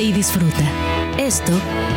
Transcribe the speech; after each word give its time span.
Relájate 0.00 0.02
y 0.02 0.12
disfruta. 0.12 1.16
Esto 1.18 1.52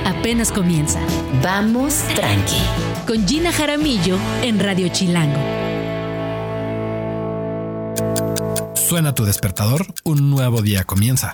apenas 0.06 0.52
comienza. 0.52 1.00
Vamos 1.42 2.04
tranqui. 2.16 2.62
Con 3.08 3.26
Gina 3.28 3.52
Jaramillo 3.52 4.18
en 4.42 4.60
Radio 4.60 4.90
Chilango. 4.90 5.40
Suena 8.76 9.16
tu 9.16 9.24
despertador, 9.26 9.86
un 10.04 10.30
nuevo 10.30 10.62
día 10.62 10.84
comienza. 10.84 11.34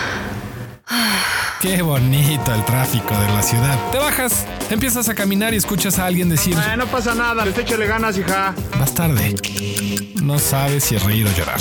Qué 1.61 1.81
bonito 1.83 2.53
el 2.53 2.65
tráfico 2.65 3.15
de 3.15 3.27
la 3.27 3.43
ciudad. 3.43 3.77
Te 3.91 3.99
bajas, 3.99 4.47
empiezas 4.71 5.09
a 5.09 5.13
caminar 5.13 5.53
y 5.53 5.57
escuchas 5.57 5.99
a 5.99 6.07
alguien 6.07 6.27
decir... 6.27 6.57
Ah, 6.57 6.75
no 6.75 6.87
pasa 6.87 7.13
nada, 7.13 7.45
les 7.45 7.55
échale 7.57 7.85
ganas, 7.85 8.17
hija. 8.17 8.55
Vas 8.79 8.93
tarde. 8.93 9.35
No 10.23 10.39
sabes 10.39 10.85
si 10.85 10.97
reír 10.97 11.27
o 11.27 11.31
llorar. 11.35 11.59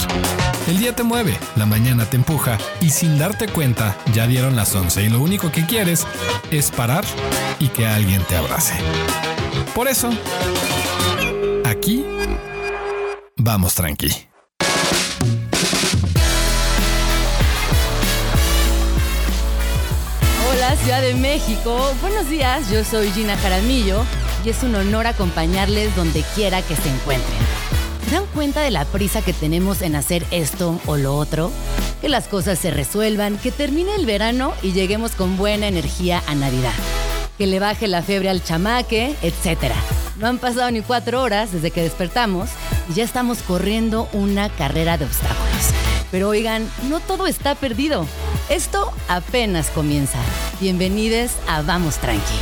El 0.69 0.79
día 0.79 0.95
te 0.95 1.03
mueve, 1.03 1.39
la 1.57 1.67
mañana 1.67 2.07
te 2.07 2.17
empuja 2.17 2.57
y 2.81 2.91
sin 2.91 3.19
darte 3.19 3.49
cuenta 3.49 3.97
ya 4.15 4.27
dieron 4.27 4.57
las 4.57 4.75
11 4.75 5.03
y 5.03 5.09
lo 5.11 5.21
único 5.21 5.53
que 5.53 5.67
quieres 5.67 6.07
es 6.51 6.71
parar 6.71 7.05
y 7.59 7.69
que 7.69 7.87
alguien 7.87 8.23
te 8.25 8.37
abrace. 8.37 8.75
Por 9.75 9.89
eso, 9.89 10.11
aquí 11.65 12.07
vamos 13.37 13.75
tranqui. 13.75 14.30
Ciudad 20.77 21.03
de 21.03 21.15
México. 21.15 21.79
Buenos 22.01 22.29
días, 22.29 22.71
yo 22.71 22.85
soy 22.85 23.11
Gina 23.11 23.37
Jaramillo 23.37 24.05
y 24.45 24.51
es 24.51 24.63
un 24.63 24.75
honor 24.75 25.07
acompañarles 25.07 25.95
donde 25.97 26.23
quiera 26.35 26.63
que 26.63 26.77
se 26.77 26.89
encuentren. 26.89 27.39
¿Se 28.09 28.15
dan 28.15 28.27
cuenta 28.27 28.63
de 28.63 28.71
la 28.71 28.85
prisa 28.85 29.21
que 29.21 29.33
tenemos 29.33 29.83
en 29.83 29.97
hacer 29.97 30.25
esto 30.31 30.81
o 30.87 30.97
lo 30.97 31.17
otro? 31.17 31.51
Que 32.01 32.09
las 32.09 32.29
cosas 32.29 32.59
se 32.59 32.71
resuelvan, 32.71 33.37
que 33.37 33.53
termine 33.53 33.95
el 33.95 34.07
verano 34.07 34.53
y 34.63 34.73
lleguemos 34.73 35.13
con 35.13 35.37
buena 35.37 35.69
energía 35.69 36.23
a 36.27 36.35
Navidad. 36.35 36.75
Que 37.37 37.47
le 37.47 37.59
baje 37.59 37.89
la 37.89 38.03
fiebre 38.03 38.31
al 38.31 38.43
chamaque, 38.43 39.17
etc. 39.23 39.75
No 40.19 40.29
han 40.29 40.39
pasado 40.39 40.71
ni 40.71 40.83
cuatro 40.83 41.23
horas 41.23 41.53
desde 41.53 41.71
que 41.71 41.83
despertamos 41.83 42.49
y 42.89 42.95
ya 42.95 43.05
estamos 43.05 43.43
corriendo 43.43 44.09
una 44.13 44.49
carrera 44.49 44.97
de 44.97 45.05
obstáculos. 45.05 45.90
Pero 46.11 46.29
oigan, 46.29 46.69
no 46.89 47.01
todo 47.01 47.27
está 47.27 47.55
perdido. 47.55 48.07
Esto 48.49 48.93
apenas 49.09 49.71
comienza. 49.71 50.19
Bienvenidos 50.61 51.33
a 51.49 51.63
Vamos 51.63 51.99
Tranqui. 51.99 52.35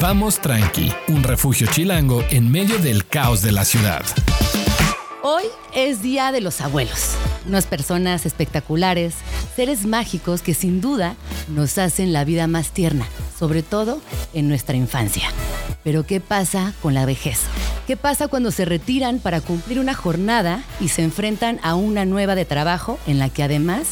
Vamos 0.00 0.40
tranqui, 0.40 0.92
un 1.08 1.22
refugio 1.22 1.68
chilango 1.68 2.24
en 2.30 2.50
medio 2.50 2.78
del 2.78 3.06
caos 3.06 3.40
de 3.42 3.52
la 3.52 3.64
ciudad. 3.64 4.02
Hoy 5.28 5.42
es 5.74 6.02
Día 6.02 6.30
de 6.30 6.40
los 6.40 6.60
Abuelos, 6.60 7.16
unas 7.48 7.66
personas 7.66 8.26
espectaculares, 8.26 9.16
seres 9.56 9.84
mágicos 9.84 10.40
que 10.40 10.54
sin 10.54 10.80
duda 10.80 11.16
nos 11.48 11.78
hacen 11.78 12.12
la 12.12 12.24
vida 12.24 12.46
más 12.46 12.70
tierna, 12.70 13.08
sobre 13.36 13.64
todo 13.64 14.00
en 14.34 14.46
nuestra 14.46 14.76
infancia. 14.76 15.28
Pero 15.82 16.06
¿qué 16.06 16.20
pasa 16.20 16.74
con 16.80 16.94
la 16.94 17.06
vejez? 17.06 17.40
¿Qué 17.88 17.96
pasa 17.96 18.28
cuando 18.28 18.52
se 18.52 18.66
retiran 18.66 19.18
para 19.18 19.40
cumplir 19.40 19.80
una 19.80 19.94
jornada 19.94 20.62
y 20.78 20.90
se 20.90 21.02
enfrentan 21.02 21.58
a 21.64 21.74
una 21.74 22.04
nueva 22.04 22.36
de 22.36 22.44
trabajo 22.44 22.96
en 23.08 23.18
la 23.18 23.28
que 23.28 23.42
además 23.42 23.88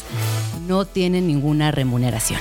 no 0.69 0.85
tienen 0.85 1.27
ninguna 1.27 1.69
remuneración? 1.71 2.39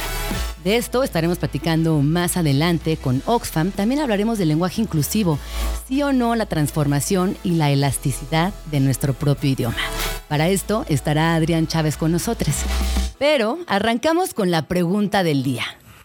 De 0.64 0.76
esto 0.76 1.02
estaremos 1.02 1.36
platicando 1.36 2.00
más 2.00 2.38
adelante 2.38 2.96
con 2.96 3.22
Oxfam. 3.26 3.70
También 3.70 4.00
hablaremos 4.00 4.38
del 4.38 4.48
lenguaje 4.48 4.80
inclusivo, 4.80 5.38
sí 5.86 6.02
o 6.02 6.14
no 6.14 6.34
la 6.36 6.46
transformación 6.46 7.36
y 7.44 7.50
la 7.50 7.70
elasticidad 7.70 8.54
de 8.70 8.80
nuestro 8.80 9.12
propio 9.12 9.50
idioma. 9.50 9.76
Para 10.26 10.48
esto 10.48 10.86
estará 10.88 11.34
Adrián 11.34 11.66
Chávez 11.66 11.98
con 11.98 12.12
nosotros. 12.12 12.54
Pero 13.18 13.58
arrancamos 13.66 14.32
con 14.32 14.50
la 14.50 14.66
pregunta 14.66 15.22
del 15.22 15.42
día. 15.42 15.64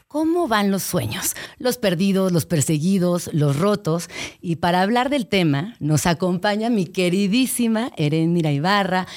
¿Cómo 0.10 0.50
van 0.50 0.72
los 0.72 0.84
sueños? 0.84 1.36
Los 1.58 1.78
perdidos, 1.78 2.34
los 2.34 2.46
perseguidos, 2.46 3.30
los 3.32 3.58
rotos. 3.58 4.10
Y 4.42 4.58
para 4.58 4.82
hablar 4.82 5.10
del 5.10 5.28
tema 5.28 5.76
nos 5.80 6.06
acompaña 6.06 6.70
mi 6.70 6.86
queridísima 6.86 7.92
Erenira 7.96 8.52
Ibarra, 8.52 9.08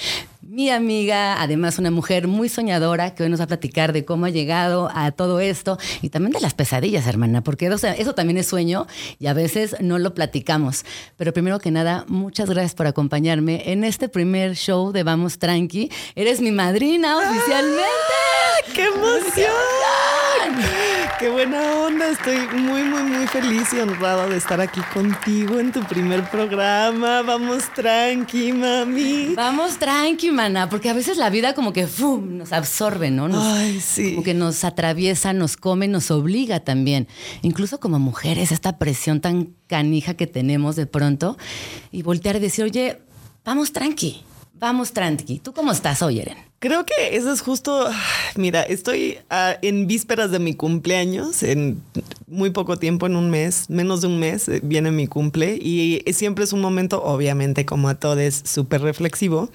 mi 0.53 0.69
amiga, 0.69 1.41
además 1.41 1.79
una 1.79 1.91
mujer 1.91 2.29
muy 2.29 2.51
soñadora 2.51 3.15
que 3.15 3.23
hoy 3.23 3.31
nos 3.31 3.41
va 3.41 3.45
a 3.45 3.47
platicar 3.47 3.95
de 3.95 4.05
cómo 4.05 4.27
ha 4.27 4.29
llegado 4.29 4.91
a 4.95 5.11
todo 5.11 5.41
esto 5.41 5.79
y 6.03 6.11
también 6.11 6.33
de 6.33 6.41
las 6.41 6.53
pesadillas, 6.53 7.07
hermana, 7.07 7.43
porque 7.43 7.69
eso, 7.69 7.87
eso 7.87 8.15
también 8.15 8.37
es 8.37 8.49
sueño 8.49 8.87
y 9.19 9.29
a 9.29 9.33
veces 9.33 9.77
no 9.81 9.99
lo 9.99 10.13
platicamos. 10.13 10.85
Pero 11.17 11.33
primero 11.33 11.59
que 11.59 11.71
nada, 11.71 12.05
muchas 12.07 12.51
gracias 12.51 12.75
por 12.75 12.87
acompañarme 12.87 13.73
en 13.73 13.83
este 13.83 14.11
primer 14.11 14.55
show 14.55 14.93
de 14.93 15.05
Vamos 15.05 15.39
Tranqui. 15.39 15.91
Eres 16.17 16.43
mi 16.43 16.51
madrina 16.51 17.17
oficialmente. 17.17 17.83
¡Qué 18.75 18.85
emoción! 18.85 19.53
Qué 20.61 20.92
buena 21.29 21.75
onda, 21.87 22.11
estoy 22.11 22.37
muy, 22.59 22.83
muy, 22.83 23.03
muy 23.03 23.27
feliz 23.27 23.73
y 23.73 23.79
honrada 23.79 24.27
de 24.27 24.37
estar 24.37 24.61
aquí 24.61 24.81
contigo 24.93 25.61
en 25.61 25.71
tu 25.71 25.81
primer 25.85 26.29
programa. 26.31 27.23
Vamos 27.23 27.65
tranqui, 27.75 28.53
mami. 28.53 29.35
Vamos 29.35 29.79
tranqui, 29.79 30.31
mana, 30.31 30.69
porque 30.69 30.91
a 30.91 30.95
veces 30.95 31.17
la 31.17 31.31
vida 31.31 31.55
como 31.55 31.73
que 31.73 31.87
¡fum! 31.87 32.39
nos 32.39 32.53
absorbe, 32.53 33.11
¿no? 33.11 33.29
Nos, 33.29 33.45
Ay, 33.45 33.81
sí. 33.81 34.11
Como 34.13 34.25
que 34.25 34.35
nos 34.35 34.65
atraviesa, 34.65 35.33
nos 35.33 35.57
come, 35.57 35.87
nos 35.87 36.11
obliga 36.11 36.61
también. 36.61 37.07
Incluso 37.43 37.79
como 37.79 37.99
mujeres, 37.99 38.51
esta 38.51 38.79
presión 38.79 39.21
tan 39.21 39.55
canija 39.69 40.15
que 40.15 40.27
tenemos 40.27 40.77
de 40.77 40.87
pronto 40.87 41.37
y 41.91 42.03
voltear 42.03 42.37
y 42.37 42.41
decir, 42.41 42.65
oye, 42.65 43.01
vamos 43.45 43.73
tranqui, 43.73 44.23
vamos 44.63 44.93
tranqui. 44.93 45.41
¿Tú 45.41 45.53
cómo 45.53 45.73
estás 45.73 46.03
hoy, 46.03 46.21
Eren? 46.21 46.39
Creo 46.61 46.87
que 46.87 47.17
eso 47.17 47.33
es 47.33 47.41
justo, 47.41 47.91
mira, 48.37 48.63
estoy 48.63 49.19
uh, 49.29 49.59
en 49.61 49.89
vísperas 49.89 50.31
de 50.31 50.39
mi 50.39 50.55
cumpleaños, 50.55 51.43
en 51.43 51.83
muy 52.29 52.51
poco 52.51 52.77
tiempo, 52.77 53.07
en 53.07 53.17
un 53.17 53.29
mes, 53.29 53.69
menos 53.69 54.03
de 54.03 54.07
un 54.07 54.21
mes, 54.21 54.49
eh, 54.49 54.61
viene 54.63 54.93
mi 54.93 55.09
cumple 55.09 55.59
y 55.61 56.01
siempre 56.13 56.45
es 56.45 56.53
un 56.53 56.61
momento, 56.61 57.03
obviamente 57.03 57.67
como 57.67 57.89
a 57.89 57.97
todos, 57.97 58.43
súper 58.45 58.83
reflexivo, 58.83 59.51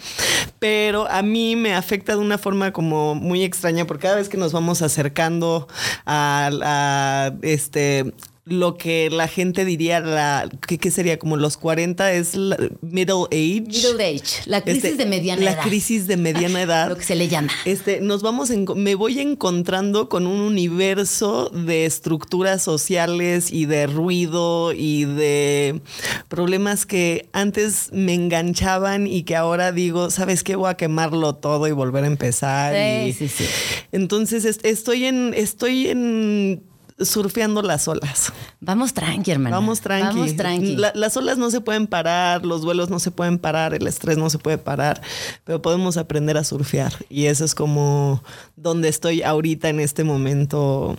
pero 0.59 1.09
a 1.09 1.21
mí 1.21 1.55
me 1.55 1.73
afecta 1.73 2.13
de 2.13 2.19
una 2.19 2.37
forma 2.37 2.73
como 2.73 3.15
muy 3.15 3.43
extraña 3.43 3.87
porque 3.87 4.03
cada 4.03 4.17
vez 4.17 4.27
que 4.27 4.35
nos 4.35 4.51
vamos 4.51 4.81
acercando 4.81 5.69
a 6.05 7.31
este 7.43 8.13
lo 8.49 8.77
que 8.77 9.09
la 9.09 9.27
gente 9.27 9.65
diría, 9.65 9.99
la, 9.99 10.49
¿qué, 10.67 10.77
qué 10.77 10.89
sería? 10.91 11.19
Como 11.19 11.35
los 11.37 11.57
40 11.57 12.13
es 12.13 12.35
la 12.35 12.57
middle 12.81 13.25
age. 13.31 13.63
Middle 13.67 14.03
age, 14.05 14.43
la 14.45 14.61
crisis 14.61 14.83
Este, 14.85 15.03
de 15.03 15.05
mediana 15.09 15.41
la 15.43 15.51
edad. 15.51 15.63
crisis 15.63 16.07
de 16.07 16.17
mediana 16.17 16.61
edad. 16.61 16.89
Lo 16.89 16.97
que 16.97 17.03
se 17.03 17.15
le 17.15 17.27
llama. 17.27 17.49
Este, 17.65 17.99
nos 18.01 18.21
vamos, 18.21 18.49
en- 18.49 18.65
me 18.75 18.95
voy 18.95 19.19
encontrando 19.19 20.07
con 20.09 20.27
un 20.27 20.39
universo 20.39 21.49
de 21.53 21.85
estructuras 21.85 22.63
sociales 22.63 23.51
y 23.51 23.65
de 23.65 23.87
ruido 23.87 24.71
y 24.73 25.05
de 25.05 25.81
problemas 26.29 26.85
que 26.85 27.27
antes 27.33 27.89
me 27.91 28.13
enganchaban 28.13 29.07
y 29.07 29.23
que 29.23 29.35
ahora 29.35 29.71
digo, 29.71 30.09
¿sabes 30.09 30.43
qué? 30.43 30.55
Voy 30.55 30.69
a 30.69 30.75
quemarlo 30.75 31.35
todo 31.35 31.67
y 31.67 31.71
volver 31.71 32.03
a 32.03 32.07
empezar. 32.07 32.73
Sí, 32.73 33.09
y- 33.09 33.13
sí, 33.13 33.27
sí. 33.27 33.45
Entonces 33.91 34.45
est- 34.45 34.65
estoy 34.65 35.05
en, 35.05 35.33
estoy 35.35 35.87
en 35.87 36.61
surfeando 36.99 37.61
las 37.61 37.87
olas. 37.87 38.33
Vamos 38.59 38.93
tranqui, 38.93 39.31
hermana. 39.31 39.55
Vamos 39.55 39.81
tranqui. 39.81 40.17
Vamos 40.19 40.35
tranqui. 40.35 40.75
La- 40.77 40.91
las 40.95 41.15
olas 41.17 41.37
no 41.37 41.51
se 41.51 41.61
pueden 41.61 41.87
parar, 41.87 42.45
los 42.45 42.61
duelos 42.61 42.89
no 42.89 42.99
se 42.99 43.11
pueden 43.11 43.37
parar, 43.37 43.73
el 43.73 43.85
estrés 43.87 44.17
no 44.17 44.29
se 44.29 44.39
puede 44.39 44.57
parar, 44.57 45.01
pero 45.43 45.61
podemos 45.61 45.97
aprender 45.97 46.37
a 46.37 46.43
surfear. 46.43 46.93
Y 47.09 47.25
eso 47.25 47.45
es 47.45 47.53
como 47.55 48.23
donde 48.55 48.89
estoy 48.89 49.21
ahorita 49.21 49.69
en 49.69 49.79
este 49.79 50.03
momento 50.03 50.95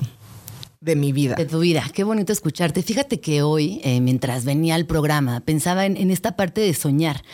de 0.81 0.95
mi 0.95 1.11
vida. 1.11 1.35
de 1.35 1.45
tu 1.45 1.59
vida. 1.59 1.85
Qué 1.93 2.05
bonito 2.05 2.33
escucharte. 2.33 2.85
Fíjate 2.85 3.19
que 3.21 3.43
hoy, 3.43 3.81
eh, 3.83 4.01
mientras 4.01 4.45
venía 4.45 4.77
al 4.77 4.87
programa, 4.87 5.41
pensaba 5.41 5.85
en, 5.85 5.97
en 5.97 6.13
esta 6.13 6.37
parte 6.37 6.61
de 6.61 6.73
soñar 6.73 7.25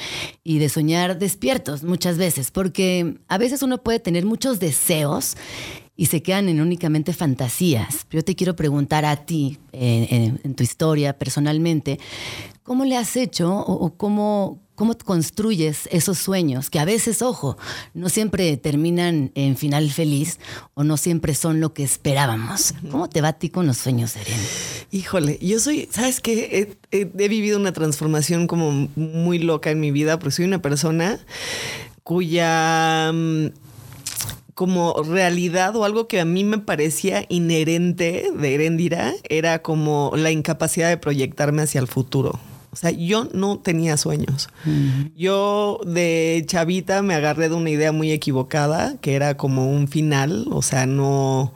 y 0.42 0.58
de 0.58 0.70
soñar 0.70 1.18
despiertos 1.18 1.82
muchas 1.82 2.16
veces, 2.16 2.50
porque 2.50 3.18
a 3.28 3.36
veces 3.36 3.62
uno 3.62 3.82
puede 3.82 4.00
tener 4.00 4.24
muchos 4.24 4.60
deseos 4.60 5.36
y 5.96 6.06
se 6.06 6.22
quedan 6.22 6.48
en 6.48 6.60
únicamente 6.60 7.12
fantasías. 7.12 8.06
Yo 8.10 8.22
te 8.24 8.34
quiero 8.34 8.56
preguntar 8.56 9.04
a 9.04 9.16
ti, 9.26 9.58
eh, 9.72 10.08
en, 10.10 10.40
en 10.42 10.54
tu 10.54 10.62
historia 10.64 11.18
personalmente, 11.18 11.98
¿cómo 12.62 12.84
le 12.84 12.96
has 12.96 13.16
hecho 13.16 13.52
o, 13.54 13.72
o 13.86 13.94
cómo, 13.96 14.58
cómo 14.74 14.96
construyes 14.98 15.88
esos 15.92 16.18
sueños 16.18 16.68
que 16.68 16.80
a 16.80 16.84
veces, 16.84 17.22
ojo, 17.22 17.56
no 17.92 18.08
siempre 18.08 18.56
terminan 18.56 19.30
en 19.36 19.56
final 19.56 19.88
feliz 19.90 20.40
o 20.74 20.82
no 20.82 20.96
siempre 20.96 21.34
son 21.36 21.60
lo 21.60 21.72
que 21.74 21.84
esperábamos. 21.84 22.74
¿Cómo 22.90 23.08
te 23.08 23.20
va 23.20 23.28
a 23.28 23.32
ti 23.34 23.50
con 23.50 23.66
los 23.68 23.76
sueños, 23.76 24.16
Eren? 24.16 24.40
Híjole, 24.90 25.38
yo 25.40 25.60
soy, 25.60 25.88
¿sabes 25.92 26.20
qué? 26.20 26.76
He, 26.90 26.98
he- 26.98 27.12
he 27.18 27.28
vivido 27.28 27.56
una 27.58 27.72
transformación 27.72 28.48
como 28.48 28.88
muy 28.96 29.38
loca 29.38 29.70
en 29.70 29.78
mi 29.78 29.92
vida, 29.92 30.18
porque 30.18 30.32
soy 30.32 30.44
una 30.46 30.60
persona 30.60 31.20
cuya 32.02 33.10
mm, 33.12 33.46
como 34.54 34.94
realidad 35.02 35.74
o 35.76 35.84
algo 35.84 36.06
que 36.08 36.20
a 36.20 36.24
mí 36.24 36.44
me 36.44 36.58
parecía 36.58 37.24
inherente 37.28 38.30
de 38.36 38.54
Heréndira 38.54 39.12
era 39.28 39.62
como 39.62 40.12
la 40.16 40.30
incapacidad 40.30 40.88
de 40.88 40.96
proyectarme 40.96 41.62
hacia 41.62 41.80
el 41.80 41.88
futuro. 41.88 42.38
O 42.74 42.76
sea, 42.76 42.90
yo 42.90 43.28
no 43.32 43.58
tenía 43.60 43.96
sueños. 43.96 44.48
Yo 45.16 45.78
de 45.86 46.42
chavita 46.46 47.02
me 47.02 47.14
agarré 47.14 47.48
de 47.48 47.54
una 47.54 47.70
idea 47.70 47.92
muy 47.92 48.10
equivocada, 48.10 48.96
que 49.00 49.14
era 49.14 49.36
como 49.36 49.70
un 49.70 49.86
final, 49.86 50.46
o 50.50 50.60
sea, 50.60 50.84
no... 50.84 51.52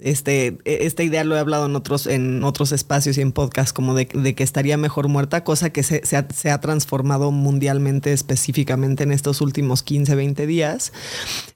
Este, 0.00 0.58
esta 0.64 1.02
idea 1.02 1.24
lo 1.24 1.36
he 1.36 1.38
hablado 1.38 1.66
en 1.66 1.76
otros, 1.76 2.06
en 2.06 2.42
otros 2.42 2.72
espacios 2.72 3.18
y 3.18 3.20
en 3.20 3.32
podcasts, 3.32 3.72
como 3.72 3.94
de, 3.94 4.06
que 4.06 4.42
estaría 4.42 4.76
mejor 4.76 5.08
muerta, 5.08 5.44
cosa 5.44 5.70
que 5.70 5.82
se, 5.82 6.02
ha, 6.16 6.26
se 6.32 6.50
ha 6.50 6.60
transformado 6.60 7.30
mundialmente, 7.30 8.12
específicamente 8.12 9.02
en 9.02 9.12
estos 9.12 9.40
últimos 9.40 9.82
15, 9.82 10.14
20 10.14 10.46
días. 10.46 10.92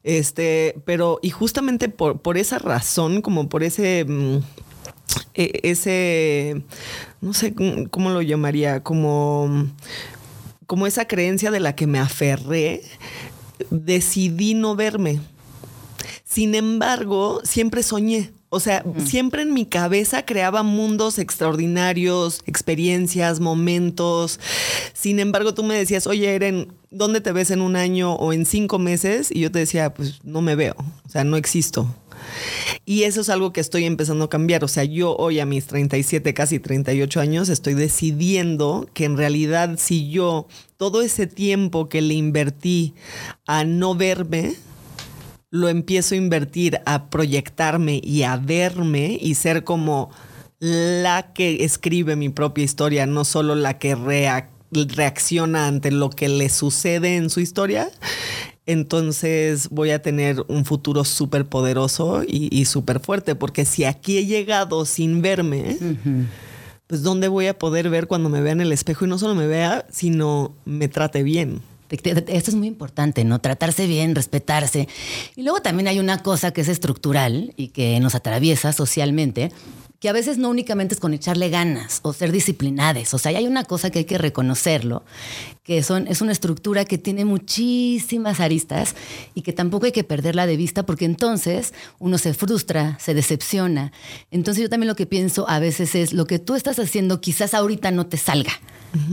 Este, 0.03 0.77
pero, 0.85 1.19
y 1.23 1.31
justamente 1.31 1.89
por, 1.89 2.21
por 2.21 2.37
esa 2.37 2.59
razón, 2.59 3.23
como 3.23 3.49
por 3.49 3.63
ese. 3.63 4.05
mm, 4.07 4.39
e- 5.35 5.61
ese. 5.63 6.63
No 7.21 7.33
sé 7.33 7.55
cómo 7.91 8.11
lo 8.11 8.23
llamaría, 8.23 8.83
como. 8.83 9.69
Como 10.67 10.87
esa 10.87 11.07
creencia 11.07 11.51
de 11.51 11.61
la 11.61 11.77
que 11.77 11.87
me 11.87 11.99
aferré, 11.99 12.83
decidí 13.71 14.55
no 14.55 14.77
verme. 14.77 15.21
Sin 16.35 16.57
embargo, 16.57 17.41
siempre 17.45 17.85
soñé. 17.85 18.33
O 18.49 18.59
sea, 18.59 18.85
siempre 19.07 19.43
en 19.43 19.55
mi 19.55 19.67
cabeza 19.67 20.25
creaba 20.25 20.65
mundos 20.65 21.21
extraordinarios, 21.21 22.41
experiencias, 22.47 23.39
momentos. 23.39 24.41
Sin 24.95 25.21
embargo, 25.21 25.55
tú 25.55 25.63
me 25.63 25.77
decías, 25.77 26.09
oye, 26.09 26.35
Eren, 26.35 26.73
¿dónde 26.91 27.21
te 27.21 27.31
ves 27.31 27.53
en 27.53 27.61
un 27.61 27.77
año 27.77 28.15
o 28.15 28.33
en 28.33 28.47
cinco 28.47 28.81
meses? 28.81 29.31
Y 29.31 29.43
yo 29.43 29.53
te 29.53 29.61
decía, 29.61 29.95
pues 29.95 30.25
no 30.25 30.43
me 30.43 30.57
veo. 30.57 30.75
O 31.07 31.09
sea, 31.09 31.23
no 31.23 31.37
existo. 31.37 31.87
Y 32.85 33.05
eso 33.05 33.21
es 33.21 33.29
algo 33.29 33.53
que 33.53 33.61
estoy 33.61 33.85
empezando 33.85 34.25
a 34.25 34.29
cambiar. 34.29 34.65
O 34.65 34.69
sea, 34.69 34.83
yo 34.83 35.15
hoy 35.15 35.39
a 35.39 35.47
mis 35.47 35.67
37, 35.67 36.35
casi 36.35 36.59
38 36.59 37.21
años, 37.21 37.49
estoy 37.49 37.75
decidiendo 37.75 38.89
que 38.93 39.05
en 39.05 39.17
realidad 39.17 39.77
si 39.79 40.11
yo 40.11 40.49
todo 40.79 41.01
ese 41.03 41.29
tiempo 41.29 41.89
que 41.89 42.03
le 42.03 42.15
invertí 42.15 42.95
a 43.47 43.63
no 43.63 43.95
verme, 43.95 44.57
lo 45.55 45.69
empiezo 45.69 46.17
a 46.17 46.19
invertir 46.19 46.81
a 46.85 47.11
proyectarme 47.11 48.01
y 48.03 48.25
a 48.25 48.37
verme 48.37 49.17
y 49.21 49.37
ser 49.37 49.63
como 49.63 50.11
la 50.59 51.33
que 51.33 51.63
escribe 51.63 52.17
mi 52.17 52.29
propia 52.29 52.65
historia, 52.65 53.07
no 53.07 53.25
solo 53.25 53.55
la 53.55 53.79
que 53.79 53.97
reac- 53.97 54.49
reacciona 54.73 55.69
ante 55.69 55.93
lo 55.93 56.11
que 56.11 56.29
le 56.29 56.49
sucede 56.49 57.15
en 57.15 57.31
su 57.31 57.39
historia, 57.39 57.89
entonces 58.67 59.69
voy 59.71 59.91
a 59.93 60.03
tener 60.03 60.45
un 60.49 60.65
futuro 60.65 61.05
súper 61.05 61.45
poderoso 61.47 62.25
y, 62.27 62.49
y 62.51 62.65
súper 62.65 62.99
fuerte, 62.99 63.37
porque 63.37 63.65
si 63.65 63.85
aquí 63.85 64.19
he 64.19 64.27
llegado 64.27 64.85
sin 64.85 65.23
verme, 65.23 65.77
pues 66.89 67.05
¿dónde 67.05 67.29
voy 67.29 67.47
a 67.47 67.57
poder 67.57 67.91
ver 67.91 68.09
cuando 68.09 68.29
me 68.29 68.41
vea 68.41 68.55
en 68.55 68.61
el 68.61 68.73
espejo 68.73 69.05
y 69.05 69.09
no 69.09 69.19
solo 69.19 69.37
me 69.37 69.47
vea, 69.47 69.87
sino 69.89 70.57
me 70.65 70.89
trate 70.89 71.23
bien? 71.23 71.61
Esto 72.03 72.51
es 72.51 72.55
muy 72.55 72.69
importante, 72.69 73.25
¿no? 73.25 73.41
Tratarse 73.41 73.87
bien, 73.87 74.15
respetarse. 74.15 74.89
Y 75.37 75.43
luego 75.43 75.63
también 75.63 75.89
hay 75.89 75.99
una 75.99 76.23
cosa 76.23 76.53
que 76.53 76.61
es 76.61 76.69
estructural 76.69 77.53
y 77.57 77.69
que 77.69 77.99
nos 78.01 78.15
atraviesa 78.15 78.73
socialmente, 78.73 79.53
que 80.01 80.09
a 80.09 80.13
veces 80.13 80.37
no 80.37 80.51
únicamente 80.51 80.95
es 80.95 81.01
con 81.01 81.15
echarle 81.15 81.49
ganas 81.49 82.01
o 82.03 82.13
ser 82.13 82.31
disciplinadas. 82.31 83.15
O 83.15 83.19
sea, 83.19 83.37
hay 83.37 83.47
una 83.47 83.65
cosa 83.65 83.91
que 83.91 84.01
hay 84.01 84.05
que 84.05 84.19
reconocerlo, 84.19 85.03
que 85.65 85.83
son, 85.83 86.07
es 86.09 86.21
una 86.21 86.31
estructura 86.33 86.85
que 86.85 86.99
tiene 86.99 87.25
muchísimas 87.25 88.39
aristas 88.41 88.95
y 89.35 89.41
que 89.43 89.53
tampoco 89.55 89.87
hay 89.87 89.93
que 89.93 90.05
perderla 90.05 90.47
de 90.47 90.57
vista 90.59 90.85
porque 90.85 91.07
entonces 91.07 91.73
uno 91.99 92.19
se 92.19 92.35
frustra, 92.35 92.99
se 93.01 93.15
decepciona. 93.15 93.91
Entonces 94.31 94.63
yo 94.63 94.69
también 94.69 94.89
lo 94.89 94.95
que 94.97 95.07
pienso 95.07 95.49
a 95.49 95.59
veces 95.59 95.95
es 95.95 96.13
lo 96.13 96.27
que 96.27 96.39
tú 96.39 96.55
estás 96.55 96.79
haciendo 96.79 97.21
quizás 97.23 97.55
ahorita 97.55 97.91
no 97.93 98.07
te 98.07 98.19
salga, 98.19 98.53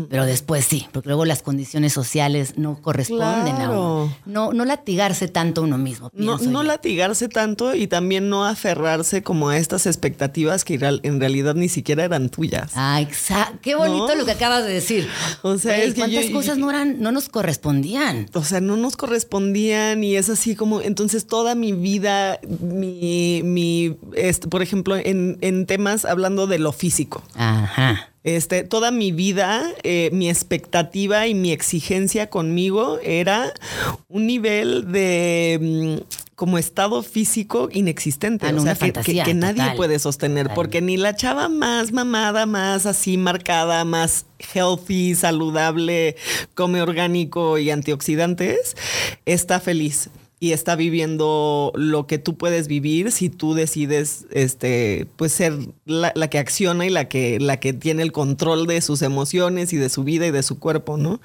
pero 0.10 0.26
después 0.26 0.66
sí, 0.66 0.88
porque 0.92 1.08
luego 1.10 1.24
las 1.26 1.42
condiciones 1.42 1.94
sociales 1.94 2.54
no 2.58 2.82
corresponden 2.82 3.56
a 3.56 3.56
Claro. 3.56 3.72
uno. 4.04 4.18
No, 4.26 4.54
no 4.54 4.66
latigarse 4.66 5.28
tanto 5.30 5.62
a 5.62 5.64
uno 5.64 5.78
mismo. 5.78 6.12
No, 6.14 6.38
no 6.38 6.64
latigarse 6.64 7.30
tanto 7.30 7.74
y 7.76 7.88
también 7.88 8.30
no 8.30 8.46
aferrarse 8.46 9.24
como 9.24 9.50
a 9.50 9.58
estas 9.58 9.86
expectativas 9.88 10.66
que 10.66 10.76
en 11.04 11.20
realidad 11.20 11.56
ni 11.56 11.70
siquiera 11.70 12.04
eran 12.04 12.30
tuyas. 12.30 12.74
Ah, 12.76 13.00
exacto. 13.02 13.58
Qué 13.62 13.74
bonito 13.76 14.08
¿No? 14.10 14.16
lo 14.16 14.26
que 14.26 14.32
acabas 14.32 14.66
de 14.66 14.74
decir. 14.74 15.08
O 15.44 15.58
sea, 15.58 15.78
es 15.82 15.94
que 15.94 16.02
yo- 16.12 16.41
cosas 16.42 16.58
no 16.58 16.70
eran, 16.70 17.02
no 17.02 17.12
nos 17.12 17.30
correspondían. 17.30 18.28
O 18.34 18.44
sea, 18.44 18.62
no 18.62 18.78
nos 18.78 18.98
correspondían 18.98 20.04
y 20.04 20.16
es 20.16 20.30
así 20.30 20.56
como, 20.56 20.82
entonces 20.82 21.28
toda 21.28 21.56
mi 21.56 21.72
vida, 21.72 22.40
mi, 22.60 23.42
mi 23.44 23.98
este, 24.16 24.48
por 24.48 24.62
ejemplo, 24.62 24.96
en, 24.98 25.38
en 25.42 25.66
temas 25.66 26.06
hablando 26.06 26.48
de 26.48 26.60
lo 26.60 26.72
físico. 26.72 27.24
Ajá. 27.36 28.12
Este, 28.24 28.64
toda 28.64 28.92
mi 28.92 29.12
vida, 29.12 29.64
eh, 29.82 30.10
mi 30.14 30.30
expectativa 30.30 31.26
y 31.26 31.34
mi 31.34 31.52
exigencia 31.52 32.30
conmigo 32.30 33.00
era 33.04 33.52
un 34.10 34.28
nivel 34.28 34.92
de 34.92 35.58
mm, 35.60 36.31
como 36.42 36.58
estado 36.58 37.04
físico 37.04 37.70
inexistente. 37.72 38.48
Ah, 38.48 38.52
no, 38.52 38.58
o 38.58 38.62
sea, 38.62 38.72
una 38.72 38.74
que, 38.74 38.80
fantasía, 38.80 39.24
que- 39.26 39.30
que 39.30 39.34
nadie 39.36 39.76
puede 39.76 40.00
sostener, 40.00 40.46
Total. 40.46 40.56
porque 40.56 40.82
ni 40.82 40.98
la 40.98 41.16
chava 41.16 41.50
más 41.50 41.92
mamada, 41.92 42.48
más 42.48 42.88
así 42.88 43.16
marcada, 43.16 43.86
más 43.86 44.26
healthy, 44.56 45.14
saludable, 45.14 46.16
come 46.56 46.82
orgánico 46.82 47.60
y 47.60 47.70
antioxidantes, 47.70 48.76
está 49.28 49.60
feliz. 49.60 50.10
Y 50.44 50.54
está 50.54 50.76
viviendo 50.76 51.72
lo 51.76 52.08
que 52.08 52.18
tú 52.18 52.36
puedes 52.36 52.68
vivir 52.68 53.12
si 53.12 53.30
tú 53.30 53.54
decides, 53.54 54.26
este, 54.32 55.06
pues 55.16 55.32
ser 55.32 55.54
la, 55.86 56.12
la 56.16 56.30
que 56.32 56.40
acciona 56.40 56.84
y 56.88 56.90
la 56.90 57.08
que, 57.08 57.40
la 57.40 57.58
que 57.58 57.74
tiene 57.74 58.02
el 58.02 58.12
control 58.12 58.66
de 58.66 58.82
sus 58.82 59.04
emociones 59.04 59.72
y 59.72 59.78
de 59.78 59.90
su 59.90 60.04
vida 60.04 60.26
y 60.26 60.32
de 60.32 60.42
su 60.42 60.58
cuerpo, 60.58 60.98
¿no? 60.98 61.22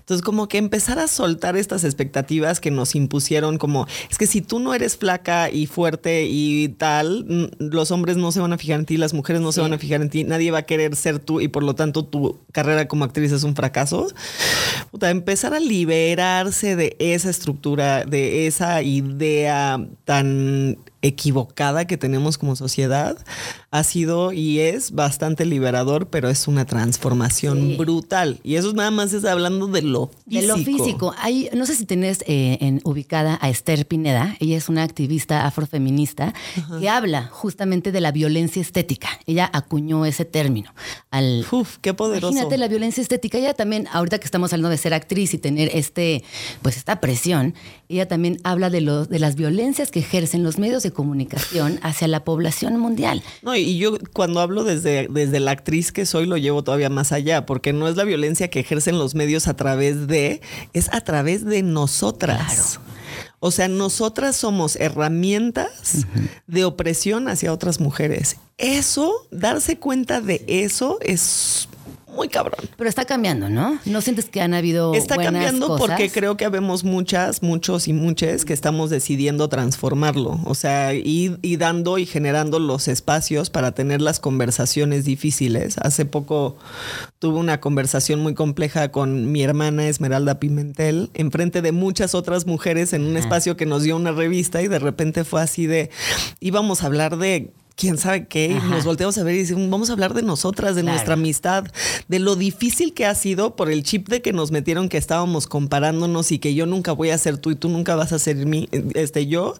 Entonces, 0.00 0.24
como 0.24 0.48
que 0.48 0.58
empezar 0.58 0.98
a 0.98 1.06
soltar 1.06 1.56
estas 1.56 1.84
expectativas 1.84 2.58
que 2.58 2.72
nos 2.72 2.96
impusieron, 2.96 3.56
como 3.56 3.86
es 4.10 4.18
que 4.18 4.26
si 4.26 4.40
tú 4.40 4.58
no 4.58 4.74
eres 4.74 4.96
flaca 4.96 5.48
y 5.48 5.66
fuerte 5.66 6.26
y 6.28 6.68
tal, 6.70 7.52
los 7.60 7.92
hombres 7.92 8.16
no 8.16 8.32
se 8.32 8.40
van 8.40 8.52
a 8.52 8.58
fijar 8.58 8.80
en 8.80 8.86
ti, 8.86 8.96
las 8.96 9.14
mujeres 9.14 9.42
no 9.42 9.52
se 9.52 9.60
van 9.60 9.74
a 9.74 9.78
fijar 9.78 10.02
en 10.02 10.10
ti, 10.10 10.24
nadie 10.24 10.50
va 10.50 10.58
a 10.58 10.62
querer 10.62 10.96
ser 10.96 11.20
tú 11.20 11.40
y 11.40 11.46
por 11.46 11.62
lo 11.62 11.76
tanto 11.76 12.04
tu 12.04 12.40
carrera 12.50 12.88
como 12.88 13.04
actriz 13.04 13.30
es 13.30 13.44
un 13.44 13.54
fracaso. 13.54 14.08
Puta, 14.90 15.10
empezar 15.10 15.54
a 15.54 15.60
liberarse 15.60 16.74
de 16.74 16.96
esa 16.98 17.30
estructura, 17.30 18.04
de 18.04 18.48
esa 18.48 18.55
idea 18.60 19.76
tan 20.04 20.28
equivocada 21.02 21.86
que 21.86 21.96
tenemos 21.96 22.38
como 22.38 22.56
sociedad, 22.56 23.16
ha 23.70 23.84
sido 23.84 24.32
y 24.32 24.60
es 24.60 24.92
bastante 24.92 25.44
liberador, 25.44 26.08
pero 26.08 26.28
es 26.28 26.48
una 26.48 26.64
transformación 26.64 27.58
Sí. 27.60 27.76
brutal. 27.76 28.40
Y 28.42 28.56
eso 28.56 28.72
nada 28.72 28.90
más 28.90 29.12
es 29.12 29.24
hablando 29.24 29.66
de 29.66 29.82
lo 29.82 30.08
físico. 30.08 30.40
De 30.40 30.46
lo 30.46 30.56
físico. 30.56 31.14
Hay, 31.18 31.48
no 31.54 31.66
sé 31.66 31.74
si 31.74 31.84
tenés 31.86 32.20
eh, 32.26 32.58
en, 32.60 32.80
ubicada 32.84 33.38
a 33.40 33.48
Esther 33.48 33.86
Pineda. 33.86 34.36
Ella 34.40 34.56
es 34.56 34.68
una 34.68 34.82
activista 34.82 35.46
afrofeminista 35.46 36.34
que 36.80 36.88
habla 36.88 37.28
justamente 37.32 37.92
de 37.92 38.00
la 38.00 38.12
violencia 38.12 38.60
estética. 38.62 39.08
Ella 39.26 39.50
acuñó 39.52 40.06
ese 40.06 40.24
término. 40.24 40.74
Al, 41.10 41.46
Uf, 41.50 41.78
qué 41.80 41.94
poderoso. 41.94 42.32
Imagínate 42.32 42.58
la 42.58 42.68
violencia 42.68 43.00
estética. 43.00 43.38
Ella 43.38 43.54
también, 43.54 43.88
ahorita 43.92 44.18
que 44.18 44.24
estamos 44.24 44.52
hablando 44.52 44.70
de 44.70 44.78
ser 44.78 44.94
actriz 44.94 45.34
y 45.34 45.38
tener 45.38 45.70
este, 45.74 46.24
pues 46.62 46.76
esta 46.76 47.00
presión, 47.00 47.54
ella 47.88 48.08
también 48.08 48.38
habla 48.44 48.70
de, 48.70 48.80
los 48.80 49.08
de 49.08 49.18
las 49.18 49.36
violencias 49.36 49.90
que 49.90 50.00
ejercen 50.00 50.42
los 50.42 50.58
medios 50.58 50.82
de 50.82 50.90
comunicación 50.96 51.78
hacia 51.82 52.08
la 52.08 52.24
población 52.24 52.78
mundial. 52.78 53.22
No, 53.42 53.54
y 53.54 53.78
yo 53.78 53.98
cuando 54.12 54.40
hablo 54.40 54.64
desde, 54.64 55.06
desde 55.08 55.38
la 55.38 55.52
actriz 55.52 55.92
que 55.92 56.06
soy 56.06 56.26
lo 56.26 56.36
llevo 56.36 56.64
todavía 56.64 56.88
más 56.88 57.12
allá, 57.12 57.46
porque 57.46 57.72
no 57.72 57.86
es 57.86 57.96
la 57.96 58.02
violencia 58.04 58.48
que 58.48 58.58
ejercen 58.58 58.98
los 58.98 59.14
medios 59.14 59.46
a 59.46 59.54
través 59.54 60.08
de, 60.08 60.40
es 60.72 60.92
a 60.92 61.02
través 61.02 61.44
de 61.44 61.62
nosotras. 61.62 62.80
O 63.38 63.50
sea, 63.50 63.68
nosotras 63.68 64.36
somos 64.36 64.76
herramientas 64.76 66.06
de 66.46 66.64
opresión 66.64 67.28
hacia 67.28 67.52
otras 67.52 67.78
mujeres. 67.78 68.38
Eso, 68.56 69.28
darse 69.30 69.78
cuenta 69.78 70.20
de 70.20 70.42
eso 70.48 70.98
es 71.02 71.68
muy 72.16 72.28
cabrón. 72.28 72.68
Pero 72.76 72.88
está 72.88 73.04
cambiando, 73.04 73.48
¿no? 73.48 73.78
¿No 73.84 74.00
sientes 74.00 74.26
que 74.26 74.40
han 74.40 74.54
habido 74.54 74.94
Está 74.94 75.14
buenas 75.14 75.32
cambiando 75.32 75.68
cosas? 75.68 75.86
porque 75.86 76.10
creo 76.10 76.36
que 76.36 76.44
habemos 76.44 76.82
muchas, 76.82 77.42
muchos 77.42 77.86
y 77.86 77.92
muchas 77.92 78.44
que 78.44 78.52
estamos 78.52 78.90
decidiendo 78.90 79.48
transformarlo. 79.48 80.40
O 80.44 80.54
sea, 80.54 80.94
y, 80.94 81.36
y 81.42 81.56
dando 81.56 81.98
y 81.98 82.06
generando 82.06 82.58
los 82.58 82.88
espacios 82.88 83.50
para 83.50 83.72
tener 83.72 84.00
las 84.00 84.18
conversaciones 84.18 85.04
difíciles. 85.04 85.76
Hace 85.78 86.04
poco 86.06 86.56
tuve 87.18 87.38
una 87.38 87.60
conversación 87.60 88.20
muy 88.20 88.34
compleja 88.34 88.90
con 88.90 89.30
mi 89.30 89.42
hermana 89.42 89.86
Esmeralda 89.88 90.40
Pimentel, 90.40 91.10
enfrente 91.14 91.62
de 91.62 91.72
muchas 91.72 92.14
otras 92.14 92.46
mujeres 92.46 92.92
en 92.92 93.06
un 93.06 93.16
espacio 93.16 93.56
que 93.56 93.66
nos 93.66 93.82
dio 93.82 93.96
una 93.96 94.12
revista 94.12 94.62
y 94.62 94.68
de 94.68 94.78
repente 94.78 95.24
fue 95.24 95.42
así 95.42 95.66
de, 95.66 95.90
íbamos 96.40 96.82
a 96.82 96.86
hablar 96.86 97.18
de 97.18 97.52
quién 97.76 97.98
sabe 97.98 98.26
qué, 98.26 98.46
y 98.46 98.68
nos 98.70 98.84
volteamos 98.84 99.16
a 99.18 99.22
ver 99.22 99.34
y 99.34 99.38
decimos, 99.38 99.68
vamos 99.68 99.90
a 99.90 99.92
hablar 99.92 100.14
de 100.14 100.22
nosotras, 100.22 100.74
de 100.74 100.82
Claro. 100.82 100.94
nuestra 100.94 101.14
amistad, 101.14 101.64
de 102.08 102.18
lo 102.18 102.34
difícil 102.34 102.94
que 102.94 103.04
ha 103.06 103.14
sido 103.14 103.54
por 103.54 103.70
el 103.70 103.82
chip 103.82 104.08
de 104.08 104.22
que 104.22 104.32
nos 104.32 104.50
metieron 104.50 104.88
que 104.88 104.96
estábamos 104.96 105.46
comparándonos 105.46 106.32
y 106.32 106.38
que 106.38 106.54
yo 106.54 106.64
nunca 106.66 106.92
voy 106.92 107.10
a 107.10 107.18
ser 107.18 107.36
tú 107.38 107.50
y 107.50 107.54
tú 107.54 107.68
nunca 107.68 107.94
vas 107.94 108.12
a 108.12 108.18
ser 108.18 108.36
mí, 108.46 108.68
este 108.94 109.26
yo, 109.26 109.54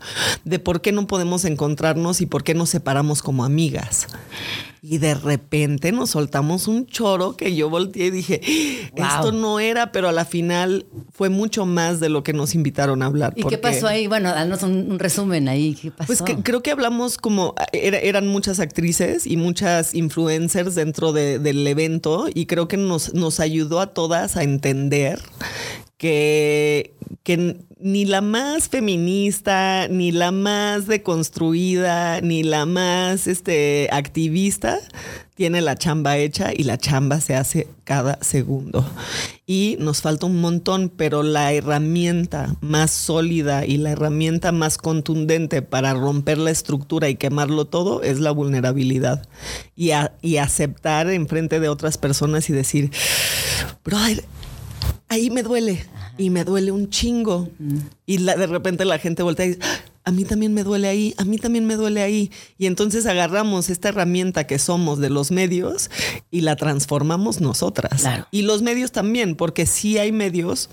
de 0.45 0.59
por 0.59 0.81
qué 0.81 0.93
no 0.93 1.07
podemos 1.07 1.45
encontrarnos 1.45 2.21
y 2.23 2.27
por 2.27 2.43
qué 2.43 2.55
nos 2.55 2.71
separamos 2.71 3.23
como 3.23 3.45
amigas. 3.45 4.07
Y 4.89 4.99
de 4.99 5.15
repente 5.15 5.91
nos 5.91 6.11
soltamos 6.11 6.69
un 6.69 6.87
choro 6.87 7.37
que 7.37 7.55
yo 7.57 7.69
volteé 7.69 8.07
y 8.07 8.11
dije, 8.11 8.41
Wow. 8.97 9.07
esto 9.07 9.33
no 9.33 9.59
era, 9.61 9.91
pero 9.93 10.09
a 10.09 10.13
la 10.13 10.25
final 10.25 10.87
fue 11.13 11.29
mucho 11.29 11.67
más 11.67 11.99
de 12.01 12.09
lo 12.09 12.23
que 12.23 12.33
nos 12.33 12.55
invitaron 12.55 13.03
a 13.03 13.07
hablar. 13.07 13.33
¿Y 13.37 13.43
qué 13.45 13.59
pasó 13.59 13.89
ahí? 13.89 14.07
Bueno, 14.07 14.31
danos 14.33 14.63
un, 14.63 14.91
un 14.93 14.99
resumen 14.99 15.49
ahí. 15.49 15.75
¿Qué 15.75 15.91
pasó? 15.91 16.07
pues 16.07 16.23
que- 16.23 16.37
creo 16.43 16.63
que 16.63 16.71
hablamos 16.71 17.17
como 17.19 17.55
era- 17.73 17.99
eran 17.99 18.29
muchas 18.29 18.61
actrices 18.61 19.27
y 19.27 19.37
muchas 19.37 19.95
influencers 19.95 20.75
dentro 20.75 21.13
de- 21.13 21.39
del 21.39 21.67
evento 21.67 22.27
y 22.33 22.47
creo 22.47 22.69
que 22.69 22.77
nos, 22.77 23.13
nos 23.15 23.41
ayudó 23.41 23.81
a 23.81 23.89
todas 23.89 24.37
a 24.37 24.43
entender 24.45 25.21
que, 25.99 26.95
que 27.23 27.59
ni 27.79 28.05
la 28.05 28.21
más 28.21 28.69
feminista, 28.69 29.87
ni 29.89 30.11
la 30.13 30.31
más 30.33 30.87
deconstruida, 30.87 32.21
ni 32.21 32.43
la 32.43 32.67
más 32.67 33.27
este, 33.27 33.89
activista 33.93 34.79
tiene 35.35 35.61
la 35.61 35.77
chamba 35.77 36.17
hecha 36.17 36.51
y 36.57 36.63
la 36.63 36.79
chamba 36.79 37.21
se 37.21 37.35
hace 37.35 37.69
cada 37.85 38.19
segundo. 38.23 38.89
Y 39.45 39.77
nos 39.79 40.01
falta 40.01 40.25
un 40.25 40.41
montón, 40.41 40.89
pero 40.89 41.23
la 41.23 41.53
herramienta 41.53 42.57
más 42.63 42.91
sólida 42.91 43.67
y 43.67 43.77
la 43.77 43.91
herramienta 43.91 44.51
más 44.51 44.79
contundente 44.79 45.61
para 45.61 45.93
romper 45.93 46.39
la 46.39 46.51
estructura 46.51 47.11
y 47.11 47.17
quemarlo 47.17 47.67
todo 47.67 48.03
es 48.03 48.19
la 48.19 48.31
vulnerabilidad. 48.31 49.29
Y, 49.77 49.91
a- 49.91 50.13
y 50.23 50.39
aceptar 50.39 51.11
enfrente 51.11 51.61
de 51.61 51.69
otras 51.69 51.99
personas 51.99 52.49
y 52.49 52.55
decir, 52.55 52.91
brother, 53.85 54.25
ahí 55.09 55.31
me 55.31 55.43
duele 55.43 55.85
y 56.19 56.31
me 56.31 56.45
duele 56.45 56.73
un 56.73 56.91
chingo. 56.91 57.49
Y 58.07 58.19
la- 58.19 58.37
de 58.37 58.47
repente 58.47 58.85
la 58.85 58.99
gente 58.99 59.23
voltea 59.23 59.47
y 59.47 59.49
dice, 59.51 59.61
"Ah, 59.63 59.81
a 60.05 60.13
mí 60.13 60.25
también 60.25 60.55
me 60.55 60.63
duele 60.63 60.89
ahí, 60.89 61.15
a 61.19 61.25
mí 61.25 61.37
también 61.39 61.67
me 61.67 61.75
duele 61.77 62.03
ahí. 62.03 62.31
Y 62.59 62.67
entonces 62.67 63.07
agarramos 63.07 63.71
esta 63.71 63.89
herramienta 63.89 64.47
que 64.47 64.59
somos 64.59 64.99
de 64.99 65.11
los 65.11 65.31
medios 65.31 65.91
y 66.31 66.43
la 66.43 66.57
transformamos 66.57 67.41
nosotras. 67.41 68.03
Claro. 68.03 68.27
Y 68.31 68.43
los 68.43 68.63
medios 68.63 68.93
también, 68.93 69.35
porque 69.37 69.67
sí 69.67 69.99
hay 69.99 70.13
medios, 70.13 70.69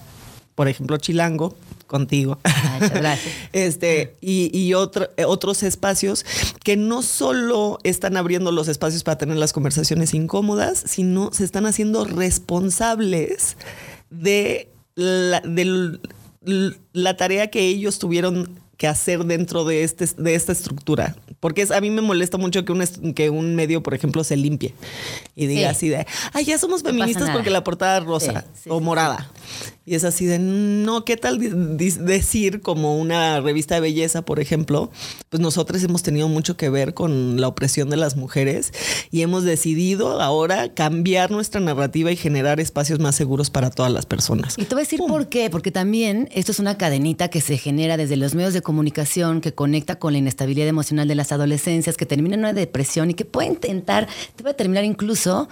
por 0.56 0.68
ejemplo, 0.68 0.98
Chilango, 0.98 1.56
contigo. 1.88 2.40
Ah, 2.44 2.80
gracias. 2.94 3.34
Este, 3.54 4.16
y, 4.22 4.56
y 4.58 4.74
otro- 4.76 5.10
eh, 5.18 5.26
otros 5.26 5.62
espacios 5.64 6.26
que 6.64 6.76
no 6.78 7.02
solo 7.04 7.78
están 7.84 8.18
abriendo 8.18 8.52
los 8.52 8.68
espacios 8.68 9.04
para 9.04 9.18
tener 9.18 9.38
las 9.38 9.54
conversaciones 9.54 10.14
incómodas, 10.16 10.84
sino 10.88 11.32
se 11.34 11.44
están 11.44 11.66
haciendo 11.68 12.06
responsables 12.06 13.58
de 14.14 14.70
la, 14.96 15.40
l- 15.40 16.00
la 16.94 17.18
tarea 17.18 17.50
que 17.50 17.62
ellos 17.68 18.00
tuvieron 18.00 18.60
que 18.78 18.88
hacer 18.88 19.24
dentro 19.26 19.64
de, 19.66 19.84
este, 19.84 20.06
de 20.18 20.36
esta 20.36 20.52
estructura. 20.52 21.16
Porque 21.40 21.62
es, 21.62 21.72
a 21.72 21.80
mí 21.82 21.90
me 21.90 22.02
molesta 22.02 22.38
mucho 22.38 22.66
que 22.66 22.72
un, 22.72 23.14
que 23.14 23.30
un 23.30 23.56
medio, 23.56 23.82
por 23.84 23.94
ejemplo, 23.94 24.24
se 24.24 24.36
limpie 24.36 24.74
y 25.36 25.46
diga 25.48 25.70
Sí. 25.70 25.76
así 25.76 25.90
de, 25.90 26.06
ay, 26.34 26.46
ya 26.46 26.58
somos 26.58 26.84
No 26.84 26.90
feministas 26.90 27.24
nada". 27.24 27.34
porque 27.34 27.50
la 27.50 27.64
portada 27.64 28.00
es 28.00 28.04
rosa 28.06 28.42
Sí, 28.54 28.62
sí, 28.64 28.70
o 28.72 28.80
morada. 28.80 29.30
Y 29.86 29.96
es 29.96 30.04
así 30.04 30.26
de, 30.26 30.40
no, 30.40 31.04
¿qué 31.04 31.18
tal 31.18 31.40
decir 31.40 32.62
como 32.62 32.98
una 32.98 33.42
revista 33.42 33.76
de 33.76 33.82
belleza, 33.82 34.24
por 34.24 34.40
ejemplo? 34.40 34.92
Pues 35.30 35.42
nosotros 35.42 35.84
hemos 35.84 36.04
tenido 36.04 36.30
mucho 36.30 36.56
que 36.56 36.70
ver 36.70 36.94
con 36.94 37.42
la 37.42 37.48
opresión 37.50 37.90
de 37.90 37.98
las 37.98 38.16
mujeres 38.16 38.72
y 39.12 39.22
hemos 39.22 39.44
decidido 39.44 40.22
ahora 40.22 40.74
cambiar 40.74 41.32
nuestra 41.32 41.60
narrativa 41.60 42.12
y 42.12 42.16
generar 42.16 42.60
espacios 42.60 43.00
más 43.00 43.16
seguros 43.16 43.50
para 43.50 43.70
todas 43.70 43.92
las 43.92 44.06
personas. 44.06 44.58
Y 44.58 44.66
te 44.66 44.76
voy 44.76 44.82
a 44.82 44.86
decir 44.86 45.00
por 45.08 45.28
qué, 45.28 45.50
porque 45.50 45.72
también 45.72 46.30
esto 46.32 46.52
es 46.52 46.60
una 46.60 46.78
cadenita 46.78 47.28
que 47.28 47.42
se 47.42 47.58
genera 47.58 47.98
desde 47.98 48.16
los 48.16 48.36
medios 48.36 48.54
de 48.54 48.62
comunicación, 48.62 49.42
que 49.42 49.54
conecta 49.54 50.00
con 50.00 50.14
la 50.14 50.20
inestabilidad 50.20 50.68
emocional 50.68 51.08
de 51.08 51.16
las 51.16 51.32
adolescencias, 51.32 51.98
que 51.98 52.06
termina 52.06 52.36
en 52.36 52.42
una 52.42 52.54
depresión 52.54 53.12
y 53.12 53.14
que 53.14 53.26
puede 53.26 53.50
intentar, 53.50 54.08
te 54.36 54.44
puede 54.44 54.56
terminar 54.56 54.86
incluso 54.86 55.50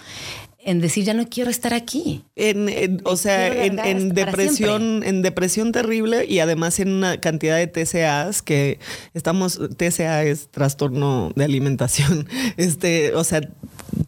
en 0.63 0.79
decir 0.81 1.03
ya 1.03 1.13
no 1.13 1.27
quiero 1.27 1.49
estar 1.49 1.73
aquí. 1.73 2.23
En, 2.35 2.69
en- 2.69 3.01
o 3.05 3.15
sea, 3.17 3.65
en, 3.65 4.09
depresión, 4.13 5.03
en 5.03 5.21
depresión 5.21 5.71
terrible 5.71 6.25
y 6.25 6.39
además 6.39 6.79
en 6.79 6.89
una 6.89 7.19
cantidad 7.19 7.57
de 7.57 7.67
TCAs 7.67 8.41
que 8.41 8.79
estamos, 9.13 9.59
TCA 9.77 10.23
es 10.23 10.49
trastorno 10.49 11.31
de 11.35 11.45
alimentación. 11.45 12.27
Este, 12.57 13.13
o 13.15 13.23
sea, 13.23 13.41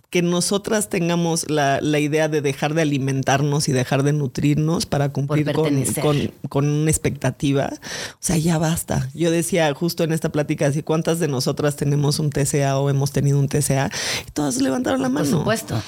que 0.09 0.21
nosotras 0.21 0.89
tengamos 0.89 1.49
la, 1.49 1.79
la 1.81 1.97
idea 1.99 2.27
de 2.29 2.41
dejar 2.41 2.75
de 2.75 2.83
alimentarnos 2.83 3.67
y 3.67 3.71
dejar 3.71 4.03
de 4.03 4.13
nutrirnos 4.13 4.85
para 4.85 5.09
cumplir 5.09 5.51
con, 5.53 5.83
con, 6.01 6.31
con 6.49 6.67
una 6.69 6.91
expectativa. 6.91 7.71
O 8.13 8.17
sea, 8.19 8.37
ya 8.37 8.59
basta. 8.59 9.09
Yo 9.15 9.31
decía 9.31 9.73
justo 9.73 10.03
en 10.03 10.13
esta 10.13 10.31
plática, 10.31 10.67
así, 10.67 10.83
¿cuántas 10.83 11.17
de 11.19 11.27
nosotras 11.27 11.75
tenemos 11.77 12.19
un 12.19 12.29
TCA 12.29 12.77
o 12.77 12.91
hemos 12.91 13.11
tenido 13.11 13.39
un 13.39 13.47
TCA? 13.47 13.89
Y 14.27 14.31
todas 14.31 14.61
levantaron 14.61 15.01
la 15.01 15.09
mano. 15.09 15.25
Por 15.29 15.39
supuesto, 15.39 15.81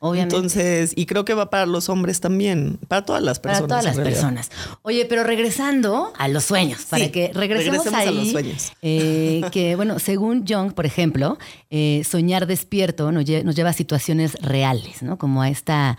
obviamente. 0.00 0.34
Entonces, 0.34 0.92
y 0.96 1.06
creo 1.06 1.24
que 1.24 1.34
va 1.34 1.48
para 1.50 1.64
los 1.66 1.88
hombres 1.88 2.20
también, 2.20 2.78
para 2.88 3.04
todas 3.04 3.22
las 3.22 3.38
para 3.38 3.54
personas. 3.54 3.68
todas 3.68 3.84
las 3.84 3.96
realidad. 3.96 4.20
personas. 4.20 4.50
Oye, 4.82 5.04
pero 5.06 5.22
regresando 5.22 6.12
a 6.18 6.26
los 6.28 6.44
sueños, 6.44 6.84
para 6.86 7.04
Sí, 7.04 7.10
que 7.12 7.30
regresemos, 7.32 7.84
regresemos 7.84 7.94
a 7.94 7.98
ahí, 7.98 8.14
los 8.16 8.30
sueños. 8.32 8.72
eh, 8.82 9.42
que 9.52 9.76
bueno, 9.76 9.98
según 10.00 10.44
Jung, 10.46 10.72
por 10.72 10.84
ejemplo, 10.86 11.38
eh, 11.70 12.02
soñar 12.08 12.46
despierto 12.46 13.12
nos, 13.12 13.24
lle- 13.24 13.44
nos 13.44 13.54
lleva 13.54 13.70
a 13.70 13.74
situaciones 13.74 14.34
reales, 14.42 15.02
¿no? 15.02 15.16
Como 15.18 15.42
a 15.42 15.48
esta 15.48 15.96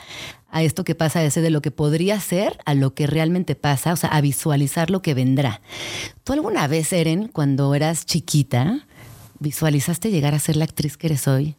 a 0.54 0.64
esto 0.64 0.84
que 0.84 0.96
pasa 0.96 1.24
ese 1.24 1.40
de 1.40 1.50
lo 1.50 1.62
que 1.62 1.72
podría 1.72 2.20
ser 2.20 2.58
a 2.66 2.74
lo 2.74 2.94
que 2.94 3.08
realmente 3.08 3.56
pasa, 3.56 3.94
o 3.94 3.96
sea, 3.96 4.10
a 4.10 4.20
visualizar 4.20 4.90
lo 4.90 5.02
que 5.02 5.14
vendrá. 5.14 5.62
¿Tú 6.26 6.34
alguna 6.34 6.68
vez, 6.68 6.92
Eren, 6.92 7.30
cuando 7.30 7.74
eras 7.74 8.06
chiquita, 8.06 8.86
visualizaste 9.40 10.12
llegar 10.12 10.34
a 10.36 10.40
ser 10.40 10.58
la 10.58 10.66
actriz 10.66 10.98
que 10.98 11.08
eres 11.08 11.28
hoy? 11.30 11.56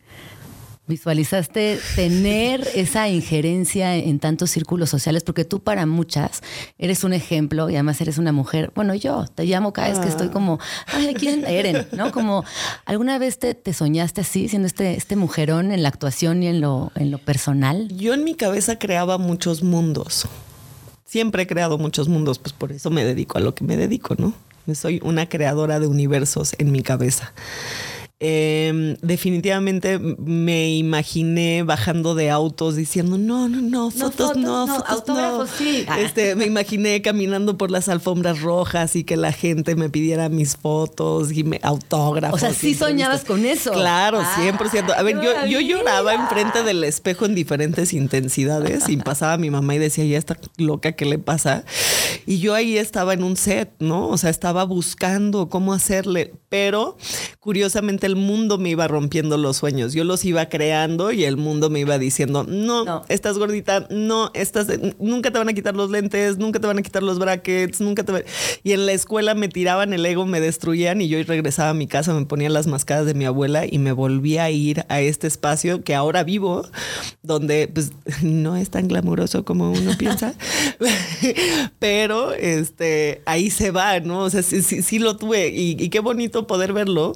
¿Visualizaste 0.88 1.78
tener 1.94 2.66
esa 2.74 3.08
injerencia 3.08 3.94
en 3.94 4.18
tantos 4.18 4.50
círculos 4.50 4.90
sociales? 4.90 5.22
Porque 5.22 5.44
tú 5.44 5.60
para 5.60 5.86
muchas 5.86 6.42
eres 6.76 7.04
un 7.04 7.12
ejemplo 7.12 7.70
y 7.70 7.74
además 7.74 8.00
eres 8.00 8.18
una 8.18 8.32
mujer. 8.32 8.72
Bueno, 8.74 8.94
yo 8.94 9.26
te 9.32 9.44
llamo 9.44 9.72
cada 9.72 9.90
vez 9.90 10.00
que 10.00 10.08
estoy 10.08 10.28
como, 10.30 10.58
ay, 10.88 11.14
¿quién 11.14 11.44
Eren? 11.46 11.86
¿No? 11.92 12.10
Como, 12.10 12.44
¿alguna 12.84 13.18
vez 13.18 13.38
te, 13.38 13.54
te 13.54 13.72
soñaste 13.72 14.22
así, 14.22 14.48
siendo 14.48 14.66
este, 14.66 14.96
este 14.96 15.14
mujerón 15.14 15.70
en 15.70 15.84
la 15.84 15.88
actuación 15.88 16.42
y 16.42 16.48
en 16.48 16.60
lo, 16.60 16.90
en 16.96 17.12
lo 17.12 17.18
personal? 17.18 17.88
Yo 17.96 18.12
en 18.12 18.24
mi 18.24 18.34
cabeza 18.34 18.78
creaba 18.78 19.18
muchos 19.18 19.62
mundos. 19.62 20.26
Siempre 21.04 21.44
he 21.44 21.46
creado 21.46 21.78
muchos 21.78 22.08
mundos, 22.08 22.38
pues 22.38 22.52
por 22.52 22.72
eso 22.72 22.90
me 22.90 23.04
dedico 23.04 23.38
a 23.38 23.40
lo 23.40 23.54
que 23.54 23.64
me 23.64 23.76
dedico, 23.76 24.16
¿no? 24.16 24.34
Soy 24.74 25.00
una 25.04 25.28
creadora 25.28 25.78
de 25.78 25.86
universos 25.86 26.54
en 26.58 26.72
mi 26.72 26.82
cabeza. 26.82 27.32
Eh, 28.24 28.96
definitivamente 29.02 29.98
me 29.98 30.70
imaginé 30.70 31.64
bajando 31.64 32.14
de 32.14 32.30
autos 32.30 32.76
diciendo 32.76 33.18
no, 33.18 33.48
no, 33.48 33.60
no, 33.60 33.90
fotos 33.90 34.28
fotos, 34.28 34.36
no, 34.36 34.64
no, 34.64 34.74
fotos 34.76 34.90
autógrafos 34.90 35.50
no. 35.50 35.56
sí. 35.58 35.84
Este, 35.98 36.36
me 36.36 36.44
imaginé 36.44 37.02
caminando 37.02 37.58
por 37.58 37.72
las 37.72 37.88
alfombras 37.88 38.40
rojas 38.40 38.94
y 38.94 39.02
que 39.02 39.16
la 39.16 39.32
gente 39.32 39.74
me 39.74 39.90
pidiera 39.90 40.28
mis 40.28 40.56
fotos 40.56 41.32
y 41.32 41.42
me 41.42 41.58
autógrafos. 41.64 42.36
O 42.36 42.38
sea, 42.38 42.54
sí 42.54 42.74
soñabas 42.74 43.24
con 43.24 43.44
eso. 43.44 43.72
Claro, 43.72 44.20
Ah, 44.20 44.36
100%. 44.38 44.94
A 44.96 45.02
ver, 45.02 45.20
yo, 45.20 45.46
yo 45.46 45.60
lloraba 45.60 46.14
enfrente 46.14 46.62
del 46.62 46.84
espejo 46.84 47.24
en 47.24 47.34
diferentes 47.34 47.92
intensidades 47.92 48.88
y 48.88 48.98
pasaba 48.98 49.36
mi 49.36 49.50
mamá 49.50 49.74
y 49.74 49.78
decía, 49.78 50.04
ya 50.04 50.18
está 50.18 50.38
loca, 50.58 50.92
¿qué 50.92 51.06
le 51.06 51.18
pasa? 51.18 51.64
Y 52.24 52.38
yo 52.38 52.54
ahí 52.54 52.78
estaba 52.78 53.14
en 53.14 53.24
un 53.24 53.36
set, 53.36 53.72
¿no? 53.80 54.06
O 54.06 54.16
sea, 54.16 54.30
estaba 54.30 54.62
buscando 54.62 55.48
cómo 55.48 55.72
hacerle, 55.72 56.34
pero 56.52 56.98
curiosamente 57.40 58.06
el 58.06 58.14
mundo 58.14 58.58
me 58.58 58.68
iba 58.68 58.86
rompiendo 58.86 59.38
los 59.38 59.56
sueños. 59.56 59.94
Yo 59.94 60.04
los 60.04 60.22
iba 60.26 60.50
creando 60.50 61.10
y 61.10 61.24
el 61.24 61.38
mundo 61.38 61.70
me 61.70 61.80
iba 61.80 61.98
diciendo, 61.98 62.44
no, 62.46 62.84
No. 62.84 63.04
estás 63.08 63.38
gordita, 63.38 63.86
no, 63.88 64.30
estás, 64.34 64.66
nunca 64.98 65.30
te 65.30 65.38
van 65.38 65.48
a 65.48 65.54
quitar 65.54 65.74
los 65.74 65.90
lentes, 65.90 66.36
nunca 66.36 66.60
te 66.60 66.66
van 66.66 66.78
a 66.78 66.82
quitar 66.82 67.02
los 67.02 67.18
brackets, 67.18 67.80
nunca 67.80 68.04
te 68.04 68.12
van... 68.12 68.24
Y 68.62 68.72
en 68.72 68.84
la 68.84 68.92
escuela 68.92 69.34
me 69.34 69.48
tiraban 69.48 69.94
el 69.94 70.04
ego, 70.04 70.26
me 70.26 70.40
destruían 70.40 71.00
y 71.00 71.08
yo 71.08 71.22
regresaba 71.22 71.70
a 71.70 71.74
mi 71.74 71.86
casa, 71.86 72.12
me 72.12 72.26
ponía 72.26 72.50
las 72.50 72.66
mascadas 72.66 73.06
de 73.06 73.14
mi 73.14 73.24
abuela 73.24 73.64
y 73.66 73.78
me 73.78 73.92
volvía 73.92 74.44
a 74.44 74.50
ir 74.50 74.84
a 74.90 75.00
este 75.00 75.28
espacio 75.28 75.82
que 75.82 75.94
ahora 75.94 76.22
vivo, 76.22 76.68
donde 77.22 77.66
pues 77.72 77.92
no 78.20 78.58
es 78.58 78.68
tan 78.68 78.88
glamuroso 78.88 79.46
como 79.46 79.72
uno 79.72 79.92
piensa, 79.98 80.34
pero 81.78 82.34
este, 82.34 83.22
ahí 83.24 83.48
se 83.48 83.70
va, 83.70 84.00
¿no? 84.00 84.18
O 84.24 84.28
sea, 84.28 84.42
sí, 84.42 84.60
sí, 84.60 84.82
sí 84.82 84.98
lo 84.98 85.16
tuve 85.16 85.48
y, 85.48 85.76
y 85.82 85.88
qué 85.88 86.00
bonito 86.00 86.41
poder 86.46 86.72
verlo. 86.72 87.12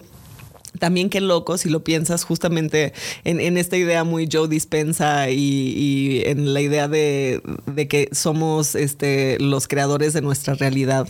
También 0.79 1.09
qué 1.09 1.23
loco 1.23 1.57
si 1.57 1.71
lo 1.71 1.83
piensas 1.85 2.25
justamente 2.25 2.93
en, 3.25 3.41
en 3.41 3.57
esta 3.57 3.79
idea 3.79 4.05
muy 4.05 4.29
Joe 4.31 4.47
Dispensa 4.47 5.31
y, 5.31 5.39
y 5.39 6.23
en 6.27 6.53
la 6.53 6.61
idea 6.61 6.87
de, 6.87 7.41
de 7.65 7.89
que 7.89 8.11
somos 8.13 8.75
este, 8.75 9.39
los 9.41 9.69
creadores 9.69 10.13
de 10.13 10.21
nuestra 10.21 10.53
realidad. 10.55 11.09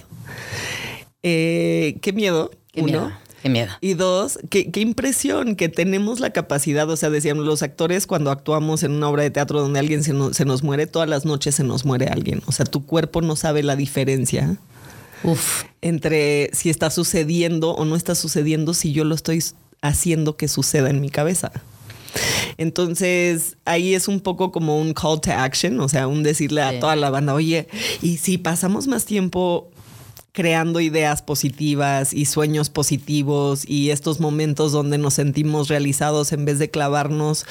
Eh, 1.23 1.99
qué 2.03 2.13
miedo, 2.13 2.51
Qué 2.73 2.83
uno. 2.83 2.91
miedo. 2.93 3.13
Qué 3.43 3.49
miedo. 3.51 3.73
Y 3.81 3.95
dos, 3.95 4.39
qué, 4.51 4.71
qué 4.71 4.81
impresión 4.81 5.57
que 5.57 5.69
tenemos 5.69 6.21
la 6.21 6.31
capacidad, 6.31 6.89
o 6.89 6.97
sea, 6.97 7.11
decían 7.11 7.45
los 7.45 7.63
actores 7.63 8.07
cuando 8.07 8.31
actuamos 8.31 8.83
en 8.83 8.93
una 8.93 9.09
obra 9.09 9.23
de 9.25 9.31
teatro 9.31 9.61
donde 9.61 9.79
alguien 9.79 10.03
se, 10.03 10.13
no- 10.13 10.33
se 10.33 10.45
nos 10.45 10.63
muere, 10.63 10.87
todas 10.87 11.09
las 11.09 11.25
noches 11.25 11.55
se 11.57 11.65
nos 11.65 11.85
muere 11.85 12.07
alguien. 12.07 12.43
O 12.47 12.53
sea, 12.53 12.65
tu 12.67 12.87
cuerpo 12.87 13.21
no 13.23 13.37
sabe 13.37 13.63
la 13.63 13.77
diferencia 13.77 14.57
Uf. 15.27 15.65
entre 15.83 16.51
si 16.55 16.71
está 16.71 16.89
sucediendo 16.91 17.73
o 17.73 17.85
no 17.85 17.95
está 17.97 18.15
sucediendo 18.15 18.73
si 18.75 18.93
yo 18.93 19.05
lo 19.05 19.15
estoy 19.15 19.43
haciendo 19.83 20.37
que 20.37 20.49
suceda 20.49 20.89
en 20.91 21.01
mi 21.01 21.11
cabeza. 21.11 21.53
Entonces 22.57 23.57
ahí 23.65 23.95
es 23.95 24.09
un 24.09 24.21
poco 24.21 24.53
como 24.53 24.79
un 24.81 24.95
call 24.95 25.21
to 25.21 25.31
action, 25.33 25.79
o 25.81 25.89
sea, 25.89 26.07
un 26.09 26.23
decirle 26.23 26.63
Sí. 26.63 26.77
a 26.77 26.81
toda 26.81 26.97
la 26.97 27.11
banda, 27.11 27.35
oye, 27.35 27.69
y 28.03 28.17
si 28.19 28.39
pasamos 28.39 28.87
más 28.87 29.05
tiempo 29.05 29.71
creando 30.37 30.81
ideas 30.81 31.23
positivas 31.23 32.13
y 32.13 32.27
sueños 32.27 32.69
positivos 32.69 33.65
y 33.67 33.89
estos 33.89 34.21
momentos 34.21 34.71
donde 34.71 34.99
nos 34.99 35.15
sentimos 35.15 35.69
realizados 35.69 36.31
en 36.33 36.45
vez 36.45 36.59
de 36.59 36.69
clavarnos 36.69 37.47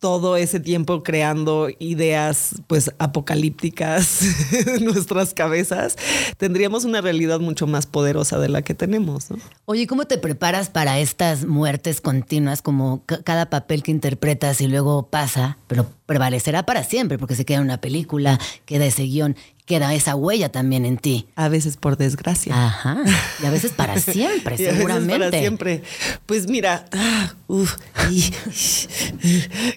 todo 0.00 0.36
ese 0.36 0.58
tiempo 0.58 1.04
creando 1.04 1.68
ideas 1.78 2.56
pues 2.66 2.90
apocalípticas 2.98 4.22
en 4.66 4.84
nuestras 4.84 5.32
cabezas, 5.32 5.94
tendríamos 6.38 6.84
una 6.84 7.00
realidad 7.00 7.38
mucho 7.38 7.68
más 7.68 7.86
poderosa 7.86 8.40
de 8.40 8.48
la 8.48 8.62
que 8.62 8.74
tenemos. 8.74 9.30
¿no? 9.30 9.36
Oye, 9.66 9.86
¿cómo 9.86 10.06
te 10.06 10.18
preparas 10.18 10.70
para 10.70 10.98
estas 10.98 11.44
muertes 11.46 12.00
continuas, 12.00 12.62
como 12.62 13.04
ca- 13.06 13.22
cada 13.22 13.48
papel 13.48 13.84
que 13.84 13.92
interpretas 13.92 14.60
y 14.60 14.66
luego 14.66 15.06
pasa, 15.08 15.56
pero 15.68 15.86
prevalecerá 16.06 16.64
para 16.66 16.82
siempre, 16.82 17.16
porque 17.16 17.36
se 17.36 17.44
queda 17.44 17.60
una 17.60 17.80
película, 17.80 18.40
queda 18.66 18.86
ese 18.86 19.04
guion, 19.04 19.36
queda 19.68 19.94
esa 19.94 20.16
huella 20.16 20.48
también 20.48 20.84
en 20.86 20.96
ti? 20.98 21.28
A 21.36 21.48
veces 21.48 21.76
por 21.76 21.96
desgracia. 21.96 22.52
Ajá. 22.66 22.98
Y 23.42 23.46
a 23.46 23.50
veces 23.50 23.70
para 23.72 24.00
siempre, 24.00 24.56
Y 24.58 24.62
a 24.62 24.70
veces 24.70 24.76
seguramente. 24.76 25.18
para 25.28 25.38
siempre. 25.38 25.82
Pues 26.26 26.48
mira, 26.48 26.86
ah, 26.92 27.34
uf, 27.46 27.74
y- 28.10 28.32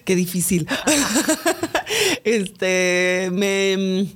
qué 0.04 0.16
difícil. 0.16 0.66
este, 2.24 3.28
me 3.32 4.06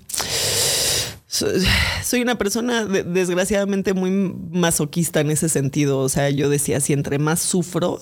soy 2.04 2.20
una 2.22 2.36
persona 2.38 2.84
de- 2.84 3.02
desgraciadamente 3.04 3.94
muy 3.94 4.10
masoquista 4.50 5.20
en 5.20 5.30
ese 5.30 5.48
sentido. 5.48 5.98
O 5.98 6.08
sea, 6.08 6.30
yo 6.30 6.48
decía, 6.48 6.80
si 6.80 6.92
entre 6.92 7.18
más 7.18 7.40
sufro, 7.40 8.00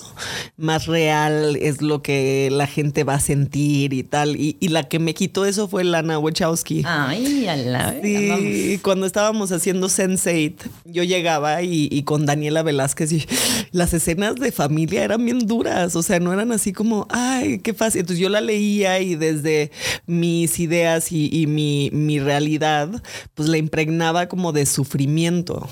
más 0.56 0.86
real 0.86 1.56
es 1.56 1.82
lo 1.82 2.02
que 2.02 2.48
la 2.52 2.66
gente 2.66 3.04
va 3.04 3.14
a 3.14 3.20
sentir 3.20 3.92
y 3.92 4.02
tal. 4.02 4.36
Y, 4.36 4.56
y 4.60 4.68
la 4.68 4.84
que 4.84 4.98
me 4.98 5.14
quitó 5.14 5.44
eso 5.46 5.68
fue 5.68 5.84
Lana 5.84 6.18
Wachowski. 6.18 6.82
Ay, 6.86 7.46
a 7.46 7.56
la 7.56 7.94
Sí, 8.02 8.78
cuando 8.82 9.06
estábamos 9.06 9.52
haciendo 9.52 9.88
Sense8, 9.88 10.54
yo 10.86 11.02
llegaba 11.02 11.62
y, 11.62 11.88
y 11.90 12.02
con 12.02 12.26
Daniela 12.26 12.62
Velázquez 12.62 13.12
y 13.12 13.26
las 13.72 13.92
escenas 13.94 14.36
de 14.36 14.52
familia 14.52 15.04
eran 15.04 15.24
bien 15.24 15.46
duras, 15.46 15.96
o 15.96 16.02
sea, 16.02 16.20
no 16.20 16.32
eran 16.32 16.52
así 16.52 16.72
como, 16.72 17.06
ay, 17.10 17.58
qué 17.58 17.74
fácil. 17.74 18.00
Entonces 18.00 18.20
yo 18.20 18.28
la 18.28 18.40
leía 18.40 19.00
y 19.00 19.14
desde 19.16 19.70
mis 20.06 20.58
ideas 20.60 21.12
y, 21.12 21.28
y 21.32 21.46
mi, 21.46 21.90
mi 21.92 22.18
realidad, 22.20 23.02
pues 23.34 23.48
la 23.48 23.58
impregnaba 23.58 24.28
como 24.28 24.52
de 24.52 24.66
sufrimiento. 24.66 25.68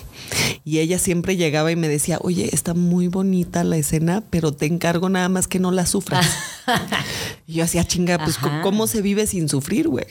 Y 0.64 0.78
ella 0.78 0.98
siempre 0.98 1.36
llegaba 1.36 1.70
y 1.70 1.76
me 1.76 1.88
decía, 1.88 2.18
oye, 2.22 2.50
está 2.52 2.74
muy 2.74 3.08
bonita 3.08 3.64
la 3.64 3.76
escena, 3.76 4.22
pero 4.30 4.52
te 4.52 4.66
encargo 4.66 5.08
nada 5.08 5.28
más 5.28 5.46
que 5.46 5.58
no 5.58 5.70
la 5.70 5.86
sufras. 5.86 6.26
y 7.46 7.54
yo 7.54 7.64
hacía 7.64 7.84
chinga, 7.84 8.18
pues 8.18 8.38
Ajá. 8.38 8.62
¿cómo 8.62 8.86
se 8.86 9.02
vive 9.02 9.26
sin 9.26 9.48
sufrir, 9.48 9.88
güey? 9.88 10.06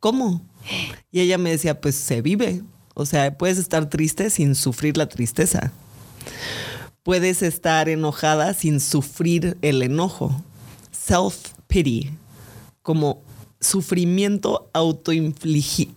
¿Cómo? 0.00 0.42
Y 1.10 1.20
ella 1.20 1.38
me 1.38 1.50
decía, 1.50 1.80
pues 1.80 1.94
se 1.94 2.22
vive. 2.22 2.62
O 2.94 3.06
sea, 3.06 3.36
puedes 3.36 3.58
estar 3.58 3.88
triste 3.88 4.30
sin 4.30 4.54
sufrir 4.54 4.96
la 4.96 5.08
tristeza. 5.08 5.72
Puedes 7.02 7.42
estar 7.42 7.88
enojada 7.88 8.54
sin 8.54 8.80
sufrir 8.80 9.56
el 9.62 9.82
enojo. 9.82 10.42
Self-pity. 10.92 12.10
Como 12.82 13.22
sufrimiento 13.60 14.70
autoinfligido. 14.72 15.92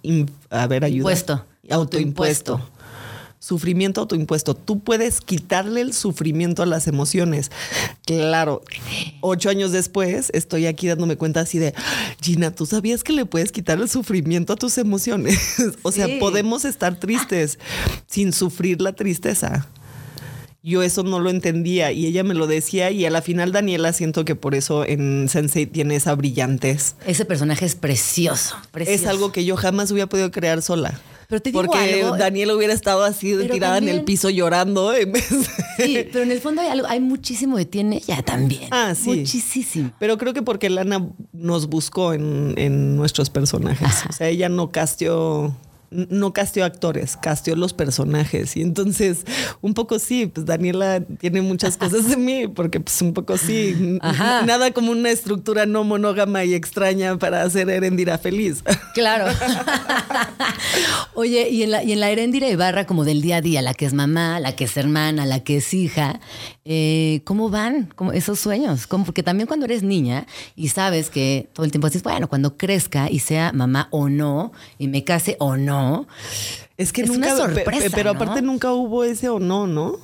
A 0.49 0.67
ver, 0.67 0.83
ayuda. 0.83 0.97
Impuesto. 0.97 1.45
Autoimpuesto. 1.69 2.53
Autoimpuesto. 2.53 2.81
Sufrimiento 3.39 4.01
autoimpuesto. 4.01 4.53
Tú 4.53 4.81
puedes 4.81 5.19
quitarle 5.19 5.81
el 5.81 5.93
sufrimiento 5.93 6.61
a 6.61 6.67
las 6.67 6.87
emociones. 6.87 7.49
Claro, 8.05 8.61
ocho 9.21 9.49
años 9.49 9.71
después 9.71 10.29
estoy 10.35 10.67
aquí 10.67 10.87
dándome 10.87 11.15
cuenta 11.17 11.39
así 11.39 11.57
de, 11.57 11.73
Gina, 12.21 12.51
¿tú 12.51 12.67
sabías 12.67 13.03
que 13.03 13.13
le 13.13 13.25
puedes 13.25 13.51
quitar 13.51 13.79
el 13.79 13.89
sufrimiento 13.89 14.53
a 14.53 14.57
tus 14.57 14.77
emociones? 14.77 15.39
o 15.81 15.91
sea, 15.91 16.05
Sí. 16.05 16.17
podemos 16.19 16.65
estar 16.65 16.99
tristes 16.99 17.57
sin 18.05 18.31
sufrir 18.31 18.79
la 18.79 18.93
tristeza. 18.93 19.67
Yo 20.63 20.83
eso 20.83 21.01
no 21.03 21.19
lo 21.19 21.31
entendía 21.31 21.91
y 21.91 22.05
ella 22.05 22.23
me 22.23 22.35
lo 22.35 22.45
decía 22.45 22.91
y 22.91 23.03
a 23.05 23.09
la 23.09 23.23
final 23.23 23.51
Daniela 23.51 23.93
siento 23.93 24.25
que 24.25 24.35
por 24.35 24.53
eso 24.53 24.85
en 24.85 25.27
Sensei 25.27 25.65
tiene 25.65 25.95
esa 25.95 26.13
brillantez. 26.13 26.95
Ese 27.07 27.25
personaje 27.25 27.65
es 27.65 27.73
precioso, 27.75 28.55
precioso. 28.71 29.01
Es 29.01 29.07
algo 29.07 29.31
que 29.31 29.43
yo 29.43 29.55
jamás 29.57 29.89
hubiera 29.91 30.07
podido 30.07 30.29
crear 30.29 30.61
sola. 30.61 30.99
Pero 31.27 31.41
te 31.41 31.49
digo 31.51 31.63
Porque 31.63 31.79
algo, 32.03 32.17
Daniela 32.17 32.53
hubiera 32.55 32.73
estado 32.73 33.03
así 33.05 33.33
tirada 33.49 33.77
en 33.77 33.87
el 33.87 34.03
piso 34.03 34.29
llorando 34.29 34.93
en 34.93 35.13
vez 35.13 35.29
de- 35.29 35.85
Sí, 35.85 35.97
pero 36.11 36.25
en 36.25 36.31
el 36.31 36.41
fondo 36.41 36.61
hay 36.61 36.67
algo, 36.67 36.85
hay 36.87 36.99
muchísimo 36.99 37.57
de 37.57 37.65
ti 37.65 37.79
en 37.79 37.93
ella 37.93 38.21
también. 38.21 38.67
Ah, 38.69 38.93
sí. 38.95 39.09
Muchísimo. 39.09 39.91
Pero 39.97 40.17
creo 40.17 40.33
que 40.33 40.41
porque 40.43 40.69
Lana 40.69 41.07
nos 41.31 41.67
buscó 41.67 42.13
en, 42.13 42.53
en 42.57 42.97
nuestros 42.97 43.29
personajes. 43.31 43.87
O 44.09 44.11
sea, 44.13 44.27
ella 44.27 44.49
no 44.49 44.71
casteó, 44.71 45.55
no 45.91 46.33
casteó 46.33 46.63
actores, 46.65 47.17
casteó 47.17 47.55
los 47.55 47.73
personajes. 47.73 48.55
Y 48.55 48.61
entonces, 48.61 49.25
un 49.61 49.73
poco 49.73 49.99
sí, 49.99 50.25
pues 50.27 50.45
Daniela 50.45 51.01
tiene 51.19 51.41
muchas 51.41 51.77
cosas 51.77 52.07
de 52.09 52.17
mí, 52.17 52.47
porque 52.47 52.79
pues 52.79 53.01
un 53.01 53.13
poco 53.13 53.37
sí. 53.37 53.99
Ajá. 54.01 54.43
Nada 54.45 54.71
como 54.71 54.91
una 54.91 55.11
estructura 55.11 55.65
no 55.65 55.83
monógama 55.83 56.45
y 56.45 56.53
extraña 56.53 57.17
para 57.19 57.43
hacer 57.43 57.69
a 57.69 57.75
Erendira 57.75 58.17
feliz. 58.17 58.63
Claro. 58.93 59.25
Oye, 61.13 61.49
y 61.49 61.63
en 61.63 61.71
la, 61.71 61.83
y 61.83 61.93
en 61.93 61.99
la 61.99 62.11
Ibarra, 62.11 62.85
como 62.85 63.05
del 63.05 63.21
día 63.21 63.37
a 63.37 63.41
día, 63.41 63.61
la 63.61 63.73
que 63.73 63.85
es 63.85 63.93
mamá, 63.93 64.39
la 64.39 64.55
que 64.55 64.65
es 64.65 64.75
hermana, 64.77 65.25
la 65.25 65.41
que 65.43 65.57
es 65.57 65.73
hija, 65.73 66.19
eh, 66.65 67.21
¿cómo 67.25 67.49
van 67.49 67.89
¿Cómo- 67.95 68.11
esos 68.13 68.39
sueños? 68.39 68.87
¿Cómo? 68.87 69.05
Porque 69.05 69.23
también 69.23 69.47
cuando 69.47 69.65
eres 69.65 69.81
niña 69.83 70.25
y 70.55 70.69
sabes 70.69 71.09
que 71.09 71.49
todo 71.53 71.65
el 71.65 71.71
tiempo 71.71 71.87
dices, 71.87 72.03
bueno, 72.03 72.27
cuando 72.27 72.57
crezca 72.57 73.09
y 73.09 73.19
sea 73.19 73.51
mamá 73.53 73.87
o 73.91 74.09
no, 74.09 74.51
y 74.77 74.87
me 74.87 75.03
case 75.03 75.35
o 75.39 75.57
no, 75.57 75.80
Es 76.77 76.91
que 76.93 77.01
Es 77.01 77.09
nunca, 77.09 77.33
una 77.33 77.37
sorpresa, 77.37 77.87
pero 77.93 78.11
aparte 78.11 78.41
nunca 78.41 78.71
hubo 78.73 79.03
ese 79.03 79.29
o 79.29 79.39
no, 79.39 79.67
¿no? 79.67 79.99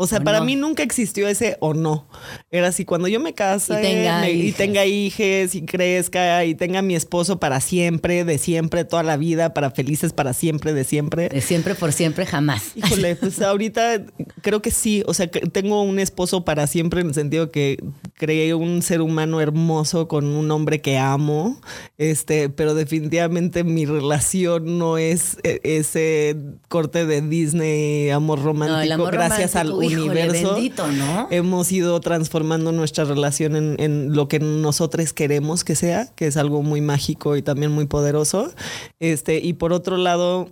O 0.00 0.06
sea, 0.06 0.20
O 0.20 0.24
para 0.24 0.38
no. 0.38 0.44
mí 0.44 0.54
nunca 0.54 0.84
existió 0.84 1.26
ese 1.26 1.56
o 1.58 1.74
no. 1.74 2.06
Era 2.52 2.68
así, 2.68 2.84
cuando 2.84 3.08
yo 3.08 3.18
me 3.18 3.34
case 3.34 3.74
Y 3.74 3.82
tenga 3.82 4.20
me- 4.20 4.30
y 4.30 4.40
hijes. 4.42 4.56
tenga 4.56 4.86
hijes 4.86 5.54
y 5.56 5.62
crezca 5.66 6.44
y 6.44 6.54
tenga 6.54 6.82
mi 6.82 6.94
esposo 6.94 7.40
para 7.40 7.60
siempre, 7.60 8.24
de 8.24 8.38
siempre, 8.38 8.84
toda 8.84 9.02
la 9.02 9.16
vida, 9.16 9.54
para 9.54 9.72
felices 9.72 10.12
para 10.12 10.34
siempre, 10.34 10.72
de 10.72 10.84
siempre. 10.84 11.28
de 11.28 11.40
siempre 11.40 11.74
por 11.74 11.92
siempre, 11.92 12.26
jamás. 12.26 12.76
Híjole, 12.76 13.16
pues 13.20 13.42
ahorita 13.42 14.04
creo 14.40 14.62
que 14.62 14.70
sí. 14.70 15.02
O 15.06 15.14
sea, 15.14 15.26
que 15.26 15.40
tengo 15.40 15.82
un 15.82 15.98
esposo 15.98 16.44
para 16.44 16.68
siempre 16.68 17.00
en 17.00 17.08
el 17.08 17.14
sentido 17.14 17.50
que 17.50 17.82
creé 18.14 18.54
un 18.54 18.82
ser 18.82 19.00
humano 19.00 19.40
hermoso 19.40 20.06
con 20.06 20.26
un 20.26 20.48
hombre 20.52 20.80
que 20.80 20.96
amo. 20.96 21.60
Este, 21.98 22.48
pero 22.50 22.74
definitivamente 22.74 23.64
mi 23.64 23.84
relación 23.84 24.78
no 24.78 24.96
es 24.96 25.38
eh, 25.42 25.60
ese 25.64 26.36
corte 26.68 27.04
de 27.04 27.20
Disney 27.20 28.10
amor 28.10 28.42
romántico. 28.42 28.76
No, 28.76 28.82
el 28.82 28.92
amor 28.92 29.12
gracias 29.12 29.54
romántico, 29.54 29.80
al 29.80 29.87
híjole, 29.90 30.10
universo. 30.10 30.54
bendito, 30.54 30.86
¿no? 30.92 31.28
Hemos 31.30 31.70
ido 31.72 32.00
transformando 32.00 32.72
nuestra 32.72 33.04
relación 33.04 33.56
en, 33.56 33.76
en 33.78 34.14
lo 34.14 34.28
que 34.28 34.38
nosotros 34.38 35.12
queremos 35.12 35.64
que 35.64 35.76
sea, 35.76 36.06
que 36.14 36.26
es 36.26 36.36
algo 36.36 36.62
muy 36.62 36.80
mágico 36.80 37.36
y 37.36 37.42
también 37.42 37.72
muy 37.72 37.86
poderoso. 37.86 38.52
Este, 39.00 39.38
y 39.38 39.54
por 39.54 39.72
otro 39.72 39.96
lado, 39.96 40.48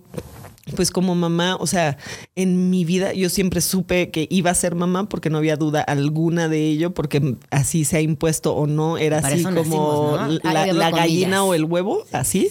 pues 0.75 0.91
como 0.91 1.15
mamá, 1.15 1.57
o 1.57 1.67
sea, 1.67 1.97
en 2.35 2.71
mi 2.71 2.85
vida 2.85 3.13
yo 3.13 3.29
siempre 3.29 3.61
supe 3.61 4.11
que 4.11 4.27
iba 4.31 4.51
a 4.51 4.55
ser 4.55 4.75
mamá 4.75 5.09
porque 5.09 5.31
no 5.31 5.39
había 5.39 5.57
duda 5.57 5.81
alguna 5.81 6.49
de 6.49 6.67
ello, 6.67 6.93
porque 6.93 7.37
así 7.51 7.85
se 7.85 7.99
ha 7.99 8.01
impuesto 8.01 8.55
o 8.55 8.67
no, 8.67 8.99
era 8.99 9.21
Para 9.21 9.35
así 9.35 9.45
como 9.45 9.57
nacimos, 9.57 10.43
¿no? 10.43 10.73
la, 10.73 10.91
gallina 10.91 11.45
o 11.45 11.55
el 11.55 11.65
huevo, 11.65 12.05
así. 12.11 12.51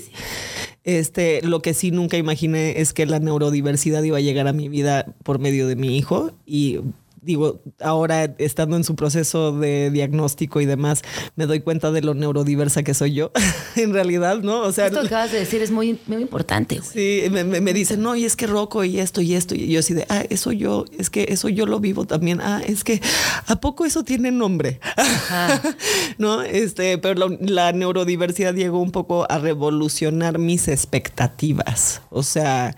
Este, 0.86 1.42
lo 1.42 1.64
que 1.64 1.74
sí 1.74 1.90
nunca 1.90 2.16
imaginé 2.16 2.80
es 2.80 2.94
que 2.94 3.08
la 3.08 3.20
neurodiversidad 3.20 4.04
iba 4.04 4.18
a 4.18 4.22
llegar 4.22 4.48
a 4.48 4.54
mi 4.54 4.70
vida 4.70 5.08
por 5.24 5.40
medio 5.40 5.68
de 5.68 5.76
mi 5.76 5.98
hijo 5.98 6.32
y 6.46 6.80
digo, 7.26 7.64
ahora 7.82 8.36
estando 8.38 8.78
en 8.78 8.84
su 8.84 8.96
proceso 8.96 9.52
de 9.58 9.90
diagnóstico 9.90 10.62
y 10.62 10.66
demás, 10.66 11.02
me 11.36 11.48
doy 11.48 11.62
cuenta 11.62 11.92
de 11.92 12.02
lo 12.02 12.14
neurodiversa 12.14 12.84
que 12.84 12.94
soy 12.94 13.14
yo, 13.14 13.32
en 13.76 13.94
realidad, 13.94 14.40
¿no? 14.40 14.62
O 14.62 14.72
sea, 14.72 14.86
Esto 14.86 15.02
que 15.02 15.08
acabas 15.08 15.32
de 15.32 15.40
decir 15.40 15.62
es 15.62 15.72
muy, 15.72 16.00
muy 16.06 16.22
importante, 16.22 16.78
güey. 16.80 16.90
Sí, 16.92 17.30
me, 17.32 17.44
me, 17.44 17.62
me 17.62 17.74
dicen, 17.74 18.02
no, 18.02 18.16
y 18.16 18.26
es 18.26 18.36
que 18.36 18.46
Rocco 18.46 18.84
y 18.84 19.00
esto 19.00 19.22
y 19.22 19.34
esto. 19.34 19.56
Y 19.56 19.68
yo 19.68 19.80
así 19.80 19.94
de, 19.96 20.06
ah, 20.10 20.24
eso 20.30 20.52
yo, 20.52 20.86
es 20.98 21.10
que 21.10 21.26
eso 21.30 21.50
yo 21.50 21.66
lo 21.66 21.80
vivo 21.80 22.06
también. 22.06 22.40
Ah, 22.42 22.62
es 22.66 22.84
que, 22.84 23.02
¿a 23.48 23.56
poco 23.58 23.86
eso 23.86 24.04
tiene 24.04 24.32
nombre? 24.32 24.80
no, 26.20 26.44
este, 26.44 27.00
pero 27.00 27.28
la, 27.28 27.38
la 27.40 27.72
neurodiversidad 27.72 28.54
llegó 28.54 28.80
un 28.80 28.92
poco 28.92 29.26
a 29.30 29.40
revolucionar 29.40 30.38
mis 30.38 30.68
expectativas. 30.68 32.02
O 32.12 32.22
sea, 32.22 32.76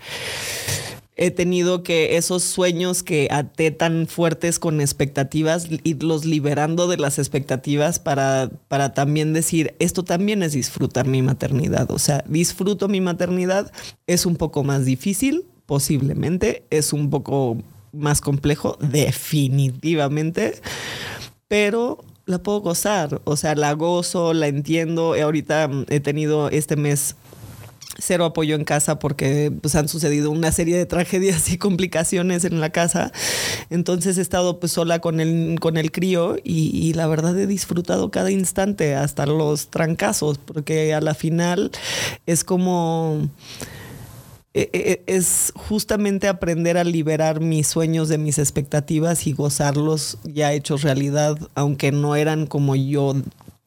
he 1.18 1.32
tenido 1.32 1.82
que 1.82 2.16
esos 2.16 2.44
sueños 2.44 3.02
que 3.02 3.26
até 3.30 3.72
tan 3.72 4.06
fuertes 4.06 4.60
con 4.60 4.80
expectativas, 4.80 5.68
irlos 5.82 6.24
liberando 6.24 6.86
de 6.86 6.96
las 6.96 7.18
expectativas 7.18 7.98
para, 7.98 8.48
para 8.68 8.94
también 8.94 9.32
decir, 9.32 9.74
esto 9.80 10.04
también 10.04 10.44
es 10.44 10.52
disfrutar 10.52 11.08
mi 11.08 11.20
maternidad. 11.20 11.90
O 11.90 11.98
sea, 11.98 12.24
disfruto 12.28 12.86
mi 12.86 13.00
maternidad, 13.00 13.72
es 14.06 14.26
un 14.26 14.36
poco 14.36 14.62
más 14.62 14.84
difícil, 14.84 15.44
posiblemente, 15.66 16.62
es 16.70 16.92
un 16.92 17.10
poco 17.10 17.58
más 17.92 18.20
complejo, 18.20 18.78
definitivamente, 18.80 20.60
pero 21.48 21.98
la 22.26 22.38
puedo 22.38 22.60
gozar, 22.60 23.20
o 23.24 23.36
sea, 23.36 23.56
la 23.56 23.72
gozo, 23.72 24.34
la 24.34 24.46
entiendo. 24.46 25.14
Ahorita 25.20 25.66
mm, 25.66 25.86
he 25.88 25.98
tenido 25.98 26.48
este 26.50 26.76
mes 26.76 27.16
cero 27.96 28.26
apoyo 28.26 28.54
en 28.54 28.64
casa 28.64 28.98
porque 28.98 29.50
pues 29.50 29.74
han 29.74 29.88
sucedido 29.88 30.30
una 30.30 30.52
serie 30.52 30.76
de 30.76 30.86
tragedias 30.86 31.50
y 31.50 31.58
complicaciones 31.58 32.44
en 32.44 32.60
la 32.60 32.70
casa. 32.70 33.12
Entonces 33.70 34.18
he 34.18 34.20
estado 34.20 34.60
pues 34.60 34.72
sola 34.72 35.00
con 35.00 35.20
el, 35.20 35.58
con 35.60 35.76
el 35.76 35.90
crío 35.90 36.36
y, 36.44 36.70
y 36.76 36.92
la 36.92 37.06
verdad 37.06 37.38
he 37.38 37.46
disfrutado 37.46 38.10
cada 38.10 38.30
instante, 38.30 38.94
hasta 38.94 39.26
los 39.26 39.68
trancazos, 39.68 40.38
porque 40.38 40.94
a 40.94 41.00
la 41.00 41.14
final 41.14 41.70
es 42.26 42.44
como 42.44 43.28
e- 44.54 44.70
e- 44.72 45.02
es 45.06 45.52
justamente 45.54 46.26
aprender 46.28 46.78
a 46.78 46.84
liberar 46.84 47.40
mis 47.40 47.66
sueños 47.66 48.08
de 48.08 48.18
mis 48.18 48.38
expectativas 48.38 49.26
y 49.26 49.32
gozarlos 49.32 50.18
ya 50.24 50.52
hechos 50.52 50.82
realidad, 50.82 51.38
aunque 51.54 51.92
no 51.92 52.16
eran 52.16 52.46
como 52.46 52.74
yo 52.74 53.14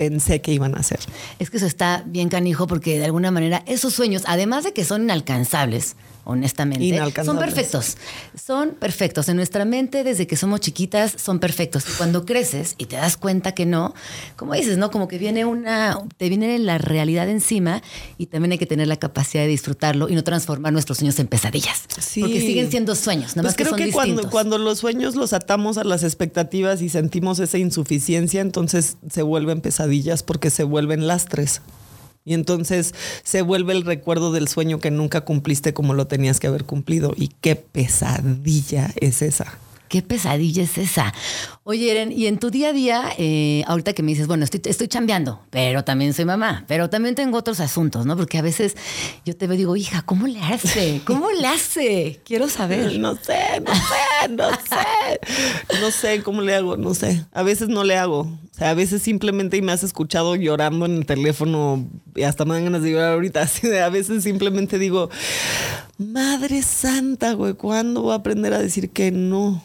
pensé 0.01 0.41
que 0.41 0.51
iban 0.51 0.75
a 0.75 0.81
ser. 0.81 0.99
Es 1.37 1.51
que 1.51 1.57
eso 1.57 1.67
está 1.67 2.01
bien 2.07 2.27
canijo 2.27 2.65
porque 2.65 2.97
de 2.97 3.05
alguna 3.05 3.29
manera 3.29 3.61
esos 3.67 3.93
sueños, 3.93 4.23
además 4.25 4.63
de 4.63 4.73
que 4.73 4.83
son 4.83 5.03
inalcanzables, 5.03 5.95
honestamente, 6.23 6.99
son 7.23 7.37
perfectos. 7.39 7.97
Son 8.35 8.71
perfectos. 8.71 9.29
En 9.29 9.37
nuestra 9.37 9.65
mente, 9.65 10.03
desde 10.03 10.27
que 10.27 10.35
somos 10.35 10.59
chiquitas, 10.59 11.15
son 11.17 11.39
perfectos. 11.39 11.85
Y 11.89 11.93
cuando 11.93 12.25
creces 12.25 12.75
y 12.77 12.85
te 12.85 12.95
das 12.95 13.17
cuenta 13.17 13.53
que 13.53 13.65
no, 13.65 13.93
como 14.35 14.53
dices, 14.53 14.77
¿no? 14.77 14.91
Como 14.91 15.07
que 15.07 15.17
viene 15.17 15.45
una, 15.45 15.97
te 16.17 16.29
viene 16.29 16.57
la 16.59 16.77
realidad 16.77 17.29
encima 17.29 17.81
y 18.17 18.27
también 18.27 18.53
hay 18.53 18.57
que 18.57 18.65
tener 18.65 18.87
la 18.87 18.97
capacidad 18.97 19.43
de 19.43 19.49
disfrutarlo 19.49 20.09
y 20.09 20.15
no 20.15 20.23
transformar 20.23 20.73
nuestros 20.73 20.99
sueños 20.99 21.19
en 21.19 21.27
pesadillas. 21.27 21.83
Sí. 21.99 22.21
Porque 22.21 22.39
siguen 22.39 22.69
siendo 22.69 22.95
sueños, 22.95 23.35
nada 23.35 23.43
Pues 23.43 23.53
más 23.53 23.55
que 23.55 23.63
creo 23.63 23.77
son 23.77 23.79
que 23.79 23.91
cuando, 23.91 24.29
cuando 24.29 24.57
los 24.57 24.79
sueños 24.79 25.15
los 25.15 25.33
atamos 25.33 25.77
a 25.77 25.83
las 25.83 26.03
expectativas 26.03 26.81
y 26.81 26.89
sentimos 26.89 27.39
esa 27.39 27.57
insuficiencia, 27.57 28.41
entonces 28.41 28.97
se 29.09 29.21
vuelven 29.21 29.61
pesadillas 29.61 30.23
porque 30.23 30.49
se 30.49 30.63
vuelven 30.63 31.07
lastres. 31.07 31.61
Y 32.23 32.33
entonces 32.33 32.93
se 33.23 33.41
vuelve 33.41 33.73
el 33.73 33.83
recuerdo 33.83 34.31
del 34.31 34.47
sueño 34.47 34.79
que 34.79 34.91
nunca 34.91 35.21
cumpliste 35.21 35.73
como 35.73 35.93
lo 35.93 36.07
tenías 36.07 36.39
que 36.39 36.47
haber 36.47 36.65
cumplido. 36.65 37.13
Y 37.15 37.29
qué 37.41 37.55
pesadilla 37.55 38.91
es 38.95 39.21
esa. 39.21 39.57
¿Qué 39.91 40.01
pesadilla 40.01 40.63
es 40.63 40.77
esa? 40.77 41.13
Oye, 41.63 41.91
Eren, 41.91 42.13
y 42.13 42.27
en 42.27 42.39
tu 42.39 42.49
día 42.49 42.69
a 42.69 42.71
día, 42.73 43.09
eh, 43.17 43.61
ahorita 43.67 43.91
que 43.91 44.01
me 44.03 44.11
dices, 44.11 44.25
bueno, 44.25 44.45
estoy, 44.45 44.61
estoy 44.63 44.87
chambeando, 44.87 45.41
pero 45.49 45.83
también 45.83 46.13
soy 46.13 46.23
mamá, 46.23 46.63
pero 46.65 46.89
también 46.89 47.13
tengo 47.13 47.37
otros 47.37 47.59
asuntos, 47.59 48.05
¿no? 48.05 48.15
Porque 48.15 48.37
a 48.37 48.41
veces 48.41 48.77
yo 49.25 49.35
te 49.35 49.47
veo 49.47 49.55
y 49.55 49.57
digo, 49.57 49.75
hija, 49.75 50.01
¿cómo 50.03 50.27
le 50.27 50.39
hace? 50.41 51.01
¿Cómo 51.03 51.29
le 51.29 51.45
hace? 51.45 52.21
Quiero 52.23 52.47
saber. 52.47 52.97
No 53.01 53.15
sé, 53.15 53.59
no 53.65 53.73
sé, 53.73 53.81
no 54.29 54.49
sé. 54.69 55.19
No 55.81 55.91
sé 55.91 56.21
cómo 56.23 56.41
le 56.41 56.55
hago, 56.55 56.77
no 56.77 56.93
sé. 56.93 57.25
A 57.33 57.43
veces 57.43 57.69
no 57.69 57.83
le 57.83 57.97
hago. 57.97 58.21
O 58.21 58.39
sea, 58.57 58.69
a 58.71 58.73
veces 58.73 59.01
simplemente 59.01 59.61
me 59.61 59.71
has 59.71 59.83
escuchado 59.83 60.35
llorando 60.35 60.85
en 60.85 60.97
el 60.97 61.05
teléfono 61.05 61.87
y 62.15 62.23
hasta 62.23 62.45
me 62.45 62.53
dan 62.55 62.65
ganas 62.65 62.83
de 62.83 62.91
llorar 62.91 63.13
ahorita. 63.13 63.41
Así 63.43 63.67
de 63.67 63.81
a 63.81 63.89
veces 63.89 64.23
simplemente 64.23 64.77
digo, 64.77 65.09
Madre 65.97 66.61
Santa, 66.61 67.33
güey, 67.33 67.53
¿cuándo 67.53 68.01
voy 68.03 68.13
a 68.13 68.15
aprender 68.15 68.53
a 68.53 68.59
decir 68.59 68.89
que 68.89 69.11
no? 69.11 69.63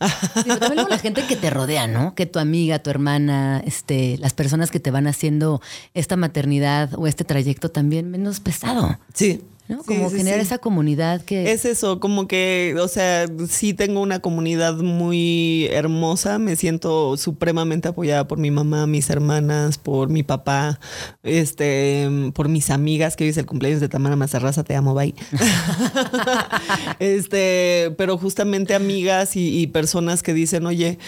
Sí, 0.00 0.42
pero 0.44 0.58
también 0.58 0.74
luego 0.76 0.90
la 0.90 0.98
gente 0.98 1.26
que 1.26 1.34
te 1.34 1.50
rodea, 1.50 1.88
¿no? 1.88 2.14
Que 2.14 2.24
tu 2.26 2.38
amiga, 2.38 2.78
tu 2.78 2.88
hermana, 2.90 3.60
este, 3.66 4.16
las 4.18 4.32
personas 4.32 4.70
que 4.70 4.78
te 4.78 4.92
van 4.92 5.08
haciendo 5.08 5.60
esta 5.92 6.16
maternidad 6.16 6.90
o 6.96 7.08
este 7.08 7.24
trayecto 7.24 7.68
también 7.70 8.08
menos 8.08 8.38
pesado, 8.38 8.96
Sí. 9.12 9.42
¿No? 9.68 9.82
Sí, 9.82 9.84
Como 9.86 10.10
sí, 10.10 10.16
generar 10.18 10.40
sí. 10.40 10.46
esa 10.46 10.58
comunidad 10.58 11.20
que... 11.22 11.52
Es 11.52 11.64
eso, 11.64 12.00
como 12.00 12.26
que, 12.26 12.74
o 12.80 12.88
sea, 12.88 13.26
sí 13.48 13.74
tengo 13.74 14.00
una 14.00 14.20
comunidad 14.20 14.74
muy 14.76 15.66
hermosa, 15.70 16.38
me 16.38 16.56
siento 16.56 17.16
supremamente 17.16 17.88
apoyada 17.88 18.26
por 18.26 18.38
mi 18.38 18.50
mamá, 18.50 18.86
mis 18.86 19.10
hermanas, 19.10 19.78
por 19.78 20.08
mi 20.08 20.22
papá, 20.22 20.80
este, 21.22 22.08
por 22.34 22.48
mis 22.48 22.70
amigas, 22.70 23.16
que 23.16 23.24
hoy 23.24 23.30
es 23.30 23.36
el 23.36 23.46
cumpleaños 23.46 23.80
de 23.80 23.88
Tamara 23.88 24.16
Mazarraza, 24.16 24.64
te 24.64 24.74
amo, 24.74 24.94
bye. 24.94 25.14
este, 26.98 27.94
pero 27.96 28.18
justamente 28.18 28.74
amigas 28.74 29.36
y, 29.36 29.60
y 29.60 29.66
personas 29.68 30.22
que 30.22 30.34
dicen, 30.34 30.66
oye, 30.66 30.98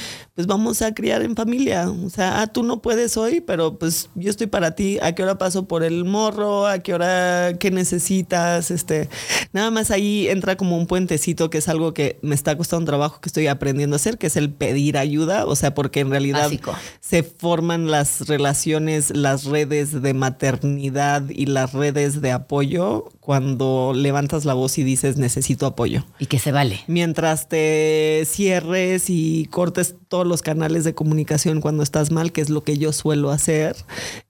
pues 0.40 0.46
vamos 0.46 0.80
a 0.80 0.94
criar 0.94 1.20
en 1.20 1.36
familia, 1.36 1.90
o 1.90 2.08
sea, 2.08 2.40
ah, 2.40 2.46
tú 2.46 2.62
no 2.62 2.80
puedes 2.80 3.18
hoy, 3.18 3.42
pero 3.42 3.78
pues 3.78 4.08
yo 4.14 4.30
estoy 4.30 4.46
para 4.46 4.74
ti, 4.74 4.98
¿a 5.02 5.14
qué 5.14 5.22
hora 5.22 5.36
paso 5.36 5.68
por 5.68 5.82
el 5.82 6.06
morro? 6.06 6.66
¿A 6.66 6.78
qué 6.78 6.94
hora, 6.94 7.58
qué 7.58 7.70
necesitas? 7.70 8.70
Este, 8.70 9.10
nada 9.52 9.70
más 9.70 9.90
ahí 9.90 10.28
entra 10.28 10.56
como 10.56 10.78
un 10.78 10.86
puentecito 10.86 11.50
que 11.50 11.58
es 11.58 11.68
algo 11.68 11.92
que 11.92 12.18
me 12.22 12.34
está 12.34 12.56
costando 12.56 12.80
un 12.80 12.86
trabajo 12.86 13.20
que 13.20 13.28
estoy 13.28 13.48
aprendiendo 13.48 13.96
a 13.96 13.98
hacer, 13.98 14.16
que 14.16 14.28
es 14.28 14.36
el 14.36 14.48
pedir 14.50 14.96
ayuda, 14.96 15.44
o 15.44 15.54
sea, 15.56 15.74
porque 15.74 16.00
en 16.00 16.08
realidad 16.08 16.44
Básico. 16.44 16.74
se 17.00 17.22
forman 17.22 17.90
las 17.90 18.26
relaciones, 18.26 19.14
las 19.14 19.44
redes 19.44 20.00
de 20.00 20.14
maternidad 20.14 21.28
y 21.28 21.44
las 21.44 21.74
redes 21.74 22.22
de 22.22 22.32
apoyo 22.32 23.10
cuando 23.20 23.92
levantas 23.94 24.46
la 24.46 24.54
voz 24.54 24.78
y 24.78 24.84
dices 24.84 25.18
necesito 25.18 25.66
apoyo. 25.66 26.06
Y 26.18 26.26
que 26.26 26.38
se 26.38 26.50
vale. 26.50 26.80
Mientras 26.86 27.46
te 27.50 28.22
cierres 28.24 29.10
y 29.10 29.44
cortes 29.50 29.96
todos 30.08 30.26
los 30.30 30.40
canales 30.40 30.84
de 30.84 30.94
comunicación 30.94 31.60
cuando 31.60 31.82
estás 31.82 32.10
mal, 32.10 32.32
que 32.32 32.40
es 32.40 32.48
lo 32.48 32.64
que 32.64 32.78
yo 32.78 32.94
suelo 32.94 33.30
hacer, 33.30 33.76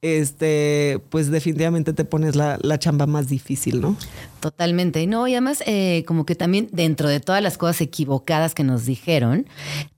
este, 0.02 1.00
pues 1.10 1.30
definitivamente 1.30 1.92
te 1.92 2.04
pones 2.04 2.34
la, 2.34 2.58
la 2.60 2.80
chamba 2.80 3.06
más 3.06 3.28
difícil, 3.28 3.80
¿no? 3.80 3.96
Totalmente. 4.40 5.06
No, 5.06 5.28
y 5.28 5.34
además, 5.34 5.62
eh, 5.66 6.04
como 6.06 6.26
que 6.26 6.34
también 6.34 6.68
dentro 6.72 7.08
de 7.08 7.20
todas 7.20 7.42
las 7.42 7.58
cosas 7.58 7.80
equivocadas 7.82 8.54
que 8.54 8.64
nos 8.64 8.86
dijeron, 8.86 9.46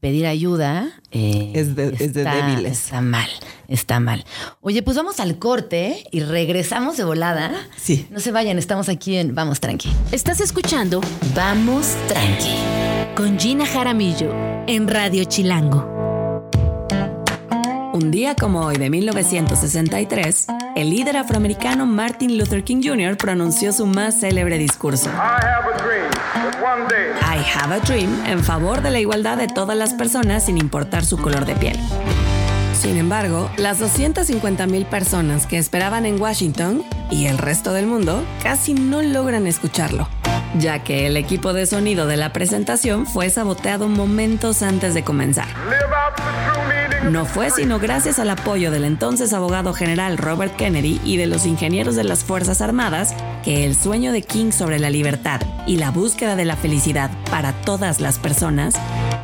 pedir 0.01 0.27
ayuda 0.27 1.02
eh, 1.13 1.53
Es 1.55 1.75
de- 1.77 1.95
es 1.99 2.13
de 2.15 2.25
débiles. 2.25 2.85
Está 2.85 3.01
mal, 3.01 3.29
está 3.69 4.01
mal. 4.01 4.25
Oye, 4.61 4.83
pues 4.83 4.97
vamos 4.97 5.21
al 5.21 5.39
corte 5.39 6.05
y 6.11 6.21
regresamos 6.21 6.97
de 6.97 7.05
volada. 7.05 7.53
Sí. 7.77 8.07
No 8.11 8.19
se 8.21 8.33
vayan, 8.33 8.59
estamos 8.59 8.89
aquí 8.89 9.17
en 9.17 9.35
Vamos 9.35 9.61
Tranqui. 9.61 9.91
Estás 10.13 10.41
escuchando 10.41 11.01
Vamos 11.35 11.87
tranqui. 12.09 12.55
con 13.17 13.39
Gina 13.39 13.67
Jaramillo 13.67 14.33
en 14.67 14.89
Radio 14.89 15.25
Chilango. 15.25 16.12
Un 18.03 18.11
día 18.11 18.35
como 18.35 18.63
hoy 18.63 18.79
de 18.79 18.91
1963, 18.91 20.47
el 20.75 20.91
líder 20.91 21.17
afroamericano 21.17 21.87
Martin 21.87 22.37
Luther 22.37 22.65
King 22.65 22.83
Jr. 22.83 23.17
pronunció 23.17 23.73
su 23.73 23.87
más 23.87 24.19
célebre 24.19 24.59
discurso. 24.59 25.09
I 25.09 25.13
have 25.13 25.73
a 25.73 25.79
dream 25.85 26.11
one 26.61 26.89
day 26.89 27.13
I 27.23 27.41
have 27.57 27.73
a 27.73 27.79
dream 27.79 28.11
en 28.27 28.43
favor 28.43 28.83
de 28.83 28.91
la 28.91 28.99
igualdad 28.99 29.39
de 29.39 29.47
todas 29.47 29.77
las 29.77 29.95
personas 29.95 30.47
sin 30.47 30.59
importar 30.59 31.05
su 31.05 31.17
color 31.17 31.47
de 31.47 31.55
piel. 31.55 31.79
Sin 32.75 32.97
embargo, 32.97 33.49
las 33.57 33.81
250.000 33.81 34.85
personas 34.87 35.47
que 35.47 35.59
esperaban 35.59 36.05
en 36.05 36.21
Washington 36.21 36.83
y 37.09 37.27
el 37.27 37.39
resto 37.39 37.73
del 37.73 37.87
mundo 37.87 38.25
casi 38.43 38.75
no 38.75 39.01
logran 39.03 39.47
escucharlo, 39.47 40.09
ya 40.59 40.81
que 40.81 41.07
el 41.07 41.17
equipo 41.17 41.53
de 41.53 41.67
sonido 41.67 42.07
de 42.07 42.17
la 42.17 42.33
presentación 42.33 43.07
fue 43.07 43.31
saboteado 43.31 43.89
momentos 43.89 44.63
antes 44.63 44.95
de 44.95 45.05
comenzar. 45.05 45.49
No 47.11 47.27
fue 47.27 47.51
sino 47.51 47.79
gracias 47.79 48.19
al 48.19 48.31
apoyo 48.31 48.71
del 48.71 48.85
entonces 48.85 49.33
abogado 49.33 49.75
general 49.75 50.19
Robert 50.19 50.55
Kennedy 50.57 51.01
y 51.05 51.17
de 51.17 51.27
los 51.27 51.47
ingenieros 51.47 51.97
de 51.97 52.05
las 52.05 52.23
Fuerzas 52.23 52.61
Armadas 52.61 53.15
que 53.45 53.65
el 53.65 53.75
sueño 53.75 54.13
de 54.13 54.23
King 54.23 54.53
sobre 54.53 54.79
la 54.79 54.89
libertad 54.89 55.41
y 55.67 55.77
la 55.77 55.91
búsqueda 55.91 56.37
de 56.37 56.45
la 56.45 56.57
felicidad 56.57 57.11
para 57.31 57.53
todas 57.53 58.01
las 58.01 58.19
personas 58.19 58.75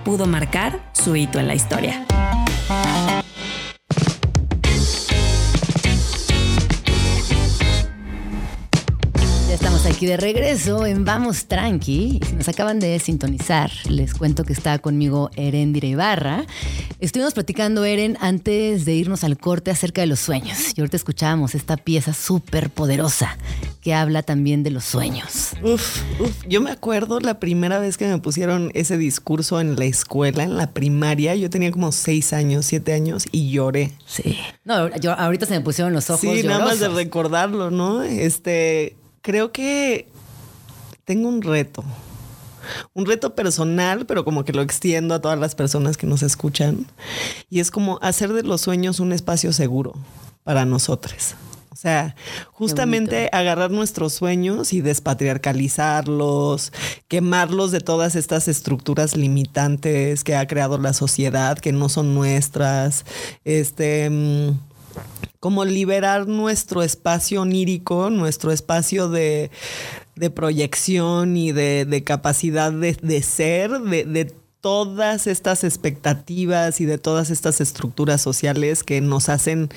pudo 0.04 0.26
marcar 0.26 0.80
su 0.92 1.14
hito 1.16 1.38
en 1.38 1.46
la 1.46 1.54
historia. 1.54 2.04
Aquí 9.98 10.06
de 10.06 10.16
regreso 10.16 10.86
en 10.86 11.04
Vamos 11.04 11.46
Tranqui. 11.46 12.20
Si 12.24 12.36
nos 12.36 12.48
acaban 12.48 12.78
de 12.78 13.00
sintonizar, 13.00 13.68
les 13.88 14.14
cuento 14.14 14.44
que 14.44 14.52
está 14.52 14.78
conmigo 14.78 15.28
Erendira 15.34 15.88
Ibarra. 15.88 16.46
Estuvimos 17.00 17.34
platicando, 17.34 17.84
Eren, 17.84 18.16
antes 18.20 18.84
de 18.84 18.94
irnos 18.94 19.24
al 19.24 19.36
corte 19.38 19.72
acerca 19.72 20.00
de 20.00 20.06
los 20.06 20.20
sueños. 20.20 20.56
Y 20.76 20.80
ahorita 20.80 20.96
escuchábamos 20.96 21.56
esta 21.56 21.76
pieza 21.76 22.12
súper 22.12 22.70
poderosa 22.70 23.36
que 23.80 23.92
habla 23.92 24.22
también 24.22 24.62
de 24.62 24.70
los 24.70 24.84
sueños. 24.84 25.54
Uf, 25.64 26.02
uf. 26.20 26.44
Yo 26.48 26.60
me 26.60 26.70
acuerdo 26.70 27.18
la 27.18 27.40
primera 27.40 27.80
vez 27.80 27.96
que 27.96 28.06
me 28.06 28.18
pusieron 28.18 28.70
ese 28.74 28.98
discurso 28.98 29.60
en 29.60 29.74
la 29.74 29.86
escuela, 29.86 30.44
en 30.44 30.56
la 30.56 30.70
primaria. 30.70 31.34
Yo 31.34 31.50
tenía 31.50 31.72
como 31.72 31.90
seis 31.90 32.32
años, 32.32 32.66
siete 32.66 32.92
años 32.92 33.24
y 33.32 33.50
lloré. 33.50 33.92
Sí. 34.06 34.38
No, 34.64 34.94
yo 34.98 35.12
ahorita 35.12 35.46
se 35.46 35.54
me 35.54 35.60
pusieron 35.60 35.92
los 35.92 36.08
ojos. 36.08 36.20
Sí, 36.20 36.44
nada 36.44 36.60
más 36.60 36.74
de 36.74 36.86
llorosos. 36.86 37.02
recordarlo, 37.02 37.70
¿no? 37.72 38.02
Este, 38.02 38.94
creo 39.22 39.52
que 39.52 40.08
tengo 41.04 41.28
un 41.28 41.42
reto. 41.42 41.84
Un 42.92 43.06
reto 43.06 43.34
personal, 43.34 44.04
pero 44.04 44.24
como 44.24 44.44
que 44.44 44.52
lo 44.52 44.60
extiendo 44.60 45.14
a 45.14 45.20
todas 45.20 45.38
las 45.38 45.54
personas 45.54 45.96
que 45.96 46.06
nos 46.06 46.22
escuchan. 46.22 46.86
Y 47.48 47.60
es 47.60 47.70
como 47.70 47.98
hacer 48.02 48.32
de 48.32 48.42
los 48.42 48.60
sueños 48.60 49.00
un 49.00 49.12
espacio 49.12 49.52
seguro 49.52 49.94
para 50.44 50.66
nosotros. 50.66 51.34
O 51.70 51.80
sea, 51.80 52.16
justamente 52.50 53.28
agarrar 53.30 53.70
nuestros 53.70 54.12
sueños 54.12 54.72
y 54.72 54.80
despatriarcalizarlos, 54.80 56.72
quemarlos 57.06 57.70
de 57.70 57.80
todas 57.80 58.16
estas 58.16 58.48
estructuras 58.48 59.16
limitantes 59.16 60.24
que 60.24 60.34
ha 60.34 60.46
creado 60.48 60.76
la 60.78 60.92
sociedad, 60.92 61.56
que 61.56 61.72
no 61.72 61.88
son 61.88 62.14
nuestras. 62.14 63.04
Este. 63.44 64.10
Como 65.40 65.64
liberar 65.64 66.26
nuestro 66.26 66.82
espacio 66.82 67.42
onírico, 67.42 68.10
nuestro 68.10 68.52
espacio 68.52 69.08
de, 69.08 69.50
de 70.16 70.30
proyección 70.30 71.36
y 71.36 71.52
de, 71.52 71.84
de 71.84 72.04
capacidad 72.04 72.72
de, 72.72 72.96
de 73.00 73.22
ser, 73.22 73.70
de, 73.80 74.04
de 74.04 74.34
todas 74.60 75.28
estas 75.28 75.62
expectativas 75.62 76.80
y 76.80 76.84
de 76.84 76.98
todas 76.98 77.30
estas 77.30 77.60
estructuras 77.60 78.20
sociales 78.20 78.82
que 78.82 79.00
nos 79.00 79.28
hacen 79.28 79.68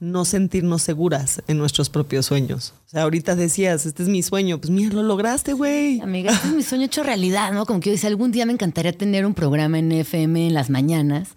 no 0.00 0.24
sentirnos 0.24 0.82
seguras 0.82 1.42
en 1.46 1.58
nuestros 1.58 1.88
propios 1.88 2.26
sueños. 2.26 2.74
O 2.86 2.90
sea, 2.90 3.02
ahorita 3.02 3.36
decías, 3.36 3.86
este 3.86 4.02
es 4.02 4.08
mi 4.08 4.22
sueño, 4.22 4.58
pues 4.58 4.70
mira, 4.70 4.94
lo 4.94 5.02
lograste, 5.02 5.52
güey. 5.52 6.00
Amiga, 6.00 6.32
este 6.32 6.48
es 6.48 6.54
mi 6.54 6.62
sueño 6.62 6.86
hecho 6.86 7.02
realidad, 7.04 7.52
¿no? 7.52 7.64
Como 7.64 7.80
que 7.80 7.90
yo 7.90 7.92
decía, 7.92 8.08
algún 8.08 8.32
día 8.32 8.44
me 8.44 8.52
encantaría 8.52 8.92
tener 8.92 9.24
un 9.24 9.34
programa 9.34 9.78
en 9.78 9.92
FM 9.92 10.48
en 10.48 10.54
las 10.54 10.68
mañanas, 10.68 11.28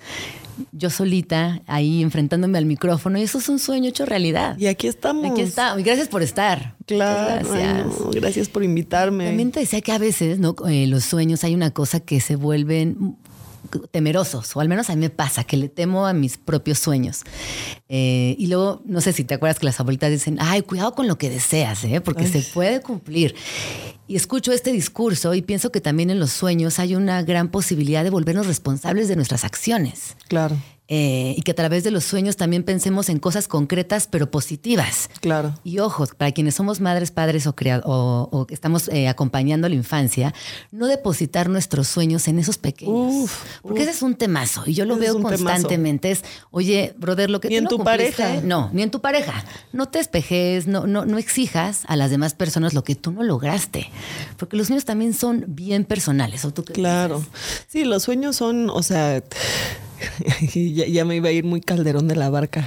yo 0.72 0.90
solita, 0.90 1.62
ahí 1.68 2.02
enfrentándome 2.02 2.58
al 2.58 2.66
micrófono, 2.66 3.18
y 3.18 3.24
eso 3.24 3.38
es 3.40 3.50
un 3.50 3.60
sueño 3.60 3.90
hecho 3.90 4.06
realidad. 4.06 4.58
Y 4.58 4.68
aquí 4.68 4.88
estamos. 4.88 5.30
Aquí 5.32 5.42
está. 5.42 5.80
Y 5.80 5.84
gracias 5.84 6.08
por 6.08 6.22
estar. 6.24 6.76
Claro, 6.86 7.48
Gracias. 7.50 7.76
ay, 7.78 7.84
no, 7.86 8.12
gracias 8.12 8.50
por 8.50 8.64
invitarme. 8.64 9.26
También 9.28 9.52
te 9.52 9.62
decía 9.62 9.82
que 9.82 9.92
a 9.92 9.98
veces, 9.98 10.40
¿no? 10.40 10.56
Eh, 10.68 10.88
los 10.88 11.04
sueños 11.06 11.44
hay 11.44 11.56
una 11.56 11.72
cosa 11.72 12.00
que 12.00 12.20
se 12.20 12.36
vuelven 12.36 13.18
temerosos, 13.92 14.56
o 14.56 14.60
al 14.60 14.68
menos 14.68 14.90
a 14.90 14.96
mí 14.96 15.02
me 15.02 15.10
pasa, 15.10 15.44
que 15.44 15.58
le 15.58 15.70
temo 15.70 16.06
a 16.06 16.14
mis 16.14 16.38
propios 16.38 16.80
sueños. 16.80 17.22
Eh, 17.90 18.36
y 18.38 18.48
luego, 18.48 18.82
no 18.86 19.02
sé 19.02 19.14
si 19.14 19.24
te 19.24 19.34
acuerdas 19.34 19.60
que 19.60 19.66
las 19.66 19.80
abuelitas 19.80 20.12
dicen, 20.12 20.38
ay, 20.40 20.62
cuidado 20.62 20.94
con 20.94 21.08
lo 21.08 21.18
que 21.18 21.30
deseas, 21.30 21.84
¿eh? 21.84 22.02
porque 22.02 22.28
se 22.28 22.42
puede 22.54 22.82
cumplir. 22.82 23.36
Y 24.08 24.16
escucho 24.16 24.52
este 24.52 24.72
discurso 24.72 25.34
y 25.34 25.42
pienso 25.42 25.72
que 25.72 25.80
también 25.80 26.10
en 26.10 26.20
los 26.20 26.32
sueños 26.32 26.80
hay 26.80 26.96
una 26.96 27.24
gran 27.24 27.50
posibilidad 27.50 28.04
de 28.04 28.10
volvernos 28.10 28.48
responsables 28.48 29.08
de 29.08 29.16
nuestras 29.16 29.46
acciones. 29.46 30.18
Claro, 30.28 30.58
Eh, 30.94 31.36
y 31.38 31.42
que 31.44 31.52
a 31.52 31.56
través 31.56 31.86
de 31.86 31.92
los 31.92 32.04
sueños 32.04 32.36
también 32.36 32.64
pensemos 32.64 33.08
en 33.08 33.18
cosas 33.20 33.48
concretas 33.48 34.10
pero 34.12 34.30
positivas. 34.30 35.10
claro. 35.22 35.54
Y 35.64 35.80
ojo, 35.80 36.06
para 36.18 36.34
quienes 36.34 36.56
somos 36.56 36.82
madres, 36.82 37.12
padres 37.12 37.48
o, 37.48 37.56
o, 37.86 38.30
o 38.30 38.46
que 38.46 38.54
estamos 38.54 38.90
eh, 38.90 39.08
acompañando 39.08 39.70
la 39.70 39.76
infancia, 39.76 40.34
no 40.72 40.88
depositar 40.88 41.48
nuestros 41.48 41.88
sueños 41.88 42.28
en 42.28 42.40
esos 42.40 42.58
pequeños. 42.58 42.94
Uf, 43.14 43.44
porque 43.62 43.84
ese 43.84 43.92
es 43.92 44.02
un 44.02 44.16
temazo 44.16 44.64
y 44.66 44.74
yo 44.74 44.84
lo 44.84 44.96
Ese 44.96 45.06
es 45.06 45.14
veo 45.14 45.16
temazo. 45.16 45.36
constantemente. 45.46 46.12
Es, 46.12 46.24
oye, 46.50 46.94
brother, 46.98 47.30
lo 47.30 47.40
que 47.40 47.48
Ni 47.48 47.56
tú 47.56 47.58
en 47.60 47.64
no 47.64 47.70
tu 47.70 47.78
cumpliste, 47.78 48.22
pareja. 48.24 48.42
No, 48.46 48.70
ni 48.74 48.82
en 48.82 48.92
tu 48.92 49.00
pareja. 49.00 49.46
No 49.72 49.88
te 49.88 50.00
espejes, 50.00 50.68
no, 50.68 50.88
no, 50.88 51.06
no 51.06 51.18
exijas 51.18 51.84
a 51.88 51.96
las 51.96 52.12
demás 52.12 52.34
personas 52.34 52.74
lo 52.74 52.84
que 52.84 52.96
tú 52.96 53.12
no 53.14 53.24
lograste. 53.24 53.90
Porque 54.36 54.58
los 54.58 54.68
sueños 54.68 54.84
también 54.84 55.14
son 55.14 55.46
bien 55.48 55.86
personales. 55.86 56.44
¿o 56.44 56.52
tú 56.52 56.66
qué 56.66 56.74
Claro. 56.74 57.20
piensas? 57.20 57.66
Sí, 57.70 57.86
los 57.86 58.04
sueños 58.04 58.36
son, 58.36 58.70
o 58.70 58.84
sea, 58.84 59.24
ya, 60.54 60.86
ya 60.88 61.06
me 61.06 61.16
iba 61.16 61.30
a 61.30 61.32
ir 61.32 61.44
muy 61.44 61.62
calderón 61.62 62.08
de 62.08 62.16
la 62.16 62.30
barca. 62.30 62.66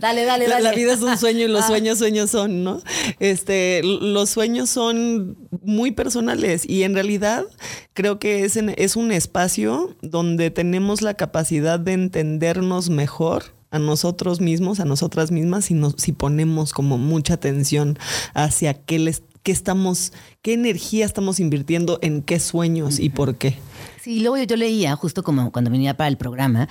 Dale, 0.00 0.24
dale, 0.26 0.46
dale. 0.48 0.62
la 0.62 0.72
vida 0.72 0.92
es 0.94 1.00
un 1.00 1.16
sueño 1.18 1.44
y 1.44 1.48
los 1.48 1.64
Ah. 1.64 1.68
sueños, 1.68 1.98
sueños 1.98 2.30
son, 2.30 2.64
¿no? 2.64 2.80
Este, 3.20 3.82
los 3.82 4.30
sueños 4.30 4.70
son 4.70 5.36
muy 5.62 5.90
personales 5.92 6.68
y 6.68 6.82
en 6.84 6.94
realidad 6.94 7.44
creo 7.94 8.18
que 8.18 8.44
es, 8.44 8.56
en- 8.56 8.74
es 8.76 8.96
un 8.96 9.12
espacio 9.12 9.94
donde 10.02 10.50
tenemos 10.50 11.02
la 11.02 11.14
capacidad 11.14 11.78
de 11.80 11.92
entendernos 11.92 12.90
mejor 12.90 13.44
a 13.70 13.78
nosotros 13.78 14.40
mismos, 14.40 14.80
a 14.80 14.84
nosotras 14.86 15.30
mismas, 15.30 15.66
si, 15.66 15.74
nos, 15.74 15.94
si 15.98 16.12
ponemos 16.12 16.72
como 16.72 16.96
mucha 16.96 17.34
atención 17.34 17.98
hacia 18.32 18.72
qué, 18.72 18.98
les, 18.98 19.22
qué 19.42 19.52
estamos, 19.52 20.12
qué 20.40 20.54
energía 20.54 21.04
estamos 21.04 21.38
invirtiendo 21.38 21.98
en 22.00 22.22
qué 22.22 22.40
sueños 22.40 22.98
y 22.98 23.10
por 23.10 23.34
qué. 23.36 23.58
Sí, 24.08 24.14
y 24.16 24.20
luego 24.20 24.38
yo, 24.38 24.44
yo 24.44 24.56
leía, 24.56 24.96
justo 24.96 25.22
como 25.22 25.52
cuando 25.52 25.70
venía 25.70 25.94
para 25.94 26.08
el 26.08 26.16
programa, 26.16 26.66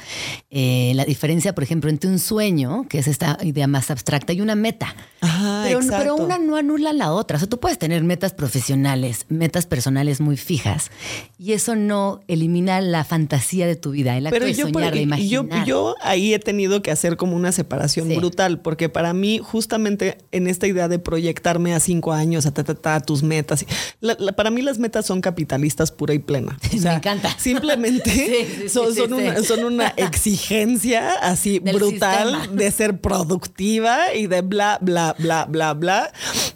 eh, 0.50 0.91
la 0.95 1.06
diferencia, 1.06 1.54
por 1.54 1.63
ejemplo, 1.63 1.89
entre 1.91 2.10
un 2.10 2.17
sueño, 2.17 2.86
que 2.89 2.97
es 2.97 3.08
esta 3.08 3.38
idea 3.43 3.67
más 3.67 3.91
abstracta, 3.91 4.34
y 4.34 4.41
una 4.41 4.56
meta. 4.56 4.95
Ajá, 5.21 5.63
pero, 5.89 6.15
una 6.15 6.38
no 6.39 6.56
anula 6.56 6.93
la 6.93 7.13
otra. 7.13 7.38
O 7.38 7.39
sea, 7.39 7.47
tú 7.47 7.60
puedes 7.60 7.78
tener 7.78 8.04
metas 8.04 8.34
profesionales, 8.34 9.26
metas 9.30 9.67
personales 9.67 10.19
muy 10.19 10.36
fijas, 10.38 10.89
y 11.38 11.52
eso 11.54 11.76
no 11.76 12.21
elimina 12.28 12.82
la 12.82 13.04
fantasía 13.04 13.67
de 13.67 13.76
tu 13.76 13.91
vida, 13.91 14.17
el 14.17 14.26
acto 14.28 14.36
Pero 14.36 14.45
de 14.47 14.54
yo, 14.54 14.71
por- 14.71 14.82
soñar, 14.82 14.93
de 14.93 15.00
yo, 15.28 15.41
imaginar. 15.43 15.65
yo 15.67 15.95
ahí 16.02 16.34
he 16.34 16.39
tenido 16.39 16.82
que 16.82 16.89
hacer 16.91 17.17
como 17.17 17.36
una 17.36 17.52
separación 17.52 18.08
Sí. 18.08 18.15
brutal, 18.15 18.62
porque 18.62 18.89
para 18.89 19.13
mí, 19.13 19.39
justamente 19.43 20.17
en 20.32 20.47
esta 20.47 20.65
idea 20.65 20.88
de 20.88 20.97
proyectarme 21.00 21.73
a 21.76 21.80
cinco 21.80 22.13
años, 22.13 22.45
a 22.47 22.52
ta, 22.54 22.63
ta, 22.63 22.73
ta, 22.73 23.00
tus 23.00 23.21
metas, 23.21 23.63
la- 24.02 24.17
la- 24.19 24.32
para 24.32 24.50
mí 24.50 24.62
las 24.63 24.80
metas 24.80 25.06
son 25.06 25.21
capitalistas 25.21 25.91
pura 25.91 26.15
y 26.15 26.19
plena. 26.19 26.58
O 26.71 26.76
Me 26.76 26.82
sea, 26.82 27.02
Simplemente 27.37 28.09
Sí, 28.11 28.61
sí, 28.63 28.69
son, 28.69 28.93
sí, 28.93 28.99
son 29.01 29.07
sí, 29.09 29.13
una, 29.13 29.37
sí. 29.37 29.45
son 29.45 29.63
una 29.65 29.87
exigencia 29.97 31.11
así 31.21 31.59
Del 31.59 31.75
brutal 31.75 32.31
sistema. 32.33 32.55
de 32.55 32.71
ser 32.71 32.99
productiva 32.99 34.13
y 34.13 34.27
de 34.27 34.41
bla, 34.41 34.77
bla, 34.81 35.15
bla, 35.17 35.45
bla, 35.45 35.73
bla. 35.73 36.11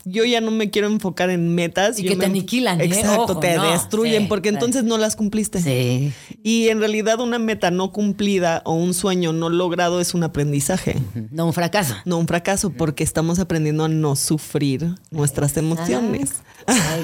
Yo 0.05 0.23
ya 0.25 0.41
no 0.41 0.51
me 0.51 0.69
quiero 0.69 0.87
enfocar 0.87 1.29
en 1.29 1.53
metas. 1.55 1.99
Y 1.99 2.03
yo 2.03 2.09
que 2.11 2.15
me- 2.15 2.19
te 2.21 2.25
aniquilan, 2.27 2.81
¿eh? 2.81 2.85
Exacto, 2.85 3.23
Ojo, 3.23 3.39
te 3.39 3.55
no, 3.55 3.71
destruyen 3.71 4.27
porque 4.27 4.49
entonces 4.49 4.83
no 4.83 4.97
las 4.97 5.15
cumpliste. 5.15 5.61
Sí. 5.61 6.13
Y 6.43 6.69
en 6.69 6.79
realidad 6.79 7.19
una 7.19 7.39
meta 7.39 7.71
no 7.71 7.91
cumplida 7.91 8.61
o 8.65 8.73
un 8.73 8.93
sueño 8.93 9.33
no 9.33 9.49
logrado 9.49 10.01
es 10.01 10.13
un 10.13 10.23
aprendizaje, 10.23 10.97
No 11.31 11.45
un 11.45 11.53
fracaso. 11.53 11.95
no 12.05 12.17
un 12.17 12.27
fracaso, 12.27 12.71
porque 12.71 13.03
estamos 13.03 13.39
aprendiendo 13.39 13.85
a 13.85 13.89
no 13.89 14.15
sufrir 14.15 14.95
nuestras 15.11 15.55
emociones. 15.57 16.31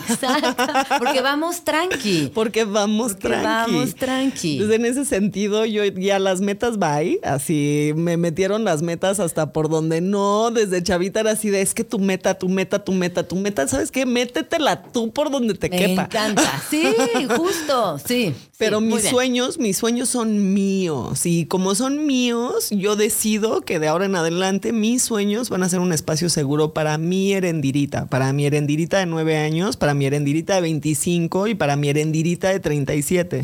Exacto. 0.07 0.63
Porque 0.99 1.21
vamos 1.21 1.63
tranqui. 1.63 2.31
Porque 2.33 2.63
vamos 2.65 3.13
Porque 3.13 3.27
tranqui. 3.29 3.46
Vamos 3.47 3.95
tranqui. 3.95 4.53
Entonces, 4.53 4.79
en 4.79 4.85
ese 4.85 5.05
sentido, 5.05 5.65
yo 5.65 5.83
ya 5.85 6.19
las 6.19 6.41
metas 6.41 6.77
bye, 6.77 7.19
así 7.23 7.91
me 7.95 8.17
metieron 8.17 8.63
las 8.63 8.81
metas 8.81 9.19
hasta 9.19 9.53
por 9.53 9.69
donde 9.69 10.01
no, 10.01 10.51
desde 10.51 10.83
chavita 10.83 11.19
era 11.21 11.31
así 11.31 11.49
de 11.49 11.61
es 11.61 11.73
que 11.73 11.83
tu 11.83 11.99
meta, 11.99 12.37
tu 12.37 12.49
meta, 12.49 12.83
tu 12.83 12.91
meta, 12.91 13.27
tu 13.27 13.35
meta, 13.35 13.67
¿sabes 13.67 13.91
qué? 13.91 14.05
Métetela 14.05 14.83
tú 14.83 15.11
por 15.11 15.31
donde 15.31 15.53
te 15.53 15.69
Me 15.69 15.77
quepa. 15.77 16.03
encanta. 16.03 16.63
Sí, 16.69 16.83
justo. 17.35 17.99
Sí. 18.05 18.33
Pero 18.57 18.79
sí, 18.79 18.85
mis 18.85 19.03
sueños, 19.03 19.59
mis 19.59 19.77
sueños 19.77 20.09
son 20.09 20.53
míos. 20.53 21.25
Y 21.25 21.45
como 21.45 21.75
son 21.75 22.05
míos, 22.05 22.69
yo 22.71 22.95
decido 22.95 23.61
que 23.61 23.79
de 23.79 23.87
ahora 23.87 24.05
en 24.05 24.15
adelante 24.15 24.73
mis 24.73 25.03
sueños 25.03 25.49
van 25.49 25.63
a 25.63 25.69
ser 25.69 25.79
un 25.79 25.93
espacio 25.93 26.29
seguro 26.29 26.73
para 26.73 26.97
mi 26.97 27.33
herendirita, 27.33 28.07
para 28.07 28.33
mi 28.33 28.45
herendirita 28.45 28.99
de 28.99 29.05
nueve 29.05 29.37
años, 29.37 29.77
para 29.77 29.93
mi 29.93 30.05
herendirita 30.05 30.55
de 30.55 30.61
25 30.61 31.47
y 31.47 31.55
para 31.55 31.75
mi 31.75 31.89
herendirita 31.89 32.49
de 32.49 32.59
37. 32.59 33.36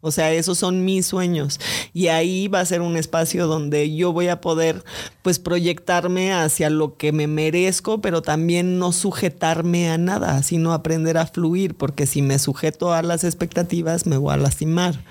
O 0.00 0.10
sea, 0.10 0.32
esos 0.32 0.58
son 0.58 0.84
mis 0.84 1.06
sueños. 1.06 1.58
Y 1.92 2.08
ahí 2.08 2.48
va 2.48 2.60
a 2.60 2.64
ser 2.66 2.80
un 2.80 2.96
espacio 2.96 3.46
donde 3.46 3.94
yo 3.94 4.12
voy 4.12 4.28
a 4.28 4.40
poder 4.40 4.84
pues 5.22 5.38
proyectarme 5.38 6.32
hacia 6.32 6.68
lo 6.70 6.96
que 6.96 7.12
me 7.12 7.26
merezco, 7.26 8.00
pero 8.00 8.22
también 8.22 8.78
no 8.78 8.92
sujetarme 8.92 9.90
a 9.90 9.98
nada, 9.98 10.42
sino 10.42 10.72
aprender 10.72 11.16
a 11.18 11.26
fluir, 11.26 11.74
porque 11.76 12.06
si 12.06 12.22
me 12.22 12.38
sujeto 12.38 12.92
a 12.92 13.02
las 13.02 13.22
expectativas, 13.24 14.06
me 14.06 14.16
voy 14.16 14.32
a 14.34 14.36
lastimar. 14.36 15.04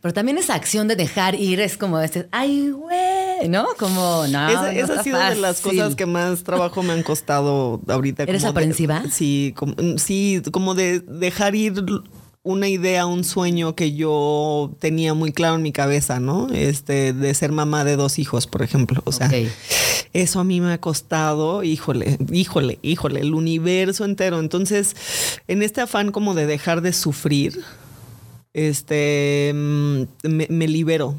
Pero 0.00 0.14
también 0.14 0.38
esa 0.38 0.54
acción 0.54 0.88
de 0.88 0.96
dejar 0.96 1.34
ir 1.34 1.60
es 1.60 1.76
como 1.76 1.98
este, 2.00 2.28
ay, 2.32 2.70
güey, 2.70 3.48
¿no? 3.48 3.66
Como, 3.78 4.26
no. 4.28 4.48
esa 4.48 4.62
no 4.62 4.66
esa 4.68 4.80
está 4.80 5.00
ha 5.00 5.04
sido 5.04 5.18
de 5.18 5.34
las 5.36 5.60
fácil. 5.60 5.78
cosas 5.80 5.94
que 5.96 6.06
más 6.06 6.42
trabajo 6.44 6.82
me 6.82 6.92
han 6.92 7.02
costado 7.02 7.80
ahorita. 7.88 8.22
¿Eres 8.22 8.42
como 8.42 8.52
de- 8.52 8.58
aprensiva? 8.58 9.02
sí, 9.10 9.52
como, 9.56 9.74
sí, 9.98 10.42
como 10.50 10.74
de 10.74 11.00
dejar 11.00 11.54
ir 11.54 11.74
una 12.48 12.68
idea, 12.68 13.04
un 13.04 13.24
sueño 13.24 13.74
que 13.74 13.92
yo 13.92 14.74
tenía 14.78 15.12
muy 15.12 15.32
claro 15.32 15.56
en 15.56 15.62
mi 15.62 15.70
cabeza, 15.70 16.18
¿no? 16.18 16.48
Este, 16.50 17.12
de 17.12 17.34
ser 17.34 17.52
mamá 17.52 17.84
de 17.84 17.96
dos 17.96 18.18
hijos, 18.18 18.46
por 18.46 18.62
ejemplo. 18.62 19.02
O 19.04 19.12
sea, 19.12 19.30
eso 20.14 20.40
a 20.40 20.44
mí 20.44 20.62
me 20.62 20.72
ha 20.72 20.80
costado, 20.80 21.62
híjole, 21.62 22.16
híjole, 22.32 22.78
híjole, 22.80 23.20
el 23.20 23.34
universo 23.34 24.06
entero. 24.06 24.40
Entonces, 24.40 24.96
en 25.46 25.62
este 25.62 25.82
afán 25.82 26.10
como 26.10 26.34
de 26.34 26.46
dejar 26.46 26.80
de 26.80 26.94
sufrir, 26.94 27.60
este, 28.54 29.52
mm, 29.54 30.02
me, 30.22 30.46
me 30.48 30.68
libero 30.68 31.16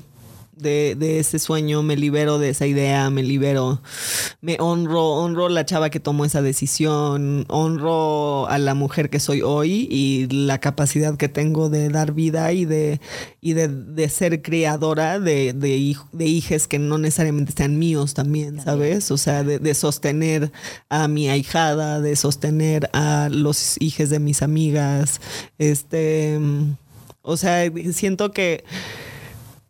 de, 0.59 0.95
de 0.97 1.19
ese 1.19 1.39
sueño, 1.39 1.81
me 1.83 1.95
libero 1.95 2.37
de 2.37 2.49
esa 2.49 2.67
idea, 2.67 3.09
me 3.09 3.23
libero, 3.23 3.81
me 4.41 4.57
honro, 4.59 5.13
honro 5.13 5.49
la 5.49 5.65
chava 5.65 5.89
que 5.89 5.99
tomó 5.99 6.25
esa 6.25 6.41
decisión, 6.41 7.45
honro 7.47 8.47
a 8.47 8.57
la 8.57 8.73
mujer 8.75 9.09
que 9.09 9.19
soy 9.19 9.41
hoy 9.41 9.87
y 9.89 10.27
la 10.31 10.59
capacidad 10.59 11.17
que 11.17 11.29
tengo 11.29 11.69
de 11.69 11.89
dar 11.89 12.13
vida 12.13 12.51
y 12.53 12.65
de, 12.65 12.99
y 13.41 13.53
de, 13.53 13.67
de 13.69 14.09
ser 14.09 14.41
creadora 14.41 15.19
de, 15.19 15.53
de, 15.53 15.77
hij- 15.77 16.05
de 16.11 16.25
hijes 16.25 16.67
que 16.67 16.79
no 16.79 16.97
necesariamente 16.97 17.53
sean 17.55 17.79
míos 17.79 18.13
también, 18.13 18.61
¿sabes? 18.61 19.09
O 19.11 19.17
sea, 19.17 19.43
de, 19.43 19.59
de 19.59 19.73
sostener 19.73 20.51
a 20.89 21.07
mi 21.07 21.29
ahijada, 21.29 22.01
de 22.01 22.15
sostener 22.15 22.89
a 22.93 23.29
los 23.31 23.75
hijos 23.79 24.09
de 24.09 24.19
mis 24.19 24.41
amigas, 24.41 25.21
este, 25.57 26.39
o 27.21 27.37
sea, 27.37 27.71
siento 27.93 28.31
que 28.31 28.63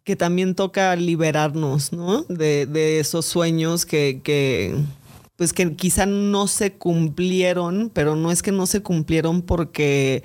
que 0.09 0.15
también 0.15 0.55
toca 0.55 0.95
liberarnos, 0.95 1.93
¿no? 1.93 2.23
De, 2.29 2.65
de 2.65 2.99
esos 2.99 3.27
sueños 3.27 3.85
que, 3.85 4.21
que, 4.23 4.73
pues 5.35 5.53
que 5.53 5.75
quizá 5.75 6.07
no 6.07 6.47
se 6.47 6.73
cumplieron, 6.73 7.91
pero 7.93 8.15
no 8.15 8.31
es 8.31 8.41
que 8.41 8.51
no 8.51 8.65
se 8.65 8.81
cumplieron 8.81 9.43
porque 9.43 10.23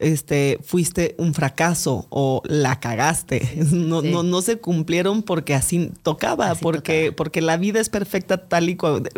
este, 0.00 0.58
fuiste 0.64 1.14
un 1.16 1.32
fracaso 1.32 2.06
o 2.10 2.42
la 2.44 2.80
cagaste. 2.80 3.40
No, 3.70 4.00
Sí. 4.02 4.10
no, 4.10 4.24
no 4.24 4.42
se 4.42 4.58
cumplieron 4.58 5.22
porque 5.22 5.54
así 5.54 5.92
tocaba, 6.02 6.50
Así 6.50 6.60
porque, 6.64 7.02
tocaba. 7.04 7.16
porque 7.16 7.40
la 7.40 7.56
vida 7.56 7.78
es 7.78 7.88
perfecta 7.88 8.48
tal 8.48 8.68
y 8.68 8.74
cual. 8.74 9.08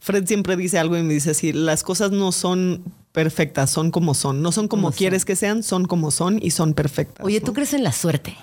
Fred 0.00 0.26
siempre 0.26 0.56
dice 0.56 0.80
algo 0.80 0.96
y 0.98 1.02
me 1.04 1.14
dice 1.14 1.30
así, 1.30 1.52
las 1.52 1.84
cosas 1.84 2.10
no 2.10 2.32
son 2.32 2.82
perfectas, 3.12 3.70
son 3.70 3.92
como 3.92 4.14
son. 4.14 4.42
No 4.42 4.50
son 4.50 4.66
como 4.66 4.82
Como 4.82 4.90
son. 4.92 4.98
quieres 4.98 5.24
que 5.24 5.36
sean, 5.36 5.62
son 5.62 5.84
como 5.86 6.10
son 6.10 6.40
y 6.42 6.50
son 6.50 6.74
perfectas. 6.74 7.24
Oye, 7.24 7.38
¿no? 7.38 7.46
¿tú 7.46 7.52
crees 7.52 7.72
en 7.72 7.84
la 7.84 7.92
suerte? 7.92 8.36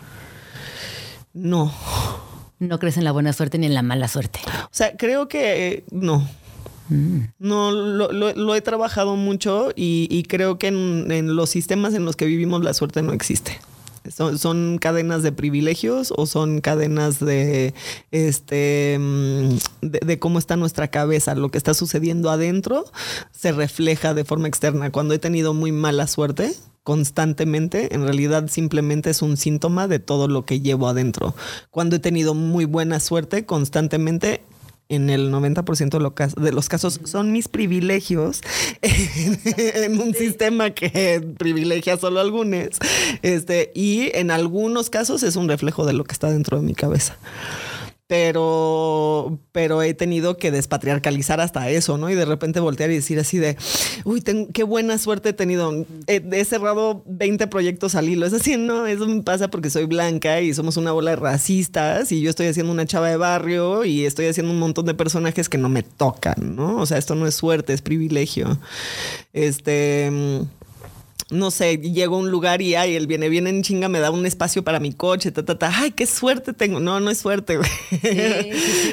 No. 1.33 1.73
No 2.59 2.79
crees 2.79 2.97
en 2.97 3.03
la 3.03 3.11
buena 3.11 3.33
suerte 3.33 3.57
ni 3.57 3.65
en 3.65 3.73
la 3.73 3.81
mala 3.81 4.07
suerte. 4.07 4.39
O 4.65 4.69
sea, 4.71 4.95
creo 4.95 5.27
que 5.27 5.67
eh, 5.67 5.83
no. 5.91 6.27
No, 7.39 7.71
lo, 7.71 8.11
lo- 8.11 8.33
lo 8.35 8.55
he 8.55 8.61
trabajado 8.61 9.15
mucho 9.15 9.71
y, 9.75 10.07
y 10.11 10.23
creo 10.23 10.59
que 10.59 10.67
en, 10.67 11.11
en 11.11 11.35
los 11.35 11.49
sistemas 11.49 11.93
en 11.95 12.05
los 12.05 12.15
que 12.15 12.25
vivimos 12.25 12.63
la 12.63 12.73
suerte 12.73 13.01
no 13.01 13.13
existe. 13.13 13.59
Son, 14.09 14.77
cadenas 14.79 15.23
de 15.23 15.31
privilegios 15.31 16.13
o 16.15 16.25
son 16.25 16.59
cadenas 16.59 17.19
de 17.19 17.73
este 18.11 18.97
mm, 18.99 19.55
de 19.81 20.19
cómo 20.19 20.39
está 20.39 20.55
nuestra 20.57 20.89
cabeza. 20.89 21.35
Lo 21.35 21.49
que 21.49 21.57
está 21.57 21.73
sucediendo 21.73 22.29
adentro 22.29 22.85
se 23.31 23.51
refleja 23.51 24.13
de 24.13 24.25
forma 24.25 24.47
externa. 24.47 24.91
Cuando 24.91 25.13
he 25.13 25.19
tenido 25.19 25.53
muy 25.53 25.71
mala 25.71 26.07
suerte 26.07 26.53
constantemente, 26.83 27.95
en 27.95 28.03
realidad 28.03 28.47
simplemente 28.49 29.09
es 29.09 29.21
un 29.21 29.37
síntoma 29.37 29.87
de 29.87 29.99
todo 29.99 30.27
lo 30.27 30.45
que 30.45 30.59
llevo 30.59 30.87
adentro. 30.87 31.33
Cuando 31.71 31.95
he 31.95 31.99
tenido 31.99 32.33
muy 32.33 32.65
buena 32.65 32.99
suerte 32.99 33.45
constantemente, 33.45 34.43
en 34.89 35.09
el 35.09 35.31
90% 35.31 35.89
de, 35.89 35.99
lo 35.99 36.13
de 36.43 36.51
los 36.51 36.69
casos 36.69 36.99
son 37.03 37.31
mis 37.31 37.47
privilegios 37.47 38.41
en 38.81 39.99
un 39.99 40.13
sistema 40.13 40.71
que 40.71 41.25
privilegia 41.37 41.97
solo 41.97 42.19
algunos. 42.19 42.77
Este, 43.21 43.71
y 43.73 44.11
en 44.13 44.31
algunos 44.31 44.89
casos 44.89 45.23
es 45.23 45.35
un 45.35 45.47
reflejo 45.47 45.85
de 45.85 45.93
lo 45.93 46.03
que 46.03 46.13
está 46.13 46.29
dentro 46.29 46.57
de 46.57 46.63
mi 46.63 46.75
cabeza. 46.75 47.17
Pero, 48.07 49.39
pero 49.53 49.81
he 49.81 49.93
tenido 49.93 50.37
que 50.37 50.51
despatriarcalizar 50.51 51.39
hasta 51.39 51.69
eso, 51.69 51.97
¿no? 51.97 52.09
Y 52.09 52.15
de 52.15 52.25
repente 52.25 52.59
voltear 52.59 52.91
y 52.91 52.95
decir 52.95 53.17
así 53.17 53.37
de, 53.37 53.57
uy, 54.03 54.21
ten- 54.21 54.47
qué 54.47 54.63
buena 54.63 54.97
suerte 54.97 55.29
he 55.29 55.33
tenido. 55.33 55.85
He, 56.07 56.21
he 56.31 56.45
cerrado 56.45 57.01
20 57.05 57.47
proyectos 57.47 57.95
al 57.95 58.09
hilo. 58.09 58.25
Es 58.25 58.33
así, 58.33 58.57
no, 58.57 58.85
eso 58.87 59.07
me 59.07 59.23
pasa 59.23 59.47
porque 59.49 59.69
soy 59.69 59.85
blanca 59.85 60.41
y 60.41 60.53
somos 60.53 60.77
una 60.77 60.91
bola 60.91 61.11
de 61.11 61.15
racistas 61.17 62.11
y 62.11 62.21
yo 62.21 62.29
estoy 62.29 62.47
haciendo 62.47 62.71
una 62.73 62.85
chava 62.85 63.07
de 63.09 63.17
barrio 63.17 63.85
y 63.85 64.05
estoy 64.05 64.25
haciendo 64.27 64.51
un 64.51 64.59
montón 64.59 64.85
de 64.85 64.93
personajes 64.93 65.47
que 65.47 65.57
no 65.57 65.69
me 65.69 65.83
tocan, 65.83 66.55
¿no? 66.55 66.77
O 66.77 66.85
sea, 66.85 66.97
esto 66.97 67.15
no 67.15 67.25
es 67.25 67.35
suerte, 67.35 67.73
es 67.73 67.81
privilegio. 67.81 68.59
Este 69.31 70.09
mm, 70.11 70.41
no 71.31 71.51
sé, 71.51 71.77
llego 71.77 72.15
a 72.15 72.19
un 72.19 72.29
lugar 72.31 72.61
y 72.61 72.75
ay, 72.75 72.95
el 72.95 73.07
viene 73.07 73.29
bien 73.29 73.47
en 73.47 73.63
chinga 73.63 73.89
me 73.89 73.99
da 73.99 74.11
un 74.11 74.25
espacio 74.25 74.63
para 74.63 74.79
mi 74.79 74.93
coche, 74.93 75.31
ta, 75.31 75.43
ta, 75.43 75.57
ta. 75.57 75.71
Ay, 75.73 75.91
qué 75.91 76.05
suerte 76.05 76.53
tengo. 76.53 76.79
No, 76.79 76.99
no 76.99 77.09
es 77.09 77.17
suerte, 77.17 77.57
güey. 77.57 77.69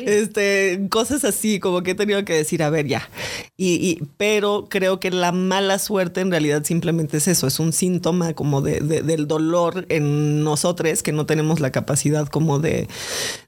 Este, 0.07 0.87
cosas 0.91 1.25
así, 1.25 1.61
como 1.61 1.83
que 1.83 1.93
he 1.93 1.95
tenido 1.95 2.25
que 2.25 2.33
decir, 2.35 2.63
a 2.63 2.71
ver, 2.71 2.87
ya. 2.87 3.09
Y, 3.57 3.75
y- 3.75 4.03
pero 4.17 4.67
creo 4.71 5.01
que 5.01 5.11
la 5.11 5.33
mala 5.33 5.79
suerte 5.79 6.21
en 6.21 6.31
realidad 6.31 6.65
simplemente 6.65 7.19
es 7.19 7.29
eso, 7.29 7.47
es 7.47 7.61
un 7.61 7.73
síntoma 7.73 8.33
como 8.35 8.63
de, 8.63 8.81
de- 8.81 9.03
del 9.03 9.27
dolor 9.27 9.87
en 9.89 10.43
nosotros 10.45 11.03
que 11.03 11.13
no 11.13 11.27
tenemos 11.27 11.61
la 11.61 11.71
capacidad 11.73 12.27
como 12.29 12.59
de, 12.59 12.89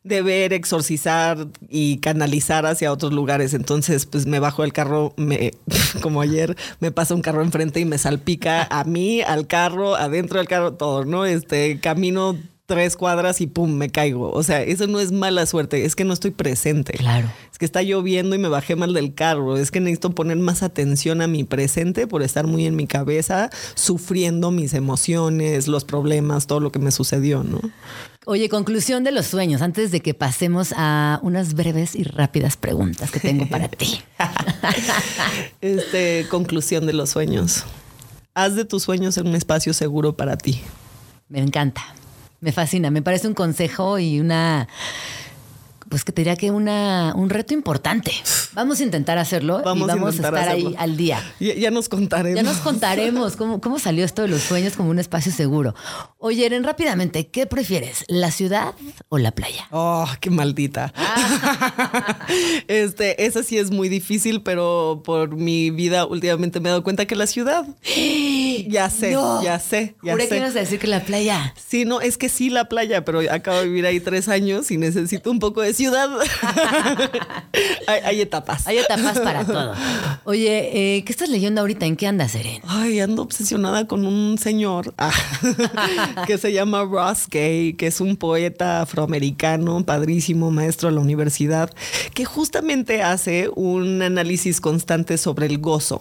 de 0.04 0.22
ver, 0.22 0.52
exorcizar 0.52 1.46
y 1.70 1.98
canalizar 1.98 2.66
hacia 2.66 2.92
otros 2.92 3.12
lugares. 3.12 3.54
Entonces, 3.54 4.06
pues 4.06 4.26
me 4.26 4.38
bajo 4.38 4.62
del 4.62 4.72
carro, 4.72 5.14
me, 5.16 5.52
como 6.02 6.20
ayer, 6.20 6.56
me 6.80 6.90
pasa 6.90 7.14
un 7.14 7.22
carro 7.22 7.42
enfrente 7.42 7.80
y 7.80 7.84
me 7.84 7.96
salpica 7.98 8.62
a 8.64 8.81
mí, 8.84 9.22
al 9.22 9.46
carro, 9.46 9.94
adentro 9.94 10.38
del 10.38 10.48
carro, 10.48 10.74
todo, 10.74 11.04
¿no? 11.04 11.24
Este 11.24 11.80
camino 11.80 12.36
tres 12.66 12.96
cuadras 12.96 13.42
y 13.42 13.46
pum, 13.46 13.72
me 13.72 13.90
caigo. 13.90 14.30
O 14.30 14.42
sea, 14.42 14.62
eso 14.62 14.86
no 14.86 14.98
es 14.98 15.12
mala 15.12 15.44
suerte, 15.44 15.84
es 15.84 15.94
que 15.94 16.04
no 16.04 16.14
estoy 16.14 16.30
presente. 16.30 16.94
Claro. 16.94 17.30
Es 17.50 17.58
que 17.58 17.66
está 17.66 17.82
lloviendo 17.82 18.34
y 18.34 18.38
me 18.38 18.48
bajé 18.48 18.76
mal 18.76 18.94
del 18.94 19.14
carro. 19.14 19.58
Es 19.58 19.70
que 19.70 19.80
necesito 19.80 20.14
poner 20.14 20.38
más 20.38 20.62
atención 20.62 21.20
a 21.20 21.26
mi 21.26 21.44
presente 21.44 22.06
por 22.06 22.22
estar 22.22 22.46
muy 22.46 22.66
en 22.66 22.74
mi 22.74 22.86
cabeza, 22.86 23.50
sufriendo 23.74 24.50
mis 24.50 24.72
emociones, 24.72 25.68
los 25.68 25.84
problemas, 25.84 26.46
todo 26.46 26.60
lo 26.60 26.72
que 26.72 26.78
me 26.78 26.92
sucedió, 26.92 27.44
¿no? 27.44 27.60
Oye, 28.24 28.48
conclusión 28.48 29.04
de 29.04 29.10
los 29.10 29.26
sueños, 29.26 29.60
antes 29.60 29.90
de 29.90 30.00
que 30.00 30.14
pasemos 30.14 30.72
a 30.76 31.18
unas 31.22 31.54
breves 31.54 31.96
y 31.96 32.04
rápidas 32.04 32.56
preguntas 32.56 33.10
que 33.10 33.20
tengo 33.20 33.48
para 33.48 33.68
ti. 33.68 34.00
Este, 35.60 36.26
conclusión 36.28 36.86
de 36.86 36.92
los 36.92 37.10
sueños. 37.10 37.64
Haz 38.34 38.56
de 38.56 38.64
tus 38.64 38.84
sueños 38.84 39.18
un 39.18 39.34
espacio 39.34 39.74
seguro 39.74 40.16
para 40.16 40.38
ti. 40.38 40.62
Me 41.28 41.40
encanta, 41.40 41.82
me 42.40 42.50
fascina, 42.50 42.90
me 42.90 43.02
parece 43.02 43.28
un 43.28 43.34
consejo 43.34 43.98
y 43.98 44.20
una, 44.20 44.68
pues 45.92 46.04
que 46.04 46.12
te 46.12 46.22
diría 46.22 46.36
que 46.36 46.50
una, 46.50 47.12
un 47.14 47.28
reto 47.28 47.52
importante. 47.52 48.12
Vamos 48.54 48.80
a 48.80 48.82
intentar 48.82 49.18
hacerlo 49.18 49.60
Vamos 49.62 49.88
y 49.88 49.90
a 49.90 49.94
vamos 49.94 50.14
a, 50.14 50.16
estar 50.16 50.48
ahí 50.48 50.74
al 50.78 50.96
día. 50.96 51.22
Ya, 51.38 51.54
ya 51.54 51.70
nos 51.70 51.88
contaremos. 51.88 52.36
Ya 52.36 52.42
nos 52.42 52.58
contaremos 52.58 53.36
cómo, 53.36 53.60
cómo 53.60 53.78
salió 53.78 54.04
esto 54.04 54.22
de 54.22 54.28
los 54.28 54.42
sueños 54.42 54.74
como 54.74 54.90
un 54.90 54.98
espacio 54.98 55.32
seguro. 55.32 55.74
Oye, 56.18 56.46
Eren, 56.46 56.64
rápidamente, 56.64 57.28
¿qué 57.28 57.46
prefieres? 57.46 58.04
¿La 58.08 58.30
ciudad 58.30 58.74
o 59.08 59.18
la 59.18 59.32
playa? 59.32 59.68
Oh, 59.70 60.06
qué 60.20 60.30
maldita. 60.30 60.92
este, 62.68 63.24
esa 63.24 63.42
sí 63.42 63.58
es 63.58 63.70
muy 63.70 63.88
difícil, 63.88 64.42
pero 64.42 65.02
por 65.04 65.34
mi 65.34 65.70
vida 65.70 66.06
últimamente 66.06 66.60
me 66.60 66.68
he 66.68 66.70
dado 66.70 66.82
cuenta 66.82 67.06
que 67.06 67.16
la 67.16 67.26
ciudad. 67.26 67.66
Ya 68.68 68.90
sé, 68.90 69.12
No. 69.12 69.42
ya 69.42 69.58
sé, 69.58 69.96
ya 70.02 70.12
Juré 70.12 70.24
que 70.24 70.30
sé. 70.30 70.36
ibas 70.36 70.56
a 70.56 70.60
decir 70.60 70.78
que 70.78 70.86
la 70.86 71.00
playa. 71.00 71.54
Sí, 71.56 71.84
no, 71.84 72.00
es 72.00 72.16
que 72.16 72.28
sí 72.28 72.50
la 72.50 72.68
playa, 72.68 73.04
pero 73.04 73.20
acabo 73.30 73.58
de 73.58 73.66
vivir 73.66 73.86
ahí 73.86 73.98
tres 73.98 74.28
años 74.28 74.70
y 74.70 74.76
necesito 74.76 75.30
un 75.30 75.38
poco 75.38 75.62
de 75.62 75.72
ciudad. 75.82 76.10
hay, 77.88 78.00
hay 78.04 78.20
etapas. 78.20 78.66
Hay 78.68 78.78
etapas 78.78 79.18
para 79.18 79.44
todo. 79.46 79.74
Oye, 80.24 80.96
eh, 80.96 81.04
¿qué 81.04 81.12
estás 81.12 81.28
leyendo 81.28 81.60
ahorita? 81.60 81.86
¿En 81.86 81.96
qué 81.96 82.06
andas, 82.06 82.34
Eren? 82.36 82.62
Ay, 82.68 83.00
ando 83.00 83.22
obsesionada 83.22 83.88
con 83.88 84.06
un 84.06 84.38
señor 84.38 84.94
ah, 84.98 85.12
que 86.26 86.38
se 86.38 86.52
llama 86.52 86.84
Ross 86.84 87.26
Gay, 87.28 87.74
que 87.74 87.88
es 87.88 88.00
un 88.00 88.16
poeta 88.16 88.82
afroamericano, 88.82 89.84
padrísimo, 89.84 90.52
maestro 90.52 90.88
de 90.88 90.94
la 90.94 91.00
universidad, 91.00 91.70
que 92.14 92.24
justamente 92.24 93.02
hace 93.02 93.50
un 93.54 94.02
análisis 94.02 94.60
constante 94.60 95.18
sobre 95.18 95.46
el 95.46 95.58
gozo. 95.58 96.00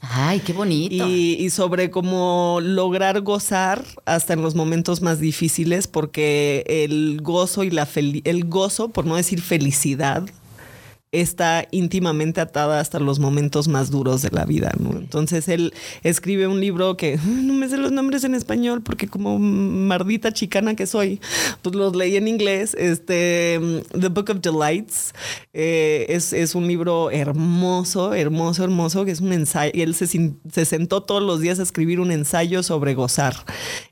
Ay, 0.00 0.40
qué 0.40 0.52
bonito. 0.52 1.08
Y, 1.08 1.34
y 1.40 1.50
sobre 1.50 1.90
cómo 1.90 2.60
lograr 2.62 3.20
gozar 3.20 3.84
hasta 4.04 4.32
en 4.32 4.42
los 4.42 4.54
momentos 4.54 5.02
más 5.02 5.18
difíciles, 5.18 5.88
porque 5.88 6.64
el 6.68 7.20
gozo 7.20 7.64
y 7.64 7.70
la 7.70 7.86
fel- 7.86 8.22
el 8.24 8.44
gozo, 8.44 8.88
por 8.90 9.06
no 9.06 9.16
decir 9.16 9.40
felicidad, 9.42 10.28
está 11.12 11.66
íntimamente 11.70 12.40
atada 12.40 12.80
hasta 12.80 12.98
los 12.98 13.18
momentos 13.18 13.66
más 13.66 13.90
duros 13.90 14.20
de 14.22 14.30
la 14.30 14.44
vida, 14.44 14.72
¿no? 14.78 14.90
Entonces 14.98 15.48
él 15.48 15.72
escribe 16.02 16.46
un 16.46 16.60
libro 16.60 16.96
que 16.96 17.18
no 17.26 17.54
me 17.54 17.68
sé 17.68 17.78
los 17.78 17.92
nombres 17.92 18.24
en 18.24 18.34
español 18.34 18.82
porque 18.82 19.08
como 19.08 19.38
mardita 19.38 20.32
chicana 20.32 20.74
que 20.76 20.86
soy, 20.86 21.20
pues 21.62 21.74
los 21.74 21.96
leí 21.96 22.16
en 22.16 22.28
inglés. 22.28 22.74
Este, 22.78 23.58
The 23.98 24.08
Book 24.08 24.30
of 24.30 24.40
Delights 24.40 25.14
eh, 25.54 26.06
es, 26.08 26.32
es, 26.32 26.54
un 26.54 26.66
libro 26.66 27.10
hermoso, 27.10 28.12
hermoso, 28.12 28.64
hermoso, 28.64 29.04
que 29.04 29.12
es 29.12 29.20
un 29.20 29.32
ensayo. 29.32 29.72
Él 29.74 29.94
se, 29.94 30.06
se 30.06 30.64
sentó 30.64 31.02
todos 31.02 31.22
los 31.22 31.40
días 31.40 31.58
a 31.58 31.62
escribir 31.62 32.00
un 32.00 32.12
ensayo 32.12 32.62
sobre 32.62 32.94
gozar, 32.94 33.34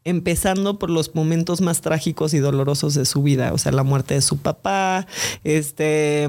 empezando 0.05 0.79
por 0.79 0.91
los 0.91 1.15
momentos 1.15 1.61
más 1.61 1.81
trágicos 1.81 2.35
y 2.35 2.39
dolorosos 2.39 2.95
de 2.95 3.07
su 3.07 3.23
vida, 3.23 3.53
o 3.53 3.59
sea, 3.59 3.73
la 3.73 3.83
muerte 3.83 4.15
de 4.15 4.21
su 4.21 4.39
papá, 4.39 5.07
este 5.45 6.29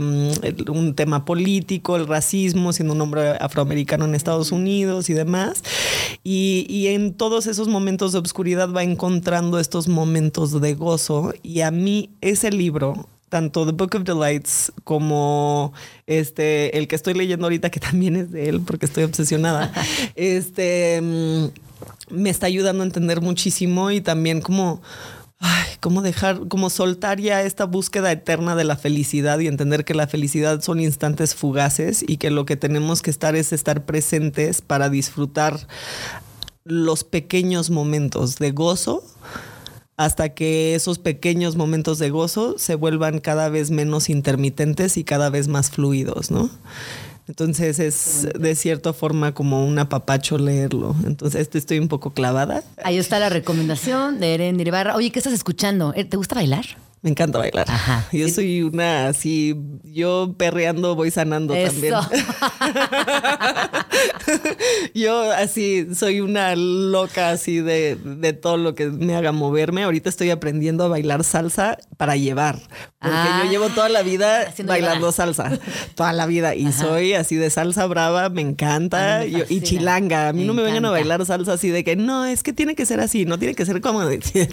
un 0.77 0.93
tema 0.93 1.25
político, 1.25 1.95
el 1.95 2.07
racismo, 2.07 2.73
siendo 2.73 2.93
un 2.93 3.01
hombre 3.01 3.31
afroamericano 3.39 4.05
en 4.05 4.15
Estados 4.15 4.51
Unidos 4.51 5.09
y 5.09 5.13
demás. 5.13 5.63
Y, 6.23 6.87
en 6.87 7.13
todos 7.13 7.47
esos 7.47 7.67
momentos 7.67 8.13
de 8.13 8.19
oscuridad 8.19 8.71
va 8.71 8.83
encontrando 8.83 9.59
estos 9.59 9.87
momentos 9.87 10.59
de 10.59 10.73
gozo. 10.73 11.33
Y 11.43 11.61
a 11.61 11.71
mí 11.71 12.09
ese 12.21 12.51
libro, 12.51 13.07
tanto 13.29 13.65
The 13.65 13.71
Book 13.73 13.95
of 13.95 14.03
Delights 14.03 14.71
como 14.83 15.73
este, 16.05 16.77
el 16.77 16.87
que 16.87 16.95
estoy 16.95 17.13
leyendo 17.13 17.45
ahorita, 17.45 17.69
que 17.69 17.79
también 17.81 18.15
es 18.15 18.31
de 18.31 18.49
él, 18.49 18.61
porque 18.61 18.85
estoy 18.85 19.03
obsesionada, 19.03 19.71
este, 20.15 21.01
mm, 21.01 21.45
me 22.09 22.29
está 22.29 22.47
ayudando 22.47 22.83
a 22.83 22.85
entender 22.85 23.21
muchísimo 23.21 23.91
y 23.91 24.01
también 24.01 24.41
como 24.41 24.81
ay, 25.39 25.67
cómo 25.79 26.01
dejar, 26.01 26.47
cómo 26.47 26.69
soltar 26.69 27.19
ya 27.19 27.43
esta 27.43 27.65
búsqueda 27.65 28.11
eterna 28.11 28.55
de 28.55 28.63
la 28.63 28.75
felicidad 28.75 29.39
y 29.39 29.47
entender 29.47 29.85
que 29.85 29.93
la 29.93 30.07
felicidad 30.07 30.61
son 30.61 30.79
instantes 30.79 31.35
fugaces 31.35 32.03
y 32.07 32.17
que 32.17 32.31
lo 32.31 32.45
que 32.45 32.57
tenemos 32.57 33.01
que 33.01 33.11
estar 33.11 33.35
es 33.35 33.53
estar 33.53 33.85
presentes 33.85 34.61
para 34.61 34.89
disfrutar 34.89 35.67
los 36.63 37.03
pequeños 37.03 37.69
momentos 37.69 38.37
de 38.37 38.51
gozo 38.51 39.03
hasta 39.97 40.35
que 40.35 40.75
esos 40.75 40.99
pequeños 40.99 41.55
momentos 41.55 41.97
de 41.97 42.11
gozo 42.11 42.59
se 42.59 42.75
vuelvan 42.75 43.19
cada 43.19 43.49
vez 43.49 43.71
menos 43.71 44.09
intermitentes 44.09 44.95
y 44.95 45.03
cada 45.03 45.31
vez 45.31 45.47
más 45.47 45.71
fluidos, 45.71 46.29
¿no? 46.29 46.51
Entonces 47.27 47.79
es 47.79 48.27
de 48.39 48.55
cierta 48.55 48.93
forma 48.93 49.33
como 49.33 49.65
un 49.65 49.77
apapacho 49.79 50.37
leerlo. 50.37 50.95
Entonces 51.05 51.41
este 51.41 51.57
estoy 51.57 51.79
un 51.79 51.87
poco 51.87 52.11
clavada. 52.11 52.63
Ahí 52.83 52.97
está 52.97 53.19
la 53.19 53.29
recomendación 53.29 54.19
de 54.19 54.33
Eren 54.33 54.59
Ibarra. 54.59 54.95
Oye, 54.95 55.11
¿qué 55.11 55.19
estás 55.19 55.33
escuchando? 55.33 55.93
¿Te 55.93 56.17
gusta 56.17 56.35
bailar? 56.35 56.65
Me 57.01 57.11
encanta 57.11 57.37
bailar. 57.37 57.69
Ajá. 57.69 58.07
Yo 58.11 58.27
soy 58.27 58.63
una 58.63 59.09
así, 59.09 59.55
yo 59.83 60.33
perreando 60.37 60.95
voy 60.95 61.11
sanando 61.11 61.53
también. 61.53 61.93
yo 64.95 65.31
así 65.31 65.87
soy 65.93 66.21
una 66.21 66.55
loca 66.55 67.29
así 67.29 67.59
de, 67.59 67.95
de, 67.95 68.33
todo 68.33 68.57
lo 68.57 68.73
que 68.73 68.87
me 68.87 69.15
haga 69.15 69.31
moverme. 69.31 69.83
Ahorita 69.83 70.09
estoy 70.09 70.31
aprendiendo 70.31 70.85
a 70.85 70.87
bailar 70.87 71.23
salsa 71.23 71.77
para 71.97 72.15
llevar. 72.15 72.59
Porque 72.99 73.15
yo 73.15 73.43
ah. 73.43 73.47
llevo 73.49 73.69
toda 73.69 73.89
la 73.89 74.01
vida 74.01 74.51
bailando 74.65 75.11
salsa. 75.11 75.51
Toda 75.93 76.13
la 76.13 76.25
vida. 76.25 76.55
Y 76.55 76.71
soy 76.71 77.13
así 77.13 77.35
de 77.35 77.51
salsa 77.51 77.85
brava, 77.85 78.29
me 78.29 78.41
encanta. 78.41 79.23
y 79.25 79.61
chilanga. 79.61 80.29
A 80.29 80.33
mí 80.33 80.45
no 80.45 80.55
me 80.55 80.63
vengan 80.63 80.85
a 80.85 80.89
bailar 80.89 81.23
salsa 81.25 81.53
así 81.53 81.69
de 81.69 81.83
que 81.83 81.95
no, 81.95 82.25
es 82.25 82.41
que 82.41 82.53
tiene 82.53 82.75
que 82.75 82.87
ser 82.87 82.99
así, 82.99 83.25
no 83.25 83.37
tiene 83.37 83.53
que 83.53 83.65
ser 83.65 83.81
como 83.81 84.03
de... 84.03 84.17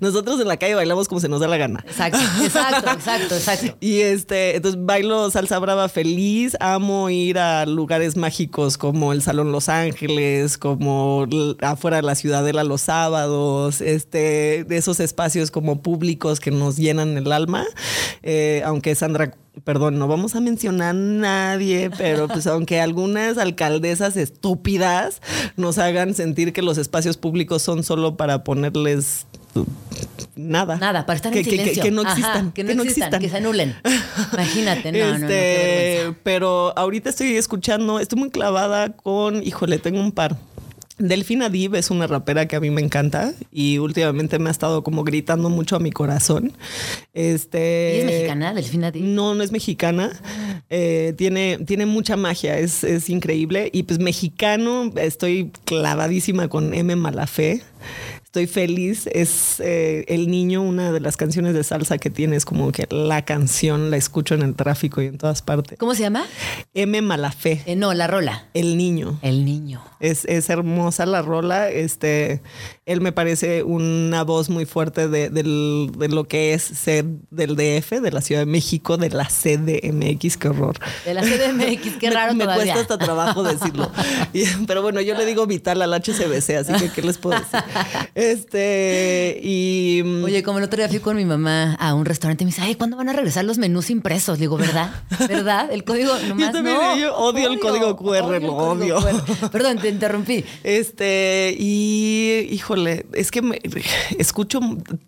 Nosotros 0.00 0.40
en 0.40 0.48
la 0.48 0.56
calle 0.56 0.74
bailamos 0.74 1.08
como 1.08 1.19
se 1.20 1.28
nos 1.28 1.40
da 1.40 1.48
la 1.48 1.56
gana. 1.56 1.84
Exacto, 1.86 2.18
exacto, 2.42 2.90
exacto, 2.90 3.34
exacto. 3.34 3.76
Y 3.80 4.00
este, 4.00 4.56
entonces 4.56 4.80
bailo 4.84 5.30
salsa 5.30 5.58
brava 5.58 5.88
feliz, 5.88 6.56
amo 6.60 7.10
ir 7.10 7.38
a 7.38 7.66
lugares 7.66 8.16
mágicos 8.16 8.78
como 8.78 9.12
el 9.12 9.22
Salón 9.22 9.52
Los 9.52 9.68
Ángeles, 9.68 10.58
como 10.58 11.26
afuera 11.60 11.98
de 11.98 12.02
la 12.02 12.14
Ciudadela 12.14 12.64
los 12.64 12.82
sábados, 12.82 13.80
este, 13.80 14.64
de 14.64 14.76
esos 14.76 15.00
espacios 15.00 15.50
como 15.50 15.82
públicos 15.82 16.40
que 16.40 16.50
nos 16.50 16.76
llenan 16.76 17.16
el 17.16 17.32
alma. 17.32 17.64
Eh, 18.22 18.62
aunque 18.64 18.94
Sandra 18.94 19.32
perdón, 19.64 19.98
no 19.98 20.08
vamos 20.08 20.34
a 20.34 20.40
mencionar 20.40 20.90
a 20.90 20.92
nadie, 20.92 21.90
pero 21.96 22.28
pues 22.28 22.46
aunque 22.46 22.80
algunas 22.80 23.38
alcaldesas 23.38 24.16
estúpidas 24.16 25.20
nos 25.56 25.78
hagan 25.78 26.14
sentir 26.14 26.52
que 26.52 26.62
los 26.62 26.78
espacios 26.78 27.16
públicos 27.16 27.62
son 27.62 27.82
solo 27.82 28.16
para 28.16 28.44
ponerles 28.44 29.26
nada. 30.36 30.76
Nada, 30.76 31.06
para 31.06 31.16
estar 31.16 31.36
en 31.36 31.44
que, 31.44 31.50
silencio. 31.50 31.82
Que, 31.82 31.90
no 31.90 32.02
existan. 32.02 32.52
que, 32.52 32.64
no, 32.64 32.82
existan, 32.82 33.20
que 33.20 33.28
se 33.28 33.36
anulen. 33.36 33.76
Imagínate, 34.32 34.92
no, 34.92 35.14
este, 35.14 36.14
Pero 36.22 36.72
ahorita 36.76 37.10
estoy 37.10 37.36
escuchando, 37.36 38.00
estoy 38.00 38.18
muy 38.18 38.30
clavada 38.30 38.90
con, 38.92 39.42
híjole, 39.42 39.78
tengo 39.78 40.00
un 40.00 40.12
par. 40.12 40.36
Delfina 41.00 41.48
Div 41.48 41.76
es 41.76 41.90
una 41.90 42.06
rapera 42.06 42.46
que 42.46 42.56
a 42.56 42.60
mí 42.60 42.68
me 42.68 42.82
encanta 42.82 43.32
y 43.50 43.78
últimamente 43.78 44.38
me 44.38 44.50
ha 44.50 44.52
estado 44.52 44.82
como 44.82 45.02
gritando 45.02 45.48
mucho 45.48 45.76
a 45.76 45.78
mi 45.78 45.90
corazón. 45.90 46.52
Este, 47.14 47.94
¿Y 47.96 48.00
es 48.00 48.04
mexicana, 48.04 48.52
Delfina 48.52 48.90
Div? 48.90 49.04
No, 49.04 49.34
no 49.34 49.42
es 49.42 49.50
mexicana. 49.50 50.12
Eh, 50.68 51.14
tiene, 51.16 51.58
tiene 51.66 51.86
mucha 51.86 52.16
magia, 52.16 52.58
es, 52.58 52.84
es 52.84 53.08
increíble. 53.08 53.70
Y 53.72 53.84
pues 53.84 53.98
mexicano, 53.98 54.92
estoy 54.96 55.50
clavadísima 55.64 56.48
con 56.48 56.74
M. 56.74 56.94
Malafé. 56.96 57.62
Estoy 58.30 58.46
feliz. 58.46 59.08
Es 59.12 59.58
eh, 59.58 60.04
El 60.06 60.30
Niño, 60.30 60.62
una 60.62 60.92
de 60.92 61.00
las 61.00 61.16
canciones 61.16 61.52
de 61.52 61.64
salsa 61.64 61.98
que 61.98 62.10
tiene. 62.10 62.36
Es 62.36 62.44
como 62.44 62.70
que 62.70 62.86
la 62.88 63.24
canción 63.24 63.90
la 63.90 63.96
escucho 63.96 64.36
en 64.36 64.42
el 64.42 64.54
tráfico 64.54 65.02
y 65.02 65.06
en 65.06 65.18
todas 65.18 65.42
partes. 65.42 65.76
¿Cómo 65.80 65.96
se 65.96 66.02
llama? 66.02 66.24
M. 66.72 67.02
Malafé. 67.02 67.60
Eh, 67.66 67.74
no, 67.74 67.92
la 67.92 68.06
rola. 68.06 68.46
El 68.54 68.76
Niño. 68.76 69.18
El 69.22 69.44
Niño. 69.44 69.82
Es, 69.98 70.24
es 70.26 70.48
hermosa 70.48 71.06
la 71.06 71.22
rola. 71.22 71.70
Este, 71.70 72.40
él 72.90 73.00
me 73.00 73.12
parece 73.12 73.62
una 73.62 74.24
voz 74.24 74.50
muy 74.50 74.66
fuerte 74.66 75.08
de, 75.08 75.30
de, 75.30 76.08
lo 76.08 76.24
que 76.24 76.54
es 76.54 76.62
ser 76.62 77.04
del 77.30 77.54
DF, 77.54 78.00
de 78.00 78.10
la 78.10 78.20
Ciudad 78.20 78.40
de 78.40 78.46
México, 78.46 78.96
de 78.96 79.10
la 79.10 79.26
CDMX. 79.26 80.36
Qué 80.36 80.48
horror. 80.48 80.76
De 81.04 81.14
la 81.14 81.22
CDMX, 81.22 81.98
qué 82.00 82.10
raro 82.10 82.34
me, 82.34 82.46
me 82.46 82.54
cuesta 82.54 82.80
hasta 82.80 82.98
trabajo 82.98 83.44
decirlo. 83.44 83.92
pero 84.66 84.82
bueno, 84.82 85.00
yo 85.00 85.16
le 85.16 85.24
digo 85.24 85.46
vital 85.46 85.82
al 85.82 85.92
HCBC, 85.92 86.50
así 86.58 86.72
que 86.80 86.90
¿qué 86.90 87.02
les 87.02 87.18
puedo 87.18 87.38
decir? 87.38 87.60
Este, 88.16 89.40
y. 89.40 90.02
Mm, 90.04 90.24
Oye, 90.24 90.42
como 90.42 90.58
el 90.58 90.64
otro 90.64 90.78
día 90.78 90.88
fui 90.88 90.98
con 90.98 91.16
mi 91.16 91.24
mamá 91.24 91.74
a 91.74 91.94
un 91.94 92.04
restaurante 92.04 92.42
y 92.42 92.46
me 92.46 92.50
dice, 92.50 92.62
ay, 92.62 92.74
¿cuándo 92.74 92.96
van 92.96 93.08
a 93.08 93.12
regresar 93.12 93.44
los 93.44 93.58
menús 93.58 93.90
impresos? 93.90 94.38
digo, 94.38 94.56
¿verdad? 94.56 94.90
¿Verdad? 95.28 95.70
El 95.70 95.84
código 95.84 96.12
nomás 96.28 96.46
yo 96.46 96.52
también, 96.52 96.76
no. 96.76 96.96
Yo 96.96 97.16
odio, 97.16 97.50
el 97.50 97.60
código 97.60 97.96
QR, 97.96 98.42
lo 98.42 98.56
odio. 98.56 98.98
Perdón, 99.52 99.78
te 99.78 99.88
interrumpí. 99.88 100.44
Este, 100.64 101.54
y 101.56 102.48
híjole, 102.50 102.79
es 102.86 103.30
que 103.30 103.42
me, 103.42 103.60
escucho, 104.18 104.60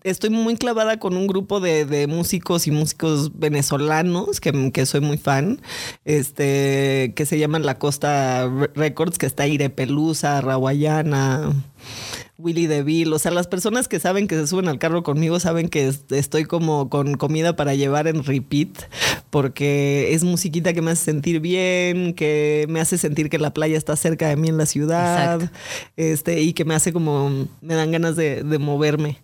estoy 0.02 0.30
muy 0.30 0.56
clavada 0.56 0.98
con 0.98 1.16
un 1.16 1.26
grupo 1.26 1.60
de, 1.60 2.06
músicos 2.08 2.66
y 2.66 2.70
músicos 2.70 3.38
venezolanos 3.38 4.40
que, 4.40 4.72
que, 4.72 4.86
soy 4.86 5.00
muy 5.00 5.18
fan, 5.18 5.60
este, 6.04 7.12
que 7.14 7.26
se 7.26 7.38
llaman 7.38 7.64
La 7.64 7.78
Costa 7.78 8.50
Records, 8.74 9.18
que 9.18 9.26
está 9.26 9.46
Irepelusa, 9.46 10.40
Rawayana. 10.40 11.52
Willy 12.38 12.66
DeVille. 12.66 13.12
O 13.12 13.18
sea, 13.18 13.30
las 13.30 13.46
personas 13.46 13.88
que 13.88 14.00
saben 14.00 14.26
que 14.26 14.36
se 14.36 14.46
suben 14.46 14.68
al 14.68 14.78
carro 14.78 15.02
conmigo 15.02 15.38
saben 15.40 15.68
que 15.68 15.92
estoy 16.10 16.44
como 16.44 16.88
con 16.88 17.14
comida 17.14 17.56
para 17.56 17.74
llevar 17.74 18.06
en 18.08 18.24
repeat, 18.24 18.68
porque 19.30 20.12
es 20.12 20.24
musiquita 20.24 20.72
que 20.72 20.82
me 20.82 20.90
hace 20.90 21.04
sentir 21.04 21.40
bien, 21.40 22.14
que 22.14 22.66
me 22.68 22.80
hace 22.80 22.98
sentir 22.98 23.30
que 23.30 23.38
la 23.38 23.54
playa 23.54 23.76
está 23.76 23.96
cerca 23.96 24.28
de 24.28 24.36
mí 24.36 24.48
en 24.48 24.58
la 24.58 24.66
ciudad, 24.66 25.50
este, 25.96 26.40
y 26.42 26.52
que 26.52 26.64
me 26.64 26.74
hace 26.74 26.92
como, 26.92 27.48
me 27.60 27.74
dan 27.74 27.92
ganas 27.92 28.16
de, 28.16 28.42
moverme. 28.58 29.18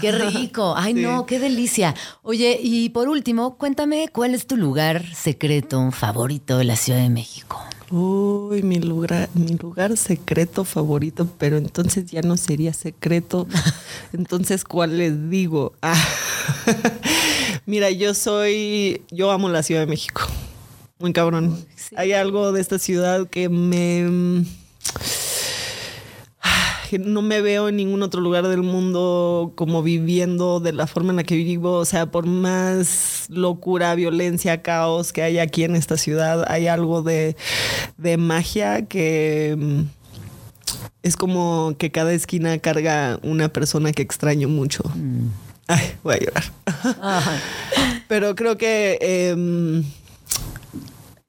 Qué 0.00 0.12
rico. 0.12 0.74
Ay, 0.76 0.94
no, 0.94 1.26
qué 1.26 1.38
delicia. 1.38 1.94
Oye, 2.22 2.60
y 2.62 2.90
por 2.90 3.08
último, 3.08 3.56
cuéntame 3.56 4.08
cuál 4.12 4.34
es 4.34 4.46
tu 4.46 4.56
lugar 4.56 5.04
secreto 5.14 5.90
favorito 5.90 6.58
de 6.58 6.64
la 6.64 6.76
Ciudad 6.76 7.00
de 7.00 7.10
México. 7.10 7.60
Uy, 7.96 8.64
mi 8.64 8.80
lugar, 8.80 9.28
mi 9.34 9.56
lugar 9.56 9.96
secreto 9.96 10.64
favorito, 10.64 11.28
pero 11.38 11.58
entonces 11.58 12.06
ya 12.06 12.22
no 12.22 12.36
sería 12.36 12.72
secreto. 12.72 13.46
Entonces, 14.12 14.64
¿cuál 14.64 14.98
les 14.98 15.30
digo? 15.30 15.74
Ah. 15.80 16.04
Mira, 17.66 17.92
yo 17.92 18.12
soy, 18.14 19.02
yo 19.12 19.30
amo 19.30 19.48
la 19.48 19.62
Ciudad 19.62 19.82
de 19.82 19.86
México. 19.86 20.22
Muy 20.98 21.12
cabrón. 21.12 21.64
Hay 21.96 22.14
algo 22.14 22.50
de 22.50 22.62
esta 22.62 22.80
ciudad 22.80 23.28
que 23.28 23.48
me 23.48 24.44
no 26.98 27.22
me 27.22 27.40
veo 27.40 27.68
en 27.68 27.76
ningún 27.76 28.02
otro 28.02 28.20
lugar 28.20 28.48
del 28.48 28.62
mundo 28.62 29.52
como 29.54 29.82
viviendo 29.82 30.60
de 30.60 30.72
la 30.72 30.86
forma 30.86 31.10
en 31.10 31.16
la 31.16 31.24
que 31.24 31.36
vivo. 31.36 31.74
O 31.74 31.84
sea, 31.84 32.06
por 32.06 32.26
más 32.26 33.26
locura, 33.28 33.94
violencia, 33.94 34.62
caos 34.62 35.12
que 35.12 35.22
hay 35.22 35.38
aquí 35.38 35.64
en 35.64 35.76
esta 35.76 35.96
ciudad, 35.96 36.44
hay 36.48 36.66
algo 36.66 37.02
de, 37.02 37.36
magia 38.18 38.86
que 38.86 39.56
mm, 39.58 39.80
es 41.02 41.16
como 41.16 41.74
que 41.78 41.90
cada 41.90 42.12
esquina 42.12 42.58
carga 42.58 43.18
una 43.22 43.48
persona 43.48 43.92
que 43.92 44.02
extraño 44.02 44.48
mucho. 44.48 44.82
Mm. 44.94 45.28
Ay, 45.66 45.94
voy 46.02 46.14
a 46.14 46.18
llorar. 46.18 46.44
Pero 48.08 48.34
creo 48.34 48.58
que 48.58 48.98
em, 49.00 49.84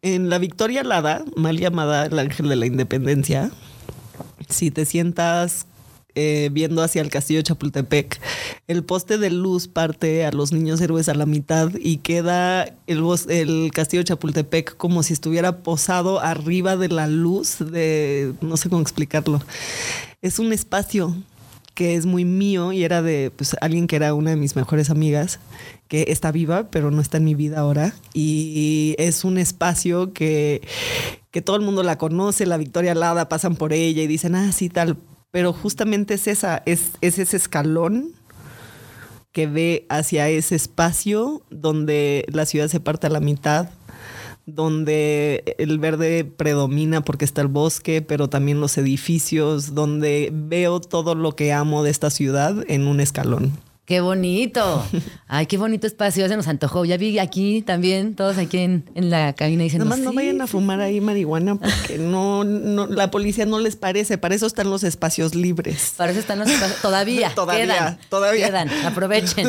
En 0.01 0.30
la 0.30 0.38
Victoria 0.38 0.82
Alada, 0.82 1.24
mal 1.36 1.57
llamada 1.57 2.05
el 2.05 2.20
Ángel 2.20 2.49
de 2.49 2.55
la 2.57 2.66
Independencia, 2.66 3.51
si 4.50 4.72
te 4.72 4.86
sientas 4.86 5.68
eh, 6.18 6.50
viendo 6.54 6.82
hacia 6.82 7.02
el 7.02 7.10
castillo 7.10 7.39
de 7.39 7.43
Chapultepec, 7.43 8.22
el 8.68 8.86
poste 8.86 9.18
de 9.18 9.30
luz 9.30 9.68
parte 9.68 10.26
a 10.26 10.32
los 10.32 10.54
niños 10.54 10.80
héroes 10.80 11.10
a 11.10 11.14
la 11.14 11.26
mitad 11.26 11.72
y 11.78 11.98
queda 11.98 12.74
el, 12.88 13.72
castillo 13.74 14.00
de 14.00 14.06
Chapultepec 14.06 14.78
como 14.78 15.04
si 15.04 15.12
estuviera 15.12 15.58
posado 15.58 16.22
arriba 16.22 16.78
de 16.78 16.88
la 16.88 17.08
luz 17.08 17.58
de, 17.60 18.34
no 18.39 18.56
sé 18.56 18.70
cómo 18.70 18.82
explicarlo. 18.82 19.41
Es 20.22 20.39
un 20.39 20.54
espacio 20.54 21.14
que 21.74 21.96
es 21.96 22.06
muy 22.06 22.24
mío 22.24 22.72
y 22.72 22.86
era 22.86 23.02
de 23.02 23.32
pues, 23.36 23.58
alguien 23.60 23.86
que 23.86 23.98
era 23.98 24.14
una 24.14 24.30
de 24.30 24.38
mis 24.38 24.56
mejores 24.56 24.89
amigas, 24.89 25.39
que 25.89 26.06
está 26.08 26.32
viva, 26.32 26.70
pero 26.72 26.89
no 26.89 27.02
está 27.02 27.18
en 27.18 27.26
mi 27.26 27.36
vida 27.36 27.60
ahora. 27.60 27.93
Y 28.14 28.96
es 28.98 29.26
un 29.26 29.38
espacio 29.38 30.14
que, 30.14 30.62
que 31.36 31.41
todo 31.41 31.57
el 31.57 31.63
mundo 31.63 31.83
la 31.83 31.97
conoce, 31.97 32.45
la 32.45 32.55
Victoria 32.55 32.93
Alada, 32.93 33.27
pasan 33.27 33.57
por 33.57 33.73
ella 33.73 34.01
y 34.01 34.07
dicen, 34.07 34.36
ah, 34.36 34.53
sí, 34.53 34.69
tal. 34.69 34.95
Pero 35.31 35.51
justamente 35.51 36.13
es 36.13 36.27
esa, 36.27 36.63
es, 36.65 36.91
es 37.01 37.19
ese 37.19 37.36
escalón 37.36 38.13
que 39.33 39.45
ve 39.45 39.86
hacia 39.89 40.29
ese 40.29 40.55
espacio 40.55 41.41
donde 41.49 42.23
la 42.29 42.45
ciudad 42.45 42.69
se 42.69 42.79
parte 42.79 43.07
a 43.07 43.09
la 43.09 43.19
mitad, 43.19 43.67
donde 44.45 45.57
el 45.57 45.77
verde 45.77 46.23
predomina 46.23 47.01
porque 47.01 47.25
está 47.25 47.41
el 47.41 47.49
bosque, 47.49 48.01
pero 48.01 48.29
también 48.29 48.61
los 48.61 48.77
edificios, 48.77 49.75
donde 49.75 50.31
veo 50.33 50.79
todo 50.79 51.15
lo 51.15 51.36
que 51.36 51.51
amo 51.51 51.83
de 51.83 51.89
esta 51.89 52.11
ciudad 52.11 52.63
en 52.69 52.88
un 52.88 53.01
escalón. 53.01 53.51
¡Qué 53.86 54.01
bonito! 54.01 54.83
Ay, 55.27 55.45
qué 55.45 55.57
bonito 55.57 55.86
espacio, 55.86 56.27
se 56.27 56.36
nos 56.36 56.47
antojó. 56.47 56.86
Ya 56.86 56.97
vi 56.97 57.19
aquí 57.19 57.61
también, 57.61 58.15
todos 58.15 58.38
aquí 58.39 58.57
en, 58.57 58.89
en 58.95 59.11
la 59.11 59.33
cabina 59.33 59.61
diciendo 59.63 59.86
Nada 59.86 59.97
más 59.97 60.03
no 60.03 60.09
"Sí". 60.11 60.15
vayan 60.15 60.41
a 60.41 60.47
fumar 60.47 60.81
ahí 60.81 61.01
marihuana 61.01 61.55
porque 61.55 61.97
no, 61.99 62.43
no, 62.43 62.88
la 62.88 63.11
policía 63.11 63.45
no 63.45 63.59
les 63.59 63.75
parece. 63.75 64.17
Para 64.17 64.33
eso 64.33 64.47
están 64.47 64.71
los 64.71 64.83
espacios 64.83 65.36
libres. 65.36 65.93
Para 65.97 66.11
eso 66.11 66.19
están 66.19 66.39
los 66.39 66.49
espacios. 66.49 66.81
Todavía, 66.81 67.31
Todavía, 67.36 67.65
quedan, 67.65 67.99
todavía. 68.09 68.47
Quedan, 68.47 68.69
aprovechen. 68.86 69.47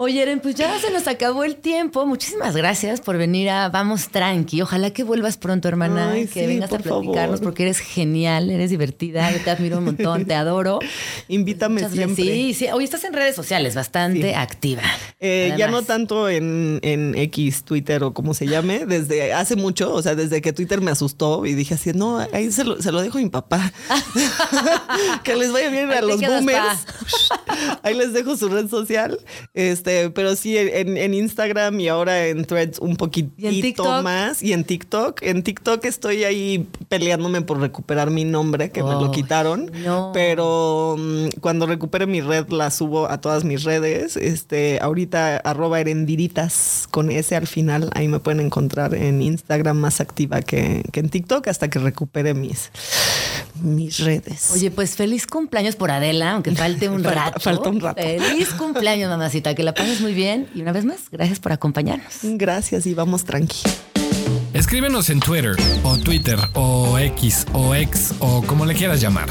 Oye, 0.00 0.22
Eren, 0.22 0.38
pues 0.38 0.54
ya 0.54 0.78
se 0.78 0.92
nos 0.92 1.08
acabó 1.08 1.42
el 1.42 1.56
tiempo. 1.56 2.06
Muchísimas 2.06 2.54
gracias 2.54 3.00
por 3.00 3.18
venir 3.18 3.50
a 3.50 3.68
Vamos 3.68 4.08
Tranqui. 4.10 4.62
Ojalá 4.62 4.92
que 4.92 5.02
vuelvas 5.02 5.36
pronto, 5.36 5.66
hermana, 5.66 6.12
Ay, 6.12 6.28
que 6.28 6.42
sí, 6.42 6.46
vengas 6.46 6.72
a 6.72 6.78
platicarnos 6.78 7.40
favor. 7.40 7.40
porque 7.42 7.64
eres 7.64 7.80
genial, 7.80 8.48
eres 8.48 8.70
divertida, 8.70 9.28
yo 9.32 9.38
te 9.42 9.50
admiro 9.50 9.78
un 9.78 9.84
montón, 9.86 10.24
te 10.24 10.34
adoro. 10.36 10.78
Invítame 11.26 11.82
Muchas 11.82 11.94
gracias. 11.96 12.16
siempre. 12.16 12.34
Sí, 12.36 12.54
sí. 12.54 12.66
Hoy 12.72 12.84
estás 12.84 13.02
en 13.02 13.12
redes 13.12 13.34
sociales, 13.34 13.74
bastante 13.74 14.28
Sí. 14.30 14.34
activa. 14.36 14.82
Eh, 15.18 15.52
ya 15.58 15.66
no 15.66 15.82
tanto 15.82 16.28
en, 16.28 16.78
en 16.82 17.16
X, 17.16 17.64
Twitter 17.64 18.04
o 18.04 18.14
como 18.14 18.34
se 18.34 18.46
llame, 18.46 18.86
desde 18.86 19.32
hace 19.32 19.56
mucho, 19.56 19.92
o 19.92 20.00
sea, 20.00 20.14
desde 20.14 20.40
que 20.40 20.52
Twitter 20.52 20.80
me 20.80 20.92
asustó 20.92 21.44
y 21.44 21.54
dije 21.54 21.74
así, 21.74 21.92
no, 21.92 22.18
ahí 22.32 22.52
se 22.52 22.62
lo, 22.62 22.80
se 22.80 22.92
lo 22.92 23.02
dejo 23.02 23.18
a 23.18 23.20
mi 23.22 23.30
papá. 23.30 23.72
que 25.24 25.34
les 25.34 25.50
vaya 25.52 25.70
bien 25.70 25.90
Ahí 25.90 25.98
a 25.98 26.02
los 26.02 26.20
boomers. 26.20 26.86
ahí 27.82 27.94
les 27.94 28.12
dejo 28.12 28.36
su 28.36 28.48
red 28.48 28.68
social. 28.68 29.18
Este, 29.54 29.87
pero 30.14 30.36
sí, 30.36 30.56
en, 30.56 30.96
en 30.96 31.14
Instagram 31.14 31.78
y 31.80 31.88
ahora 31.88 32.26
en 32.26 32.44
Threads 32.44 32.78
un 32.78 32.96
poquitito 32.96 34.02
más. 34.02 34.42
Y 34.42 34.52
en 34.52 34.64
TikTok, 34.64 35.22
en 35.22 35.42
TikTok 35.42 35.84
estoy 35.84 36.24
ahí 36.24 36.68
peleándome 36.88 37.42
por 37.42 37.60
recuperar 37.60 38.10
mi 38.10 38.24
nombre, 38.24 38.70
que 38.70 38.82
me 38.82 38.92
lo 38.92 39.10
quitaron. 39.10 39.70
no. 39.84 40.10
Pero 40.12 40.96
mm, 40.98 41.40
cuando 41.40 41.66
recupere 41.66 42.06
mi 42.06 42.20
red 42.20 42.48
la 42.48 42.70
subo 42.70 43.08
a 43.10 43.20
todas 43.20 43.44
mis 43.44 43.64
redes. 43.64 44.16
Este, 44.16 44.78
ahorita 44.80 45.38
arroba 45.38 45.80
erendiritas 45.80 46.86
con 46.90 47.10
S 47.10 47.34
al 47.34 47.46
final. 47.46 47.90
Ahí 47.94 48.08
me 48.08 48.20
pueden 48.20 48.40
encontrar 48.40 48.94
en 48.94 49.22
Instagram 49.22 49.76
más 49.76 50.00
activa 50.00 50.42
que, 50.42 50.82
que 50.92 51.00
en 51.00 51.08
TikTok 51.08 51.48
hasta 51.48 51.68
que 51.68 51.78
recupere 51.78 52.34
mis, 52.34 52.70
mis 53.62 53.98
redes. 54.00 54.50
Oye, 54.52 54.70
pues 54.70 54.96
feliz 54.96 55.26
cumpleaños 55.26 55.76
por 55.76 55.90
Adela, 55.90 56.32
aunque 56.32 56.52
falte 56.54 56.88
un 56.88 57.02
Falta- 57.02 57.24
rato. 57.26 57.40
falta 57.40 57.68
un 57.68 57.80
rato. 57.80 58.02
Feliz 58.02 58.48
cumpleaños, 58.50 59.08
mamacita. 59.10 59.54
Que 59.54 59.62
la 59.62 59.74
pases 59.74 60.00
muy 60.00 60.14
bien. 60.14 60.48
Y 60.54 60.60
una 60.62 60.72
vez 60.72 60.84
más, 60.84 61.10
gracias 61.10 61.40
por 61.40 61.52
acompañarnos. 61.52 62.18
Gracias 62.22 62.86
y 62.86 62.94
vamos 62.94 63.24
tranqui. 63.24 63.58
Escríbenos 64.54 65.10
en 65.10 65.20
Twitter 65.20 65.54
o 65.82 65.96
Twitter 65.98 66.38
o 66.54 66.98
X 66.98 67.46
o 67.52 67.74
X 67.74 68.14
o 68.20 68.42
como 68.42 68.64
le 68.66 68.74
quieras 68.74 69.00
llamar. 69.00 69.28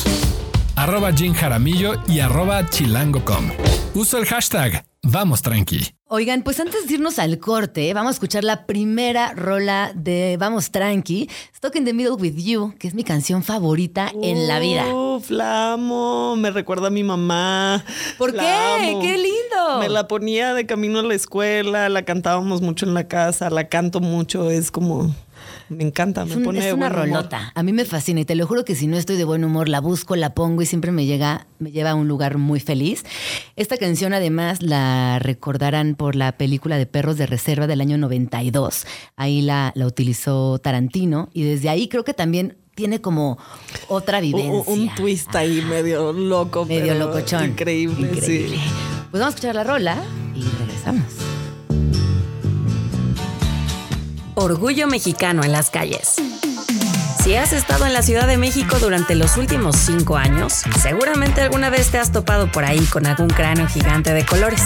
Arroba 0.76 1.12
Jim 1.12 1.34
Jaramillo 1.34 1.96
y 2.08 2.20
arroba 2.20 2.70
chilango.com. 2.70 3.52
Uso 3.96 4.20
el 4.20 4.26
hashtag 4.26 4.86
Vamos 5.10 5.42
Tranqui. 5.42 5.80
Oigan, 6.10 6.42
pues 6.42 6.60
antes 6.60 6.86
de 6.86 6.96
irnos 6.96 7.18
al 7.18 7.40
corte, 7.40 7.94
vamos 7.94 8.10
a 8.10 8.14
escuchar 8.14 8.44
la 8.44 8.66
primera 8.66 9.32
rola 9.34 9.94
de 9.96 10.36
Vamos 10.38 10.70
Tranqui, 10.70 11.30
Stuck 11.56 11.78
in 11.78 11.86
the 11.86 11.94
Middle 11.94 12.16
with 12.16 12.36
You, 12.36 12.74
que 12.78 12.90
es 12.90 12.94
mi 12.94 13.06
canción 13.06 13.42
favorita 13.42 14.12
en 14.22 14.50
la 14.50 14.60
vida. 14.60 14.86
Uf, 14.94 15.30
la 15.30 15.74
amo. 15.74 16.36
Me 16.36 16.52
recuerda 16.52 16.88
a 16.88 16.90
mi 16.90 17.04
mamá. 17.04 17.86
¿Por 18.18 18.34
La 18.34 18.44
qué? 18.44 18.90
amo. 18.90 19.00
¡Qué 19.02 19.18
lindo! 19.18 19.80
Me 19.80 19.88
la 19.88 20.10
ponía 20.10 20.54
de 20.54 20.66
camino 20.66 21.00
a 21.00 21.04
la 21.04 21.14
escuela, 21.16 21.88
la 21.88 22.04
cantábamos 22.04 22.62
mucho 22.62 22.86
en 22.86 22.94
la 22.94 23.08
casa, 23.08 23.50
la 23.50 23.70
canto 23.70 24.02
mucho. 24.02 24.52
Es 24.52 24.72
como. 24.72 25.16
Me 25.70 25.84
encanta, 25.84 26.24
me 26.26 26.32
Es, 26.32 26.38
un- 26.38 26.44
pone 26.44 26.60
es 26.60 26.66
de 26.66 26.74
una 26.74 26.90
buen 26.90 27.00
humor. 27.02 27.08
rolota. 27.18 27.52
A 27.56 27.64
mí 27.64 27.74
me 27.74 27.84
fascina 27.86 28.22
y 28.22 28.26
te 28.26 28.36
lo 28.36 28.48
juro 28.48 28.64
que 28.66 28.76
si 28.76 28.88
no 28.88 28.98
estoy 28.98 29.18
de 29.18 29.24
buen 29.26 29.44
humor, 29.44 29.68
la 29.70 29.80
busco, 29.82 30.16
la 30.16 30.34
pongo 30.34 30.62
y 30.62 30.66
siempre 30.66 30.92
me 30.92 31.06
llega, 31.06 31.48
me 31.60 31.72
lleva 31.72 31.92
a 31.92 31.96
un 31.96 32.08
lugar 32.08 32.38
muy 32.38 32.60
feliz. 32.60 33.04
Esta 33.56 33.78
canción 33.78 34.14
además 34.14 34.62
la 34.62 35.20
recordarán 35.20 35.96
por 35.96 36.16
la 36.16 36.32
película 36.34 36.78
de 36.78 36.86
Perros 36.86 37.18
de 37.18 37.26
Reserva 37.26 37.68
del 37.68 37.82
año 37.82 37.98
92. 37.98 38.86
Ahí 39.16 39.42
la, 39.42 39.72
la 39.76 39.86
utilizó 39.86 40.60
Tarantino 40.60 41.30
y 41.34 41.44
desde 41.44 41.70
ahí 41.70 41.88
creo 41.88 42.04
que 42.04 42.14
también 42.14 42.58
tiene 42.76 43.02
como 43.02 43.38
otra 43.88 44.22
vivencia. 44.22 44.72
Un 44.72 44.94
twist 44.96 45.36
ahí 45.36 45.64
medio 45.68 46.14
loco. 46.14 46.66
Medio 46.66 46.94
pero 46.94 47.06
locochón. 47.08 47.46
Increíble, 47.46 48.08
Increíble. 48.14 48.56
sí. 48.58 48.62
Pues 49.10 49.20
vamos 49.22 49.26
a 49.26 49.30
escuchar 49.38 49.56
la 49.56 49.64
rola 49.64 49.98
y 50.36 50.44
Orgullo 54.40 54.86
mexicano 54.86 55.44
en 55.44 55.52
las 55.52 55.72
calles. 55.72 56.14
Si 57.24 57.36
has 57.36 57.54
estado 57.54 57.88
en 57.88 57.94
la 57.94 58.04
Ciudad 58.04 58.28
de 58.28 58.38
México 58.38 58.78
durante 58.78 59.16
los 59.16 59.36
últimos 59.36 59.76
cinco 59.76 60.16
años, 60.16 60.62
seguramente 60.80 61.42
alguna 61.42 61.72
vez 61.72 61.90
te 61.90 61.98
has 61.98 62.12
topado 62.12 62.52
por 62.52 62.64
ahí 62.64 62.86
con 62.86 63.08
algún 63.08 63.30
cráneo 63.30 63.68
gigante 63.68 64.14
de 64.14 64.24
colores. 64.28 64.62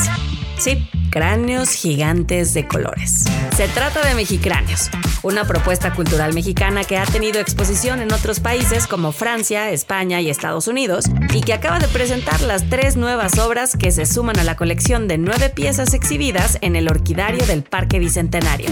Sí, 0.57 0.89
cráneos 1.09 1.69
gigantes 1.69 2.53
de 2.53 2.67
colores. 2.67 3.23
Se 3.55 3.69
trata 3.69 4.05
de 4.05 4.13
Mexicráneos, 4.13 4.89
una 5.23 5.45
propuesta 5.45 5.93
cultural 5.93 6.33
mexicana 6.33 6.83
que 6.83 6.97
ha 6.97 7.05
tenido 7.05 7.39
exposición 7.39 8.01
en 8.01 8.11
otros 8.11 8.41
países 8.41 8.87
como 8.87 9.13
Francia, 9.13 9.71
España 9.71 10.19
y 10.19 10.29
Estados 10.29 10.67
Unidos 10.67 11.05
y 11.33 11.39
que 11.39 11.53
acaba 11.53 11.79
de 11.79 11.87
presentar 11.87 12.41
las 12.41 12.69
tres 12.69 12.97
nuevas 12.97 13.39
obras 13.39 13.77
que 13.77 13.91
se 13.91 14.05
suman 14.05 14.37
a 14.37 14.43
la 14.43 14.57
colección 14.57 15.07
de 15.07 15.17
nueve 15.17 15.49
piezas 15.49 15.93
exhibidas 15.93 16.57
en 16.59 16.75
el 16.75 16.89
Orquidario 16.89 17.45
del 17.45 17.63
Parque 17.63 17.99
Bicentenario. 17.99 18.69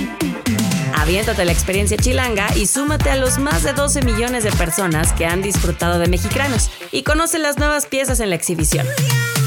Aviéntate 1.09 1.43
la 1.43 1.51
experiencia 1.51 1.97
chilanga 1.97 2.55
y 2.55 2.67
súmate 2.67 3.09
a 3.09 3.15
los 3.15 3.39
más 3.39 3.63
de 3.63 3.73
12 3.73 4.03
millones 4.03 4.43
de 4.43 4.51
personas 4.51 5.11
que 5.11 5.25
han 5.25 5.41
disfrutado 5.41 5.97
de 5.97 6.07
Mexicranos 6.07 6.69
y 6.91 7.01
conoce 7.01 7.39
las 7.39 7.57
nuevas 7.57 7.87
piezas 7.87 8.19
en 8.19 8.29
la 8.29 8.35
exhibición. 8.35 8.85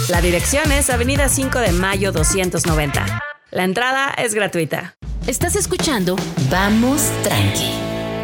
La 0.08 0.20
dirección 0.20 0.72
es 0.72 0.90
Avenida 0.90 1.28
5 1.28 1.60
de 1.60 1.70
Mayo 1.70 2.10
290. 2.10 3.06
La 3.52 3.62
entrada 3.62 4.12
es 4.18 4.34
gratuita. 4.34 4.96
Estás 5.28 5.54
escuchando 5.54 6.16
Vamos 6.50 7.12
Tranqui 7.22 7.70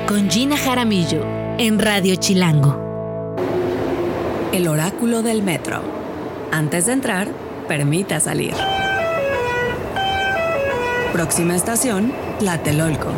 con 0.08 0.28
Gina 0.28 0.56
Jaramillo 0.56 1.24
en 1.58 1.78
Radio 1.78 2.16
Chilango. 2.16 3.36
El 4.52 4.66
oráculo 4.66 5.22
del 5.22 5.44
metro. 5.44 5.80
Antes 6.50 6.86
de 6.86 6.92
entrar, 6.92 7.28
permita 7.68 8.18
salir. 8.18 8.54
Próxima 11.12 11.54
estación, 11.54 12.12
Tlatelolco. 12.38 13.08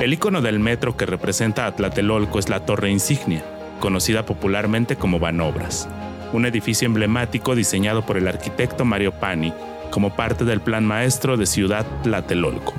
El 0.00 0.14
icono 0.14 0.40
del 0.40 0.60
metro 0.60 0.96
que 0.96 1.04
representa 1.04 1.66
a 1.66 1.76
Tlatelolco 1.76 2.38
es 2.38 2.48
la 2.48 2.64
Torre 2.64 2.90
Insignia, 2.90 3.44
conocida 3.78 4.24
popularmente 4.24 4.96
como 4.96 5.18
Banobras, 5.18 5.86
un 6.32 6.46
edificio 6.46 6.86
emblemático 6.86 7.54
diseñado 7.54 8.06
por 8.06 8.16
el 8.16 8.28
arquitecto 8.28 8.86
Mario 8.86 9.12
Pani 9.12 9.52
como 9.90 10.16
parte 10.16 10.46
del 10.46 10.62
Plan 10.62 10.86
Maestro 10.86 11.36
de 11.36 11.44
Ciudad 11.44 11.84
Tlatelolco, 12.02 12.72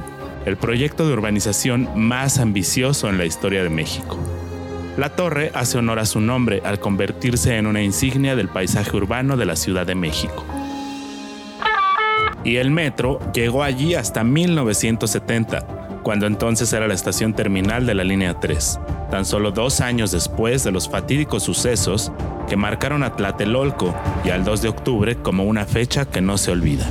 el 0.47 0.57
proyecto 0.57 1.07
de 1.07 1.13
urbanización 1.13 1.89
más 1.95 2.39
ambicioso 2.39 3.07
en 3.07 3.19
la 3.19 3.25
historia 3.25 3.61
de 3.61 3.69
México. 3.69 4.17
La 4.97 5.09
torre 5.09 5.51
hace 5.53 5.77
honor 5.77 5.99
a 5.99 6.05
su 6.07 6.21
nombre 6.21 6.63
al 6.65 6.79
convertirse 6.79 7.55
en 7.55 7.67
una 7.67 7.83
insignia 7.83 8.35
del 8.35 8.49
paisaje 8.49 8.97
urbano 8.97 9.37
de 9.37 9.45
la 9.45 9.55
Ciudad 9.55 9.85
de 9.85 9.93
México. 9.93 10.43
Y 12.43 12.55
el 12.57 12.71
metro 12.71 13.19
llegó 13.33 13.63
allí 13.63 13.95
hasta 13.95 14.23
1970, 14.23 16.01
cuando 16.03 16.25
entonces 16.25 16.71
era 16.71 16.87
la 16.87 16.93
estación 16.93 17.33
terminal 17.33 17.85
de 17.85 17.95
la 17.95 18.03
línea 18.03 18.39
3, 18.39 18.79
tan 19.11 19.25
solo 19.25 19.51
dos 19.51 19.81
años 19.81 20.11
después 20.11 20.63
de 20.63 20.71
los 20.71 20.89
fatídicos 20.89 21.43
sucesos 21.43 22.11
que 22.47 22.55
marcaron 22.55 23.03
a 23.03 23.15
Tlatelolco 23.15 23.93
y 24.23 24.29
al 24.29 24.43
2 24.43 24.61
de 24.61 24.69
octubre 24.69 25.15
como 25.17 25.43
una 25.43 25.65
fecha 25.65 26.05
que 26.05 26.21
no 26.21 26.37
se 26.37 26.51
olvida. 26.51 26.87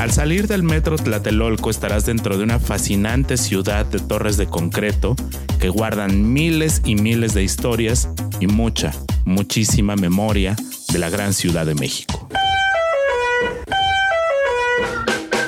Al 0.00 0.12
salir 0.12 0.46
del 0.46 0.62
metro 0.62 0.96
Tlatelolco 0.96 1.70
estarás 1.70 2.06
dentro 2.06 2.38
de 2.38 2.44
una 2.44 2.60
fascinante 2.60 3.36
ciudad 3.36 3.84
de 3.84 3.98
torres 3.98 4.36
de 4.36 4.46
concreto 4.46 5.16
que 5.58 5.70
guardan 5.70 6.32
miles 6.32 6.82
y 6.84 6.94
miles 6.94 7.34
de 7.34 7.42
historias 7.42 8.08
y 8.38 8.46
mucha, 8.46 8.92
muchísima 9.24 9.96
memoria 9.96 10.54
de 10.92 10.98
la 10.98 11.10
gran 11.10 11.34
Ciudad 11.34 11.66
de 11.66 11.74
México. 11.74 12.28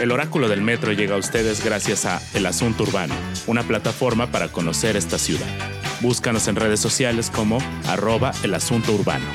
El 0.01 0.13
oráculo 0.13 0.49
del 0.49 0.63
metro 0.63 0.95
llega 0.95 1.15
a 1.15 1.19
ustedes 1.19 1.63
gracias 1.63 2.07
a 2.07 2.23
El 2.33 2.47
Asunto 2.47 2.85
Urbano, 2.85 3.15
una 3.47 3.65
plataforma 3.65 4.33
para 4.33 4.49
conocer 4.49 4.97
esta 4.97 5.19
ciudad. 5.19 5.47
Búscanos 6.01 6.49
en 6.49 6.57
redes 6.57 6.81
sociales 6.81 7.29
como 7.29 7.59
arroba 7.87 8.33
el 8.43 8.55
asunto 8.55 8.95
urbano. 8.95 9.27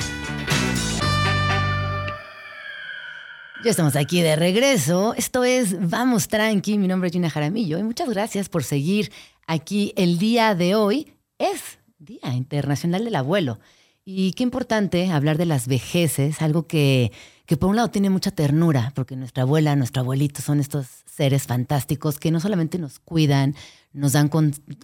Ya 3.62 3.70
estamos 3.70 3.94
aquí 3.94 4.22
de 4.22 4.34
regreso. 4.34 5.14
Esto 5.14 5.44
es 5.44 5.88
Vamos 5.88 6.26
Tranqui. 6.26 6.78
Mi 6.78 6.88
nombre 6.88 7.06
es 7.06 7.12
Gina 7.12 7.30
Jaramillo 7.30 7.78
y 7.78 7.84
muchas 7.84 8.08
gracias 8.08 8.48
por 8.48 8.64
seguir 8.64 9.12
aquí 9.46 9.92
el 9.96 10.18
día 10.18 10.56
de 10.56 10.74
hoy. 10.74 11.12
Es 11.38 11.78
Día 12.00 12.34
Internacional 12.34 13.04
del 13.04 13.14
Abuelo. 13.14 13.60
Y 14.04 14.32
qué 14.32 14.42
importante 14.42 15.12
hablar 15.12 15.38
de 15.38 15.46
las 15.46 15.68
vejeces, 15.68 16.42
algo 16.42 16.66
que, 16.66 17.12
que 17.46 17.56
por 17.56 17.70
un 17.70 17.76
lado 17.76 17.88
tiene 17.88 18.10
mucha 18.10 18.30
ternura, 18.30 18.92
porque 18.94 19.16
nuestra 19.16 19.44
abuela, 19.44 19.76
nuestro 19.76 20.02
abuelito 20.02 20.42
son 20.42 20.60
estos 20.60 20.86
seres 21.06 21.44
fantásticos 21.44 22.18
que 22.18 22.30
no 22.30 22.40
solamente 22.40 22.78
nos 22.78 22.98
cuidan, 22.98 23.54
nos 23.92 24.12
dan 24.12 24.28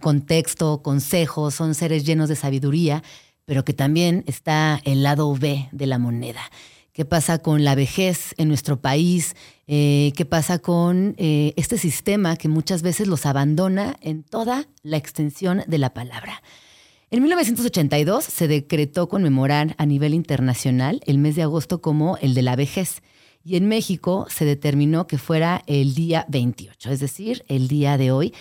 contexto, 0.01 0.83
consejos, 0.83 1.55
son 1.55 1.75
seres 1.75 2.05
llenos 2.05 2.29
de 2.29 2.37
sabiduría, 2.37 3.03
pero 3.45 3.65
que 3.65 3.73
también 3.73 4.25
está 4.27 4.81
el 4.85 5.03
lado 5.03 5.35
B 5.35 5.69
de 5.73 5.87
la 5.87 5.99
moneda 5.99 6.43
qué 6.93 7.05
pasa 7.05 7.39
con 7.39 7.65
la 7.65 7.75
vejez 7.75 8.35
en 8.37 8.49
nuestro 8.49 8.81
país, 8.81 9.35
eh, 9.67 10.13
qué 10.17 10.25
pasa 10.25 10.59
con 10.59 11.15
eh, 11.17 11.55
este 11.57 11.79
sistema 11.79 12.37
que 12.37 12.49
muchas 12.49 12.83
veces 12.83 13.09
los 13.09 13.27
abandona 13.27 13.97
en 14.01 14.23
toda 14.23 14.67
la 14.83 14.97
extensión 14.97 15.65
de 15.67 15.79
la 15.79 15.95
palabra. 15.95 16.43
En 17.13 17.23
1982 17.23 18.25
se 18.25 18.49
decretó 18.49 19.07
conmemorar 19.07 19.75
a 19.77 19.85
nivel 19.85 20.15
internacional 20.15 21.03
el 21.05 21.19
mes 21.19 21.37
de 21.37 21.43
agosto 21.43 21.83
como 21.83 22.17
el 22.17 22.33
de 22.33 22.41
la 22.41 22.57
vejez 22.57 23.03
y 23.45 23.57
en 23.57 23.69
México 23.69 24.25
se 24.31 24.47
determinó 24.47 25.07
que 25.07 25.19
fuera 25.19 25.63
el 25.67 25.95
día 25.95 26.25
28, 26.31 26.91
es 26.91 27.01
decir, 27.01 27.45
el 27.49 27.69
día 27.69 27.99
de 27.99 28.13
hoy. 28.13 28.33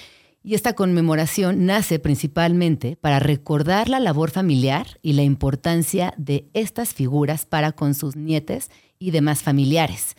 Y 0.41 0.55
esta 0.55 0.71
conmemoración 0.71 1.65
nace 1.65 1.99
principalmente 1.99 2.95
para 2.95 3.19
recordar 3.19 3.89
la 3.89 3.99
labor 3.99 4.31
familiar 4.31 4.99
y 5.01 5.13
la 5.13 5.23
importancia 5.23 6.13
de 6.15 6.47
estas 6.53 6.93
figuras 6.93 7.45
para 7.45 7.73
con 7.73 7.93
sus 7.93 8.15
nietes 8.15 8.71
y 8.97 9.11
demás 9.11 9.41
familiares. 9.43 10.15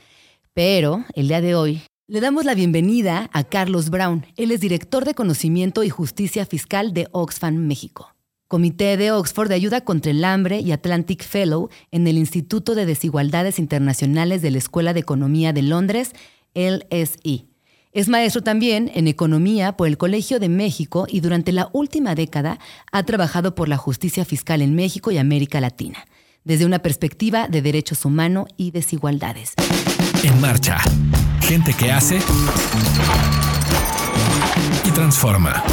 Pero 0.52 1.06
el 1.14 1.28
día 1.28 1.40
de 1.40 1.54
hoy 1.54 1.80
le 2.06 2.20
damos 2.20 2.44
la 2.44 2.54
bienvenida 2.54 3.30
a 3.32 3.44
Carlos 3.44 3.88
Brown. 3.88 4.26
Él 4.36 4.50
es 4.50 4.60
director 4.60 5.06
de 5.06 5.14
Conocimiento 5.14 5.82
y 5.84 5.88
Justicia 5.88 6.44
Fiscal 6.44 6.92
de 6.92 7.08
Oxfam 7.12 7.56
México. 7.56 8.11
Comité 8.52 8.98
de 8.98 9.10
Oxford 9.12 9.48
de 9.48 9.54
Ayuda 9.54 9.80
contra 9.80 10.10
el 10.10 10.22
Hambre 10.22 10.60
y 10.60 10.72
Atlantic 10.72 11.24
Fellow 11.24 11.70
en 11.90 12.06
el 12.06 12.18
Instituto 12.18 12.74
de 12.74 12.84
Desigualdades 12.84 13.58
Internacionales 13.58 14.42
de 14.42 14.50
la 14.50 14.58
Escuela 14.58 14.92
de 14.92 15.00
Economía 15.00 15.54
de 15.54 15.62
Londres, 15.62 16.10
LSE. 16.54 17.46
Es 17.92 18.08
maestro 18.10 18.42
también 18.42 18.90
en 18.92 19.08
economía 19.08 19.72
por 19.78 19.88
el 19.88 19.96
Colegio 19.96 20.38
de 20.38 20.50
México 20.50 21.06
y 21.08 21.20
durante 21.20 21.50
la 21.50 21.70
última 21.72 22.14
década 22.14 22.58
ha 22.92 23.02
trabajado 23.04 23.54
por 23.54 23.70
la 23.70 23.78
justicia 23.78 24.26
fiscal 24.26 24.60
en 24.60 24.74
México 24.74 25.10
y 25.10 25.16
América 25.16 25.58
Latina, 25.58 26.06
desde 26.44 26.66
una 26.66 26.80
perspectiva 26.80 27.48
de 27.48 27.62
derechos 27.62 28.04
humanos 28.04 28.48
y 28.58 28.70
desigualdades. 28.70 29.54
En 30.24 30.38
marcha, 30.42 30.76
gente 31.40 31.72
que 31.72 31.90
hace 31.90 32.18
y 34.84 34.90
transforma. 34.90 35.64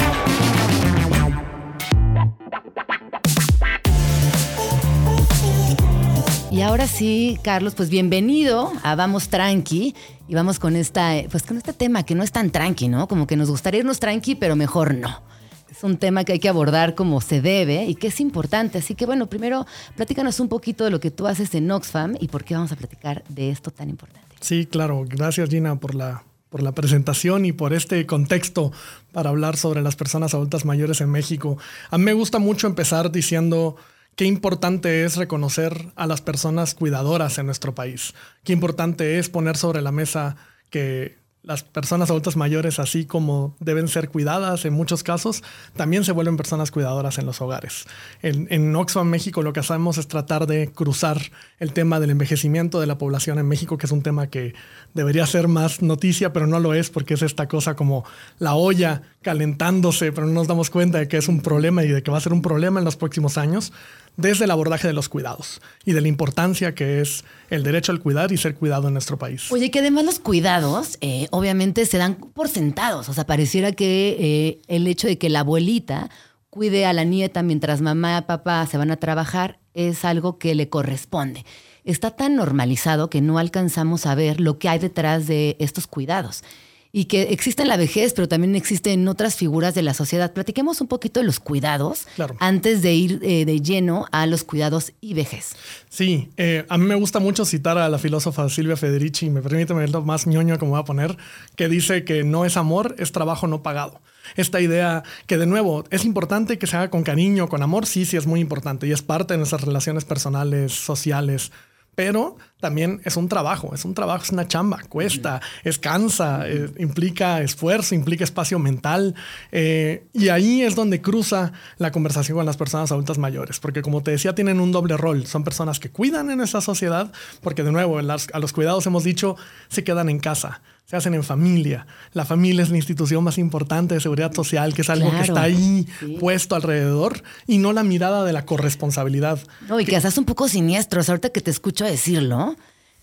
Y 6.51 6.61
ahora 6.61 6.87
sí, 6.87 7.37
Carlos, 7.43 7.75
pues 7.75 7.89
bienvenido 7.89 8.71
a 8.81 8.95
Vamos 8.95 9.29
Tranqui 9.29 9.93
y 10.27 10.33
vamos 10.33 10.57
con 10.57 10.75
esta, 10.75 11.13
pues 11.29 11.43
con 11.43 11.57
este 11.57 11.73
tema 11.73 12.03
que 12.03 12.15
no 12.15 12.23
es 12.23 12.31
tan 12.31 12.49
tranqui, 12.49 12.87
¿no? 12.87 13.07
Como 13.07 13.27
que 13.27 13.35
nos 13.35 13.51
gustaría 13.51 13.81
irnos 13.81 13.99
tranqui, 13.99 14.33
pero 14.33 14.55
mejor 14.55 14.95
no. 14.95 15.21
Es 15.69 15.83
un 15.83 15.97
tema 15.97 16.23
que 16.23 16.33
hay 16.33 16.39
que 16.39 16.49
abordar 16.49 16.95
como 16.95 17.21
se 17.21 17.41
debe 17.41 17.85
y 17.85 17.93
que 17.93 18.07
es 18.07 18.19
importante. 18.19 18.79
Así 18.79 18.95
que 18.95 19.05
bueno, 19.05 19.27
primero 19.27 19.67
platícanos 19.95 20.39
un 20.39 20.49
poquito 20.49 20.83
de 20.83 20.89
lo 20.89 20.99
que 20.99 21.11
tú 21.11 21.27
haces 21.27 21.53
en 21.53 21.69
Oxfam 21.69 22.15
y 22.19 22.29
por 22.29 22.43
qué 22.43 22.55
vamos 22.55 22.71
a 22.71 22.75
platicar 22.75 23.23
de 23.29 23.51
esto 23.51 23.69
tan 23.69 23.87
importante. 23.87 24.35
Sí, 24.41 24.65
claro. 24.65 25.05
Gracias 25.07 25.49
Gina 25.49 25.75
por 25.75 25.93
la, 25.93 26.23
por 26.49 26.63
la 26.63 26.71
presentación 26.71 27.45
y 27.45 27.51
por 27.51 27.73
este 27.73 28.07
contexto 28.07 28.71
para 29.11 29.29
hablar 29.29 29.55
sobre 29.55 29.83
las 29.83 29.95
personas 29.95 30.33
adultas 30.33 30.65
mayores 30.65 30.99
en 30.99 31.11
México. 31.11 31.59
A 31.91 31.99
mí 31.99 32.05
me 32.05 32.13
gusta 32.13 32.39
mucho 32.39 32.65
empezar 32.65 33.11
diciendo 33.11 33.75
qué 34.19 34.25
importante 34.25 35.05
es 35.05 35.15
reconocer 35.15 35.93
a 35.95 36.05
las 36.05 36.19
personas 36.19 36.75
cuidadoras 36.75 37.37
en 37.37 37.45
nuestro 37.45 37.73
país. 37.73 38.13
Qué 38.43 38.51
importante 38.51 39.17
es 39.17 39.29
poner 39.29 39.55
sobre 39.55 39.81
la 39.81 39.93
mesa 39.93 40.35
que 40.69 41.15
las 41.41 41.63
personas 41.63 42.09
adultas 42.09 42.35
mayores, 42.35 42.79
así 42.79 43.05
como 43.05 43.55
deben 43.61 43.87
ser 43.87 44.09
cuidadas 44.09 44.65
en 44.65 44.73
muchos 44.73 45.03
casos, 45.03 45.41
también 45.73 46.03
se 46.03 46.11
vuelven 46.11 46.35
personas 46.35 46.69
cuidadoras 46.69 47.17
en 47.17 47.25
los 47.25 47.39
hogares. 47.39 47.85
En, 48.21 48.47
en, 48.51 48.75
Oxfam, 48.75 49.07
México, 49.07 49.41
lo 49.41 49.53
que 49.53 49.61
hacemos 49.61 49.97
es 49.97 50.09
tratar 50.09 50.47
de 50.47 50.69
cruzar 50.73 51.21
el 51.59 51.71
tema 51.71 52.01
del 52.01 52.09
envejecimiento 52.09 52.81
de 52.81 52.87
la 52.87 52.97
población 52.97 53.39
en 53.39 53.47
México, 53.47 53.77
que 53.77 53.85
es 53.85 53.91
un 53.93 54.03
tema 54.03 54.27
que 54.27 54.53
debería 54.93 55.25
ser 55.27 55.47
más 55.47 55.81
noticia, 55.81 56.33
pero 56.33 56.45
no 56.45 56.59
lo 56.59 56.73
es 56.73 56.89
porque 56.89 57.13
es 57.13 57.21
esta 57.21 57.47
cosa 57.47 57.77
como 57.77 58.03
la 58.37 58.55
olla 58.55 59.01
calentándose, 59.21 60.11
pero 60.11 60.27
no 60.27 60.33
nos 60.33 60.47
damos 60.47 60.69
cuenta 60.69 60.97
de 60.97 61.07
que 61.07 61.17
es 61.17 61.29
un 61.29 61.39
problema 61.39 61.85
y 61.85 61.87
de 61.87 62.03
que 62.03 62.11
va 62.11 62.17
a 62.17 62.21
ser 62.21 62.33
un 62.33 62.41
problema 62.41 62.79
en 62.79 62.85
los 62.85 62.97
próximos 62.97 63.37
años 63.37 63.71
desde 64.19 64.45
el 64.45 64.51
abordaje 64.51 64.87
de 64.87 64.93
los 64.93 65.09
cuidados 65.09 65.61
y 65.85 65.93
de 65.93 66.01
la 66.01 66.07
importancia 66.07 66.75
que 66.75 67.01
es 67.01 67.23
el 67.49 67.63
derecho 67.63 67.91
al 67.91 67.99
cuidar 67.99 68.31
y 68.31 68.37
ser 68.37 68.55
cuidado 68.55 68.87
en 68.87 68.93
nuestro 68.93 69.17
país. 69.17 69.51
Oye, 69.51 69.71
que 69.71 69.79
además 69.79 70.03
los 70.03 70.19
cuidados 70.19 70.97
eh, 71.01 71.27
obviamente 71.31 71.85
se 71.85 71.97
dan 71.97 72.15
por 72.15 72.49
sentados, 72.49 73.09
o 73.09 73.13
sea, 73.13 73.25
pareciera 73.25 73.71
que 73.71 74.17
eh, 74.19 74.61
el 74.67 74.87
hecho 74.87 75.07
de 75.07 75.17
que 75.17 75.29
la 75.29 75.39
abuelita 75.41 76.09
cuide 76.49 76.85
a 76.85 76.93
la 76.93 77.03
nieta 77.03 77.43
mientras 77.43 77.81
mamá 77.81 78.17
y 78.17 78.21
papá 78.27 78.65
se 78.65 78.77
van 78.77 78.91
a 78.91 78.97
trabajar 78.97 79.59
es 79.73 80.03
algo 80.03 80.37
que 80.37 80.53
le 80.55 80.67
corresponde. 80.67 81.45
Está 81.85 82.11
tan 82.11 82.35
normalizado 82.35 83.09
que 83.09 83.21
no 83.21 83.39
alcanzamos 83.39 84.05
a 84.05 84.15
ver 84.15 84.41
lo 84.41 84.59
que 84.59 84.67
hay 84.67 84.79
detrás 84.79 85.27
de 85.27 85.55
estos 85.59 85.87
cuidados 85.87 86.43
y 86.91 87.05
que 87.05 87.23
existe 87.23 87.61
en 87.61 87.67
la 87.67 87.77
vejez, 87.77 88.13
pero 88.13 88.27
también 88.27 88.55
existe 88.55 88.91
en 88.93 89.07
otras 89.07 89.35
figuras 89.35 89.75
de 89.75 89.83
la 89.83 89.93
sociedad. 89.93 90.33
Platiquemos 90.33 90.81
un 90.81 90.87
poquito 90.87 91.19
de 91.19 91.25
los 91.25 91.39
cuidados 91.39 92.07
antes 92.39 92.81
de 92.81 92.93
ir 92.93 93.19
eh, 93.21 93.45
de 93.45 93.61
lleno 93.61 94.07
a 94.11 94.25
los 94.25 94.43
cuidados 94.43 94.93
y 94.99 95.13
vejez. 95.13 95.55
Sí, 95.89 96.29
eh, 96.37 96.65
a 96.67 96.77
mí 96.77 96.85
me 96.85 96.95
gusta 96.95 97.19
mucho 97.19 97.45
citar 97.45 97.77
a 97.77 97.89
la 97.89 97.99
filósofa 97.99 98.49
Silvia 98.49 98.75
Federici, 98.75 99.29
me 99.29 99.41
permite 99.41 99.73
lo 99.73 100.01
más 100.01 100.25
ñoño 100.25 100.57
como 100.57 100.71
voy 100.71 100.81
a 100.81 100.83
poner, 100.83 101.17
que 101.55 101.69
dice 101.69 102.03
que 102.03 102.23
no 102.23 102.45
es 102.45 102.57
amor, 102.57 102.95
es 102.97 103.11
trabajo 103.11 103.45
no 103.45 103.61
pagado. 103.61 104.01
Esta 104.35 104.59
idea 104.59 105.03
que 105.27 105.37
de 105.37 105.45
nuevo 105.45 105.83
es 105.91 106.05
importante 106.05 106.57
que 106.57 106.67
se 106.67 106.77
haga 106.77 106.89
con 106.89 107.03
cariño, 107.03 107.49
con 107.49 107.61
amor, 107.61 107.85
sí, 107.85 108.05
sí 108.05 108.17
es 108.17 108.25
muy 108.25 108.39
importante 108.39 108.87
y 108.87 108.91
es 108.91 109.01
parte 109.01 109.33
de 109.33 109.37
nuestras 109.37 109.61
relaciones 109.61 110.05
personales, 110.05 110.73
sociales, 110.73 111.51
pero 111.95 112.37
también 112.59 113.01
es 113.05 113.15
un 113.17 113.29
trabajo, 113.29 113.73
es 113.73 113.85
un 113.85 113.93
trabajo, 113.93 114.23
es 114.23 114.31
una 114.31 114.47
chamba, 114.47 114.79
cuesta, 114.89 115.41
es 115.63 115.79
cansa, 115.79 116.47
eh, 116.47 116.69
implica 116.77 117.41
esfuerzo, 117.41 117.95
implica 117.95 118.23
espacio 118.23 118.59
mental. 118.59 119.15
Eh, 119.51 120.07
y 120.13 120.29
ahí 120.29 120.61
es 120.61 120.75
donde 120.75 121.01
cruza 121.01 121.53
la 121.77 121.91
conversación 121.91 122.37
con 122.37 122.45
las 122.45 122.57
personas 122.57 122.91
adultas 122.91 123.17
mayores, 123.17 123.59
porque 123.59 123.81
como 123.81 124.03
te 124.03 124.11
decía, 124.11 124.35
tienen 124.35 124.59
un 124.59 124.71
doble 124.71 124.97
rol. 124.97 125.25
Son 125.25 125.43
personas 125.43 125.79
que 125.79 125.89
cuidan 125.89 126.29
en 126.29 126.41
esa 126.41 126.61
sociedad, 126.61 127.11
porque 127.41 127.63
de 127.63 127.71
nuevo, 127.71 127.99
a 127.99 128.39
los 128.39 128.53
cuidados 128.53 128.85
hemos 128.85 129.03
dicho, 129.03 129.37
se 129.69 129.83
quedan 129.83 130.09
en 130.09 130.19
casa 130.19 130.61
se 130.89 130.95
hacen 130.97 131.13
en 131.13 131.23
familia. 131.23 131.85
La 132.13 132.25
familia 132.25 132.63
es 132.63 132.71
la 132.71 132.77
institución 132.77 133.23
más 133.23 133.37
importante 133.37 133.93
de 133.93 134.01
seguridad 134.01 134.33
social, 134.33 134.73
que 134.73 134.81
es 134.81 134.89
algo 134.89 135.11
que 135.11 135.21
está 135.21 135.43
ahí 135.43 135.87
puesto 136.19 136.55
alrededor 136.55 137.21
y 137.45 137.59
no 137.59 137.73
la 137.73 137.83
mirada 137.83 138.25
de 138.25 138.33
la 138.33 138.43
corresponsabilidad. 138.43 139.39
No, 139.67 139.79
y 139.79 139.85
que, 139.85 139.95
estás 139.95 140.17
un 140.17 140.25
poco 140.25 140.47
siniestro. 140.47 140.99
ahorita 141.07 141.29
que 141.29 141.41
te 141.41 141.51
escucho 141.51 141.85
decirlo, 141.85 142.55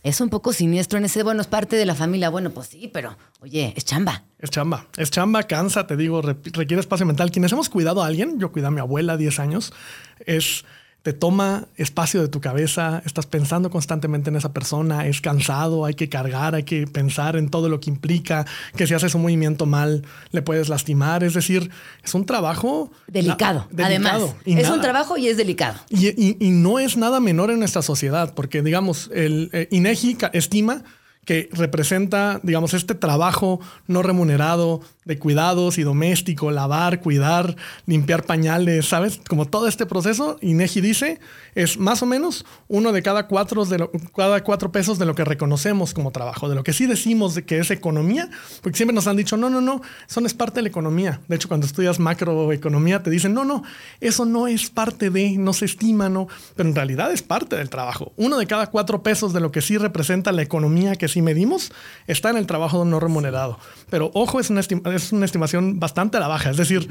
es 0.02 0.20
un 0.20 0.30
poco 0.30 0.52
siniestro 0.52 0.98
en 0.98 1.04
ese, 1.04 1.22
bueno, 1.22 1.40
es 1.40 1.46
parte 1.46 1.76
de 1.76 1.86
la 1.86 1.94
familia. 1.94 2.28
Bueno, 2.28 2.50
pues 2.50 2.66
sí, 2.66 2.90
pero 2.92 3.16
oye, 3.38 3.72
es 3.76 3.84
chamba. 3.84 4.24
Es 4.40 4.50
chamba. 4.50 4.88
Es 4.96 5.12
chamba, 5.12 5.44
cansa, 5.44 5.86
te 5.86 5.96
digo, 5.96 6.22
requiere 6.22 6.80
espacio 6.80 7.06
mental. 7.06 7.30
Quienes 7.30 7.52
hemos 7.52 7.68
cuidado 7.68 8.02
a 8.02 8.08
alguien, 8.08 8.40
yo 8.40 8.50
cuidé 8.50 8.66
a 8.66 8.72
mi 8.72 8.80
abuela 8.80 9.16
10 9.16 9.38
años, 9.38 9.72
es 10.18 10.64
te 11.06 11.12
toma 11.12 11.68
espacio 11.76 12.20
de 12.20 12.26
tu 12.26 12.40
cabeza, 12.40 13.00
estás 13.06 13.26
pensando 13.26 13.70
constantemente 13.70 14.28
en 14.28 14.34
esa 14.34 14.52
persona, 14.52 15.06
es 15.06 15.20
cansado, 15.20 15.84
hay 15.84 15.94
que 15.94 16.08
cargar, 16.08 16.56
hay 16.56 16.64
que 16.64 16.88
pensar 16.88 17.36
en 17.36 17.48
todo 17.48 17.68
lo 17.68 17.78
que 17.78 17.90
implica, 17.90 18.44
que 18.74 18.88
si 18.88 18.94
haces 18.94 19.14
un 19.14 19.22
movimiento 19.22 19.66
mal 19.66 20.02
le 20.32 20.42
puedes 20.42 20.68
lastimar, 20.68 21.22
es 21.22 21.34
decir, 21.34 21.70
es 22.02 22.12
un 22.12 22.26
trabajo 22.26 22.90
delicado. 23.06 23.68
Además, 23.78 24.34
es 24.44 24.68
un 24.68 24.80
trabajo 24.80 25.16
y 25.16 25.28
es 25.28 25.36
delicado. 25.36 25.78
Y, 25.90 26.34
no 26.50 26.80
es 26.80 26.96
nada 26.96 27.20
menor 27.20 27.52
en 27.52 27.60
nuestra 27.60 27.82
sociedad, 27.82 28.34
porque 28.34 28.62
digamos, 28.62 29.08
el 29.14 29.50
eh, 29.52 29.68
INEGI 29.70 30.18
estima 30.32 30.82
que 31.24 31.48
representa, 31.52 32.40
digamos, 32.42 32.74
este 32.74 32.96
trabajo 32.96 33.60
no 33.86 34.02
remunerado 34.02 34.80
de 35.06 35.18
cuidados 35.18 35.78
y 35.78 35.82
doméstico, 35.84 36.50
lavar, 36.50 37.00
cuidar, 37.00 37.56
limpiar 37.86 38.24
pañales, 38.24 38.88
¿sabes? 38.88 39.20
Como 39.28 39.46
todo 39.46 39.68
este 39.68 39.86
proceso, 39.86 40.36
INEGI 40.42 40.80
dice, 40.80 41.20
es 41.54 41.78
más 41.78 42.02
o 42.02 42.06
menos 42.06 42.44
uno 42.68 42.92
de 42.92 43.02
cada 43.02 43.28
cuatro, 43.28 43.64
de 43.64 43.88
cada 44.14 44.42
cuatro 44.42 44.72
pesos 44.72 44.98
de 44.98 45.06
lo 45.06 45.14
que 45.14 45.24
reconocemos 45.24 45.94
como 45.94 46.10
trabajo, 46.10 46.48
de 46.48 46.56
lo 46.56 46.64
que 46.64 46.72
sí 46.72 46.86
decimos 46.86 47.36
de 47.36 47.44
que 47.44 47.60
es 47.60 47.70
economía, 47.70 48.28
porque 48.62 48.76
siempre 48.76 48.94
nos 48.94 49.06
han 49.06 49.16
dicho, 49.16 49.36
no, 49.36 49.48
no, 49.48 49.60
no, 49.60 49.80
eso 50.08 50.20
no 50.20 50.26
es 50.26 50.34
parte 50.34 50.56
de 50.56 50.62
la 50.62 50.68
economía. 50.68 51.20
De 51.28 51.36
hecho, 51.36 51.48
cuando 51.48 51.66
estudias 51.66 52.00
macroeconomía 52.00 53.02
te 53.02 53.10
dicen, 53.10 53.32
no, 53.32 53.44
no, 53.44 53.62
eso 54.00 54.24
no 54.24 54.48
es 54.48 54.70
parte 54.70 55.10
de, 55.10 55.38
no 55.38 55.52
se 55.52 55.66
estima, 55.66 56.08
no, 56.08 56.26
pero 56.56 56.68
en 56.68 56.74
realidad 56.74 57.12
es 57.12 57.22
parte 57.22 57.54
del 57.54 57.70
trabajo. 57.70 58.12
Uno 58.16 58.38
de 58.38 58.46
cada 58.46 58.66
cuatro 58.66 59.04
pesos 59.04 59.32
de 59.32 59.38
lo 59.40 59.52
que 59.52 59.62
sí 59.62 59.78
representa 59.78 60.32
la 60.32 60.42
economía 60.42 60.96
que 60.96 61.06
si 61.06 61.22
medimos 61.22 61.72
está 62.08 62.30
en 62.30 62.38
el 62.38 62.46
trabajo 62.46 62.84
no 62.84 62.98
remunerado. 62.98 63.58
Pero 63.88 64.10
ojo, 64.14 64.40
es 64.40 64.50
una, 64.50 64.62
es 64.96 65.12
una 65.12 65.24
estimación 65.24 65.78
bastante 65.78 66.16
a 66.16 66.20
la 66.20 66.28
baja. 66.28 66.50
Es 66.50 66.56
decir, 66.56 66.88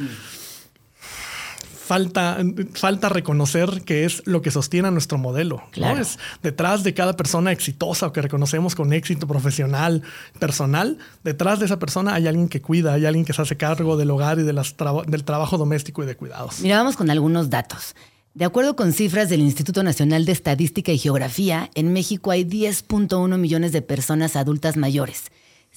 falta, 1.85 2.37
falta 2.73 3.09
reconocer 3.09 3.83
que 3.85 4.05
es 4.05 4.23
lo 4.25 4.41
que 4.41 4.51
sostiene 4.51 4.87
a 4.87 4.91
nuestro 4.91 5.17
modelo. 5.17 5.63
¿no? 5.77 5.97
Es 5.97 6.17
detrás 6.41 6.83
de 6.83 6.93
cada 6.93 7.15
persona 7.15 7.51
exitosa 7.51 8.07
o 8.07 8.13
que 8.13 8.21
reconocemos 8.21 8.75
con 8.75 8.91
éxito 8.91 9.27
profesional, 9.27 10.01
personal, 10.39 10.97
detrás 11.23 11.59
de 11.59 11.65
esa 11.65 11.79
persona 11.79 12.15
hay 12.15 12.27
alguien 12.27 12.49
que 12.49 12.61
cuida, 12.61 12.93
hay 12.93 13.05
alguien 13.05 13.25
que 13.25 13.33
se 13.33 13.41
hace 13.41 13.55
cargo 13.55 13.97
del 13.97 14.09
hogar 14.09 14.39
y 14.39 14.43
de 14.43 14.53
las 14.53 14.75
del 15.07 15.23
trabajo 15.23 15.57
doméstico 15.57 16.03
y 16.03 16.07
de 16.07 16.15
cuidados. 16.15 16.59
Mira, 16.61 16.77
vamos 16.77 16.97
con 16.97 17.09
algunos 17.09 17.49
datos. 17.49 17.95
De 18.33 18.43
acuerdo 18.43 18.75
con 18.75 18.91
cifras 18.91 19.29
del 19.29 19.39
Instituto 19.39 19.81
Nacional 19.81 20.25
de 20.25 20.33
Estadística 20.33 20.91
y 20.91 20.97
Geografía, 20.97 21.69
en 21.73 21.93
México 21.93 22.31
hay 22.31 22.43
10.1 22.43 23.37
millones 23.37 23.71
de 23.71 23.81
personas 23.81 24.35
adultas 24.35 24.75
mayores. 24.75 25.31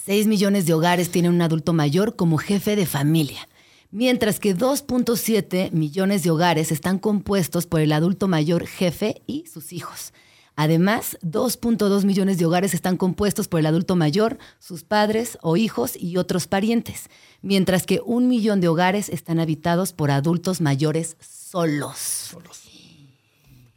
6 0.04 0.26
millones 0.28 0.64
de 0.64 0.74
hogares 0.74 1.10
tienen 1.10 1.32
un 1.32 1.42
adulto 1.42 1.72
mayor 1.72 2.14
como 2.14 2.38
jefe 2.38 2.76
de 2.76 2.86
familia, 2.86 3.48
mientras 3.90 4.38
que 4.38 4.56
2.7 4.56 5.72
millones 5.72 6.22
de 6.22 6.30
hogares 6.30 6.70
están 6.70 6.98
compuestos 6.98 7.66
por 7.66 7.80
el 7.80 7.92
adulto 7.92 8.28
mayor 8.28 8.66
jefe 8.66 9.22
y 9.26 9.44
sus 9.46 9.72
hijos. 9.72 10.12
Además, 10.54 11.18
2.2 11.22 12.04
millones 12.04 12.38
de 12.38 12.46
hogares 12.46 12.74
están 12.74 12.96
compuestos 12.96 13.48
por 13.48 13.60
el 13.60 13.66
adulto 13.66 13.96
mayor, 13.96 14.38
sus 14.60 14.82
padres 14.82 15.36
o 15.42 15.56
hijos 15.56 15.94
y 15.96 16.16
otros 16.16 16.46
parientes, 16.46 17.10
mientras 17.42 17.84
que 17.84 18.00
un 18.04 18.28
millón 18.28 18.60
de 18.60 18.68
hogares 18.68 19.08
están 19.08 19.40
habitados 19.40 19.92
por 19.92 20.10
adultos 20.10 20.60
mayores 20.60 21.16
solos. 21.20 22.34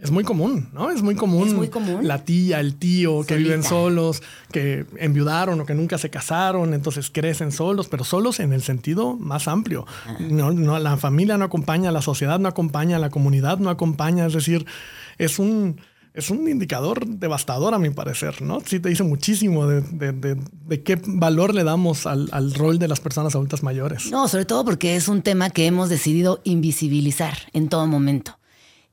Es 0.02 0.10
muy 0.10 0.24
común, 0.24 0.68
¿no? 0.74 0.90
Es 0.90 1.04
muy 1.04 1.14
común. 1.14 1.48
Es 1.48 1.54
muy 1.54 1.68
común. 1.70 2.08
La 2.08 2.26
tía, 2.26 2.60
el 2.60 2.76
tío 2.76 3.24
que 3.24 3.36
viven 3.36 3.62
solos, 3.62 4.24
que 4.52 4.88
enviudaron 4.98 5.62
o 5.62 5.66
que 5.66 5.76
nunca 5.76 6.00
se 6.00 6.10
casaron, 6.10 6.74
entonces 6.74 7.12
crecen 7.12 7.52
solos, 7.52 7.88
pero 7.88 8.04
solos 8.04 8.40
en 8.40 8.52
el 8.52 8.64
sentido 8.64 9.16
más 9.16 9.48
amplio. 9.48 9.86
Ah. 10.08 10.18
No, 10.20 10.52
no, 10.54 10.80
la 10.80 10.98
familia 10.98 11.38
no 11.38 11.46
acompaña, 11.46 11.92
la 11.92 12.02
sociedad 12.02 12.40
no 12.40 12.50
acompaña, 12.50 12.98
la 12.98 13.12
comunidad 13.12 13.60
no 13.60 13.70
acompaña. 13.70 14.26
Es 14.26 14.34
decir, 14.34 14.66
es 15.20 15.38
un, 15.38 15.80
es 16.16 16.32
un 16.32 16.50
indicador 16.50 17.06
devastador 17.06 17.76
a 17.76 17.78
mi 17.78 17.92
parecer, 17.92 18.42
¿no? 18.42 18.60
Sí 18.66 18.80
te 18.80 18.90
dice 18.90 19.04
muchísimo 19.04 19.68
de, 19.68 20.82
qué 20.84 21.00
valor 21.06 21.54
le 21.54 21.64
damos 21.64 22.08
al, 22.08 22.28
al, 22.32 22.56
rol 22.56 22.80
de 22.80 22.88
las 22.88 23.00
personas 23.00 23.36
adultas 23.36 23.62
mayores. 23.62 24.10
No, 24.10 24.28
sobre 24.28 24.46
todo 24.46 24.66
porque 24.66 24.96
es 24.96 25.08
un 25.08 25.22
tema 25.22 25.52
que 25.52 25.68
hemos 25.68 25.90
decidido 25.90 26.42
invisibilizar 26.44 27.38
en 27.54 27.70
todo 27.70 27.86
momento. 27.86 28.41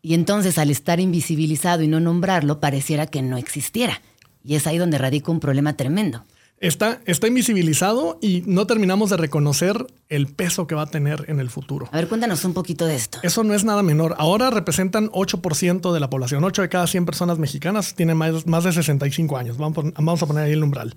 Y 0.08 0.14
entonces 0.14 0.56
al 0.56 0.70
estar 0.70 1.00
invisibilizado 1.00 1.82
y 1.82 1.86
no 1.86 2.00
nombrarlo, 2.00 2.60
pareciera 2.60 3.08
que 3.08 3.20
no 3.20 3.36
existiera. 3.36 4.00
Y 4.42 4.54
es 4.54 4.66
ahí 4.66 4.78
donde 4.78 4.96
radica 4.96 5.30
un 5.30 5.38
problema 5.38 5.76
tremendo. 5.76 6.24
Está, 6.60 7.02
está 7.04 7.28
invisibilizado 7.28 8.18
y 8.22 8.42
no 8.46 8.66
terminamos 8.66 9.10
de 9.10 9.18
reconocer 9.18 9.86
el 10.08 10.26
peso 10.26 10.66
que 10.66 10.74
va 10.74 10.84
a 10.84 10.86
tener 10.86 11.26
en 11.28 11.40
el 11.40 11.50
futuro. 11.50 11.90
A 11.92 11.98
ver, 11.98 12.08
cuéntanos 12.08 12.42
un 12.46 12.54
poquito 12.54 12.86
de 12.86 12.96
esto. 12.96 13.18
Eso 13.22 13.44
no 13.44 13.52
es 13.52 13.64
nada 13.64 13.82
menor. 13.82 14.14
Ahora 14.16 14.48
representan 14.48 15.10
8% 15.10 15.92
de 15.92 16.00
la 16.00 16.08
población. 16.08 16.42
8 16.42 16.62
de 16.62 16.68
cada 16.70 16.86
100 16.86 17.04
personas 17.04 17.38
mexicanas 17.38 17.94
tienen 17.94 18.16
más, 18.16 18.46
más 18.46 18.64
de 18.64 18.72
65 18.72 19.36
años. 19.36 19.58
Vamos, 19.58 19.92
vamos 19.94 20.22
a 20.22 20.26
poner 20.26 20.44
ahí 20.44 20.52
el 20.52 20.64
umbral. 20.64 20.94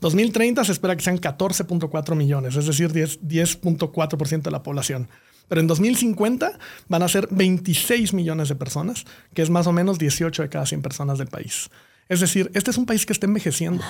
2030 0.00 0.64
se 0.64 0.72
espera 0.72 0.96
que 0.96 1.04
sean 1.04 1.18
14.4 1.18 2.16
millones, 2.16 2.56
es 2.56 2.66
decir, 2.66 2.90
10.4% 2.92 4.42
de 4.42 4.50
la 4.50 4.64
población. 4.64 5.08
Pero 5.48 5.60
en 5.60 5.66
2050 5.66 6.58
van 6.88 7.02
a 7.02 7.08
ser 7.08 7.28
26 7.30 8.12
millones 8.14 8.48
de 8.48 8.54
personas, 8.54 9.04
que 9.34 9.42
es 9.42 9.50
más 9.50 9.66
o 9.66 9.72
menos 9.72 9.98
18 9.98 10.42
de 10.42 10.48
cada 10.48 10.66
100 10.66 10.82
personas 10.82 11.18
del 11.18 11.28
país. 11.28 11.70
Es 12.08 12.20
decir, 12.20 12.50
este 12.54 12.70
es 12.70 12.78
un 12.78 12.86
país 12.86 13.04
que 13.04 13.12
está 13.12 13.26
envejeciendo. 13.26 13.84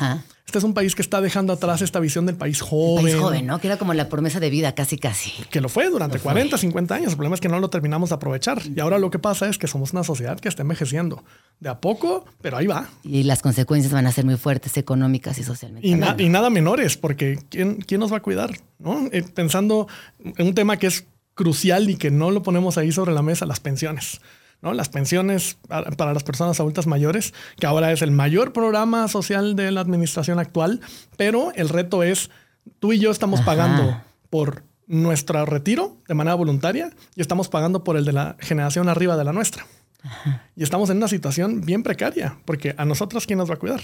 Este 0.44 0.58
es 0.58 0.64
un 0.64 0.74
país 0.74 0.96
que 0.96 1.02
está 1.02 1.20
dejando 1.20 1.52
atrás 1.52 1.82
esta 1.82 2.00
visión 2.00 2.26
del 2.26 2.34
país 2.34 2.60
joven. 2.60 3.04
país 3.04 3.16
joven, 3.16 3.46
¿no? 3.46 3.60
Que 3.60 3.68
era 3.68 3.76
como 3.76 3.94
la 3.94 4.08
promesa 4.08 4.40
de 4.40 4.50
vida, 4.50 4.74
casi, 4.74 4.98
casi. 4.98 5.30
Que 5.50 5.60
lo 5.60 5.68
fue 5.68 5.88
durante 5.88 6.18
40, 6.18 6.58
50 6.58 6.94
años. 6.94 7.10
El 7.10 7.16
problema 7.16 7.36
es 7.36 7.40
que 7.40 7.48
no 7.48 7.60
lo 7.60 7.70
terminamos 7.70 8.08
de 8.08 8.16
aprovechar. 8.16 8.60
Y 8.74 8.80
ahora 8.80 8.98
lo 8.98 9.10
que 9.10 9.20
pasa 9.20 9.48
es 9.48 9.56
que 9.56 9.68
somos 9.68 9.92
una 9.92 10.02
sociedad 10.02 10.40
que 10.40 10.48
está 10.48 10.62
envejeciendo. 10.62 11.22
De 11.60 11.68
a 11.68 11.80
poco, 11.80 12.24
pero 12.40 12.56
ahí 12.56 12.66
va. 12.66 12.88
Y 13.04 13.22
las 13.22 13.40
consecuencias 13.40 13.92
van 13.92 14.06
a 14.06 14.12
ser 14.12 14.24
muy 14.24 14.36
fuertes 14.36 14.76
económicas 14.76 15.38
y 15.38 15.44
socialmente. 15.44 15.86
Y, 15.86 16.28
nada 16.28 16.50
menores, 16.50 16.96
porque 16.96 17.38
¿quién, 17.50 17.76
¿quién, 17.76 18.00
nos 18.00 18.12
va 18.12 18.16
a 18.16 18.20
cuidar? 18.20 18.50
¿no? 18.80 19.08
Eh, 19.12 19.22
pensando 19.22 19.86
en 20.18 20.46
un 20.46 20.54
tema 20.54 20.76
que 20.76 20.88
es 20.88 21.04
crucial 21.38 21.88
y 21.88 21.96
que 21.96 22.10
no 22.10 22.32
lo 22.32 22.42
ponemos 22.42 22.76
ahí 22.76 22.90
sobre 22.90 23.14
la 23.14 23.22
mesa, 23.22 23.46
las 23.46 23.60
pensiones. 23.60 24.20
¿no? 24.60 24.74
Las 24.74 24.88
pensiones 24.88 25.56
para 25.68 26.12
las 26.12 26.24
personas 26.24 26.58
adultas 26.58 26.88
mayores, 26.88 27.32
que 27.60 27.66
ahora 27.66 27.92
es 27.92 28.02
el 28.02 28.10
mayor 28.10 28.52
programa 28.52 29.06
social 29.06 29.54
de 29.54 29.70
la 29.70 29.80
administración 29.80 30.40
actual, 30.40 30.80
pero 31.16 31.52
el 31.54 31.68
reto 31.68 32.02
es, 32.02 32.28
tú 32.80 32.92
y 32.92 32.98
yo 32.98 33.12
estamos 33.12 33.40
pagando 33.42 34.02
por 34.30 34.64
nuestro 34.88 35.46
retiro 35.46 35.96
de 36.08 36.14
manera 36.14 36.34
voluntaria 36.34 36.90
y 37.14 37.20
estamos 37.20 37.48
pagando 37.48 37.84
por 37.84 37.96
el 37.96 38.04
de 38.04 38.12
la 38.12 38.36
generación 38.40 38.88
arriba 38.88 39.16
de 39.16 39.24
la 39.24 39.32
nuestra. 39.32 39.64
Y 40.56 40.64
estamos 40.64 40.90
en 40.90 40.96
una 40.96 41.08
situación 41.08 41.60
bien 41.60 41.84
precaria, 41.84 42.36
porque 42.44 42.74
a 42.76 42.84
nosotros, 42.84 43.26
¿quién 43.26 43.38
nos 43.38 43.48
va 43.48 43.54
a 43.54 43.58
cuidar? 43.58 43.80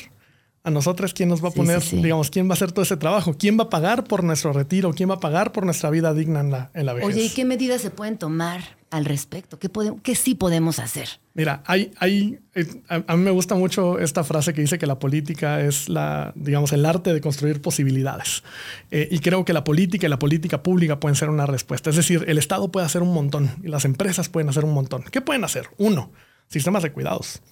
A 0.65 0.71
nosotros 0.71 1.13
quién 1.13 1.29
nos 1.29 1.45
va 1.45 1.51
a 1.51 1.53
poner, 1.53 1.83
digamos, 1.83 2.31
quién 2.31 2.49
va 2.49 2.53
a 2.53 2.55
hacer 2.55 2.73
todo 2.73 2.83
ese 2.83 2.97
trabajo, 2.97 3.37
quién 3.39 3.59
va 3.59 3.65
a 3.65 3.69
pagar 3.69 4.05
por 4.05 4.25
nuestro 4.25 4.55
retiro, 4.55 4.95
quién 4.95 5.11
va 5.11 5.17
a 5.17 5.21
pagar 5.21 5.53
por 5.53 5.67
nuestra 5.67 5.91
vida 5.91 6.15
digna 6.15 6.41
en 6.41 6.51
la, 6.51 6.71
en 6.73 6.87
la 6.87 6.95
vejez. 6.95 7.07
Oye, 7.07 7.25
¿y 7.25 7.29
qué 7.29 7.45
medidas 7.45 7.83
se 7.83 7.91
pueden 7.91 8.17
tomar 8.17 8.63
al 8.91 9.05
respecto? 9.05 9.59
¿Qué, 9.59 9.69
podemos, 9.69 10.01
qué 10.01 10.15
sí 10.15 10.35
podemos 10.35 10.79
hacer? 10.79 11.21
Mira, 11.35 11.63
hay, 11.67 11.93
hay, 11.99 12.39
eh, 12.55 12.65
a, 12.89 13.15
mí 13.15 13.23
me 13.23 13.31
gusta 13.31 13.55
mucho 13.57 13.99
esta 13.99 14.25
frase 14.25 14.55
que 14.55 14.63
dice 14.63 14.79
que 14.79 14.87
la 14.87 14.99
política 14.99 15.61
es 15.61 15.91
la, 15.91 16.33
digamos, 16.35 16.73
el 16.73 16.87
arte 16.87 17.13
de 17.13 17.21
construir 17.21 17.61
posibilidades. 17.61 18.43
Eh, 18.91 19.07
y 19.11 19.19
creo 19.19 19.45
que 19.45 19.53
la 19.53 19.65
política 19.65 20.07
y 20.07 20.11
la 20.11 20.19
política 20.19 20.63
pública 20.63 20.99
pueden 20.99 21.17
ser 21.17 21.29
una 21.29 21.45
respuesta. 21.45 21.91
Es 21.91 21.97
decir, 21.97 22.25
el 22.27 22.39
Estado 22.39 22.73
puede 22.73 22.87
hacer 22.87 23.03
un 23.03 23.13
montón 23.13 23.51
y 23.63 23.69
las 23.69 23.85
empresas 23.85 24.31
pueden 24.31 24.49
hacer 24.49 24.65
un 24.65 24.73
montón. 24.73 25.05
¿Qué 25.13 25.21
pueden 25.21 25.45
hacer? 25.45 25.67
Uno, 25.77 26.11
sistemas 26.49 26.83
de 26.83 26.91
cuidados 26.91 27.43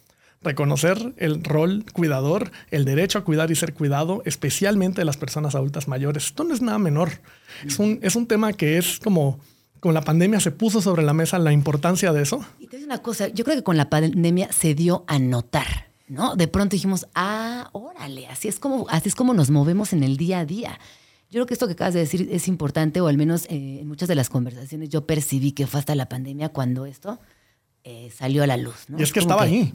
reconocer 0.43 1.15
el 1.17 1.45
rol 1.45 1.85
cuidador, 1.93 2.51
el 2.71 2.85
derecho 2.85 3.19
a 3.19 3.25
cuidar 3.25 3.51
y 3.51 3.57
ser 3.57 3.75
cuidado, 3.75 4.23
especialmente 4.25 5.01
de 5.01 5.05
las 5.05 5.17
personas 5.17 5.55
adultas 5.55 5.89
mayores. 5.89 6.27
Esto 6.27 6.45
no 6.45 6.55
es 6.55 6.63
nada 6.63 6.79
menor. 6.79 7.21
Es 7.67 7.79
un, 7.79 7.99
es 8.03 8.17
un 8.17 8.27
tema 8.27 8.53
que 8.53 8.79
es 8.79 8.99
como 8.99 9.41
con 9.83 9.95
la 9.95 10.03
pandemia 10.03 10.39
se 10.39 10.53
puso 10.53 10.81
sobre 10.81 11.03
la 11.03 11.13
mesa 11.13 11.41
la 11.41 11.53
importancia 11.53 12.13
de 12.13 12.23
eso. 12.23 12.45
Y 12.61 12.69
te 12.69 12.77
digo 12.77 12.87
una 12.87 13.03
cosa, 13.03 13.27
yo 13.27 13.45
creo 13.45 13.57
que 13.57 13.65
con 13.65 13.77
la 13.77 13.91
pandemia 13.91 14.53
se 14.53 14.77
dio 14.77 15.05
a 15.09 15.19
notar, 15.19 15.89
¿no? 16.07 16.37
De 16.37 16.47
pronto 16.47 16.77
dijimos, 16.77 17.09
ah, 17.17 17.69
órale, 17.73 18.29
así 18.29 18.47
es 18.47 18.61
como, 18.61 18.87
así 18.89 19.09
es 19.09 19.17
como 19.17 19.35
nos 19.35 19.51
movemos 19.51 19.93
en 19.93 20.05
el 20.05 20.17
día 20.17 20.39
a 20.39 20.45
día. 20.45 20.79
Yo 21.31 21.39
creo 21.39 21.47
que 21.47 21.55
esto 21.55 21.67
que 21.67 21.73
acabas 21.73 21.95
de 21.95 22.01
decir 22.01 22.29
es 22.31 22.47
importante, 22.47 23.01
o 23.01 23.09
al 23.09 23.17
menos 23.17 23.47
eh, 23.47 23.79
en 23.81 23.89
muchas 23.89 24.09
de 24.09 24.15
las 24.15 24.29
conversaciones 24.29 24.89
yo 24.89 25.05
percibí 25.05 25.51
que 25.51 25.67
fue 25.67 25.81
hasta 25.81 25.97
la 25.97 26.09
pandemia 26.09 26.51
cuando 26.51 26.87
esto 26.87 27.19
eh, 27.85 28.13
salió 28.17 28.45
a 28.45 28.47
la 28.47 28.57
luz. 28.57 28.87
Y 28.97 29.03
es 29.03 29.13
que 29.13 29.21
estaba 29.21 29.43
ahí. 29.43 29.75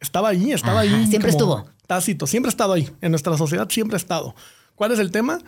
Estaba 0.00 0.28
ahí, 0.28 0.52
estaba 0.52 0.80
ahí. 0.80 1.06
Siempre 1.06 1.30
estuvo. 1.30 1.66
Tácito, 1.86 2.26
siempre 2.26 2.48
ha 2.48 2.50
estado 2.50 2.72
ahí. 2.72 2.90
En 3.00 3.12
nuestra 3.12 3.36
sociedad 3.36 3.68
siempre 3.70 3.94
ha 3.94 3.98
estado. 3.98 4.34
¿Cuál 4.74 4.92
es 4.92 4.98
el 4.98 5.12
tema? 5.12 5.38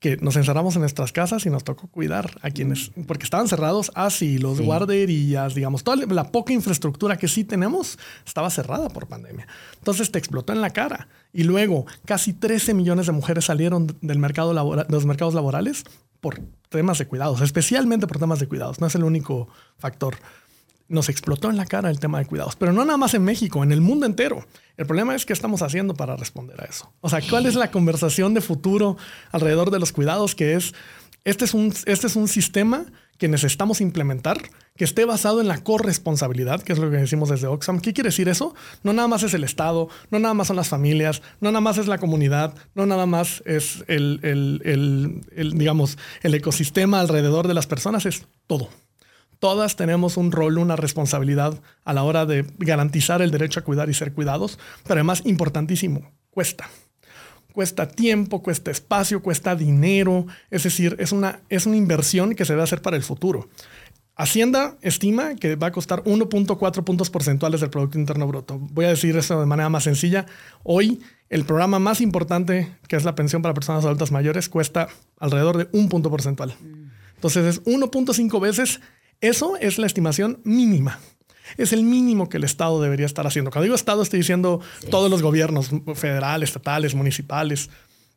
Que 0.00 0.16
nos 0.16 0.34
encerramos 0.36 0.74
en 0.74 0.80
nuestras 0.80 1.12
casas 1.12 1.46
y 1.46 1.50
nos 1.50 1.62
tocó 1.62 1.86
cuidar 1.86 2.38
a 2.42 2.50
quienes, 2.50 2.90
porque 3.06 3.24
estaban 3.24 3.48
cerrados 3.48 3.92
así, 3.94 4.38
los 4.38 4.60
guarderías, 4.60 5.54
digamos, 5.54 5.84
toda 5.84 6.04
la 6.06 6.32
poca 6.32 6.52
infraestructura 6.52 7.18
que 7.18 7.28
sí 7.28 7.44
tenemos 7.44 7.98
estaba 8.26 8.50
cerrada 8.50 8.88
por 8.88 9.06
pandemia. 9.06 9.46
Entonces 9.78 10.10
te 10.10 10.18
explotó 10.18 10.52
en 10.52 10.62
la 10.62 10.70
cara. 10.70 11.08
Y 11.32 11.44
luego 11.44 11.86
casi 12.06 12.32
13 12.32 12.74
millones 12.74 13.06
de 13.06 13.12
mujeres 13.12 13.44
salieron 13.44 13.94
del 14.00 14.18
mercado 14.18 14.52
de 14.52 14.84
los 14.88 15.06
mercados 15.06 15.34
laborales 15.34 15.84
por 16.20 16.40
temas 16.70 16.98
de 16.98 17.06
cuidados, 17.06 17.40
especialmente 17.40 18.06
por 18.06 18.18
temas 18.18 18.40
de 18.40 18.48
cuidados. 18.48 18.80
No 18.80 18.86
es 18.86 18.94
el 18.94 19.04
único 19.04 19.48
factor 19.78 20.16
nos 20.90 21.08
explotó 21.08 21.48
en 21.48 21.56
la 21.56 21.66
cara 21.66 21.88
el 21.88 22.00
tema 22.00 22.18
de 22.18 22.26
cuidados, 22.26 22.56
pero 22.56 22.72
no 22.72 22.84
nada 22.84 22.98
más 22.98 23.14
en 23.14 23.22
México, 23.22 23.62
en 23.62 23.70
el 23.72 23.80
mundo 23.80 24.06
entero. 24.06 24.44
El 24.76 24.86
problema 24.86 25.14
es 25.14 25.24
qué 25.24 25.32
estamos 25.32 25.62
haciendo 25.62 25.94
para 25.94 26.16
responder 26.16 26.60
a 26.60 26.64
eso. 26.64 26.92
O 27.00 27.08
sea, 27.08 27.20
¿cuál 27.30 27.46
es 27.46 27.54
la 27.54 27.70
conversación 27.70 28.34
de 28.34 28.40
futuro 28.40 28.96
alrededor 29.30 29.70
de 29.70 29.78
los 29.78 29.92
cuidados? 29.92 30.34
Que 30.34 30.54
es, 30.54 30.74
este 31.24 31.44
es 31.44 31.54
un, 31.54 31.72
este 31.86 32.08
es 32.08 32.16
un 32.16 32.26
sistema 32.26 32.86
que 33.18 33.28
necesitamos 33.28 33.80
implementar 33.80 34.38
que 34.76 34.84
esté 34.84 35.04
basado 35.04 35.40
en 35.40 35.46
la 35.46 35.62
corresponsabilidad, 35.62 36.62
que 36.62 36.72
es 36.72 36.78
lo 36.78 36.90
que 36.90 36.96
decimos 36.96 37.28
desde 37.28 37.46
Oxfam. 37.46 37.80
¿Qué 37.80 37.92
quiere 37.92 38.08
decir 38.08 38.28
eso? 38.28 38.54
No 38.82 38.92
nada 38.92 39.06
más 39.06 39.22
es 39.22 39.32
el 39.34 39.44
Estado, 39.44 39.88
no 40.10 40.18
nada 40.18 40.34
más 40.34 40.48
son 40.48 40.56
las 40.56 40.68
familias, 40.68 41.22
no 41.40 41.50
nada 41.50 41.60
más 41.60 41.78
es 41.78 41.86
la 41.86 41.98
comunidad, 41.98 42.54
no 42.74 42.86
nada 42.86 43.06
más 43.06 43.42
es 43.46 43.84
el, 43.86 44.20
el 44.24 45.52
digamos, 45.56 45.98
el 46.22 46.34
ecosistema 46.34 46.98
alrededor 46.98 47.46
de 47.46 47.54
las 47.54 47.66
personas, 47.66 48.06
es 48.06 48.26
todo. 48.48 48.70
Todas 49.40 49.74
tenemos 49.74 50.16
un 50.16 50.30
rol, 50.30 50.58
una 50.58 50.76
responsabilidad 50.76 51.60
a 51.84 51.92
la 51.92 52.04
hora 52.04 52.26
de 52.26 52.46
garantizar 52.58 53.22
el 53.22 53.32
derecho 53.32 53.58
a 53.58 53.64
cuidar 53.64 53.88
y 53.90 53.94
ser 53.94 54.12
cuidados, 54.12 54.58
pero 54.84 54.94
además 54.94 55.22
importantísimo, 55.24 56.12
cuesta 56.30 56.68
cuesta 57.52 57.88
tiempo, 57.88 58.42
cuesta 58.42 58.70
espacio, 58.70 59.22
cuesta 59.22 59.56
dinero, 59.56 60.26
es 60.50 60.62
decir, 60.62 60.96
es 60.98 61.12
una, 61.12 61.40
es 61.48 61.66
una 61.66 61.76
inversión 61.76 62.34
que 62.34 62.44
se 62.44 62.52
debe 62.52 62.62
hacer 62.62 62.80
para 62.80 62.96
el 62.96 63.02
futuro. 63.02 63.48
Hacienda 64.16 64.76
estima 64.82 65.34
que 65.36 65.56
va 65.56 65.68
a 65.68 65.72
costar 65.72 66.04
1.4 66.04 66.84
puntos 66.84 67.08
porcentuales 67.08 67.60
del 67.62 67.70
Producto 67.70 67.98
Interno 67.98 68.26
Bruto. 68.26 68.58
Voy 68.58 68.84
a 68.84 68.90
decir 68.90 69.16
eso 69.16 69.40
de 69.40 69.46
manera 69.46 69.70
más 69.70 69.84
sencilla. 69.84 70.26
Hoy, 70.62 71.00
el 71.30 71.44
programa 71.44 71.78
más 71.78 72.02
importante, 72.02 72.70
que 72.86 72.96
es 72.96 73.04
la 73.04 73.14
pensión 73.14 73.40
para 73.40 73.54
personas 73.54 73.84
adultas 73.84 74.12
mayores, 74.12 74.50
cuesta 74.50 74.88
alrededor 75.18 75.56
de 75.56 75.68
un 75.72 75.88
punto 75.88 76.10
porcentual. 76.10 76.54
Entonces 77.14 77.46
es 77.46 77.64
1.5 77.64 78.40
veces. 78.40 78.80
Eso 79.20 79.56
es 79.56 79.78
la 79.78 79.86
estimación 79.86 80.40
mínima 80.44 80.98
es 81.56 81.72
el 81.72 81.82
mínimo 81.82 82.28
que 82.28 82.36
el 82.36 82.44
Estado 82.44 82.80
debería 82.80 83.06
estar 83.06 83.26
haciendo. 83.26 83.50
Cuando 83.50 83.64
digo 83.64 83.74
Estado, 83.74 84.02
estoy 84.02 84.20
diciendo 84.20 84.60
todos 84.90 85.10
los 85.10 85.22
gobiernos, 85.22 85.70
federales, 85.94 86.50
estatales, 86.50 86.94
municipales, 86.94 87.70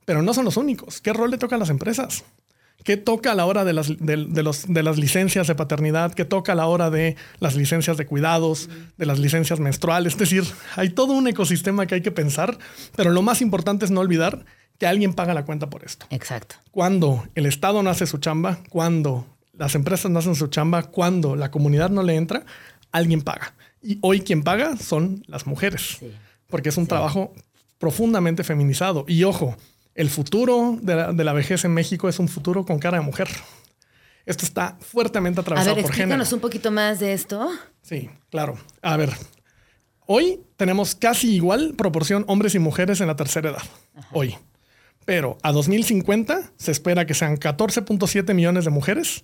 pero 0.05 0.21
no 0.21 0.33
son 0.33 0.45
los 0.45 0.57
únicos. 0.57 1.01
¿Qué 1.01 1.13
rol 1.13 1.31
le 1.31 1.37
toca 1.37 1.55
a 1.55 1.59
las 1.59 1.69
empresas? 1.69 2.23
¿Qué 2.83 2.97
toca 2.97 3.31
a 3.31 3.35
la 3.35 3.45
hora 3.45 3.63
de 3.63 3.71
las, 3.71 3.87
de, 3.97 4.83
las 4.83 4.97
licencias 4.97 5.47
de 5.47 5.55
paternidad? 5.55 6.13
¿Qué 6.13 6.25
toca 6.25 6.51
a 6.51 6.55
la 6.55 6.67
hora 6.67 6.89
de 6.89 7.15
las 7.39 7.55
licencias 7.55 7.95
de 7.95 8.05
cuidados, 8.05 8.69
de 8.97 9.05
las 9.05 9.19
licencias 9.19 9.59
menstruales? 9.61 10.13
Es 10.13 10.19
decir, 10.19 10.43
hay 10.75 10.89
todo 10.89 11.13
un 11.13 11.27
ecosistema 11.27 11.85
que 11.85 11.95
hay 11.95 12.01
que 12.01 12.11
pensar, 12.11 12.57
pero 12.95 13.11
lo 13.11 13.21
más 13.21 13.41
importante 13.41 13.85
es 13.85 13.91
no 13.91 14.01
olvidar 14.01 14.45
que 14.79 14.87
alguien 14.87 15.13
paga 15.13 15.33
la 15.33 15.45
cuenta 15.45 15.69
por 15.69 15.85
esto. 15.85 16.07
Exacto. 16.09 16.55
Cuando 16.71 17.25
el 17.35 17.45
Estado 17.45 17.83
no 17.83 17.89
hace 17.89 18.05
su 18.05 18.17
chamba, 18.17 18.59
cuando 18.69 19.32
las 19.53 19.75
empresas 19.75 20.11
no 20.11 20.19
hacen 20.19 20.35
su 20.35 20.47
chamba, 20.47 20.83
cuando 20.83 21.35
la 21.35 21.51
comunidad 21.51 21.89
no 21.89 22.03
le 22.03 22.15
entra, 22.15 22.45
alguien 22.91 23.21
paga. 23.21 23.53
Y 23.81 23.99
hoy 24.01 24.21
quien 24.21 24.43
paga 24.43 24.77
son 24.77 25.23
las 25.27 25.45
mujeres, 25.45 25.99
porque 26.47 26.69
es 26.69 26.77
un 26.77 26.87
trabajo 26.87 27.33
profundamente 27.77 28.43
feminizado. 28.43 29.05
Y 29.07 29.23
ojo, 29.23 29.57
el 29.95 30.09
futuro 30.09 30.77
de 30.81 31.23
la, 31.23 31.33
vejez 31.33 31.65
en 31.65 31.73
México 31.73 32.09
es 32.09 32.19
un 32.19 32.27
futuro 32.27 32.65
con 32.65 32.79
cara 32.79 32.99
de 32.99 33.03
mujer. 33.03 33.27
Esto 34.25 34.45
está 34.45 34.77
fuertemente 34.79 35.41
atravesado 35.41 35.71
A 35.71 35.75
ver, 35.75 35.83
por 35.83 35.91
explícanos 35.91 36.31
un 36.31 36.39
poquito 36.39 36.71
más 36.71 36.99
de 36.99 37.13
esto. 37.13 37.49
Sí, 37.81 38.09
claro. 38.29 38.57
A 38.81 38.95
ver, 38.95 39.11
hoy 40.05 40.39
tenemos 40.55 40.95
casi 40.95 41.35
igual 41.35 41.73
proporción 41.77 42.23
hombres 42.27 42.55
y 42.55 42.59
mujeres 42.59 43.01
en 43.01 43.07
la 43.07 43.17
tercera 43.17 43.49
edad. 43.49 43.63
Hoy. 44.13 44.37
Pero 45.05 45.37
a 45.43 45.51
2050 45.51 46.53
se 46.55 46.71
espera 46.71 47.05
que 47.05 47.13
sean 47.13 47.37
14.7 47.37 48.33
millones 48.33 48.63
de 48.63 48.71
mujeres 48.71 49.23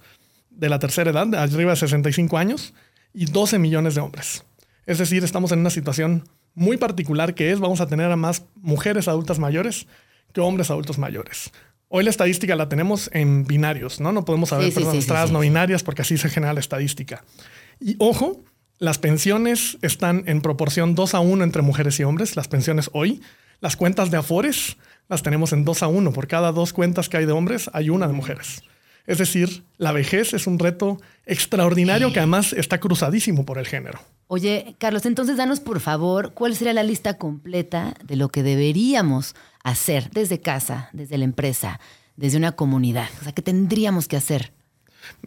de 0.60 0.70
la 0.70 0.80
tercera 0.80 1.12
edad, 1.12 1.28
de 1.28 1.38
arriba 1.38 1.72
de 1.72 1.78
65 1.78 2.38
años, 2.38 2.74
y 3.14 3.26
12 3.26 3.60
millones 3.60 3.95
de 3.95 4.01
hombres. 4.01 4.43
Es 4.86 4.97
decir, 4.97 5.24
estamos 5.24 5.51
en 5.51 5.60
una 5.60 5.70
situación 5.70 6.28
muy 6.53 6.78
particular 6.78 7.34
que 7.34 7.51
es, 7.51 7.60
vamos 7.60 7.82
a 7.82 7.88
tener 7.88 8.12
a 8.12 8.16
más 8.16 8.43
mujeres 8.55 9.07
adultas 9.07 9.39
mayores 9.39 9.88
que 10.34 10.41
hombres 10.41 10.70
adultos 10.70 10.97
mayores. 10.97 11.51
Hoy 11.88 12.03
la 12.03 12.10
estadística 12.12 12.55
la 12.55 12.70
tenemos 12.70 13.10
en 13.14 13.45
binarios, 13.45 13.99
¿no? 13.99 14.12
No 14.12 14.26
podemos 14.26 14.49
saber 14.49 14.72
personas 14.74 15.32
no 15.32 15.39
binarias 15.39 15.82
porque 15.82 16.03
así 16.03 16.18
se 16.18 16.30
genera 16.30 16.53
la 16.53 16.60
estadística. 16.60 17.24
Y 17.80 17.95
ojo, 17.97 18.43
las 18.78 18.99
pensiones 18.99 19.78
están 19.82 20.24
en 20.28 20.41
proporción 20.41 20.93
2 20.93 21.16
a 21.16 21.20
1 21.20 21.43
entre 21.43 21.62
mujeres 21.62 21.99
y 21.99 22.03
hombres, 22.03 22.36
las 22.36 22.47
pensiones 22.47 22.89
hoy. 22.93 23.22
Las 23.60 23.76
cuentas 23.76 24.12
de 24.12 24.18
Afores 24.18 24.78
las 25.07 25.24
tenemos 25.24 25.51
en 25.51 25.66
2 25.66 25.84
a 25.84 25.88
1. 25.88 26.14
Por 26.14 26.28
cada 26.28 26.51
dos 26.51 26.74
cuentas 26.74 27.10
que 27.10 27.18
hay 27.18 27.26
de 27.26 27.32
hombres, 27.32 27.70
hay 27.74 27.89
una 27.89 28.07
de 28.07 28.14
mujeres. 28.14 28.62
Es 29.10 29.18
decir, 29.18 29.64
la 29.80 29.91
vejez 29.91 30.36
es 30.36 30.45
un 30.45 30.60
reto 30.60 31.01
extraordinario 31.26 32.14
que 32.14 32.20
además 32.20 32.53
está 32.53 32.80
cruzadísimo 32.80 33.43
por 33.43 33.57
el 33.57 33.66
género. 33.66 33.99
Oye, 34.28 34.76
Carlos, 34.78 35.07
entonces 35.07 35.36
danos 35.36 35.60
por 35.60 35.80
favor 35.80 36.36
cuál 36.36 36.55
sería 36.55 36.74
la 36.74 36.84
lista 36.84 37.18
completa 37.18 37.95
de 38.03 38.16
lo 38.16 38.30
que 38.30 38.43
deberíamos 38.43 39.34
hacer 39.64 40.12
desde 40.12 40.41
casa, 40.41 40.91
desde 40.93 41.18
la 41.18 41.24
empresa, 41.24 41.80
desde 42.18 42.38
una 42.38 42.51
comunidad. 42.51 43.10
O 43.20 43.24
sea, 43.24 43.32
¿qué 43.32 43.41
tendríamos 43.41 44.07
que 44.07 44.16
hacer? 44.16 44.53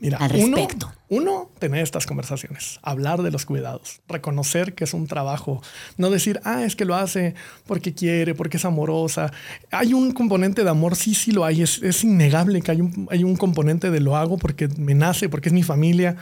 Mira, 0.01 0.19
al 0.19 0.31
respecto. 0.31 0.93
Uno, 1.09 1.51
tener 1.59 1.83
estas 1.83 2.07
conversaciones, 2.07 2.81
hablar 2.83 3.23
de 3.23 3.31
los 3.31 3.45
cuidados, 3.45 4.01
reconocer 4.09 4.75
que 4.75 4.85
es 4.85 4.95
un 4.95 5.07
trabajo, 5.07 5.63
no 5.99 6.09
decir, 6.09 6.41
ah, 6.45 6.65
es 6.65 6.75
que 6.75 6.87
lo 6.87 6.95
hace 6.95 7.35
porque 7.67 7.93
quiere, 7.93 8.35
porque 8.35 8.57
es 8.57 8.65
amorosa. 8.65 9.31
Hay 9.71 9.93
un 9.93 10.13
componente 10.13 10.65
de 10.65 10.71
amor, 10.71 10.97
sí, 10.97 11.15
sí 11.15 11.31
lo 11.31 11.45
hay, 11.45 11.61
es, 11.63 12.05
innegable 12.05 12.63
que 12.63 12.71
hay 12.71 12.81
un, 12.81 13.09
hay 13.11 13.25
un 13.25 13.37
componente 13.37 13.91
de 13.91 14.01
lo 14.01 14.17
hago 14.17 14.39
porque 14.39 14.69
me 14.69 14.95
nace, 14.95 15.29
porque 15.29 15.51
es 15.51 15.53
mi 15.53 15.63
familia 15.63 16.17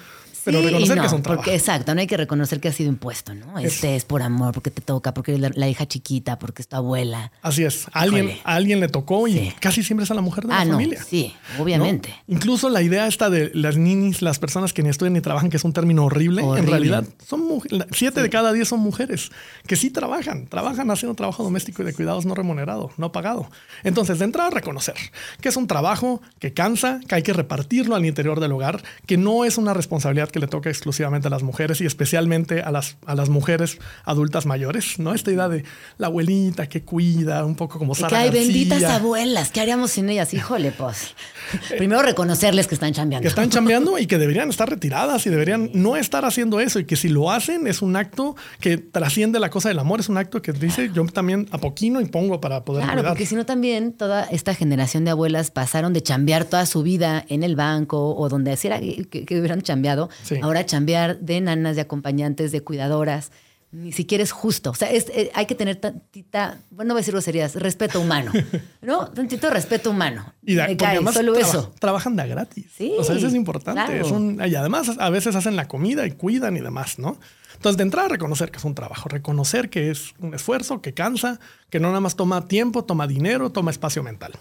pero 0.45 0.63
reconocer 0.63 1.01
que 1.01 1.07
es 1.07 1.13
un 1.13 1.23
trabajo. 1.23 1.51
exacto, 1.51 1.95
no 1.95 2.01
hay 2.01 2.07
que 2.07 2.17
reconocer 2.17 2.61
que 2.61 2.69
ha 2.69 2.73
sido 2.73 2.91
impuesto, 2.91 3.35
¿no? 3.35 3.59
Este 3.59 3.97
es 3.97 4.05
por 4.05 4.23
amor, 4.23 4.53
porque 4.53 4.71
te 4.71 4.81
toca, 4.81 5.15
porque 5.15 5.35
es 5.35 5.41
la, 5.41 5.69
hija 5.69 5.87
chiquita, 5.87 6.39
porque 6.39 6.63
es 6.63 6.69
tu 6.69 6.77
abuela. 6.77 7.33
Así 7.43 7.65
es. 7.65 7.87
A 7.93 8.01
alguien, 8.01 8.39
alguien 8.45 8.81
le 8.81 8.89
tocó 8.89 9.29
y 9.29 9.53
casi 9.61 9.83
siempre 9.83 10.05
es 10.05 10.11
a 10.11 10.15
la 10.15 10.21
mujer 10.21 10.47
de 10.47 10.55
ah, 10.55 10.65
la 10.65 10.73
familia. 10.73 11.03
Sí, 11.03 11.35
obviamente. 11.59 12.15
Incluso 12.27 12.69
la 12.69 12.83
idea 12.83 13.07
esta 13.07 13.31
de 13.31 13.51
las 13.55 13.77
ninis, 13.77 14.23
las 14.23 14.39
personas 14.39 14.73
que 14.73 14.83
ni 14.83 14.89
estudian 14.89 15.13
ni 15.13 15.21
trabajan, 15.21 15.51
que 15.51 15.57
es 15.57 15.65
un 15.65 15.73
término 15.73 16.05
horrible, 16.05 16.43
en 16.43 16.67
realidad 16.67 17.05
son 17.27 17.61
siete 17.93 18.23
de 18.23 18.31
cada 18.31 18.53
diez 18.53 18.69
son 18.69 18.81
mujeres 18.81 19.31
que 19.67 19.77
sí 19.77 19.91
trabajan, 19.91 20.47
trabajan 20.47 20.91
haciendo 20.91 21.15
trabajo 21.15 21.43
doméstico 21.43 21.83
y 21.83 21.87
de 21.87 21.95
cuidados 21.95 22.27
no 22.27 22.35
remunerado, 22.35 22.91
no 22.97 23.13
pagado. 23.13 23.51
Entonces, 23.85 24.19
de 24.19 24.25
entrada, 24.25 24.51
reconocer 24.51 24.95
que 25.41 25.49
es 25.49 25.57
un 25.57 25.67
trabajo 25.67 26.21
que 26.39 26.53
cansa, 26.53 27.01
que 27.07 27.15
hay 27.17 27.23
que 27.23 27.33
repartirlo 27.33 27.95
al 27.95 28.07
interior 28.07 28.41
del 28.41 28.53
hogar, 28.53 28.83
que 29.07 29.17
no 29.17 29.45
es 29.45 29.59
una 29.59 29.75
responsabilidad 29.75 30.30
que 30.33 30.39
le 30.39 30.47
toca 30.47 30.69
exclusivamente 30.69 31.29
a 31.29 31.31
las 31.31 31.43
mujeres 31.43 31.81
y 31.81 31.87
especialmente 31.87 32.63
a 32.63 32.71
las, 32.71 32.97
a 33.07 33.15
las 33.15 33.29
mujeres 33.29 33.79
adultas 34.05 34.47
mayores, 34.47 34.99
¿no? 34.99 35.15
Esta 35.15 35.31
idea 35.31 35.49
de 35.49 35.65
la 35.99 36.09
abuelita 36.09 36.69
que 36.69 36.83
cuida, 36.83 37.45
un 37.45 37.57
poco 37.57 37.79
como 37.79 37.95
Sara 37.95 38.09
Que 38.09 38.17
hay 38.17 38.31
benditas 38.31 38.83
abuelas, 38.85 39.51
¿qué 39.51 39.61
haríamos 39.61 39.91
sin 39.93 40.09
ellas? 40.09 40.33
Híjole, 40.35 40.73
pues. 40.73 41.15
Primero 41.79 42.03
reconocerles 42.03 42.67
que 42.67 42.75
están 42.75 42.93
chambeando. 42.93 43.23
Que 43.23 43.29
están 43.29 43.51
chambeando 43.51 43.99
y 43.99 44.07
que 44.07 44.19
deberían 44.19 44.49
estar 44.51 44.69
retiradas 44.69 45.27
y 45.27 45.31
deberían 45.31 45.71
no 45.75 45.97
estar 45.97 46.25
haciendo 46.25 46.61
eso 46.61 46.79
y 46.79 46.85
que 46.85 46.97
si 46.97 47.09
lo 47.09 47.31
hacen 47.31 47.67
es 47.67 47.83
un 47.83 47.97
acto 47.97 48.37
que 48.61 48.79
trasciende 48.79 49.41
la 49.41 49.51
cosa 49.51 49.69
del 49.69 49.79
amor, 49.79 50.01
es 50.01 50.09
un 50.09 50.19
acto 50.19 50.43
que 50.43 50.53
dice 50.53 50.91
yo 50.93 51.05
también 51.07 51.49
apoquino 51.51 52.01
y 52.01 52.07
pongo 52.07 52.41
para 52.41 52.65
poder 52.65 52.85
Claro, 52.85 53.03
porque 53.07 53.27
si 53.27 53.35
no 53.35 53.47
también 53.47 53.93
toda 53.93 54.25
esta 54.25 54.55
generación 54.55 55.05
de 55.05 55.11
abuelas 55.11 55.51
pasaron 55.51 55.93
de 55.93 56.03
chambear 56.03 56.45
toda 56.45 56.67
su 56.67 56.83
vida 56.83 57.25
en 57.29 57.43
el 57.43 57.57
banco 57.57 58.15
o 58.15 58.29
donde 58.29 58.59
era 58.63 58.81
que, 58.81 59.25
que 59.25 59.39
hubieran 59.39 59.63
chambeado, 59.63 60.11
ahora 60.43 60.67
chambear 60.67 61.19
de 61.21 61.41
nanas, 61.41 61.77
de 61.77 61.83
acompañantes, 61.83 62.53
de 62.53 62.63
cuidadoras 62.63 63.31
ni 63.73 63.93
siquiera 63.93 64.25
es 64.25 64.33
justo. 64.33 64.71
O 64.71 64.75
sea, 64.75 64.91
eh, 64.93 65.31
hay 65.33 65.47
que 65.47 65.55
tener 65.55 65.77
tantita, 65.77 66.59
bueno, 66.71 66.89
no 66.89 66.95
voy 66.95 67.01
a 67.01 67.03
decir 67.03 67.13
groserías, 67.13 67.55
respeto 67.55 68.01
humano, 68.01 68.33
¿no? 68.83 69.09
Tantito 69.11 69.49
respeto 69.49 69.91
humano. 69.91 70.35
Y 70.43 70.57
da, 70.57 70.65
además 70.65 71.15
solo 71.15 71.37
eso. 71.37 71.73
Trabajan 71.79 72.17
de 72.17 72.27
gratis. 72.27 72.67
Sí. 72.77 72.95
O 72.99 73.05
sea, 73.05 73.17
eso 73.17 73.29
es 73.29 73.35
importante. 73.35 74.03
y 74.49 74.55
además, 74.55 74.91
a 74.99 75.11
veces 75.11 75.37
hacen 75.37 75.55
la 75.55 75.69
comida 75.69 76.07
y 76.07 76.13
cuidan 76.13 76.57
y 76.57 76.61
demás, 76.61 76.99
¿no? 76.99 77.19
Entonces, 77.55 77.77
de 77.77 77.85
entrada, 77.85 78.09
reconocer 78.09 78.51
que 78.51 78.59
es 78.59 78.65
un 78.65 78.75
trabajo, 78.75 79.09
reconocer 79.09 79.71
que 79.71 79.91
es 79.91 80.15
un 80.19 80.35
esfuerzo, 80.35 80.81
que 80.81 80.95
cansa, 80.95 81.39
que 81.69 81.79
no 81.79 81.89
nada 81.89 82.01
más 82.01 82.17
toma 82.17 82.49
tiempo, 82.49 82.85
toma 82.85 83.07
dinero, 83.07 83.51
toma 83.51 83.71
espacio 83.71 84.03
mental. 84.03 84.33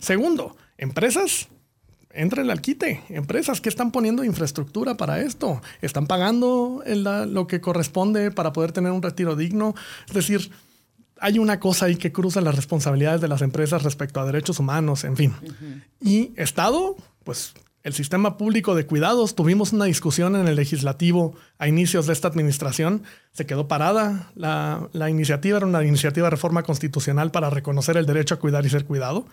Segundo, 0.00 0.56
empresas 0.78 1.48
entren 2.14 2.50
al 2.50 2.60
quite. 2.60 3.02
Empresas 3.08 3.60
que 3.60 3.68
están 3.68 3.90
poniendo 3.90 4.24
infraestructura 4.24 4.96
para 4.96 5.20
esto. 5.20 5.60
Están 5.82 6.06
pagando 6.06 6.82
lo 6.86 7.46
que 7.46 7.60
corresponde 7.60 8.30
para 8.30 8.52
poder 8.52 8.72
tener 8.72 8.92
un 8.92 9.02
retiro 9.02 9.36
digno. 9.36 9.74
Es 10.06 10.14
decir, 10.14 10.50
hay 11.20 11.38
una 11.38 11.60
cosa 11.60 11.86
ahí 11.86 11.96
que 11.96 12.12
cruza 12.12 12.40
las 12.40 12.56
responsabilidades 12.56 13.20
de 13.20 13.28
las 13.28 13.42
empresas 13.42 13.82
respecto 13.82 14.20
a 14.20 14.26
derechos 14.26 14.58
humanos, 14.58 15.04
en 15.04 15.16
fin. 15.16 15.34
Y 16.00 16.32
Estado, 16.36 16.96
pues 17.24 17.54
el 17.82 17.92
sistema 17.92 18.38
público 18.38 18.74
de 18.74 18.86
cuidados, 18.86 19.34
tuvimos 19.34 19.74
una 19.74 19.84
discusión 19.84 20.36
en 20.36 20.48
el 20.48 20.56
legislativo 20.56 21.34
a 21.58 21.68
inicios 21.68 22.06
de 22.06 22.14
esta 22.14 22.28
administración, 22.28 23.02
se 23.32 23.44
quedó 23.44 23.68
parada. 23.68 24.30
La, 24.34 24.88
la, 24.92 25.10
iniciativa 25.10 25.58
era 25.58 25.66
una 25.66 25.84
iniciativa 25.84 26.26
de 26.26 26.30
reforma 26.30 26.62
constitucional 26.62 27.30
para 27.30 27.50
reconocer 27.50 27.98
el 27.98 28.06
derecho 28.06 28.36
a 28.36 28.38
cuidar 28.38 28.64
y 28.64 28.70
ser 28.70 28.86
cuidado, 28.86 29.26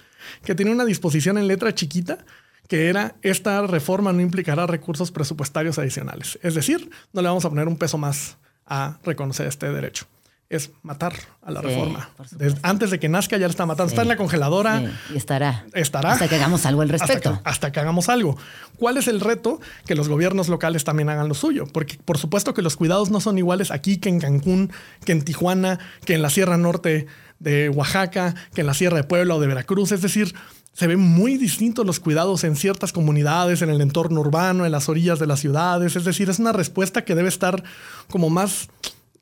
que 0.43 0.53
tiene 0.53 0.73
una 0.73 0.83
disposición 0.83 1.37
en 1.37 1.47
letra 1.47 1.73
chiquita 1.73 2.25
que 2.71 2.87
era 2.87 3.15
esta 3.21 3.67
reforma 3.67 4.13
no 4.13 4.21
implicará 4.21 4.65
recursos 4.65 5.11
presupuestarios 5.11 5.77
adicionales. 5.77 6.39
Es 6.41 6.55
decir, 6.55 6.89
no 7.11 7.21
le 7.21 7.27
vamos 7.27 7.43
a 7.43 7.49
poner 7.49 7.67
un 7.67 7.75
peso 7.75 7.97
más 7.97 8.37
a 8.65 8.97
reconocer 9.03 9.45
este 9.45 9.69
derecho. 9.69 10.05
es 10.47 10.71
matar 10.81 11.11
a 11.41 11.51
la 11.51 11.61
reforma. 11.61 12.09
antes 12.61 12.91
de 12.91 12.97
que 12.97 13.09
nazca 13.09 13.35
ya 13.35 13.47
la 13.47 13.51
está 13.51 13.65
matando. 13.65 13.89
Está 13.89 14.03
en 14.03 14.07
la 14.07 14.15
congeladora. 14.15 14.89
Y 15.13 15.17
estará. 15.17 15.65
Estará. 15.73 16.13
Hasta 16.13 16.29
que 16.29 16.35
hagamos 16.35 16.65
algo 16.65 16.81
al 16.81 16.87
respecto. 16.87 17.41
Hasta 17.43 17.73
que, 17.73 17.79
hagamos 17.81 18.07
algo. 18.07 18.37
¿Cuál 18.77 18.95
es 18.95 19.09
el 19.09 19.19
reto? 19.19 19.59
Que 19.85 19.93
los 19.93 20.07
gobiernos 20.07 20.47
locales 20.47 20.85
también 20.85 21.09
hagan 21.09 21.27
lo 21.27 21.33
suyo. 21.33 21.67
Porque 21.73 21.99
por 22.05 22.17
supuesto 22.17 22.53
que 22.53 22.61
los 22.61 22.77
cuidados 22.77 23.11
no 23.11 23.19
son 23.19 23.37
iguales 23.37 23.71
aquí 23.71 23.97
que 23.97 24.07
en 24.07 24.21
Cancún, 24.21 24.71
que 25.03 25.11
en 25.11 25.23
Tijuana, 25.23 25.77
que 26.05 26.13
en 26.13 26.21
la 26.21 26.29
Sierra 26.29 26.55
Norte 26.55 27.07
de 27.39 27.67
Oaxaca, 27.67 28.33
que 28.53 28.61
en 28.61 28.67
la 28.67 28.73
Sierra 28.73 28.95
de 28.95 29.03
Puebla 29.03 29.35
o 29.35 29.41
de 29.41 29.47
Veracruz. 29.47 29.91
Es 29.91 30.01
decir, 30.01 30.33
se 30.73 30.87
ven 30.87 30.99
muy 30.99 31.37
distintos 31.37 31.85
los 31.85 31.99
cuidados 31.99 32.43
en 32.43 32.55
ciertas 32.55 32.93
comunidades, 32.93 33.61
en 33.61 33.69
el 33.69 33.81
entorno 33.81 34.21
urbano, 34.21 34.65
en 34.65 34.71
las 34.71 34.89
orillas 34.89 35.19
de 35.19 35.27
las 35.27 35.39
ciudades. 35.39 35.95
Es 35.95 36.05
decir, 36.05 36.29
es 36.29 36.39
una 36.39 36.53
respuesta 36.53 37.03
que 37.03 37.15
debe 37.15 37.29
estar 37.29 37.63
como 38.09 38.29
más 38.29 38.69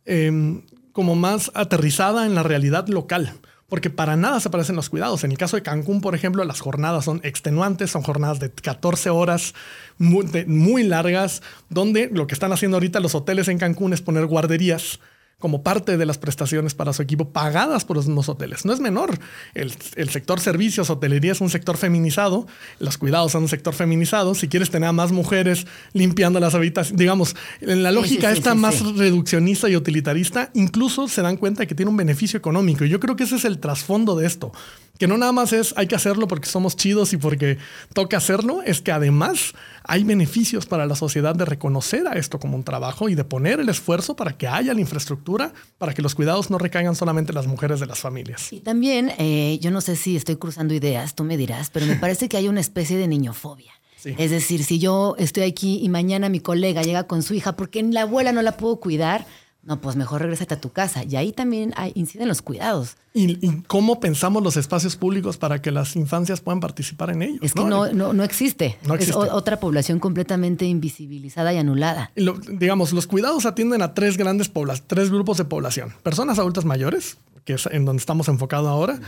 em, 0.06 0.62
como 1.00 1.16
más 1.16 1.52
aterrizada 1.54 2.26
en 2.26 2.36
la 2.36 2.44
realidad 2.44 2.88
local. 2.90 3.34
Porque 3.70 3.90
para 3.90 4.16
nada 4.16 4.40
se 4.40 4.50
parecen 4.50 4.76
los 4.76 4.90
cuidados. 4.90 5.24
En 5.24 5.32
el 5.32 5.38
caso 5.38 5.56
de 5.56 5.64
Cancún, 5.64 6.02
por 6.02 6.16
ejemplo, 6.16 6.44
las 6.44 6.60
jornadas 6.60 7.06
son 7.06 7.22
extenuantes, 7.24 7.92
son 7.92 8.02
jornadas 8.02 8.40
de 8.40 8.52
14 8.52 9.12
horas 9.12 9.54
muy, 9.98 10.26
muy 10.48 10.84
largas, 10.84 11.44
donde 11.70 12.10
lo 12.12 12.26
que 12.26 12.34
están 12.34 12.52
haciendo 12.52 12.78
ahorita 12.78 13.00
los 13.00 13.16
hoteles 13.16 13.48
en 13.48 13.60
Cancún 13.60 13.94
es 13.94 14.02
poner 14.02 14.26
guarderías 14.26 15.00
como 15.40 15.64
parte 15.64 15.98
de 15.98 16.06
las 16.06 16.18
prestaciones 16.18 16.74
para 16.76 16.92
su 16.92 17.02
equipo 17.02 17.30
pagadas 17.30 17.86
por 17.86 17.96
los 17.96 18.06
mismos 18.06 18.28
hoteles. 18.28 18.66
No 18.66 18.74
es 18.74 18.82
menor. 18.82 19.18
El, 19.54 19.72
sector 20.10 20.40
servicios, 20.42 20.90
hotelería 20.90 21.32
es 21.32 21.42
un 21.42 21.50
sector 21.50 21.78
feminizado, 21.78 22.46
los 22.80 22.98
cuidados 22.98 23.32
son 23.32 23.44
un 23.44 23.50
sector 23.50 23.74
feminizado. 23.74 24.36
Si 24.36 24.50
quieres 24.50 24.70
tener 24.70 24.90
a 24.90 24.92
más 24.92 25.12
mujeres 25.12 25.66
limpiando 25.94 26.40
las 26.42 26.56
habitaciones, 26.56 27.00
digamos, 27.00 27.36
en 27.62 27.84
la 27.84 27.92
lógica 27.92 28.32
esta 28.32 28.54
más 28.54 28.82
reduccionista 28.96 29.70
y 29.70 29.78
utilitarista, 29.78 30.52
incluso 30.54 31.08
se 31.08 31.22
dan 31.22 31.38
cuenta 31.38 31.62
de 31.62 31.68
que 31.68 31.76
tiene 31.76 31.90
un 31.90 31.98
beneficio 31.98 32.38
económico. 32.38 32.84
Y 32.84 32.90
yo 32.90 33.00
creo 33.00 33.16
que 33.16 33.24
ese 33.24 33.38
es 33.38 33.46
el 33.46 33.60
trasfondo 33.60 34.18
de 34.18 34.28
esto. 34.28 34.52
Que 34.98 35.08
no 35.08 35.18
nada 35.18 35.32
más 35.32 35.54
es 35.54 35.74
hay 35.78 35.88
que 35.88 35.96
hacerlo 35.96 36.28
porque 36.28 36.50
somos 36.50 36.76
chidos 36.76 37.14
y 37.14 37.18
porque 37.18 37.58
toca 37.94 38.18
hacerlo, 38.18 38.62
es 38.66 38.82
que 38.82 38.92
además 38.92 39.54
hay 39.86 40.04
beneficios 40.04 40.66
para 40.66 40.86
la 40.86 40.96
sociedad 40.96 41.34
de 41.34 41.46
reconocer 41.46 42.06
a 42.06 42.14
esto 42.14 42.38
como 42.38 42.58
un 42.58 42.66
trabajo 42.66 43.08
y 43.08 43.16
de 43.16 43.24
poner 43.24 43.62
el 43.62 43.70
esfuerzo 43.70 44.18
para 44.18 44.38
que 44.38 44.50
haya 44.50 44.74
la 44.74 44.82
infraestructura, 44.82 45.29
para 45.78 45.94
que 45.94 46.02
los 46.02 46.16
cuidados 46.16 46.50
no 46.50 46.58
recaigan 46.58 46.96
solamente 46.96 47.32
en 47.32 47.36
las 47.36 47.48
mujeres 47.48 47.80
de 47.80 47.86
las 47.86 48.00
familias. 48.00 48.52
Y 48.52 48.60
también, 48.60 49.12
eh, 49.18 49.58
yo 49.62 49.72
no 49.72 49.82
sé 49.82 49.96
si 49.96 50.16
estoy 50.16 50.38
cruzando 50.38 50.74
ideas, 50.74 51.16
tú 51.16 51.24
me 51.24 51.38
dirás, 51.38 51.70
pero 51.70 51.86
me 51.86 51.96
parece 52.00 52.30
que 52.30 52.38
hay 52.38 52.48
una 52.48 52.62
especie 52.62 52.98
de 52.98 53.08
niñofobia. 53.08 53.74
Es 54.06 54.32
decir, 54.32 54.64
si 54.64 54.80
yo 54.80 55.16
estoy 55.18 55.44
aquí 55.44 55.80
y 55.84 55.90
mañana 55.90 56.30
mi 56.30 56.40
colega 56.40 56.84
llega 56.84 57.04
con 57.04 57.22
su 57.22 57.34
hija 57.34 57.58
porque 57.58 57.84
la 57.84 58.04
abuela 58.04 58.32
no 58.32 58.42
la 58.42 58.56
puedo 58.56 58.80
cuidar, 58.80 59.26
no, 59.62 59.82
pues 59.82 59.98
mejor 59.98 60.22
regrésate 60.22 60.54
a 60.54 60.62
tu 60.62 60.72
casa. 60.72 61.04
Y 61.04 61.18
ahí 61.18 61.34
también 61.34 61.74
hay, 61.76 61.92
inciden 61.94 62.30
los 62.30 62.42
cuidados. 62.42 62.96
¿Y, 63.14 63.62
cómo 63.64 64.00
pensamos 64.00 64.42
los 64.42 64.56
espacios 64.56 64.96
públicos 64.96 65.38
para 65.38 65.62
que 65.62 65.72
las 65.72 65.96
infancias 65.98 66.40
puedan 66.40 66.62
participar 66.62 67.10
en 67.10 67.24
ellos? 67.24 67.40
Es 67.42 67.54
que 67.54 67.66
no, 67.66 67.92
no, 67.92 68.24
existe. 68.24 68.78
Es 69.00 69.14
otra 69.14 69.60
población 69.60 70.00
completamente 70.00 70.66
invisibilizada 70.66 71.54
y 71.54 71.58
anulada. 71.58 72.12
digamos, 72.52 72.94
los 72.94 73.06
cuidados 73.06 73.46
atienden 73.46 73.82
a 73.82 73.94
tres 73.94 74.18
grandes 74.18 74.48
poblaciones, 74.48 74.88
tres 74.88 75.10
grupos 75.12 75.38
de 75.38 75.46
población. 75.46 75.94
Personas 76.04 76.40
adultas 76.40 76.64
mayores, 76.64 77.18
que 77.44 77.54
es 77.54 77.66
en 77.66 77.84
donde 77.84 78.00
estamos 78.00 78.30
enfocados 78.30 78.68
ahora. 78.68 79.00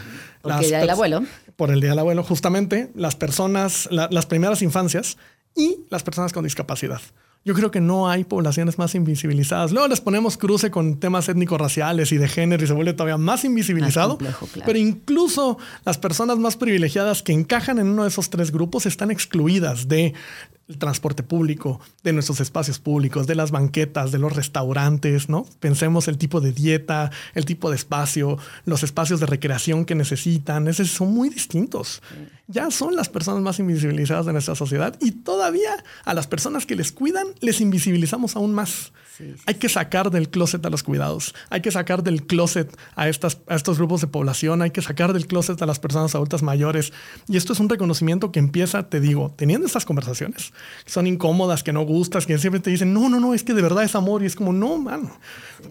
Por 0.41 0.51
el 0.51 0.59
Día 0.59 0.79
del 0.79 0.89
Abuelo. 0.89 1.23
Por 1.55 1.71
el 1.71 1.79
Día 1.79 1.91
del 1.91 1.99
Abuelo, 1.99 2.23
justamente. 2.23 2.91
Las 2.93 3.15
personas, 3.15 3.87
las 3.91 4.25
primeras 4.25 4.61
infancias 4.61 5.17
y 5.55 5.85
las 5.89 6.03
personas 6.03 6.33
con 6.33 6.43
discapacidad. 6.43 7.01
Yo 7.43 7.55
creo 7.55 7.71
que 7.71 7.81
no 7.81 8.07
hay 8.07 8.23
poblaciones 8.23 8.77
más 8.77 8.93
invisibilizadas. 8.93 9.71
Luego 9.71 9.87
les 9.87 9.99
ponemos 9.99 10.37
cruce 10.37 10.69
con 10.69 10.99
temas 10.99 11.27
étnico-raciales 11.27 12.11
y 12.11 12.17
de 12.17 12.27
género 12.27 12.63
y 12.63 12.67
se 12.67 12.73
vuelve 12.73 12.93
todavía 12.93 13.17
más 13.17 13.43
invisibilizado. 13.43 14.19
Pero 14.63 14.77
incluso 14.77 15.57
las 15.83 15.97
personas 15.97 16.37
más 16.37 16.55
privilegiadas 16.55 17.23
que 17.23 17.33
encajan 17.33 17.79
en 17.79 17.87
uno 17.87 18.03
de 18.03 18.09
esos 18.09 18.29
tres 18.29 18.51
grupos 18.51 18.85
están 18.85 19.09
excluidas 19.09 19.87
de 19.87 20.13
el 20.68 20.78
transporte 20.78 21.24
público, 21.24 21.80
de 22.03 22.14
nuestros 22.14 22.39
espacios 22.39 22.80
públicos, 22.80 23.28
de 23.28 23.36
las 23.36 23.51
banquetas, 23.51 24.12
de 24.12 24.20
los 24.20 24.34
restaurantes, 24.34 25.28
¿no? 25.28 25.45
Pensemos 25.59 26.07
el 26.07 26.18
tipo 26.18 26.39
de 26.39 26.53
dieta, 26.53 27.12
el 27.34 27.45
tipo 27.45 27.70
de 27.70 27.76
espacio, 27.76 28.38
los 28.66 28.84
espacios 28.84 29.20
de 29.20 29.26
recreación 29.26 29.86
que 29.86 29.95
necesitan, 29.95 30.68
esos 30.68 30.89
son 30.89 31.14
muy 31.14 31.30
distintos. 31.30 32.01
Ya 32.47 32.72
son 32.72 32.95
las 32.95 33.09
personas 33.09 33.41
más 33.41 33.59
invisibilizadas 33.59 34.26
de 34.26 34.34
nuestra 34.34 34.55
sociedad 34.55 34.97
y 35.01 35.12
todavía 35.12 35.84
a 36.05 36.14
las 36.14 36.28
personas 36.28 36.66
que 36.66 36.76
les 36.76 36.91
cuidan 36.91 37.28
les 37.39 37.62
invisibilizamos 37.62 38.36
aún 38.36 38.53
más. 38.53 38.91
Hay 39.45 39.55
que 39.55 39.70
sacar 39.70 40.09
del 40.09 40.30
closet 40.30 40.66
a 40.66 40.70
los 40.70 40.84
cuidados, 40.84 41.36
hay 41.49 41.62
que 41.62 41.72
sacar 41.72 42.03
del 42.03 42.26
closet 42.26 42.76
a, 42.95 43.07
estas, 43.07 43.39
a 43.47 43.55
estos 43.55 43.78
grupos 43.78 44.01
de 44.01 44.07
población, 44.07 44.62
hay 44.62 44.72
que 44.72 44.82
sacar 44.82 45.14
del 45.14 45.28
closet 45.28 45.62
a 45.62 45.66
las 45.66 45.80
personas 45.80 46.16
adultas 46.16 46.41
mayores. 46.41 46.91
Y 47.28 47.38
esto 47.38 47.53
es 47.53 47.59
un 47.59 47.70
reconocimiento 47.70 48.32
que 48.32 48.39
empieza, 48.39 48.89
te 48.89 48.99
digo, 48.99 49.34
teniendo 49.36 49.68
estas 49.68 49.86
conversaciones, 49.86 50.50
que 50.83 50.91
son 50.91 51.07
incómodas, 51.07 51.63
que 51.63 51.73
no 51.73 51.83
gustas, 51.83 52.25
que 52.25 52.37
siempre 52.37 52.59
te 52.59 52.69
dicen, 52.69 52.93
no, 52.93 53.09
no, 53.09 53.19
no, 53.19 53.33
es 53.33 53.43
que 53.43 53.53
de 53.53 53.61
verdad 53.61 53.83
es 53.83 53.95
amor. 53.95 54.23
Y 54.23 54.25
es 54.25 54.35
como, 54.35 54.53
no, 54.53 54.77
mano, 54.77 55.11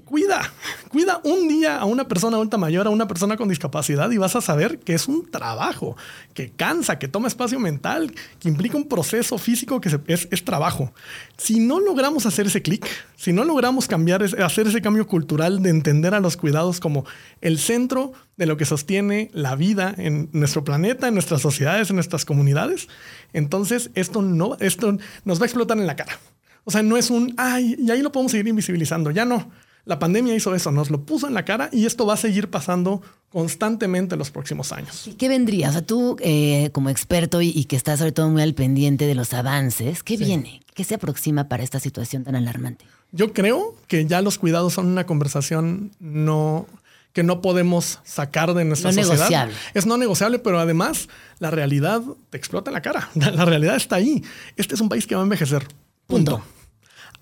cuida, 0.04 0.52
cuida 0.88 1.20
un 1.24 1.48
día 1.48 1.78
a 1.78 1.84
una 1.84 2.06
persona 2.08 2.36
adulta 2.36 2.56
mayor, 2.56 2.86
a 2.86 2.90
una 2.90 3.08
persona 3.08 3.36
con 3.36 3.48
discapacidad 3.48 4.10
y 4.10 4.18
vas 4.18 4.36
a 4.36 4.40
saber 4.40 4.78
que 4.78 4.94
es 4.94 5.08
un 5.08 5.30
trabajo, 5.30 5.96
que 6.34 6.50
cansa, 6.50 6.98
que 6.98 7.08
toma 7.08 7.28
espacio 7.28 7.58
mental, 7.58 8.12
que 8.38 8.48
implica 8.48 8.76
un 8.76 8.88
proceso 8.88 9.38
físico 9.38 9.80
que 9.80 9.88
es, 10.06 10.28
es 10.30 10.44
trabajo. 10.44 10.92
Si 11.36 11.60
no 11.60 11.80
logramos 11.80 12.26
hacer 12.26 12.46
ese 12.46 12.62
clic, 12.62 12.86
si 13.16 13.32
no 13.32 13.44
logramos 13.44 13.86
cambiar, 13.86 14.22
hacer 14.22 14.66
ese 14.66 14.80
cambio 14.80 15.06
cultural 15.06 15.62
de 15.62 15.70
entender 15.70 16.14
a 16.14 16.20
los 16.20 16.36
cuidados 16.36 16.80
como 16.80 17.04
el 17.40 17.58
centro 17.58 18.12
de 18.40 18.46
lo 18.46 18.56
que 18.56 18.64
sostiene 18.64 19.30
la 19.34 19.54
vida 19.54 19.94
en 19.98 20.30
nuestro 20.32 20.64
planeta, 20.64 21.08
en 21.08 21.12
nuestras 21.12 21.42
sociedades, 21.42 21.90
en 21.90 21.96
nuestras 21.96 22.24
comunidades, 22.24 22.88
entonces 23.34 23.90
esto 23.94 24.22
no, 24.22 24.56
esto 24.60 24.96
nos 25.26 25.38
va 25.38 25.42
a 25.42 25.46
explotar 25.46 25.76
en 25.76 25.86
la 25.86 25.94
cara. 25.94 26.18
O 26.64 26.70
sea, 26.70 26.82
no 26.82 26.96
es 26.96 27.10
un, 27.10 27.34
ay, 27.36 27.76
y 27.78 27.90
ahí 27.90 28.00
lo 28.00 28.12
podemos 28.12 28.32
seguir 28.32 28.48
invisibilizando, 28.48 29.10
ya 29.10 29.26
no. 29.26 29.50
La 29.84 29.98
pandemia 29.98 30.34
hizo 30.34 30.54
eso, 30.54 30.72
nos 30.72 30.90
lo 30.90 31.04
puso 31.04 31.28
en 31.28 31.34
la 31.34 31.44
cara 31.44 31.68
y 31.70 31.84
esto 31.84 32.06
va 32.06 32.14
a 32.14 32.16
seguir 32.16 32.48
pasando 32.48 33.02
constantemente 33.28 34.14
en 34.14 34.18
los 34.18 34.30
próximos 34.30 34.72
años. 34.72 35.06
¿Y 35.06 35.14
qué 35.14 35.28
vendría? 35.28 35.68
O 35.68 35.72
sea, 35.72 35.82
tú 35.82 36.16
eh, 36.20 36.70
como 36.72 36.88
experto 36.88 37.42
y, 37.42 37.64
que 37.64 37.76
estás 37.76 37.98
sobre 37.98 38.12
todo 38.12 38.30
muy 38.30 38.40
al 38.40 38.54
pendiente 38.54 39.06
de 39.06 39.14
los 39.14 39.34
avances, 39.34 40.02
¿qué 40.02 40.16
viene? 40.16 40.62
¿Qué 40.74 40.84
se 40.84 40.94
aproxima 40.94 41.46
para 41.48 41.62
esta 41.62 41.78
situación 41.78 42.24
tan 42.24 42.36
alarmante? 42.36 42.86
Yo 43.12 43.34
creo 43.34 43.74
que 43.86 44.06
ya 44.06 44.22
los 44.22 44.38
cuidados 44.38 44.72
son 44.72 44.86
una 44.86 45.04
conversación 45.04 45.90
no 45.98 46.66
que 47.12 47.22
no 47.22 47.40
podemos 47.40 47.98
sacar 48.04 48.54
de 48.54 48.64
nuestra 48.64 48.90
no 48.90 49.02
sociedad. 49.02 49.16
Negociable. 49.16 49.54
Es 49.74 49.86
no 49.86 49.96
negociable, 49.96 50.38
pero 50.38 50.60
además 50.60 51.08
la 51.38 51.50
realidad 51.50 52.02
te 52.30 52.38
explota 52.38 52.70
en 52.70 52.74
la 52.74 52.82
cara. 52.82 53.08
La 53.14 53.44
realidad 53.44 53.76
está 53.76 53.96
ahí. 53.96 54.22
Este 54.56 54.74
es 54.74 54.80
un 54.80 54.88
país 54.88 55.06
que 55.06 55.14
va 55.14 55.22
a 55.22 55.24
envejecer. 55.24 55.66
Punto 56.06 56.42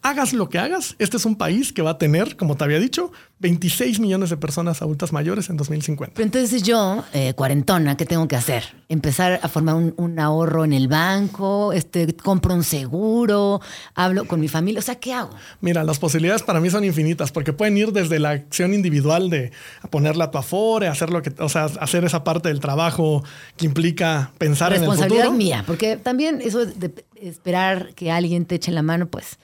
hagas 0.03 0.33
lo 0.33 0.49
que 0.49 0.59
hagas, 0.59 0.95
este 0.99 1.17
es 1.17 1.25
un 1.25 1.37
país 1.37 1.73
que 1.73 1.83
va 1.83 1.91
a 1.91 1.99
tener, 1.99 2.37
como 2.37 2.57
te 2.57 2.65
había 2.65 2.79
dicho, 2.79 3.13
26 3.41 4.01
millones 4.01 4.31
de 4.31 4.37
personas 4.37 4.83
adultas 4.83 5.13
mayores 5.13 5.49
en 5.51 5.57
2050. 5.57 6.21
entonces 6.23 6.63
yo, 6.63 7.05
eh, 7.13 7.35
cuarentona, 7.35 7.97
¿qué 7.97 8.05
tengo 8.05 8.27
que 8.27 8.37
hacer? 8.37 8.65
Empezar 8.89 9.39
a 9.43 9.49
formar 9.49 9.75
un, 9.75 10.19
ahorro 10.19 10.65
en 10.65 10.73
el 10.73 10.89
banco, 10.89 11.73
este, 11.73 12.15
compro 12.17 12.55
un 12.55 12.65
seguro, 12.65 13.61
hablo 13.95 14.27
con 14.27 14.41
mi 14.41 14.49
familia, 14.49 14.81
o 14.81 14.83
sea, 14.83 14.97
¿qué 14.97 15.13
hago? 15.13 15.31
Mira, 15.61 15.85
las 15.85 15.99
posibilidades 15.99 16.43
para 16.43 16.61
mí 16.61 16.71
son 16.71 16.85
infinitas, 16.85 17.31
porque 17.31 17.53
pueden 17.53 17.77
ir 17.77 17.93
desde 17.93 18.19
la 18.19 18.31
acción 18.31 18.75
individual 18.75 19.31
de 19.31 19.53
ponerla 19.91 20.25
a 20.25 20.31
tu 20.31 20.39
afore, 20.39 20.89
hacer 20.89 21.11
lo 21.11 21.23
que, 21.23 21.33
o 21.39 21.49
sea, 21.49 21.65
hacer 21.65 22.05
esa 22.05 22.25
parte 22.25 22.49
del 22.49 22.61
trabajo 22.61 23.23
que 23.57 23.67
implica 23.67 24.33
pensar 24.39 24.73
en 24.73 24.83
el 24.83 24.87
futuro. 24.87 25.03
Responsabilidad 25.03 25.37
mía, 25.37 25.65
porque 25.67 25.97
también 25.97 26.41
eso 26.43 26.67
de 26.67 26.93
esperar 27.21 27.95
que 27.95 28.11
alguien 28.11 28.47
te 28.47 28.57
eche 28.57 28.73
la 28.73 28.83
mano, 28.83 29.07
pues 29.07 29.39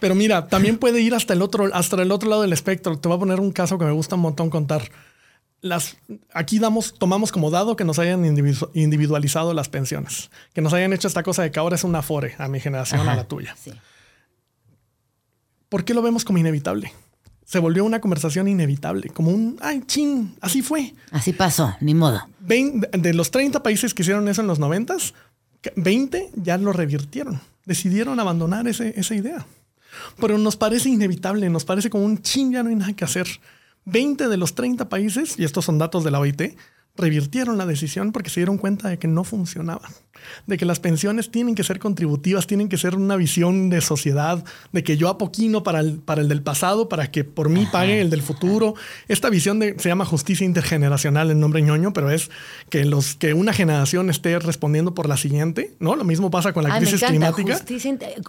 pero 0.00 0.14
mira, 0.14 0.48
también 0.48 0.78
puede 0.78 1.00
ir 1.00 1.14
hasta 1.14 1.34
el 1.34 1.42
otro, 1.42 1.68
hasta 1.72 2.00
el 2.02 2.10
otro 2.10 2.28
lado 2.28 2.42
del 2.42 2.52
espectro. 2.52 2.98
Te 2.98 3.08
voy 3.08 3.16
a 3.16 3.20
poner 3.20 3.40
un 3.40 3.52
caso 3.52 3.78
que 3.78 3.84
me 3.84 3.92
gusta 3.92 4.16
un 4.16 4.22
montón 4.22 4.50
contar. 4.50 4.90
Las, 5.60 5.96
aquí 6.32 6.58
damos, 6.58 6.94
tomamos 6.94 7.32
como 7.32 7.50
dado 7.50 7.76
que 7.76 7.84
nos 7.84 7.98
hayan 7.98 8.24
individualizado 8.24 9.52
las 9.52 9.68
pensiones, 9.68 10.30
que 10.54 10.62
nos 10.62 10.72
hayan 10.72 10.94
hecho 10.94 11.06
esta 11.06 11.22
cosa 11.22 11.42
de 11.42 11.50
que 11.50 11.58
ahora 11.58 11.76
es 11.76 11.84
una 11.84 11.98
afore 11.98 12.34
a 12.38 12.48
mi 12.48 12.60
generación, 12.60 13.06
a 13.06 13.14
la 13.14 13.24
tuya. 13.24 13.54
¿Por 15.68 15.84
qué 15.84 15.92
lo 15.92 16.00
vemos 16.00 16.24
como 16.24 16.38
inevitable? 16.38 16.92
Se 17.44 17.58
volvió 17.58 17.84
una 17.84 18.00
conversación 18.00 18.48
inevitable, 18.48 19.10
como 19.10 19.30
un, 19.30 19.58
ay, 19.60 19.82
chin, 19.86 20.34
así 20.40 20.62
fue. 20.62 20.94
Así 21.10 21.32
pasó, 21.32 21.76
ni 21.80 21.94
modo. 21.94 22.22
de 22.40 23.14
los 23.14 23.30
30 23.30 23.62
países 23.62 23.92
que 23.92 24.02
hicieron 24.02 24.28
eso 24.28 24.40
en 24.40 24.46
los 24.46 24.58
90, 24.58 24.96
20 25.76 26.30
ya 26.36 26.56
lo 26.56 26.72
revirtieron. 26.72 27.40
Decidieron 27.66 28.18
abandonar 28.18 28.66
ese, 28.66 28.98
esa 28.98 29.14
idea. 29.14 29.46
Pero 30.20 30.38
nos 30.38 30.56
parece 30.56 30.88
inevitable, 30.88 31.48
nos 31.50 31.64
parece 31.64 31.90
como 31.90 32.04
un 32.04 32.22
ching, 32.22 32.52
ya 32.52 32.62
no 32.62 32.68
hay 32.68 32.76
nada 32.76 32.92
que 32.92 33.04
hacer. 33.04 33.26
20 33.84 34.28
de 34.28 34.36
los 34.36 34.54
30 34.54 34.88
países, 34.88 35.38
y 35.38 35.44
estos 35.44 35.64
son 35.64 35.78
datos 35.78 36.04
de 36.04 36.10
la 36.10 36.20
OIT, 36.20 36.56
revirtieron 36.96 37.58
la 37.58 37.66
decisión 37.66 38.12
porque 38.12 38.30
se 38.30 38.40
dieron 38.40 38.58
cuenta 38.58 38.88
de 38.88 38.98
que 38.98 39.08
no 39.08 39.24
funcionaban 39.24 39.90
de 40.46 40.56
que 40.56 40.64
las 40.64 40.80
pensiones 40.80 41.30
tienen 41.30 41.54
que 41.54 41.64
ser 41.64 41.78
contributivas, 41.78 42.46
tienen 42.46 42.68
que 42.68 42.76
ser 42.76 42.94
una 42.96 43.16
visión 43.16 43.70
de 43.70 43.80
sociedad, 43.80 44.44
de 44.72 44.84
que 44.84 44.96
yo 44.96 45.08
apoquino 45.08 45.62
para 45.62 45.80
el, 45.80 45.98
para 45.98 46.20
el 46.20 46.28
del 46.28 46.42
pasado, 46.42 46.88
para 46.88 47.10
que 47.10 47.24
por 47.24 47.48
mí 47.48 47.66
pague 47.70 48.00
el 48.00 48.10
del 48.10 48.22
futuro. 48.22 48.74
Esta 49.08 49.30
visión 49.30 49.58
de, 49.58 49.76
se 49.78 49.88
llama 49.88 50.04
justicia 50.04 50.44
intergeneracional 50.44 51.30
en 51.30 51.40
nombre 51.40 51.62
ñoño, 51.62 51.92
pero 51.92 52.10
es 52.10 52.30
que, 52.68 52.84
los, 52.84 53.14
que 53.14 53.34
una 53.34 53.52
generación 53.52 54.10
esté 54.10 54.38
respondiendo 54.38 54.94
por 54.94 55.08
la 55.08 55.16
siguiente, 55.16 55.74
¿no? 55.78 55.96
Lo 55.96 56.04
mismo 56.04 56.30
pasa 56.30 56.52
con 56.52 56.64
la 56.64 56.78
crisis 56.78 57.02
climática. 57.02 57.58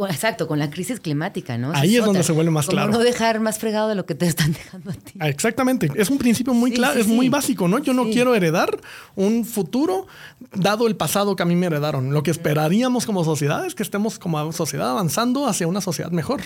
exacto, 0.09 0.47
con 0.47 0.59
la 0.59 0.69
crisis 0.69 0.99
climática, 0.99 1.57
¿no? 1.57 1.71
Ahí 1.73 1.97
es, 1.97 2.05
donde 2.05 2.23
se 2.23 2.31
vuelve 2.31 2.51
más 2.51 2.67
claro. 2.67 2.91
No 2.91 2.99
dejar 2.99 3.39
más 3.39 3.59
fregado 3.59 3.89
de 3.89 3.95
lo 3.95 4.05
que 4.05 4.15
te 4.15 4.27
están 4.27 4.53
dejando 4.53 4.91
a 4.91 4.93
ti. 4.93 5.13
Ah, 5.19 5.29
exactamente, 5.29 5.89
es 5.95 6.09
un 6.09 6.17
principio 6.17 6.53
muy 6.53 6.71
claro, 6.71 6.99
es 6.99 7.07
muy 7.07 7.29
básico, 7.29 7.67
¿no? 7.67 7.79
Yo 7.79 7.93
no 7.93 8.05
quiero 8.09 8.35
heredar 8.35 8.79
un 9.15 9.45
futuro 9.45 10.07
dado 10.53 10.87
el 10.87 10.95
pasado 10.95 11.35
que 11.35 11.43
a 11.43 11.45
mí 11.45 11.55
me 11.55 11.67
heredaron. 11.67 11.80
Lo 11.81 12.23
que 12.23 12.31
esperaríamos 12.31 13.05
como 13.05 13.23
sociedad 13.23 13.65
es 13.65 13.75
que 13.75 13.83
estemos 13.83 14.19
como 14.19 14.51
sociedad 14.51 14.89
avanzando 14.91 15.47
hacia 15.47 15.67
una 15.67 15.81
sociedad 15.81 16.11
mejor. 16.11 16.41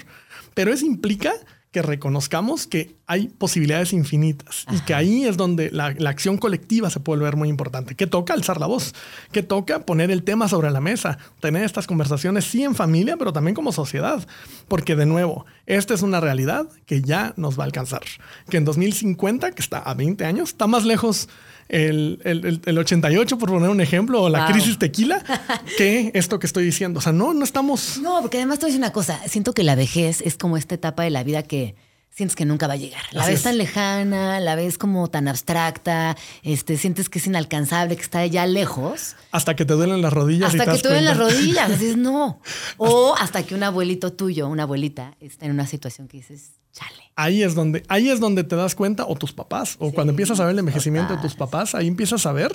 Pero 0.53 0.71
eso 0.71 0.85
implica 0.85 1.33
que 1.75 1.81
reconozcamos 1.81 2.67
que 2.67 2.95
hay 3.05 3.27
posibilidades 3.27 3.91
infinitas 3.91 4.65
y 4.71 4.79
que 4.79 4.93
ahí 4.93 5.25
es 5.25 5.35
donde 5.35 5.71
la, 5.71 5.87
acción 6.07 6.37
colectiva 6.37 6.89
se 6.89 7.01
puede 7.01 7.21
ver 7.21 7.35
muy 7.35 7.49
importante. 7.49 7.95
Que 7.95 8.07
toca 8.07 8.33
alzar 8.33 8.61
la 8.61 8.65
voz, 8.65 8.93
que 9.33 9.43
toca 9.43 9.85
poner 9.85 10.09
el 10.09 10.23
tema 10.23 10.47
sobre 10.47 10.71
la 10.71 10.79
mesa, 10.79 11.17
tener 11.41 11.65
estas 11.65 11.85
conversaciones 11.85 12.45
sí 12.45 12.63
en 12.63 12.75
familia, 12.75 13.17
pero 13.17 13.33
también 13.33 13.55
como 13.55 13.73
sociedad. 13.73 14.25
Porque 14.69 14.95
de 14.95 15.05
nuevo, 15.05 15.45
esta 15.65 15.93
es 15.93 16.01
una 16.01 16.21
realidad 16.21 16.65
que 16.85 17.01
ya 17.01 17.33
nos 17.35 17.59
va 17.59 17.63
a 17.63 17.65
alcanzar. 17.65 18.03
Que 18.49 18.55
en 18.55 18.63
2050, 18.63 19.51
que 19.51 19.61
está 19.61 19.79
a 19.79 19.93
20 19.95 20.23
años, 20.23 20.51
está 20.51 20.67
más 20.67 20.85
lejos 20.85 21.27
el, 21.67 22.19
el, 22.23 22.61
el, 22.63 22.77
88, 22.77 23.37
por 23.37 23.49
poner 23.49 23.69
un 23.69 23.81
ejemplo, 23.81 24.23
o 24.23 24.29
la 24.29 24.47
crisis 24.47 24.77
tequila, 24.77 25.23
que 25.77 26.11
esto 26.13 26.39
que 26.39 26.47
estoy 26.47 26.65
diciendo. 26.65 26.99
O 26.99 27.01
sea, 27.01 27.11
no, 27.11 27.33
no 27.33 27.43
estamos. 27.43 27.97
No, 27.99 28.21
porque 28.21 28.37
además 28.37 28.59
te 28.59 28.65
voy 28.65 28.69
a 28.69 28.73
decir 28.73 28.81
una 28.81 28.93
cosa. 28.93 29.19
Siento 29.27 29.53
que 29.53 29.63
la 29.63 29.75
vejez 29.75 30.21
es 30.21 30.37
como 30.37 30.57
esta 30.57 30.75
etapa 30.75 31.03
de 31.03 31.09
la 31.09 31.23
vida 31.23 31.43
que 31.43 31.75
sientes 32.15 32.35
que 32.37 32.45
nunca 32.45 32.67
va 32.67 32.73
a 32.73 32.77
llegar. 32.77 33.03
La 33.11 33.27
ves 33.27 33.43
tan 33.43 33.57
lejana, 33.57 34.39
la 34.39 34.55
ves 34.55 34.77
como 34.77 35.09
tan 35.09 35.27
abstracta, 35.27 36.15
este, 36.43 36.77
sientes 36.77 37.09
que 37.09 37.19
es 37.19 37.27
inalcanzable, 37.27 37.97
que 37.97 38.01
está 38.01 38.25
ya 38.25 38.47
lejos. 38.47 39.17
Hasta 39.31 39.55
que 39.57 39.65
te 39.65 39.73
duelen 39.73 40.01
las 40.01 40.13
rodillas. 40.13 40.53
Hasta 40.53 40.71
que 40.71 40.81
te 40.81 40.87
duelen 40.87 41.05
las 41.05 41.17
rodillas, 41.17 41.69
dices 41.77 41.97
no. 41.97 42.39
O 42.77 43.15
hasta 43.19 43.43
que 43.43 43.53
un 43.53 43.63
abuelito 43.63 44.13
tuyo, 44.13 44.47
una 44.47 44.63
abuelita, 44.63 45.15
está 45.19 45.45
en 45.45 45.51
una 45.51 45.67
situación 45.67 46.07
que 46.07 46.17
dices, 46.17 46.51
chale. 46.71 47.11
Ahí 47.17 47.43
es 47.43 47.53
donde, 47.53 47.83
ahí 47.89 48.09
es 48.09 48.21
donde 48.21 48.45
te 48.45 48.55
das 48.55 48.75
cuenta, 48.75 49.05
o 49.05 49.15
tus 49.15 49.33
papás, 49.33 49.75
o 49.79 49.91
cuando 49.91 50.11
empiezas 50.11 50.39
a 50.39 50.45
ver 50.45 50.53
el 50.53 50.59
envejecimiento 50.59 51.15
de 51.17 51.21
tus 51.21 51.35
papás, 51.35 51.75
ahí 51.75 51.87
empiezas 51.87 52.25
a 52.25 52.31
ver 52.31 52.51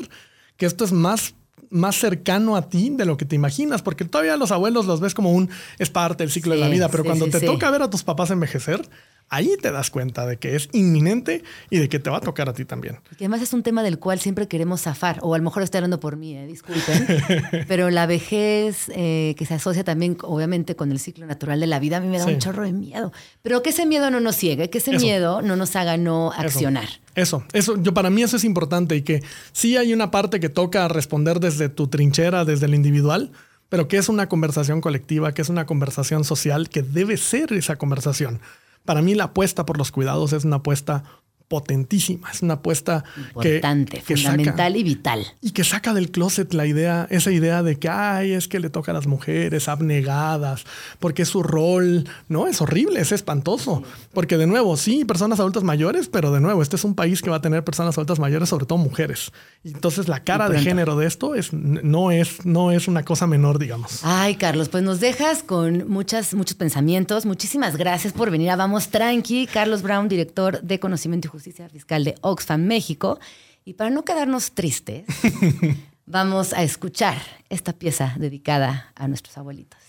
que 0.56 0.64
esto 0.64 0.84
es 0.84 0.92
más 0.92 1.34
más 1.70 1.96
cercano 1.96 2.56
a 2.56 2.68
ti 2.68 2.90
de 2.90 3.06
lo 3.06 3.16
que 3.16 3.24
te 3.24 3.36
imaginas, 3.36 3.82
porque 3.82 4.04
todavía 4.04 4.36
los 4.36 4.50
abuelos 4.50 4.86
los 4.86 5.00
ves 5.00 5.14
como 5.14 5.32
un 5.32 5.48
es 5.78 5.88
parte 5.90 6.22
del 6.24 6.30
ciclo 6.30 6.54
de 6.54 6.60
la 6.60 6.68
vida, 6.68 6.88
pero 6.88 7.04
cuando 7.04 7.26
te 7.28 7.40
toca 7.40 7.70
ver 7.70 7.82
a 7.82 7.90
tus 7.90 8.02
papás 8.02 8.30
envejecer, 8.30 8.88
ahí 9.30 9.56
te 9.62 9.70
das 9.70 9.90
cuenta 9.90 10.26
de 10.26 10.36
que 10.36 10.56
es 10.56 10.68
inminente 10.72 11.42
y 11.70 11.78
de 11.78 11.88
que 11.88 11.98
te 11.98 12.10
va 12.10 12.18
a 12.18 12.20
tocar 12.20 12.48
a 12.48 12.52
ti 12.52 12.64
también. 12.64 12.98
Y 13.12 13.24
además 13.24 13.40
es 13.40 13.52
un 13.52 13.62
tema 13.62 13.82
del 13.82 13.98
cual 13.98 14.18
siempre 14.18 14.48
queremos 14.48 14.82
zafar, 14.82 15.20
o 15.22 15.34
a 15.34 15.38
lo 15.38 15.44
mejor 15.44 15.62
estoy 15.62 15.78
hablando 15.78 16.00
por 16.00 16.16
mí, 16.16 16.36
eh, 16.36 16.46
disculpen, 16.46 17.06
pero 17.68 17.90
la 17.90 18.06
vejez 18.06 18.90
eh, 18.94 19.34
que 19.38 19.46
se 19.46 19.54
asocia 19.54 19.84
también 19.84 20.18
obviamente 20.22 20.74
con 20.76 20.90
el 20.90 20.98
ciclo 20.98 21.26
natural 21.26 21.60
de 21.60 21.68
la 21.68 21.78
vida, 21.78 21.98
a 21.98 22.00
mí 22.00 22.08
me 22.08 22.18
da 22.18 22.26
un 22.26 22.38
chorro 22.38 22.64
de 22.64 22.72
miedo. 22.72 23.12
Pero 23.42 23.62
que 23.62 23.70
ese 23.70 23.86
miedo 23.86 24.10
no 24.10 24.20
nos 24.20 24.36
ciegue, 24.36 24.68
que 24.68 24.78
ese 24.78 24.98
miedo 24.98 25.40
no 25.40 25.56
nos 25.56 25.76
haga 25.76 25.96
no 25.96 26.32
accionar. 26.32 26.84
Eso, 26.84 26.98
eso, 27.20 27.44
yo 27.82 27.94
para 27.94 28.10
mí 28.10 28.22
eso 28.22 28.36
es 28.36 28.44
importante 28.44 28.96
y 28.96 29.02
que 29.02 29.22
sí 29.52 29.76
hay 29.76 29.92
una 29.92 30.10
parte 30.10 30.40
que 30.40 30.48
toca 30.48 30.88
responder 30.88 31.40
desde 31.40 31.68
tu 31.68 31.88
trinchera, 31.88 32.44
desde 32.44 32.66
el 32.66 32.74
individual, 32.74 33.32
pero 33.68 33.88
que 33.88 33.98
es 33.98 34.08
una 34.08 34.28
conversación 34.28 34.80
colectiva, 34.80 35.32
que 35.32 35.42
es 35.42 35.48
una 35.48 35.66
conversación 35.66 36.24
social, 36.24 36.68
que 36.68 36.82
debe 36.82 37.16
ser 37.16 37.52
esa 37.52 37.76
conversación. 37.76 38.40
Para 38.84 39.02
mí 39.02 39.14
la 39.14 39.24
apuesta 39.24 39.66
por 39.66 39.78
los 39.78 39.92
cuidados 39.92 40.32
es 40.32 40.44
una 40.44 40.56
apuesta 40.56 41.04
potentísima. 41.50 42.30
Es 42.30 42.42
una 42.42 42.54
apuesta 42.54 43.02
Importante, 43.16 44.00
que, 44.06 44.16
fundamental 44.16 44.76
y 44.76 44.84
vital. 44.84 45.26
Y 45.42 45.50
que 45.50 45.64
saca 45.64 45.92
del 45.92 46.12
closet 46.12 46.54
la 46.54 46.64
idea, 46.64 47.08
esa 47.10 47.32
idea 47.32 47.64
de 47.64 47.76
que 47.76 47.88
ay, 47.88 48.30
es 48.34 48.46
que 48.46 48.60
le 48.60 48.70
toca 48.70 48.92
a 48.92 48.94
las 48.94 49.08
mujeres 49.08 49.66
abnegadas, 49.66 50.62
porque 51.00 51.22
es 51.22 51.28
su 51.28 51.42
rol. 51.42 52.08
No, 52.28 52.46
es 52.46 52.60
horrible, 52.60 53.00
es 53.00 53.10
espantoso. 53.10 53.82
Porque 54.14 54.36
de 54.36 54.46
nuevo, 54.46 54.76
sí, 54.76 55.04
personas 55.04 55.40
adultas 55.40 55.64
mayores, 55.64 56.06
pero 56.06 56.30
de 56.30 56.40
nuevo, 56.40 56.62
este 56.62 56.76
es 56.76 56.84
un 56.84 56.94
país 56.94 57.20
que 57.20 57.30
va 57.30 57.38
a 57.38 57.42
tener 57.42 57.64
personas 57.64 57.98
adultas 57.98 58.20
mayores, 58.20 58.48
sobre 58.48 58.66
todo 58.66 58.78
mujeres. 58.78 59.32
Entonces 59.64 60.06
la 60.06 60.22
cara 60.22 60.48
de 60.48 60.60
género 60.60 60.94
de 60.94 61.08
esto 61.08 61.34
es, 61.34 61.52
no, 61.52 62.12
es, 62.12 62.46
no 62.46 62.70
es 62.70 62.86
una 62.86 63.04
cosa 63.04 63.26
menor, 63.26 63.58
digamos. 63.58 64.02
Ay, 64.04 64.36
Carlos, 64.36 64.68
pues 64.68 64.84
nos 64.84 65.00
dejas 65.00 65.42
con 65.42 65.88
muchas, 65.88 66.32
muchos 66.32 66.56
pensamientos. 66.56 67.26
Muchísimas 67.26 67.76
gracias 67.76 68.12
por 68.12 68.30
venir 68.30 68.50
a 68.50 68.56
Vamos 68.56 68.90
Tranqui. 68.90 69.48
Carlos 69.48 69.82
Brown, 69.82 70.08
director 70.08 70.62
de 70.62 70.78
Conocimiento 70.78 71.26
y 71.26 71.30
Justicia 71.30 71.39
Fiscal 71.40 72.04
de 72.04 72.14
Oxfam 72.20 72.62
México. 72.62 73.18
Y 73.64 73.74
para 73.74 73.90
no 73.90 74.04
quedarnos 74.04 74.52
tristes, 74.52 75.04
vamos 76.06 76.52
a 76.52 76.62
escuchar 76.62 77.16
esta 77.48 77.72
pieza 77.72 78.14
dedicada 78.18 78.92
a 78.94 79.08
nuestros 79.08 79.36
abuelitos. 79.38 79.80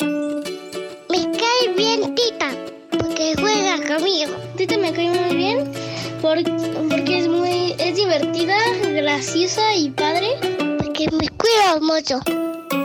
Me 0.00 1.22
cae 1.32 1.74
bien 1.76 2.14
Tita, 2.14 2.50
porque 2.90 3.34
juega 3.38 3.76
conmigo. 3.86 4.32
Tita 4.56 4.78
me 4.78 4.92
cae 4.92 5.10
muy 5.10 5.36
bien 5.36 5.72
porque 6.20 7.18
es 7.18 7.28
muy 7.28 7.74
es 7.78 7.96
divertida, 7.96 8.56
graciosa 8.82 9.74
y 9.74 9.90
padre. 9.90 10.28
Porque 10.78 11.08
me 11.12 11.28
cuida 11.30 11.80
mucho. 11.80 12.20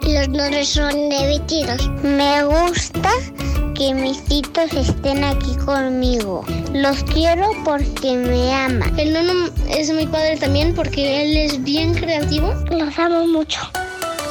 Los 0.08 0.30
nombres 0.30 0.70
son 0.70 1.10
divertidos. 1.10 1.90
Me 2.02 2.44
gusta 2.46 3.10
que 3.76 3.94
mis 3.94 4.18
hijitos 4.30 4.74
estén 4.74 5.24
aquí 5.24 5.56
conmigo. 5.66 6.44
Los 6.74 7.04
quiero 7.04 7.52
porque 7.64 8.16
me 8.16 8.54
aman. 8.54 8.98
El 8.98 9.14
nono 9.14 9.50
es 9.70 9.92
mi 9.92 10.08
padre 10.08 10.38
también 10.38 10.74
porque 10.74 11.22
él 11.24 11.38
es 11.38 11.64
bien 11.64 11.94
creativo. 11.94 12.54
Los 12.72 12.98
amo 12.98 13.28
mucho. 13.28 13.60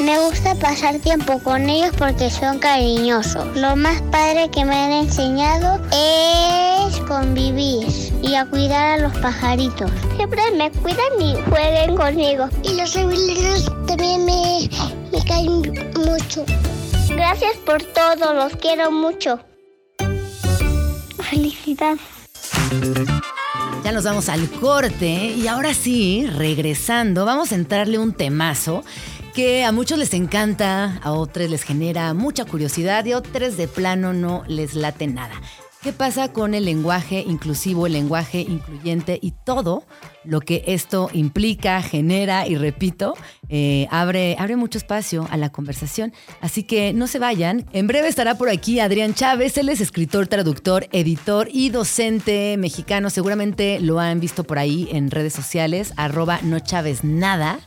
Me 0.00 0.18
gusta 0.18 0.54
pasar 0.56 0.98
tiempo 0.98 1.38
con 1.38 1.68
ellos 1.68 1.94
porque 1.96 2.30
son 2.30 2.58
cariñosos. 2.58 3.56
Lo 3.56 3.76
más 3.76 4.00
padre 4.10 4.50
que 4.50 4.64
me 4.64 4.74
han 4.74 4.92
enseñado 4.92 5.80
es 5.92 6.96
convivir 7.06 7.86
y 8.22 8.34
a 8.34 8.46
cuidar 8.46 8.98
a 8.98 9.02
los 9.02 9.16
pajaritos. 9.18 9.90
Siempre 10.16 10.40
me 10.56 10.70
cuidan 10.70 11.20
y 11.20 11.36
jueguen 11.50 11.96
conmigo. 11.96 12.48
Y 12.62 12.74
los 12.74 12.96
abuelos 12.96 13.70
también 13.86 14.24
me, 14.24 14.68
me 15.12 15.24
caen 15.24 15.62
mucho. 15.94 16.44
Gracias 17.08 17.56
por 17.64 17.82
todo, 17.82 18.34
los 18.34 18.56
quiero 18.56 18.90
mucho. 18.90 19.40
Felicidades. 21.30 22.00
Ya 23.84 23.92
nos 23.92 24.04
vamos 24.04 24.28
al 24.28 24.48
corte 24.50 25.06
y 25.06 25.46
ahora 25.46 25.74
sí, 25.74 26.26
regresando, 26.26 27.24
vamos 27.24 27.52
a 27.52 27.56
entrarle 27.56 27.98
un 27.98 28.12
temazo 28.12 28.82
que 29.34 29.64
a 29.64 29.72
muchos 29.72 29.98
les 29.98 30.14
encanta, 30.14 31.00
a 31.02 31.12
otros 31.12 31.50
les 31.50 31.64
genera 31.64 32.14
mucha 32.14 32.44
curiosidad 32.44 33.04
y 33.04 33.12
a 33.12 33.18
otros 33.18 33.56
de 33.56 33.68
plano 33.68 34.12
no 34.12 34.44
les 34.46 34.74
late 34.74 35.06
nada. 35.06 35.34
¿Qué 35.84 35.92
pasa 35.92 36.32
con 36.32 36.54
el 36.54 36.64
lenguaje 36.64 37.20
inclusivo, 37.20 37.86
el 37.86 37.92
lenguaje 37.92 38.40
incluyente 38.40 39.18
y 39.20 39.32
todo 39.32 39.84
lo 40.24 40.40
que 40.40 40.64
esto 40.66 41.10
implica, 41.12 41.82
genera 41.82 42.48
y 42.48 42.56
repito, 42.56 43.12
eh, 43.50 43.86
abre, 43.90 44.34
abre 44.38 44.56
mucho 44.56 44.78
espacio 44.78 45.28
a 45.30 45.36
la 45.36 45.52
conversación? 45.52 46.14
Así 46.40 46.62
que 46.62 46.94
no 46.94 47.06
se 47.06 47.18
vayan. 47.18 47.66
En 47.74 47.86
breve 47.86 48.08
estará 48.08 48.38
por 48.38 48.48
aquí 48.48 48.80
Adrián 48.80 49.12
Chávez. 49.12 49.58
Él 49.58 49.68
es 49.68 49.82
escritor, 49.82 50.26
traductor, 50.26 50.88
editor 50.90 51.50
y 51.52 51.68
docente 51.68 52.56
mexicano. 52.56 53.10
Seguramente 53.10 53.78
lo 53.78 54.00
han 54.00 54.20
visto 54.20 54.42
por 54.42 54.58
ahí 54.58 54.88
en 54.90 55.10
redes 55.10 55.34
sociales, 55.34 55.92
arroba 55.98 56.40
no 56.42 56.60
Chávez 56.60 57.04
nada. 57.04 57.58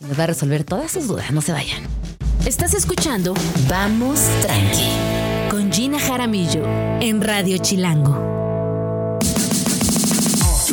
Nos 0.00 0.18
va 0.18 0.24
a 0.24 0.28
resolver 0.28 0.64
todas 0.64 0.90
sus 0.90 1.06
dudas. 1.06 1.30
No 1.32 1.42
se 1.42 1.52
vayan. 1.52 1.82
Estás 2.46 2.72
escuchando 2.72 3.34
Vamos 3.68 4.20
Tranqui 4.40 5.31
con 5.52 5.70
Gina 5.70 6.00
Jaramillo 6.00 6.64
en 7.02 7.20
Radio 7.20 7.58
Chilango. 7.58 9.18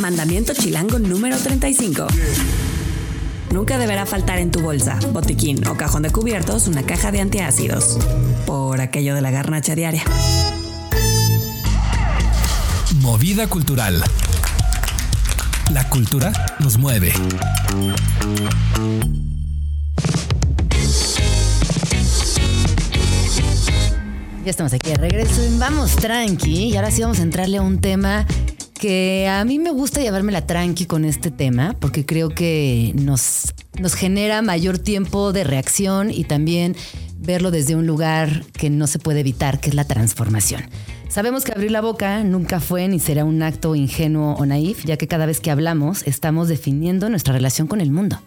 Mandamiento 0.00 0.54
Chilango 0.54 0.98
número 0.98 1.36
35. 1.36 2.06
Nunca 3.52 3.76
deberá 3.76 4.06
faltar 4.06 4.38
en 4.38 4.50
tu 4.50 4.60
bolsa, 4.60 4.98
botiquín 5.12 5.68
o 5.68 5.76
cajón 5.76 6.00
de 6.04 6.10
cubiertos 6.10 6.66
una 6.66 6.82
caja 6.82 7.12
de 7.12 7.20
antiácidos. 7.20 7.98
Por 8.46 8.80
aquello 8.80 9.14
de 9.14 9.20
la 9.20 9.30
garnacha 9.30 9.74
diaria. 9.74 10.02
Movida 13.02 13.48
cultural. 13.48 14.02
La 15.70 15.86
cultura 15.90 16.32
nos 16.58 16.78
mueve. 16.78 17.12
Ya 24.44 24.50
estamos 24.50 24.72
aquí 24.72 24.88
de 24.88 24.96
regreso 24.96 25.42
Vamos 25.58 25.96
Tranqui 25.96 26.68
y 26.68 26.76
ahora 26.76 26.90
sí 26.90 27.02
vamos 27.02 27.18
a 27.20 27.22
entrarle 27.22 27.58
a 27.58 27.62
un 27.62 27.78
tema 27.78 28.26
que 28.72 29.28
a 29.28 29.44
mí 29.44 29.58
me 29.58 29.70
gusta 29.70 30.00
llevármela 30.00 30.46
tranqui 30.46 30.86
con 30.86 31.04
este 31.04 31.30
tema 31.30 31.76
porque 31.78 32.06
creo 32.06 32.30
que 32.30 32.92
nos, 32.94 33.52
nos 33.78 33.92
genera 33.92 34.40
mayor 34.40 34.78
tiempo 34.78 35.34
de 35.34 35.44
reacción 35.44 36.10
y 36.10 36.24
también 36.24 36.74
verlo 37.18 37.50
desde 37.50 37.76
un 37.76 37.86
lugar 37.86 38.44
que 38.54 38.70
no 38.70 38.86
se 38.86 38.98
puede 38.98 39.20
evitar, 39.20 39.60
que 39.60 39.68
es 39.68 39.74
la 39.74 39.84
transformación. 39.84 40.62
Sabemos 41.10 41.44
que 41.44 41.52
abrir 41.52 41.70
la 41.70 41.82
boca 41.82 42.24
nunca 42.24 42.60
fue 42.60 42.88
ni 42.88 42.98
será 42.98 43.26
un 43.26 43.42
acto 43.42 43.74
ingenuo 43.74 44.36
o 44.36 44.46
naif, 44.46 44.86
ya 44.86 44.96
que 44.96 45.06
cada 45.06 45.26
vez 45.26 45.40
que 45.40 45.50
hablamos 45.50 46.02
estamos 46.06 46.48
definiendo 46.48 47.10
nuestra 47.10 47.34
relación 47.34 47.66
con 47.66 47.82
el 47.82 47.90
mundo. 47.90 48.22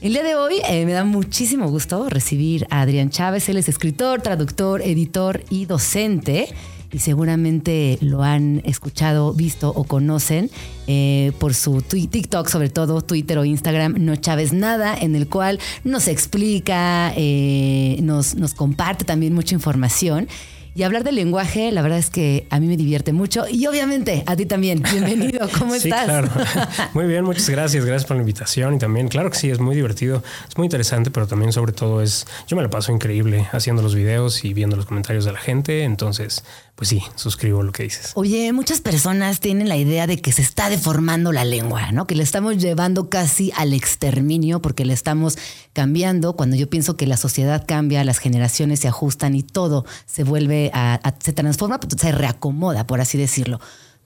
El 0.00 0.14
día 0.14 0.22
de 0.22 0.34
hoy 0.34 0.54
eh, 0.66 0.86
me 0.86 0.92
da 0.92 1.04
muchísimo 1.04 1.68
gusto 1.68 2.08
recibir 2.08 2.66
a 2.70 2.80
Adrián 2.80 3.10
Chávez. 3.10 3.50
Él 3.50 3.58
es 3.58 3.68
escritor, 3.68 4.22
traductor, 4.22 4.80
editor 4.80 5.42
y 5.50 5.66
docente. 5.66 6.48
Y 6.90 7.00
seguramente 7.00 7.98
lo 8.00 8.22
han 8.22 8.62
escuchado, 8.64 9.34
visto 9.34 9.68
o 9.68 9.84
conocen 9.84 10.50
eh, 10.86 11.32
por 11.38 11.52
su 11.52 11.82
TikTok, 11.82 12.48
sobre 12.48 12.70
todo 12.70 13.02
Twitter 13.02 13.36
o 13.36 13.44
Instagram, 13.44 13.96
No 13.98 14.16
Chávez 14.16 14.54
Nada, 14.54 14.96
en 14.98 15.14
el 15.14 15.28
cual 15.28 15.60
nos 15.84 16.08
explica, 16.08 17.12
eh, 17.14 17.98
nos, 18.02 18.36
nos 18.36 18.54
comparte 18.54 19.04
también 19.04 19.34
mucha 19.34 19.54
información. 19.54 20.28
Y 20.72 20.84
hablar 20.84 21.02
del 21.02 21.16
lenguaje, 21.16 21.72
la 21.72 21.82
verdad 21.82 21.98
es 21.98 22.10
que 22.10 22.46
a 22.50 22.60
mí 22.60 22.68
me 22.68 22.76
divierte 22.76 23.12
mucho 23.12 23.44
y 23.50 23.66
obviamente 23.66 24.22
a 24.26 24.36
ti 24.36 24.46
también. 24.46 24.82
Bienvenido, 24.92 25.48
¿cómo 25.58 25.74
sí, 25.74 25.88
estás? 25.88 26.04
Claro. 26.04 26.28
Muy 26.94 27.06
bien, 27.06 27.24
muchas 27.24 27.48
gracias. 27.48 27.84
Gracias 27.84 28.06
por 28.06 28.16
la 28.16 28.22
invitación 28.22 28.74
y 28.74 28.78
también, 28.78 29.08
claro 29.08 29.30
que 29.30 29.38
sí, 29.38 29.50
es 29.50 29.58
muy 29.58 29.74
divertido, 29.74 30.22
es 30.48 30.56
muy 30.56 30.66
interesante, 30.66 31.10
pero 31.10 31.26
también 31.26 31.52
sobre 31.52 31.72
todo 31.72 32.02
es, 32.02 32.26
yo 32.46 32.56
me 32.56 32.62
la 32.62 32.70
paso 32.70 32.92
increíble 32.92 33.48
haciendo 33.52 33.82
los 33.82 33.94
videos 33.94 34.44
y 34.44 34.54
viendo 34.54 34.76
los 34.76 34.86
comentarios 34.86 35.24
de 35.24 35.32
la 35.32 35.40
gente. 35.40 35.82
Entonces, 35.82 36.44
pues 36.80 36.88
sí, 36.88 37.02
suscribo 37.14 37.62
lo 37.62 37.72
que 37.72 37.82
dices. 37.82 38.12
Oye, 38.14 38.52
muchas 38.52 38.80
personas 38.80 39.40
tienen 39.40 39.68
la 39.68 39.76
idea 39.76 40.06
de 40.06 40.18
que 40.18 40.32
se 40.32 40.40
está 40.40 40.70
deformando 40.70 41.32
la 41.32 41.44
lengua, 41.44 41.92
¿no? 41.92 42.06
Que 42.06 42.14
le 42.14 42.22
estamos 42.22 42.56
llevando 42.56 43.10
casi 43.10 43.52
al 43.56 43.74
exterminio 43.74 44.62
porque 44.62 44.84
le 44.84 44.94
estamos 44.94 45.36
cambiando. 45.72 46.34
Cuando 46.36 46.56
yo 46.56 46.70
pienso 46.70 46.96
que 46.96 47.06
la 47.06 47.16
sociedad 47.16 47.64
cambia, 47.66 48.02
las 48.04 48.18
generaciones 48.18 48.80
se 48.80 48.88
ajustan 48.88 49.34
y 49.34 49.42
todo 49.42 49.84
se 50.06 50.24
vuelve 50.24 50.59
a, 50.74 50.96
a 50.96 51.14
se 51.18 51.32
transforma, 51.32 51.80
pues, 51.80 51.94
se 51.98 52.12
reacomoda, 52.12 52.86
por 52.86 53.00
así 53.00 53.16
decirlo. 53.16 53.60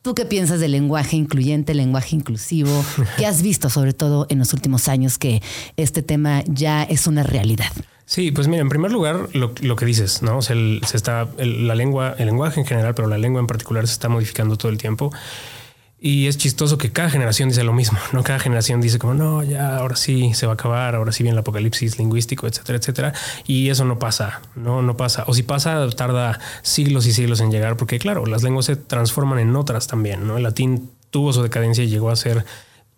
¿Tú 0.05 0.15
qué 0.15 0.27
piensas 0.27 0.61
del 0.61 0.73
lenguaje 0.73 1.17
incluyente, 1.17 1.73
lenguaje 1.73 2.15
inclusivo? 2.15 2.85
¿Qué 3.17 3.25
has 3.25 3.41
visto, 3.41 3.71
sobre 3.71 3.95
todo 3.95 4.27
en 4.29 4.39
los 4.39 4.53
últimos 4.53 4.87
años, 4.89 5.17
que 5.17 5.43
este 5.79 6.03
tema 6.03 6.45
ya 6.47 6.83
es 6.83 7.07
una 7.07 7.23
realidad? 7.23 7.73
Sí, 8.05 8.31
pues 8.31 8.47
mira, 8.47 8.61
en 8.61 8.69
primer 8.69 8.93
lugar, 8.93 9.31
lo, 9.33 9.55
lo 9.63 9.77
que 9.77 9.87
dices, 9.87 10.21
¿no? 10.21 10.37
O 10.37 10.43
sea, 10.43 10.57
el, 10.57 10.83
se 10.87 10.99
está, 10.99 11.27
el, 11.39 11.67
la 11.67 11.75
lengua, 11.75 12.15
el 12.19 12.27
lenguaje 12.27 12.61
en 12.61 12.67
general, 12.67 12.95
pero 12.95 13.09
la 13.09 13.17
lengua 13.17 13.41
en 13.41 13.47
particular 13.47 13.87
se 13.87 13.95
está 13.95 14.11
modificando 14.11 14.59
todo 14.59 14.71
el 14.71 14.77
tiempo. 14.77 15.11
Y 16.07 16.27
es 16.27 16.37
chistoso 16.37 16.77
que 16.77 16.93
cada 16.93 17.09
generación 17.09 17.49
dice 17.49 17.65
lo 17.65 17.73
mismo, 17.73 17.99
¿no? 18.13 18.23
Cada 18.23 18.39
generación 18.39 18.79
dice 18.83 18.99
como, 18.99 19.15
no, 19.15 19.43
ya, 19.43 19.79
ahora 19.79 19.97
sí 19.97 20.35
se 20.35 20.45
va 20.45 20.53
a 20.53 20.55
acabar, 20.55 20.95
ahora 20.97 21.13
sí 21.13 21.23
viene 21.23 21.33
el 21.33 21.39
apocalipsis 21.39 21.99
lingüístico, 21.99 22.47
etcétera, 22.47 22.77
etcétera. 22.77 23.15
Y 23.47 23.71
eso 23.71 23.87
no 23.87 23.99
pasa, 23.99 24.43
no, 24.55 24.83
no 24.83 24.99
pasa. 24.99 25.25
O 25.29 25.33
si 25.33 25.45
pasa, 25.45 25.89
tarda 25.97 26.41
siglos 26.61 27.07
y 27.07 27.15
siglos 27.15 27.41
en 27.41 27.51
llegar, 27.51 27.79
porque 27.79 27.99
claro, 27.99 28.27
las 28.27 28.43
lenguas 28.43 28.67
se 28.67 28.77
transforman 28.77 29.39
en 29.39 29.57
otras 29.57 29.87
también, 29.87 30.27
¿no? 30.27 30.37
El 30.37 30.43
latín 30.43 30.91
tuvo 31.09 31.33
su 31.33 31.43
decadencia 31.43 31.83
y 31.83 31.89
llegó 31.89 32.11
a 32.11 32.17
ser 32.17 32.45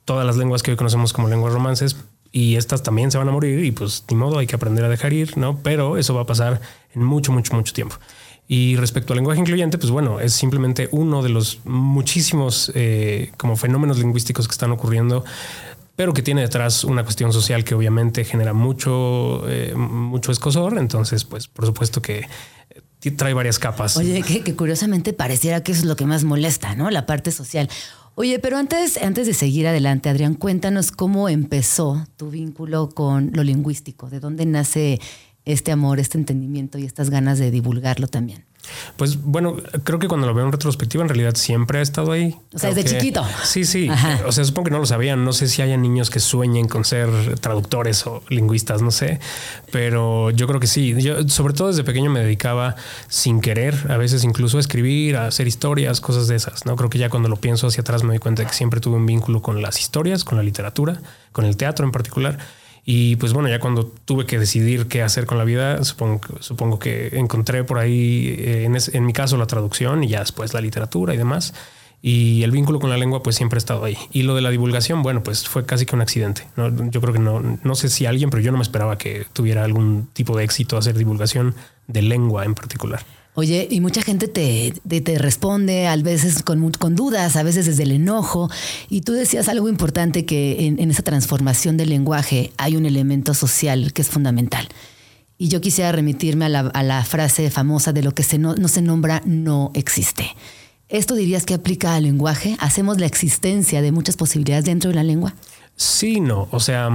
todas 0.04 0.26
las 0.26 0.36
lenguas 0.36 0.64
que 0.64 0.72
hoy 0.72 0.76
conocemos 0.76 1.12
como 1.12 1.28
lenguas 1.28 1.52
romances, 1.52 1.96
y 2.32 2.56
estas 2.56 2.82
también 2.82 3.12
se 3.12 3.18
van 3.18 3.28
a 3.28 3.32
morir 3.32 3.64
y 3.64 3.70
pues 3.70 4.04
ni 4.10 4.16
modo 4.16 4.38
hay 4.38 4.48
que 4.48 4.56
aprender 4.56 4.84
a 4.84 4.88
dejar 4.88 5.12
ir, 5.12 5.38
¿no? 5.38 5.60
Pero 5.62 5.96
eso 5.96 6.12
va 6.12 6.22
a 6.22 6.26
pasar 6.26 6.60
en 6.92 7.04
mucho, 7.04 7.30
mucho, 7.30 7.54
mucho 7.54 7.72
tiempo. 7.72 7.96
Y 8.48 8.76
respecto 8.76 9.12
al 9.12 9.18
lenguaje 9.18 9.40
incluyente, 9.40 9.76
pues 9.76 9.90
bueno, 9.90 10.20
es 10.20 10.32
simplemente 10.32 10.88
uno 10.92 11.22
de 11.22 11.30
los 11.30 11.60
muchísimos 11.64 12.70
eh, 12.74 13.32
como 13.36 13.56
fenómenos 13.56 13.98
lingüísticos 13.98 14.46
que 14.46 14.52
están 14.52 14.70
ocurriendo, 14.70 15.24
pero 15.96 16.12
que 16.12 16.22
tiene 16.22 16.42
detrás 16.42 16.84
una 16.84 17.02
cuestión 17.02 17.32
social 17.32 17.64
que 17.64 17.74
obviamente 17.74 18.24
genera 18.24 18.52
mucho, 18.52 19.48
eh, 19.48 19.74
mucho 19.74 20.30
escosor. 20.30 20.78
Entonces, 20.78 21.24
pues 21.24 21.48
por 21.48 21.66
supuesto 21.66 22.00
que 22.00 22.26
trae 23.16 23.34
varias 23.34 23.58
capas. 23.58 23.96
Oye, 23.96 24.22
que, 24.22 24.54
curiosamente 24.54 25.12
pareciera 25.12 25.62
que 25.62 25.72
eso 25.72 25.82
es 25.82 25.86
lo 25.86 25.96
que 25.96 26.06
más 26.06 26.24
molesta, 26.24 26.74
¿no? 26.74 26.90
La 26.90 27.06
parte 27.06 27.30
social. 27.30 27.68
Oye, 28.14 28.38
pero 28.38 28.56
antes, 28.56 28.96
antes 28.96 29.26
de 29.26 29.34
seguir 29.34 29.66
adelante, 29.66 30.08
Adrián, 30.08 30.34
cuéntanos 30.34 30.90
cómo 30.90 31.28
empezó 31.28 32.06
tu 32.16 32.30
vínculo 32.30 32.88
con 32.88 33.30
lo 33.34 33.42
lingüístico, 33.42 34.08
de 34.08 34.20
dónde 34.20 34.46
nace 34.46 35.00
este 35.46 35.72
amor, 35.72 35.98
este 36.00 36.18
entendimiento 36.18 36.76
y 36.76 36.84
estas 36.84 37.08
ganas 37.08 37.38
de 37.38 37.50
divulgarlo 37.50 38.08
también. 38.08 38.44
Pues 38.96 39.22
bueno, 39.22 39.56
creo 39.84 39.98
que 39.98 40.08
cuando 40.08 40.26
lo 40.26 40.34
veo 40.34 40.44
en 40.44 40.50
retrospectiva, 40.50 41.02
en 41.02 41.08
realidad 41.08 41.34
siempre 41.36 41.78
ha 41.78 41.82
estado 41.82 42.12
ahí. 42.12 42.36
O 42.52 42.58
sea, 42.58 42.70
desde 42.70 42.82
que, 42.82 42.98
chiquito. 42.98 43.24
Sí, 43.44 43.64
sí. 43.64 43.88
Ajá. 43.88 44.20
O 44.26 44.32
sea, 44.32 44.44
supongo 44.44 44.66
que 44.66 44.70
no 44.72 44.78
lo 44.78 44.86
sabían. 44.86 45.24
No 45.24 45.32
sé 45.32 45.46
si 45.46 45.62
haya 45.62 45.76
niños 45.76 46.10
que 46.10 46.18
sueñen 46.18 46.66
con 46.66 46.84
ser 46.84 47.38
traductores 47.38 48.06
o 48.06 48.22
lingüistas, 48.28 48.82
no 48.82 48.90
sé. 48.90 49.20
Pero 49.70 50.30
yo 50.30 50.46
creo 50.46 50.58
que 50.58 50.66
sí. 50.66 50.94
Yo, 51.00 51.28
sobre 51.28 51.54
todo 51.54 51.68
desde 51.68 51.84
pequeño, 51.84 52.10
me 52.10 52.20
dedicaba 52.20 52.74
sin 53.08 53.40
querer, 53.40 53.86
a 53.88 53.96
veces 53.96 54.24
incluso 54.24 54.56
a 54.56 54.60
escribir, 54.60 55.16
a 55.16 55.26
hacer 55.26 55.46
historias, 55.46 56.00
cosas 56.00 56.26
de 56.26 56.36
esas. 56.36 56.66
No 56.66 56.76
creo 56.76 56.90
que 56.90 56.98
ya 56.98 57.08
cuando 57.08 57.28
lo 57.28 57.36
pienso 57.36 57.68
hacia 57.68 57.82
atrás 57.82 58.02
me 58.02 58.08
doy 58.08 58.18
cuenta 58.18 58.42
de 58.42 58.48
que 58.48 58.54
siempre 58.54 58.80
tuve 58.80 58.96
un 58.96 59.06
vínculo 59.06 59.42
con 59.42 59.62
las 59.62 59.78
historias, 59.78 60.24
con 60.24 60.38
la 60.38 60.42
literatura, 60.42 61.00
con 61.32 61.44
el 61.44 61.56
teatro 61.56 61.86
en 61.86 61.92
particular. 61.92 62.38
Y 62.88 63.16
pues 63.16 63.32
bueno, 63.32 63.48
ya 63.48 63.58
cuando 63.58 63.84
tuve 63.84 64.26
que 64.26 64.38
decidir 64.38 64.86
qué 64.86 65.02
hacer 65.02 65.26
con 65.26 65.38
la 65.38 65.44
vida, 65.44 65.82
supongo, 65.82 66.20
supongo 66.38 66.78
que 66.78 67.08
encontré 67.18 67.64
por 67.64 67.78
ahí, 67.78 68.36
eh, 68.38 68.64
en, 68.64 68.76
es, 68.76 68.94
en, 68.94 69.04
mi 69.04 69.12
caso, 69.12 69.36
la 69.36 69.48
traducción 69.48 70.04
y 70.04 70.08
ya 70.08 70.20
después 70.20 70.54
la 70.54 70.60
literatura 70.60 71.12
y 71.12 71.16
demás. 71.16 71.52
Y 72.00 72.44
el 72.44 72.52
vínculo 72.52 72.78
con 72.78 72.88
la 72.88 72.96
lengua 72.96 73.24
pues 73.24 73.34
siempre 73.34 73.56
ha 73.56 73.58
estado 73.58 73.84
ahí. 73.84 73.98
Y 74.12 74.22
lo 74.22 74.36
de 74.36 74.40
la 74.40 74.50
divulgación, 74.50 75.02
bueno, 75.02 75.24
pues 75.24 75.48
fue 75.48 75.66
casi 75.66 75.84
que 75.84 75.96
un 75.96 76.00
accidente. 76.00 76.46
Yo 76.56 77.00
creo 77.00 77.12
que 77.12 77.18
no, 77.18 77.40
no 77.40 77.74
sé 77.74 77.88
si 77.88 78.06
alguien, 78.06 78.30
pero 78.30 78.40
yo 78.40 78.52
no 78.52 78.58
me 78.58 78.62
esperaba 78.62 78.96
que 78.96 79.26
tuviera 79.32 79.64
algún 79.64 80.08
tipo 80.12 80.36
de 80.36 80.44
éxito 80.44 80.76
hacer 80.76 80.96
divulgación 80.96 81.56
de 81.88 82.02
lengua 82.02 82.44
en 82.44 82.54
particular. 82.54 83.04
Oye, 83.38 83.68
y 83.70 83.82
mucha 83.82 84.00
gente 84.00 84.28
te, 84.28 84.72
te, 84.88 85.18
responde, 85.18 85.86
a 85.86 85.96
veces 85.98 86.42
con, 86.42 86.70
con, 86.72 86.96
dudas, 86.96 87.36
a 87.36 87.42
veces 87.42 87.66
desde 87.66 87.82
el 87.82 87.92
enojo. 87.92 88.50
Y 88.88 89.02
tú 89.02 89.12
decías 89.12 89.50
algo 89.50 89.68
importante 89.68 90.24
que 90.24 90.66
en, 90.66 90.80
en, 90.80 90.90
esa 90.90 91.02
transformación 91.02 91.76
del 91.76 91.90
lenguaje 91.90 92.52
hay 92.56 92.76
un 92.76 92.86
elemento 92.86 93.34
social 93.34 93.92
que 93.92 94.00
es 94.00 94.08
fundamental. 94.08 94.66
Y 95.36 95.48
yo 95.48 95.60
quisiera 95.60 95.92
remitirme 95.92 96.46
a 96.46 96.48
la, 96.48 96.60
a 96.60 96.82
la 96.82 97.04
frase 97.04 97.50
famosa 97.50 97.92
de 97.92 98.02
lo 98.02 98.12
que 98.12 98.22
se 98.22 98.38
no, 98.38 98.54
no 98.54 98.68
se 98.68 98.80
nombra 98.80 99.20
no 99.26 99.70
existe. 99.74 100.34
¿Esto 100.88 101.14
dirías 101.14 101.44
que 101.44 101.52
aplica 101.52 101.94
al 101.94 102.04
lenguaje? 102.04 102.56
¿Hacemos 102.58 102.98
la 102.98 103.04
existencia 103.04 103.82
de 103.82 103.92
muchas 103.92 104.16
posibilidades 104.16 104.64
dentro 104.64 104.88
de 104.88 104.96
la 104.96 105.04
lengua? 105.04 105.34
Sí, 105.76 106.20
no. 106.20 106.48
O 106.52 106.60
sea, 106.60 106.88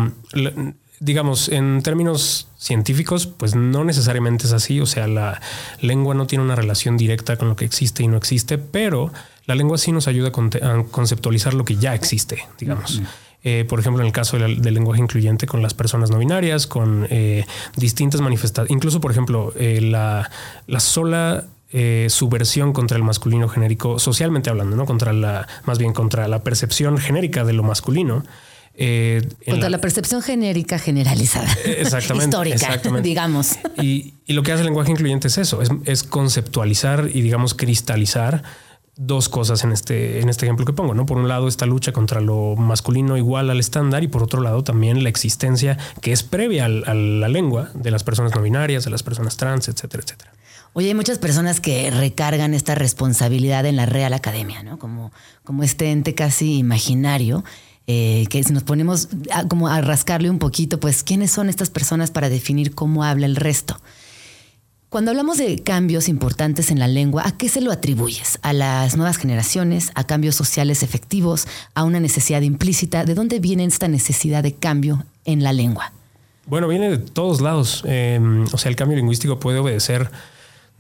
digamos, 1.02 1.50
en 1.50 1.82
términos 1.84 2.48
científicos, 2.58 3.28
pues 3.28 3.56
no 3.56 3.84
necesariamente 3.84 4.46
es 4.46 4.54
así. 4.54 4.80
O 4.80 4.86
sea, 4.86 5.08
la 5.08 5.42
lengua 5.82 6.16
no 6.16 6.28
tiene 6.28 6.46
una 6.46 6.56
relación 6.56 6.96
directa 6.96 7.36
con 7.36 7.50
lo 7.50 7.56
que 7.58 7.66
existe 7.66 8.04
y 8.04 8.08
no 8.08 8.16
existe, 8.16 8.58
pero 8.58 9.12
la 9.46 9.56
lengua 9.56 9.78
sí 9.78 9.92
nos 9.92 10.08
ayuda 10.08 10.30
a 10.30 10.84
conceptualizar 10.84 11.54
lo 11.54 11.66
que 11.66 11.76
ya 11.76 11.94
existe, 11.94 12.48
digamos. 12.60 13.02
Eh, 13.44 13.66
por 13.68 13.80
ejemplo, 13.80 14.04
en 14.04 14.08
el 14.08 14.14
caso 14.14 14.38
del, 14.38 14.62
del, 14.62 14.76
lenguaje 14.76 15.02
incluyente 15.02 15.48
con 15.48 15.64
las 15.64 15.74
personas 15.74 16.12
no 16.12 16.20
binarias, 16.20 16.68
con 16.68 17.08
eh, 17.10 17.44
distintas 17.76 18.22
manifestaciones, 18.22 18.72
incluso, 18.72 19.02
por 19.02 19.10
ejemplo, 19.10 19.52
eh, 19.58 19.82
la, 19.82 20.30
la 20.68 20.80
sola 20.80 21.48
eh, 21.74 22.08
subversión 22.10 22.74
contra 22.74 22.98
el 22.98 23.04
masculino 23.04 23.48
genérico, 23.48 23.98
socialmente 23.98 24.50
hablando, 24.50 24.76
no 24.76 24.86
contra 24.86 25.14
la, 25.14 25.48
más 25.64 25.80
bien 25.80 25.94
contra 25.94 26.28
la 26.28 26.44
percepción 26.44 26.98
genérica 26.98 27.46
de 27.46 27.54
lo 27.54 27.64
masculino. 27.64 28.26
Eh, 28.76 29.28
contra 29.46 29.70
la, 29.70 29.78
la, 29.78 29.82
percepción 29.82 30.22
genérica 30.22 30.80
generalizada. 30.80 31.52
Exactamente. 31.66 32.26
Histórica, 32.26 32.56
exactamente. 32.56 33.08
digamos. 33.08 33.58
Y, 33.82 34.16
y, 34.26 34.34
lo 34.34 34.44
que 34.44 34.52
hace 34.52 34.62
el 34.62 34.68
lenguaje 34.68 34.92
incluyente 34.92 35.28
es 35.28 35.38
eso, 35.38 35.62
es, 35.62 35.70
es, 35.86 36.04
conceptualizar 36.04 37.10
y, 37.14 37.22
digamos, 37.22 37.54
cristalizar 37.54 38.44
dos 38.96 39.30
cosas 39.30 39.64
en 39.64 39.72
este, 39.72 40.20
en 40.20 40.30
este 40.30 40.46
ejemplo 40.46 40.66
que 40.66 40.74
pongo. 40.74 40.94
¿no? 40.94 41.06
Por 41.06 41.18
un 41.18 41.28
lado, 41.28 41.48
esta 41.48 41.66
lucha 41.66 41.92
contra 41.92 42.22
lo 42.22 42.56
masculino 42.56 43.18
igual 43.18 43.50
al 43.50 43.60
estándar 43.60 44.04
y 44.04 44.08
por 44.08 44.24
otro 44.24 44.42
lado 44.42 44.64
también 44.64 45.04
la 45.04 45.10
existencia 45.10 45.78
que 46.02 46.12
es 46.12 46.24
previa 46.24 46.66
al, 46.66 46.84
a 46.88 46.94
la 46.94 47.28
lengua 47.28 47.72
de 47.74 47.92
las 47.92 48.04
personas 48.04 48.36
no 48.36 48.42
binarias, 48.42 48.84
de 48.86 48.92
las 48.92 49.04
personas 49.04 49.38
trans, 49.38 49.68
etcétera, 49.70 50.04
etcétera. 50.04 50.32
Oye, 50.74 50.88
hay 50.88 50.94
muchas 50.94 51.20
personas 51.20 51.60
que 51.60 51.92
recargan 51.92 52.54
esta 52.54 52.76
responsabilidad 52.76 53.66
en 53.66 53.76
la 53.76 53.86
Real 53.86 54.14
Academia, 54.14 54.64
¿no? 54.64 54.80
Como, 54.80 55.12
como 55.44 55.64
este 55.64 55.92
ente 55.92 56.16
casi 56.16 56.60
imaginario, 56.60 57.44
eh, 57.88 58.26
que 58.30 58.44
si 58.44 58.54
nos 58.54 58.64
ponemos 58.64 59.10
a, 59.32 59.48
como 59.48 59.68
a 59.68 59.82
rascarle 59.82 60.30
un 60.30 60.40
poquito, 60.40 60.80
pues, 60.80 61.04
¿quiénes 61.04 61.32
son 61.32 61.50
estas 61.50 61.70
personas 61.70 62.12
para 62.12 62.30
definir 62.30 62.74
cómo 62.76 63.04
habla 63.04 63.26
el 63.26 63.36
resto? 63.36 63.80
Cuando 64.92 65.12
hablamos 65.12 65.38
de 65.38 65.60
cambios 65.60 66.10
importantes 66.10 66.70
en 66.70 66.78
la 66.78 66.90
lengua, 66.90 67.24
¿a 67.26 67.38
qué 67.38 67.48
se 67.48 67.62
lo 67.62 67.72
atribuyes? 67.72 68.40
¿A 68.42 68.52
las 68.52 68.98
nuevas 68.98 69.16
generaciones? 69.16 69.90
¿A 69.96 70.04
cambios 70.04 70.36
sociales 70.36 70.84
efectivos? 70.84 71.48
¿A 71.74 71.86
una 71.86 72.02
necesidad 72.02 72.42
implícita? 72.42 73.06
¿De 73.06 73.16
dónde 73.16 73.40
viene 73.40 73.64
esta 73.64 73.88
necesidad 73.88 74.44
de 74.44 74.54
cambio 74.54 75.06
en 75.24 75.44
la 75.44 75.54
lengua? 75.54 75.94
Bueno, 76.46 76.68
viene 76.68 76.90
de 76.90 76.98
todos 76.98 77.40
lados. 77.40 77.84
Eh, 77.88 78.20
o 78.52 78.58
sea, 78.58 78.70
el 78.70 78.76
cambio 78.76 78.98
lingüístico 78.98 79.40
puede 79.40 79.60
obedecer 79.60 80.12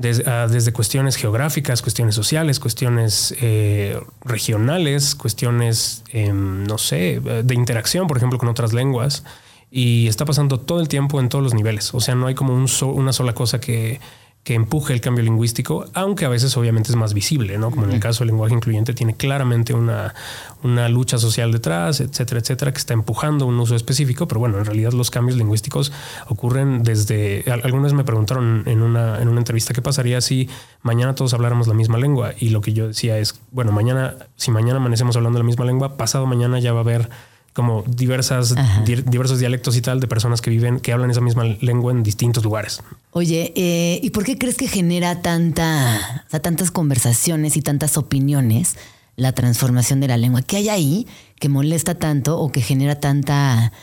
desde, 0.01 0.73
cuestiones 0.73 1.15
geográficas, 1.15 1.81
cuestiones 1.81 2.15
sociales, 2.15 2.59
cuestiones 2.59 3.33
eh, 3.41 3.99
regionales, 4.23 5.15
cuestiones, 5.15 6.03
em, 6.11 6.63
no 6.65 6.77
sé, 6.77 7.19
de 7.19 7.55
interacción, 7.55 8.07
por 8.07 8.17
ejemplo, 8.17 8.37
con 8.39 8.49
otras 8.49 8.73
lenguas. 8.73 9.23
Y 9.69 10.07
está 10.07 10.25
pasando 10.25 10.59
todo 10.59 10.81
el 10.81 10.89
tiempo 10.89 11.21
en 11.21 11.29
todos 11.29 11.43
los 11.43 11.53
niveles. 11.53 11.93
O 11.93 12.01
sea, 12.01 12.13
no 12.15 12.27
hay 12.27 12.35
como 12.35 12.53
un 12.53 12.67
una 12.93 13.13
sola 13.13 13.33
cosa 13.33 13.61
que, 13.61 14.01
que 14.43 14.55
empuje 14.55 14.93
el 14.93 15.01
cambio 15.01 15.23
lingüístico, 15.23 15.85
aunque 15.93 16.25
a 16.25 16.29
veces 16.29 16.57
obviamente 16.57 16.91
es 16.91 16.95
más 16.95 17.13
visible, 17.13 17.59
¿no? 17.59 17.69
Como 17.69 17.83
en 17.83 17.91
el 17.91 17.99
caso 17.99 18.19
del 18.19 18.29
lenguaje 18.29 18.55
incluyente, 18.55 18.93
tiene 18.95 19.15
claramente 19.15 19.75
una, 19.75 20.15
una 20.63 20.89
lucha 20.89 21.19
social 21.19 21.51
detrás, 21.51 21.99
etcétera, 21.99 22.39
etcétera, 22.39 22.71
que 22.71 22.79
está 22.79 22.93
empujando 22.95 23.45
un 23.45 23.59
uso 23.59 23.75
específico, 23.75 24.27
pero 24.27 24.39
bueno, 24.39 24.57
en 24.57 24.65
realidad 24.65 24.93
los 24.93 25.11
cambios 25.11 25.37
lingüísticos 25.37 25.91
ocurren 26.27 26.81
desde... 26.81 27.45
Algunas 27.63 27.93
me 27.93 28.03
preguntaron 28.03 28.63
en 28.65 28.81
una, 28.81 29.21
en 29.21 29.27
una 29.27 29.39
entrevista 29.39 29.75
qué 29.75 29.83
pasaría 29.83 30.21
si 30.21 30.49
mañana 30.81 31.13
todos 31.13 31.35
habláramos 31.35 31.67
la 31.67 31.75
misma 31.75 31.99
lengua 31.99 32.33
y 32.39 32.49
lo 32.49 32.61
que 32.61 32.73
yo 32.73 32.87
decía 32.87 33.19
es, 33.19 33.39
bueno, 33.51 33.71
mañana, 33.71 34.15
si 34.37 34.49
mañana 34.49 34.77
amanecemos 34.77 35.15
hablando 35.15 35.37
la 35.37 35.45
misma 35.45 35.65
lengua, 35.65 35.97
pasado 35.97 36.25
mañana 36.25 36.59
ya 36.59 36.73
va 36.73 36.79
a 36.79 36.83
haber 36.83 37.09
como 37.53 37.83
diversas, 37.85 38.55
diversos 38.85 39.39
dialectos 39.39 39.75
y 39.75 39.81
tal 39.81 39.99
de 39.99 40.07
personas 40.07 40.41
que 40.41 40.49
viven, 40.49 40.79
que 40.79 40.93
hablan 40.93 41.11
esa 41.11 41.21
misma 41.21 41.43
lengua 41.43 41.91
en 41.91 42.01
distintos 42.01 42.43
lugares. 42.43 42.81
Oye, 43.13 43.51
eh, 43.55 43.99
¿y 44.01 44.09
por 44.11 44.23
qué 44.23 44.37
crees 44.37 44.55
que 44.55 44.69
genera 44.69 45.21
tanta, 45.21 46.25
tantas 46.41 46.71
conversaciones 46.71 47.57
y 47.57 47.61
tantas 47.61 47.97
opiniones 47.97 48.77
la 49.17 49.33
transformación 49.33 49.99
de 49.99 50.07
la 50.07 50.15
lengua? 50.15 50.41
¿Qué 50.41 50.57
hay 50.57 50.69
ahí 50.69 51.07
que 51.37 51.49
molesta 51.49 51.95
tanto 51.95 52.39
o 52.39 52.53
que 52.53 52.61
genera 52.61 53.01
tanta, 53.01 53.73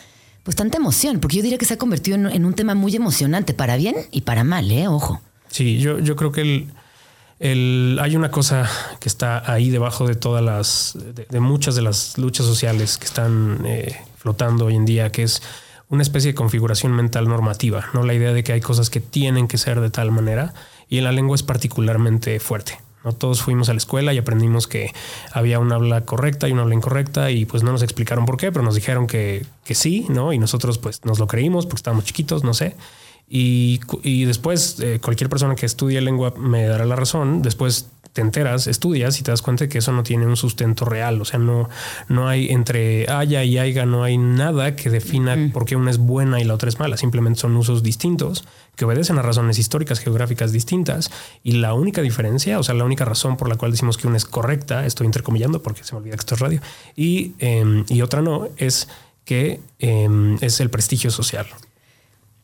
pues 0.41 0.55
tanta 0.55 0.77
emoción? 0.77 1.19
Porque 1.19 1.37
yo 1.37 1.43
diría 1.43 1.59
que 1.59 1.65
se 1.65 1.75
ha 1.75 1.77
convertido 1.77 2.17
en, 2.17 2.43
un 2.43 2.53
tema 2.55 2.73
muy 2.73 2.95
emocionante, 2.95 3.53
para 3.53 3.77
bien 3.77 3.95
y 4.11 4.21
para 4.21 4.43
mal, 4.43 4.71
¿eh? 4.71 4.87
Ojo. 4.87 5.21
Sí, 5.49 5.77
yo, 5.77 5.99
yo 5.99 6.15
creo 6.15 6.31
que 6.31 6.67
el, 7.39 7.99
hay 8.01 8.15
una 8.15 8.31
cosa 8.31 8.67
que 8.99 9.09
está 9.09 9.51
ahí 9.51 9.69
debajo 9.69 10.07
de 10.07 10.15
todas 10.15 10.43
las, 10.43 10.97
de, 11.29 11.39
muchas 11.39 11.75
de 11.75 11.83
las 11.83 12.17
luchas 12.17 12.47
sociales 12.47 12.97
que 12.97 13.05
están 13.05 13.61
eh, 13.65 13.95
flotando 14.17 14.65
hoy 14.65 14.75
en 14.75 14.85
día, 14.85 15.11
que 15.11 15.21
es 15.21 15.43
una 15.89 16.03
especie 16.03 16.31
de 16.31 16.35
configuración 16.35 16.95
mental 16.95 17.27
normativa, 17.27 17.85
no 17.93 18.03
la 18.03 18.13
idea 18.13 18.31
de 18.31 18.43
que 18.43 18.53
hay 18.53 18.61
cosas 18.61 18.89
que 18.89 18.99
tienen 18.99 19.47
que 19.47 19.57
ser 19.57 19.81
de 19.81 19.89
tal 19.89 20.11
manera 20.11 20.53
y 20.87 20.99
en 20.99 21.03
la 21.03 21.11
lengua 21.11 21.35
es 21.35 21.43
particularmente 21.43 22.39
fuerte. 22.39 22.79
No 23.03 23.13
todos 23.13 23.41
fuimos 23.41 23.69
a 23.69 23.73
la 23.73 23.77
escuela 23.77 24.13
y 24.13 24.17
aprendimos 24.17 24.67
que 24.67 24.93
había 25.31 25.59
una 25.59 25.75
habla 25.75 26.01
correcta 26.01 26.49
y 26.49 26.51
una 26.51 26.63
habla 26.63 26.75
incorrecta 26.75 27.31
y 27.31 27.45
pues 27.45 27.63
no 27.63 27.71
nos 27.71 27.81
explicaron 27.81 28.25
por 28.25 28.37
qué, 28.37 28.51
pero 28.51 28.63
nos 28.63 28.75
dijeron 28.75 29.07
que, 29.07 29.45
que 29.63 29.73
sí, 29.73 30.05
¿no? 30.09 30.33
Y 30.33 30.37
nosotros 30.37 30.77
pues 30.79 31.05
nos 31.05 31.17
lo 31.17 31.27
creímos 31.27 31.65
porque 31.65 31.77
estábamos 31.77 32.03
chiquitos, 32.05 32.43
no 32.43 32.53
sé. 32.53 32.75
Y, 33.31 34.25
después, 34.25 34.79
eh, 34.79 34.99
cualquier 34.99 35.29
persona 35.29 35.55
que 35.55 35.67
estudie 35.67 36.01
lengua 36.01 36.33
me 36.35 36.65
dará 36.65 36.85
la 36.85 36.95
razón. 36.95 37.43
Después 37.43 37.87
te 38.19 38.25
enteras, 38.25 38.67
estudias 38.67 39.17
y 39.21 39.23
te 39.23 39.31
das 39.31 39.41
cuenta 39.41 39.63
de 39.63 39.69
que 39.69 39.77
eso 39.77 39.93
no 39.93 40.03
tiene 40.03 40.25
un 40.25 40.35
sustento 40.35 40.83
real. 40.83 41.21
O 41.21 41.25
sea, 41.25 41.39
no, 41.39 41.69
no 42.09 42.27
hay 42.27 42.49
entre 42.49 43.09
haya 43.09 43.45
y 43.45 43.57
haya, 43.57 43.85
no 43.85 44.03
hay 44.03 44.17
nada 44.17 44.75
que 44.75 44.89
defina 44.89 45.37
por 45.53 45.63
qué 45.63 45.77
una 45.77 45.89
es 45.89 45.99
buena 45.99 46.41
y 46.41 46.43
la 46.43 46.53
otra 46.53 46.67
es 46.67 46.79
mala. 46.79 46.97
Simplemente 46.97 47.39
son 47.39 47.55
usos 47.55 47.81
distintos 47.81 48.43
que 48.75 48.83
obedecen 48.83 49.17
a 49.17 49.21
razones 49.21 49.57
históricas, 49.57 49.99
geográficas 49.99 50.51
distintas. 50.51 51.11
Y 51.43 51.53
la 51.53 51.73
única 51.73 52.01
diferencia, 52.01 52.59
o 52.59 52.63
sea, 52.63 52.75
la 52.75 52.83
única 52.83 53.05
razón 53.05 53.37
por 53.37 53.47
la 53.47 53.55
cual 53.55 53.71
decimos 53.71 53.97
que 53.97 54.07
una 54.07 54.17
es 54.17 54.25
correcta, 54.25 54.85
estoy 54.85 55.05
intercomillando 55.05 55.63
porque 55.63 55.85
se 55.85 55.95
me 55.95 55.99
olvida 55.99 56.15
que 56.15 56.19
esto 56.19 56.35
es 56.35 56.41
radio, 56.41 56.61
y, 56.97 57.35
em, 57.39 57.85
y 57.87 58.01
otra 58.01 58.21
no, 58.21 58.49
es 58.57 58.89
que 59.23 59.61
em, 59.79 60.37
es 60.41 60.59
el 60.59 60.69
prestigio 60.69 61.09
social. 61.09 61.47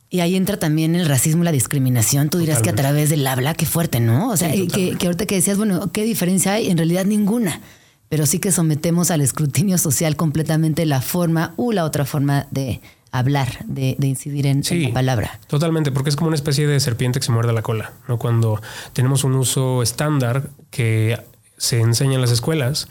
Y 0.09 0.19
ahí 0.19 0.35
entra 0.35 0.57
también 0.57 0.95
el 0.95 1.07
racismo 1.07 1.43
y 1.43 1.45
la 1.45 1.51
discriminación. 1.51 2.29
Tú 2.29 2.37
dirás 2.37 2.61
que 2.61 2.69
a 2.69 2.75
través 2.75 3.09
del 3.09 3.25
habla, 3.25 3.53
qué 3.53 3.65
fuerte, 3.65 3.99
¿no? 3.99 4.29
O 4.29 4.37
sea, 4.37 4.51
que, 4.51 4.95
que, 4.97 5.05
ahorita 5.05 5.25
que 5.25 5.35
decías, 5.35 5.57
bueno, 5.57 5.91
¿qué 5.91 6.03
diferencia 6.03 6.53
hay? 6.53 6.69
En 6.69 6.77
realidad 6.77 7.05
ninguna. 7.05 7.61
Pero 8.07 8.25
sí 8.25 8.39
que 8.39 8.51
sometemos 8.51 9.09
al 9.11 9.21
escrutinio 9.21 9.77
social 9.77 10.15
completamente 10.15 10.85
la 10.85 11.01
forma 11.01 11.53
u 11.57 11.71
la 11.71 11.83
otra 11.83 12.05
forma 12.05 12.47
de 12.51 12.81
hablar, 13.17 13.65
de, 13.65 13.95
incidir 14.01 14.45
en, 14.45 14.61
la 14.61 14.93
palabra. 14.93 15.39
Totalmente, 15.47 15.91
porque 15.91 16.09
es 16.09 16.15
como 16.15 16.27
una 16.27 16.35
especie 16.35 16.67
de 16.67 16.79
serpiente 16.79 17.19
que 17.19 17.25
se 17.25 17.31
muerde 17.31 17.53
la 17.53 17.61
cola, 17.61 17.93
¿no? 18.07 18.19
Cuando 18.19 18.61
tenemos 18.93 19.23
un 19.23 19.35
uso 19.35 19.81
estándar 19.81 20.49
que 20.69 21.19
se 21.57 21.79
enseña 21.79 22.15
en 22.15 22.21
las 22.21 22.31
escuelas 22.31 22.89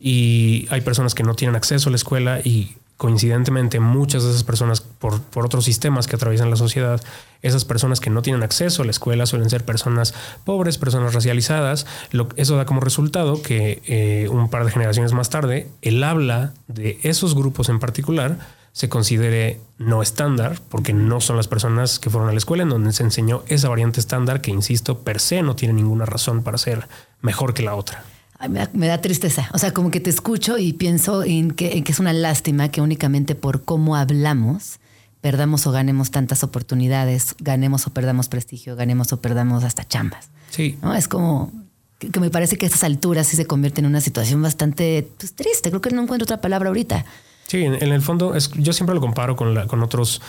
y 0.00 0.66
hay 0.70 0.80
personas 0.80 1.14
que 1.14 1.22
no 1.22 1.34
tienen 1.34 1.54
acceso 1.54 1.90
a 1.90 1.92
la 1.92 1.96
escuela 1.96 2.40
y 2.42 2.76
coincidentemente 2.98 3.78
muchas 3.78 4.24
de 4.24 4.30
esas 4.30 4.42
personas 4.42 4.80
por, 4.80 5.22
otros 5.36 5.64
sistemas 5.64 6.08
que 6.08 6.16
atraviesan 6.16 6.50
la 6.50 6.56
sociedad, 6.56 7.00
esas 7.42 7.64
personas 7.64 8.00
que 8.00 8.10
no 8.10 8.22
tienen 8.22 8.42
acceso 8.42 8.82
a 8.82 8.84
la 8.84 8.90
escuela 8.90 9.24
suelen 9.24 9.48
ser 9.48 9.64
personas 9.64 10.14
pobres, 10.44 10.78
personas 10.78 11.14
racializadas. 11.14 11.86
Lo, 12.10 12.28
eso 12.34 12.56
da 12.56 12.66
como 12.66 12.80
resultado 12.80 13.40
que 13.40 13.80
eh, 13.86 14.28
un 14.28 14.50
par 14.50 14.64
de 14.64 14.72
generaciones 14.72 15.12
más 15.12 15.30
tarde 15.30 15.68
el 15.80 16.02
habla 16.02 16.52
de 16.66 16.98
esos 17.04 17.36
grupos 17.36 17.68
en 17.68 17.78
particular 17.78 18.38
se 18.72 18.88
considere 18.88 19.60
no 19.78 20.02
estándar, 20.02 20.60
porque 20.68 20.92
no 20.92 21.20
son 21.20 21.36
las 21.36 21.48
personas 21.48 22.00
que 22.00 22.10
fueron 22.10 22.28
a 22.28 22.32
la 22.32 22.38
escuela 22.38 22.64
en 22.64 22.68
donde 22.68 22.92
se 22.92 23.04
enseñó 23.04 23.42
esa 23.46 23.68
variante 23.68 24.00
estándar 24.00 24.40
que, 24.40 24.50
insisto, 24.50 25.00
per 25.00 25.20
se 25.20 25.42
no 25.42 25.56
tiene 25.56 25.74
ninguna 25.74 26.04
razón 26.04 26.42
para 26.42 26.58
ser 26.58 26.88
mejor 27.20 27.54
que 27.54 27.62
la 27.62 27.76
otra 27.76 28.04
me, 28.46 28.86
da, 28.86 29.00
tristeza. 29.00 29.50
O 29.52 29.58
sea, 29.58 29.72
como 29.72 29.90
que 29.90 29.98
te 29.98 30.10
escucho 30.10 30.58
y 30.58 30.72
pienso 30.72 31.24
en 31.24 31.50
que, 31.50 31.82
es 31.84 31.98
una 31.98 32.12
lástima 32.12 32.70
que 32.70 32.80
únicamente 32.80 33.34
por 33.34 33.64
cómo 33.64 33.96
hablamos 33.96 34.78
perdamos 35.20 35.66
o 35.66 35.72
ganemos 35.72 36.12
tantas 36.12 36.44
oportunidades, 36.44 37.34
ganemos 37.40 37.88
o 37.88 37.90
perdamos 37.90 38.28
prestigio, 38.28 38.76
ganemos 38.76 39.12
o 39.12 39.20
perdamos 39.20 39.64
hasta 39.64 39.86
chambas. 39.86 40.30
Sí. 40.50 40.78
¿No? 40.80 40.94
Es 40.94 41.08
como 41.08 41.50
que, 41.98 42.20
me 42.20 42.30
parece 42.30 42.56
que 42.56 42.66
a 42.66 42.68
estas 42.68 42.84
alturas 42.84 43.26
sí 43.26 43.36
se 43.36 43.44
convierte 43.44 43.80
en 43.80 43.86
una 43.86 44.00
situación 44.00 44.40
bastante 44.40 45.08
pues, 45.18 45.34
triste. 45.34 45.70
Creo 45.70 45.80
que 45.80 45.90
no 45.90 46.02
encuentro 46.02 46.22
otra 46.22 46.40
palabra 46.40 46.68
ahorita. 46.68 47.04
Sí, 47.48 47.64
en, 47.64 47.74
el 47.74 48.02
fondo 48.02 48.36
es, 48.36 48.52
yo 48.52 48.72
siempre 48.72 48.94
lo 48.94 49.00
comparo 49.00 49.34
con, 49.34 49.54
la, 49.54 49.66
con 49.66 49.82
otros 49.82 50.22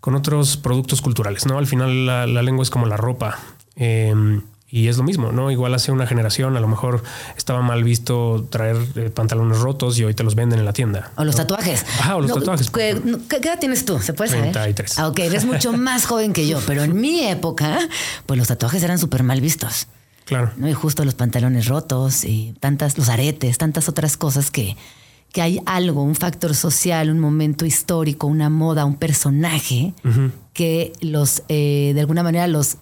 con 0.00 0.16
otros 0.16 0.56
productos 0.56 1.00
culturales, 1.00 1.46
¿no? 1.46 1.58
Al 1.58 1.66
final 1.66 2.06
la, 2.06 2.26
la 2.26 2.42
lengua 2.42 2.64
es 2.64 2.70
como 2.70 2.86
la 2.86 2.96
ropa. 2.96 3.38
Eh, 3.76 4.40
y 4.72 4.88
es 4.88 4.96
lo 4.96 5.04
mismo, 5.04 5.32
¿no? 5.32 5.50
Igual 5.50 5.74
hace 5.74 5.92
una 5.92 6.06
generación 6.06 6.56
a 6.56 6.60
lo 6.60 6.66
mejor 6.66 7.02
estaba 7.36 7.60
mal 7.60 7.84
visto 7.84 8.46
traer 8.48 8.78
eh, 8.96 9.10
pantalones 9.10 9.58
rotos 9.58 9.98
y 9.98 10.04
hoy 10.04 10.14
te 10.14 10.24
los 10.24 10.34
venden 10.34 10.60
en 10.60 10.64
la 10.64 10.72
tienda. 10.72 11.12
O 11.16 11.24
los 11.24 11.36
tatuajes. 11.36 11.84
Ajá, 12.00 12.16
o 12.16 12.22
los 12.22 12.32
tatuajes. 12.32 12.70
¿qué, 12.70 12.88
edad 13.36 13.58
tienes 13.60 13.84
tú? 13.84 13.98
¿Se 14.00 14.14
puede 14.14 14.30
saber? 14.30 14.52
33. 14.52 14.98
Ah, 14.98 15.08
ok, 15.08 15.18
eres 15.18 15.44
mucho 15.44 15.72
más 15.76 16.06
joven 16.06 16.32
que 16.32 16.48
yo, 16.48 16.58
pero 16.66 16.82
en 16.82 16.98
mi 16.98 17.22
época, 17.24 17.80
pues 18.24 18.38
los 18.38 18.48
tatuajes 18.48 18.82
eran 18.82 18.98
súper 18.98 19.22
mal 19.24 19.42
vistos. 19.42 19.88
Claro. 20.24 20.50
¿no? 20.56 20.66
Y 20.66 20.72
justo 20.72 21.04
los 21.04 21.14
pantalones 21.14 21.66
rotos 21.68 22.24
y 22.24 22.54
tantas, 22.58 22.96
los 22.96 23.10
aretes, 23.10 23.58
tantas 23.58 23.90
otras 23.90 24.16
cosas 24.16 24.50
que, 24.50 24.78
que 25.32 25.42
hay 25.42 25.60
algo, 25.66 26.02
un 26.02 26.14
factor 26.14 26.54
social, 26.54 27.10
un 27.10 27.20
momento 27.20 27.66
histórico, 27.66 28.26
una 28.26 28.48
moda, 28.48 28.86
un 28.86 28.96
personaje 28.96 29.92
que 30.54 30.94
los, 31.02 31.42
eh, 31.50 31.92
de 31.94 32.00
alguna 32.00 32.22
manera, 32.22 32.46
los 32.46 32.78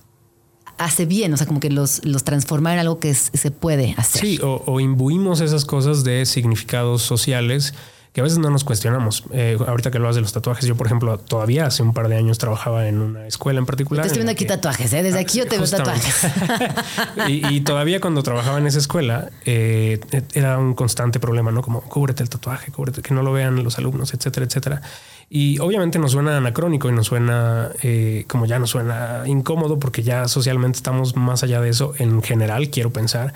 hace 0.81 1.05
bien, 1.05 1.33
o 1.35 1.37
sea, 1.37 1.47
como 1.47 1.61
que 1.61 1.71
los, 1.71 2.05
los 2.05 2.25
transforma 2.25 2.73
en 2.73 2.81
algo 2.81 2.99
que 2.99 3.15
se 3.15 3.51
puede 3.51 3.95
hacer. 3.99 4.23
Sí, 4.23 4.41
o, 4.43 4.81
imbuimos 4.81 5.41
esas 5.41 5.65
cosas 5.65 6.05
de 6.05 6.25
significados 6.25 7.03
sociales 7.03 7.75
que 8.13 8.21
a 8.21 8.25
veces 8.25 8.39
no 8.39 8.51
nos 8.51 8.65
cuestionamos. 8.65 9.25
Eh, 9.33 9.57
ahorita 9.65 9.91
que 9.91 9.99
hablas 9.99 10.17
de 10.17 10.21
los 10.21 10.33
tatuajes, 10.33 10.67
yo, 10.67 10.77
por 10.77 10.87
ejemplo, 10.87 11.17
todavía 11.19 11.67
hace 11.67 11.83
un 11.83 11.95
par 11.95 12.09
de 12.09 12.17
años 12.17 12.39
trabajaba 12.39 12.89
en 12.89 13.01
una 13.01 13.27
escuela 13.27 13.61
en 13.61 13.67
particular. 13.67 14.03
Te 14.03 14.09
estoy 14.09 14.21
viendo 14.21 14.33
aquí 14.33 14.47
tatuajes, 14.47 14.93
¿eh? 14.93 15.03
Desde 15.03 15.21
aquí 15.21 15.39
yo 15.39 15.47
te 15.47 15.59
veo 15.59 15.69
tatuajes. 15.69 16.27
y, 17.29 17.61
todavía 17.61 18.01
cuando 18.01 18.23
trabajaba 18.25 18.59
en 18.59 18.67
esa 18.67 18.79
escuela, 18.79 19.31
eh, 19.45 20.01
era 20.35 20.59
un 20.59 20.75
constante 20.75 21.21
problema, 21.21 21.53
¿no? 21.53 21.63
Como 21.63 21.83
cúbrete 21.83 22.25
el 22.25 22.29
tatuaje, 22.29 22.73
cúbrete, 22.73 23.01
que 23.01 23.15
no 23.15 23.23
lo 23.23 23.33
vean 23.33 23.63
los 23.63 23.79
alumnos, 23.79 24.13
etcétera, 24.13 24.45
etcétera. 24.45 24.83
Y 25.29 25.61
obviamente 25.61 26.01
nos 26.01 26.11
suena 26.11 26.37
anacrónico 26.37 26.89
y 26.89 26.93
nos 26.93 27.07
suena 27.07 27.71
eh, 27.83 28.25
como 28.27 28.47
ya 28.47 28.59
nos 28.59 28.71
suena 28.71 29.23
incómodo 29.27 29.79
porque 29.79 30.03
ya 30.03 30.27
socialmente 30.27 30.79
estamos 30.79 31.15
más 31.15 31.45
allá 31.45 31.61
de 31.61 31.69
eso 31.69 31.95
en 31.99 32.21
general, 32.25 32.71
quiero 32.71 32.91
pensar. 32.91 33.33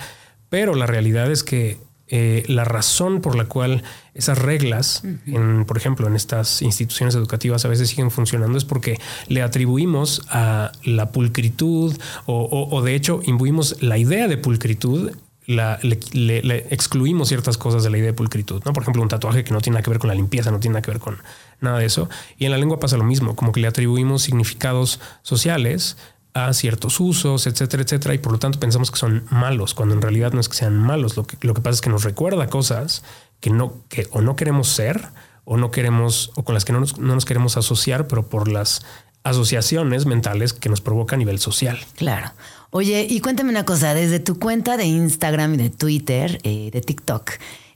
Pero 0.48 0.74
la 0.74 0.86
realidad 0.86 1.30
es 1.30 1.44
que 1.44 1.78
eh, 2.08 2.44
la 2.48 2.64
razón 2.64 3.22
por 3.22 3.34
la 3.34 3.46
cual 3.46 3.82
esas 4.12 4.38
reglas, 4.38 5.02
en, 5.26 5.64
por 5.64 5.78
ejemplo, 5.78 6.06
en 6.06 6.14
estas 6.14 6.60
instituciones 6.60 7.14
educativas 7.14 7.64
a 7.64 7.68
veces 7.68 7.88
siguen 7.88 8.10
funcionando 8.10 8.58
es 8.58 8.66
porque 8.66 8.98
le 9.26 9.40
atribuimos 9.40 10.22
a 10.28 10.72
la 10.84 11.12
pulcritud 11.12 11.96
o, 12.26 12.82
de 12.82 12.94
hecho 12.94 13.20
imbuimos 13.24 13.82
la 13.82 13.96
idea 13.96 14.28
de 14.28 14.36
pulcritud 14.36 15.12
la, 15.46 15.78
le, 15.82 16.66
excluimos 16.70 17.28
ciertas 17.28 17.58
cosas 17.58 17.82
de 17.82 17.90
la 17.90 17.98
idea 17.98 18.08
de 18.08 18.14
pulcritud, 18.14 18.62
¿no? 18.64 18.72
Por 18.72 18.82
ejemplo, 18.82 19.02
un 19.02 19.08
tatuaje 19.08 19.44
que 19.44 19.52
no 19.52 19.60
tiene 19.60 19.74
nada 19.74 19.82
que 19.82 19.90
ver 19.90 19.98
con 19.98 20.08
la 20.08 20.14
limpieza, 20.14 20.50
no 20.50 20.58
tiene 20.60 20.74
nada 20.74 20.82
que 20.82 20.90
ver 20.90 21.00
con 21.00 21.18
nada 21.60 21.78
de 21.78 21.86
eso. 21.86 22.08
Y 22.38 22.46
en 22.46 22.50
la 22.50 22.58
lengua 22.58 22.80
pasa 22.80 22.96
lo 22.96 23.04
mismo, 23.04 23.36
como 23.36 23.52
que 23.52 23.60
le 23.60 23.66
atribuimos 23.66 24.22
significados 24.22 25.00
sociales 25.22 25.98
a 26.34 26.52
ciertos 26.52 26.98
usos, 26.98 27.46
etcétera, 27.46 27.84
etcétera, 27.84 28.14
y 28.14 28.18
por 28.18 28.32
lo 28.32 28.38
tanto 28.38 28.58
pensamos 28.58 28.90
que 28.90 28.98
son 28.98 29.24
malos, 29.30 29.72
cuando 29.72 29.94
en 29.94 30.02
realidad 30.02 30.32
no 30.32 30.40
es 30.40 30.48
que 30.48 30.56
sean 30.56 30.76
malos. 30.76 31.16
Lo 31.16 31.24
que, 31.24 31.36
lo 31.40 31.54
que 31.54 31.62
pasa 31.62 31.76
es 31.76 31.80
que 31.80 31.90
nos 31.90 32.02
recuerda 32.02 32.48
cosas 32.48 33.04
que 33.40 33.50
no, 33.50 33.74
que 33.88 34.08
o 34.10 34.20
no 34.20 34.34
queremos 34.34 34.68
ser, 34.68 35.08
o 35.44 35.56
no 35.56 35.70
queremos, 35.70 36.32
o 36.34 36.44
con 36.44 36.54
las 36.54 36.64
que 36.64 36.72
no 36.72 36.80
nos, 36.80 36.98
no 36.98 37.14
nos 37.14 37.24
queremos 37.24 37.56
asociar, 37.56 38.08
pero 38.08 38.26
por 38.26 38.48
las 38.48 38.84
asociaciones 39.22 40.06
mentales 40.06 40.52
que 40.52 40.68
nos 40.68 40.80
provoca 40.80 41.14
a 41.14 41.18
nivel 41.18 41.38
social. 41.38 41.78
Claro. 41.96 42.32
Oye, 42.70 43.06
y 43.08 43.20
cuéntame 43.20 43.50
una 43.50 43.64
cosa, 43.64 43.94
desde 43.94 44.18
tu 44.18 44.38
cuenta 44.38 44.76
de 44.76 44.84
Instagram 44.84 45.54
y 45.54 45.56
de 45.56 45.70
Twitter, 45.70 46.40
eh, 46.42 46.70
de 46.72 46.80
TikTok, 46.80 47.30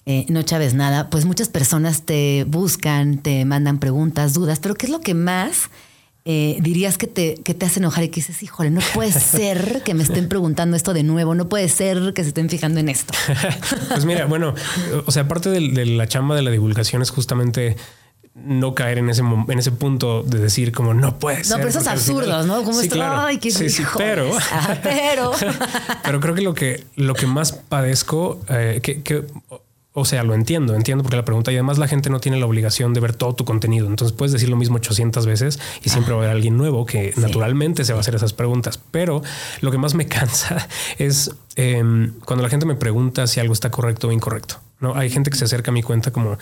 eh, 0.06 0.26
no 0.28 0.42
Chávez 0.42 0.74
Nada, 0.74 1.10
pues 1.10 1.26
muchas 1.26 1.48
personas 1.48 2.02
te 2.02 2.44
buscan, 2.48 3.18
te 3.18 3.44
mandan 3.44 3.78
preguntas, 3.78 4.34
dudas, 4.34 4.58
pero 4.58 4.74
¿qué 4.74 4.86
es 4.86 4.92
lo 4.92 5.00
que 5.00 5.14
más 5.14 5.70
eh, 6.30 6.58
dirías 6.60 6.98
que 6.98 7.06
te, 7.06 7.36
que 7.42 7.54
te 7.54 7.64
hace 7.64 7.80
enojar 7.80 8.04
y 8.04 8.10
que 8.10 8.16
dices, 8.16 8.42
híjole, 8.42 8.68
no 8.68 8.82
puede 8.92 9.12
ser 9.18 9.82
que 9.82 9.94
me 9.94 10.02
estén 10.02 10.28
preguntando 10.28 10.76
esto 10.76 10.92
de 10.92 11.02
nuevo, 11.02 11.34
no 11.34 11.48
puede 11.48 11.70
ser 11.70 12.12
que 12.12 12.22
se 12.22 12.28
estén 12.28 12.50
fijando 12.50 12.80
en 12.80 12.90
esto? 12.90 13.14
pues 13.88 14.04
mira, 14.04 14.26
bueno, 14.26 14.54
o 15.06 15.10
sea, 15.10 15.22
aparte 15.22 15.48
de 15.48 15.86
la 15.86 16.06
chamba 16.06 16.36
de 16.36 16.42
la 16.42 16.50
divulgación 16.50 17.00
es 17.00 17.08
justamente 17.08 17.76
no 18.34 18.74
caer 18.74 18.98
en 18.98 19.08
ese, 19.08 19.22
en 19.22 19.58
ese 19.58 19.72
punto 19.72 20.22
de 20.22 20.38
decir 20.38 20.70
como 20.70 20.92
no 20.92 21.18
puede 21.18 21.44
ser. 21.44 21.52
No, 21.52 21.56
pero 21.56 21.70
esos 21.70 21.86
absurdos, 21.86 22.44
¿no? 22.44 22.62
Como 22.62 22.78
sí, 22.78 22.90
claro. 22.90 23.22
Ay, 23.22 23.38
qué 23.38 23.50
sí, 23.50 23.70
sí, 23.70 23.82
pero, 23.96 24.30
pero, 24.82 25.32
pero 26.02 26.20
creo 26.20 26.34
que 26.34 26.42
lo 26.42 26.52
que 26.52 26.84
lo 26.94 27.14
que 27.14 27.26
más 27.26 27.52
padezco, 27.52 28.38
eh, 28.50 28.80
que, 28.82 29.24
o 29.98 30.04
sea, 30.04 30.22
lo 30.22 30.34
entiendo, 30.34 30.74
entiendo 30.74 31.02
porque 31.02 31.16
la 31.16 31.24
pregunta 31.24 31.52
y 31.52 31.54
además 31.54 31.78
la 31.78 31.88
gente 31.88 32.10
no 32.10 32.20
tiene 32.20 32.38
la 32.38 32.46
obligación 32.46 32.94
de 32.94 33.00
ver 33.00 33.14
todo 33.14 33.34
tu 33.34 33.44
contenido. 33.44 33.86
Entonces 33.86 34.16
puedes 34.16 34.32
decir 34.32 34.48
lo 34.48 34.56
mismo 34.56 34.76
800 34.76 35.26
veces 35.26 35.58
y 35.84 35.90
siempre 35.90 36.12
va 36.14 36.20
a 36.20 36.22
haber 36.24 36.36
alguien 36.36 36.56
nuevo 36.56 36.86
que 36.86 37.12
naturalmente 37.16 37.84
se 37.84 37.92
va 37.92 37.98
a 37.98 38.00
hacer 38.00 38.14
esas 38.14 38.32
preguntas. 38.32 38.80
Pero 38.90 39.22
lo 39.60 39.70
que 39.70 39.78
más 39.78 39.94
me 39.94 40.06
cansa 40.08 40.68
es 40.98 41.30
em, 41.56 42.12
cuando 42.24 42.42
la 42.42 42.48
gente 42.48 42.66
me 42.66 42.74
pregunta 42.74 43.26
si 43.26 43.40
algo 43.40 43.52
está 43.52 43.70
correcto 43.70 44.08
o 44.08 44.12
incorrecto. 44.12 44.60
No 44.80 44.96
hay 44.96 45.10
gente 45.10 45.30
que 45.30 45.36
se 45.36 45.44
acerca 45.44 45.70
a 45.70 45.74
mi 45.74 45.82
cuenta 45.82 46.12
como 46.12 46.38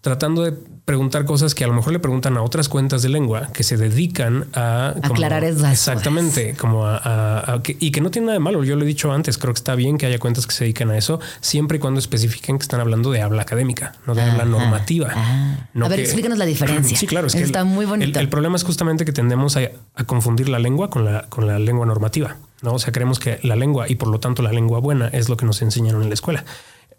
tratando 0.00 0.42
de 0.42 0.52
preguntar 0.84 1.26
cosas 1.26 1.54
que 1.54 1.64
a 1.64 1.66
lo 1.66 1.74
mejor 1.74 1.92
le 1.92 1.98
preguntan 1.98 2.38
a 2.38 2.42
otras 2.42 2.68
cuentas 2.70 3.02
de 3.02 3.10
lengua 3.10 3.48
que 3.52 3.62
se 3.62 3.76
dedican 3.76 4.46
a 4.54 4.94
aclarar 5.02 5.44
esas 5.44 5.72
exactamente 5.72 6.54
como 6.54 6.86
a, 6.86 7.60
y 7.66 7.90
que 7.90 8.00
no 8.00 8.10
tiene 8.10 8.26
nada 8.26 8.34
de 8.34 8.40
malo. 8.40 8.64
Yo 8.64 8.74
lo 8.74 8.84
he 8.84 8.86
dicho 8.86 9.12
antes, 9.12 9.36
creo 9.36 9.52
que 9.52 9.58
está 9.58 9.74
bien 9.74 9.98
que 9.98 10.06
haya 10.06 10.18
cuentas 10.18 10.46
que 10.46 10.54
se 10.54 10.64
dedican 10.64 10.90
a 10.90 10.96
eso, 10.96 11.20
siempre 11.40 11.76
y 11.76 11.80
cuando 11.80 12.00
especifiquen 12.00 12.58
que 12.58 12.62
están 12.62 12.80
hablando 12.80 13.10
de 13.10 13.20
habla 13.20 13.42
académica, 13.42 13.92
no 14.06 14.14
de 14.14 14.22
habla 14.22 14.44
normativa. 14.46 15.10
Ah. 15.14 15.68
a 15.82 15.88
ver, 15.88 16.00
explícanos 16.00 16.38
la 16.38 16.46
diferencia. 16.46 16.96
Sí, 16.96 17.06
claro, 17.06 17.26
es 17.26 17.34
que 17.34 17.42
está 17.42 17.64
muy 17.64 17.84
bonito. 17.84 18.18
El, 18.18 18.28
problema 18.28 18.56
es 18.56 18.64
justamente 18.64 19.04
que 19.04 19.12
tendemos 19.12 19.56
a, 19.56 19.60
a, 19.94 20.04
confundir 20.04 20.48
la 20.48 20.58
lengua 20.58 20.88
con 20.88 21.04
la, 21.04 21.26
con 21.28 21.46
la 21.46 21.58
lengua 21.58 21.84
normativa. 21.84 22.36
¿no? 22.62 22.72
O 22.72 22.78
sea, 22.78 22.92
creemos 22.92 23.18
que 23.18 23.40
la 23.42 23.56
lengua 23.56 23.88
y 23.88 23.96
por 23.96 24.08
lo 24.08 24.20
tanto 24.20 24.42
la 24.42 24.52
lengua 24.52 24.80
buena 24.80 25.08
es 25.08 25.28
lo 25.28 25.36
que 25.36 25.44
nos 25.44 25.60
enseñaron 25.60 26.02
en 26.02 26.08
la 26.08 26.14
escuela 26.14 26.44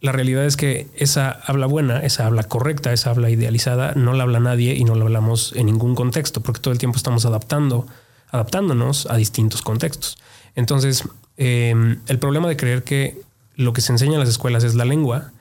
la 0.01 0.11
realidad 0.11 0.45
es 0.45 0.55
que 0.55 0.87
esa 0.95 1.29
habla 1.29 1.65
buena, 1.65 1.99
esa 1.99 2.25
habla 2.25 2.43
correcta, 2.43 2.93
esa 2.93 3.09
habla 3.09 3.29
idealizada, 3.29 3.93
no 3.95 4.13
la 4.13 4.23
habla 4.23 4.39
nadie 4.39 4.75
y 4.75 4.85
no 4.85 4.95
la 4.95 5.03
hablamos 5.03 5.53
en 5.55 5.65
ningún 5.65 5.95
contexto, 5.95 6.41
porque 6.41 6.61
todo 6.61 6.71
el 6.71 6.77
tiempo 6.77 6.97
estamos 6.97 7.25
adaptando, 7.25 7.85
adaptándonos 8.29 9.07
a 9.07 9.17
distintos 9.17 9.61
contextos. 9.61 10.17
Entonces, 10.55 11.03
em, 11.37 11.99
el 12.07 12.19
problema 12.19 12.47
de 12.47 12.55
creer 12.55 12.83
que 12.83 13.21
lo 13.55 13.73
que 13.73 13.81
se 13.81 13.91
enseña 13.91 14.13
en 14.13 14.19
las 14.19 14.29
escuelas 14.29 14.63
es 14.63 14.75
la 14.75 14.85
lengua, 14.85 15.31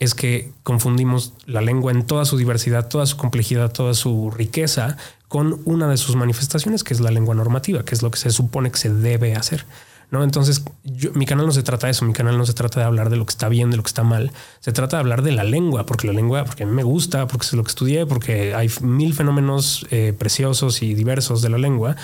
es 0.00 0.14
que 0.14 0.52
confundimos 0.62 1.32
la 1.46 1.60
lengua 1.60 1.92
en 1.92 2.04
toda 2.04 2.24
su 2.24 2.36
diversidad, 2.36 2.88
toda 2.88 3.06
su 3.06 3.16
complejidad, 3.16 3.72
toda 3.72 3.94
su 3.94 4.30
riqueza 4.30 4.96
con 5.26 5.60
una 5.64 5.88
de 5.88 5.96
sus 5.96 6.16
manifestaciones, 6.16 6.84
que 6.84 6.94
es 6.94 7.00
la 7.00 7.10
lengua 7.10 7.34
normativa, 7.34 7.84
que 7.84 7.94
es 7.94 8.02
lo 8.02 8.10
que 8.10 8.18
se 8.18 8.30
supone 8.30 8.70
que 8.70 8.78
se 8.78 8.92
debe 8.92 9.34
hacer. 9.34 9.64
¿No? 10.10 10.24
Entonces, 10.24 10.64
mi 11.14 11.26
canal 11.26 11.46
no 11.46 11.52
se 11.52 11.62
trata 11.62 11.86
de 11.86 11.92
eso, 11.92 12.04
mi 12.04 12.12
canal 12.12 12.38
no 12.38 12.46
se 12.46 12.54
trata 12.54 12.80
de 12.80 12.86
hablar 12.86 13.10
de 13.10 13.16
lo 13.16 13.26
que 13.26 13.30
está 13.30 13.48
bien, 13.48 13.70
de 13.70 13.76
lo 13.76 13.82
que 13.82 13.88
está 13.88 14.02
mal, 14.02 14.32
se 14.60 14.72
trata 14.72 14.96
de 14.96 15.00
hablar 15.00 15.22
de 15.22 15.32
la 15.32 15.44
lengua, 15.44 15.86
porque 15.86 16.06
la 16.06 16.12
lengua, 16.12 16.44
porque 16.44 16.64
a 16.64 16.66
mí 16.66 16.72
me 16.72 16.82
gusta, 16.82 17.26
porque 17.26 17.46
es 17.46 17.52
lo 17.52 17.62
que 17.64 17.70
estudié, 17.70 18.06
porque 18.06 18.54
hay 18.54 18.70
mil 18.80 19.14
fenómenos 19.14 19.86
eh, 19.90 20.14
preciosos 20.18 20.82
y 20.82 20.94
diversos 20.94 21.42
de 21.42 21.48
la 21.50 21.58
lengua 21.58 21.96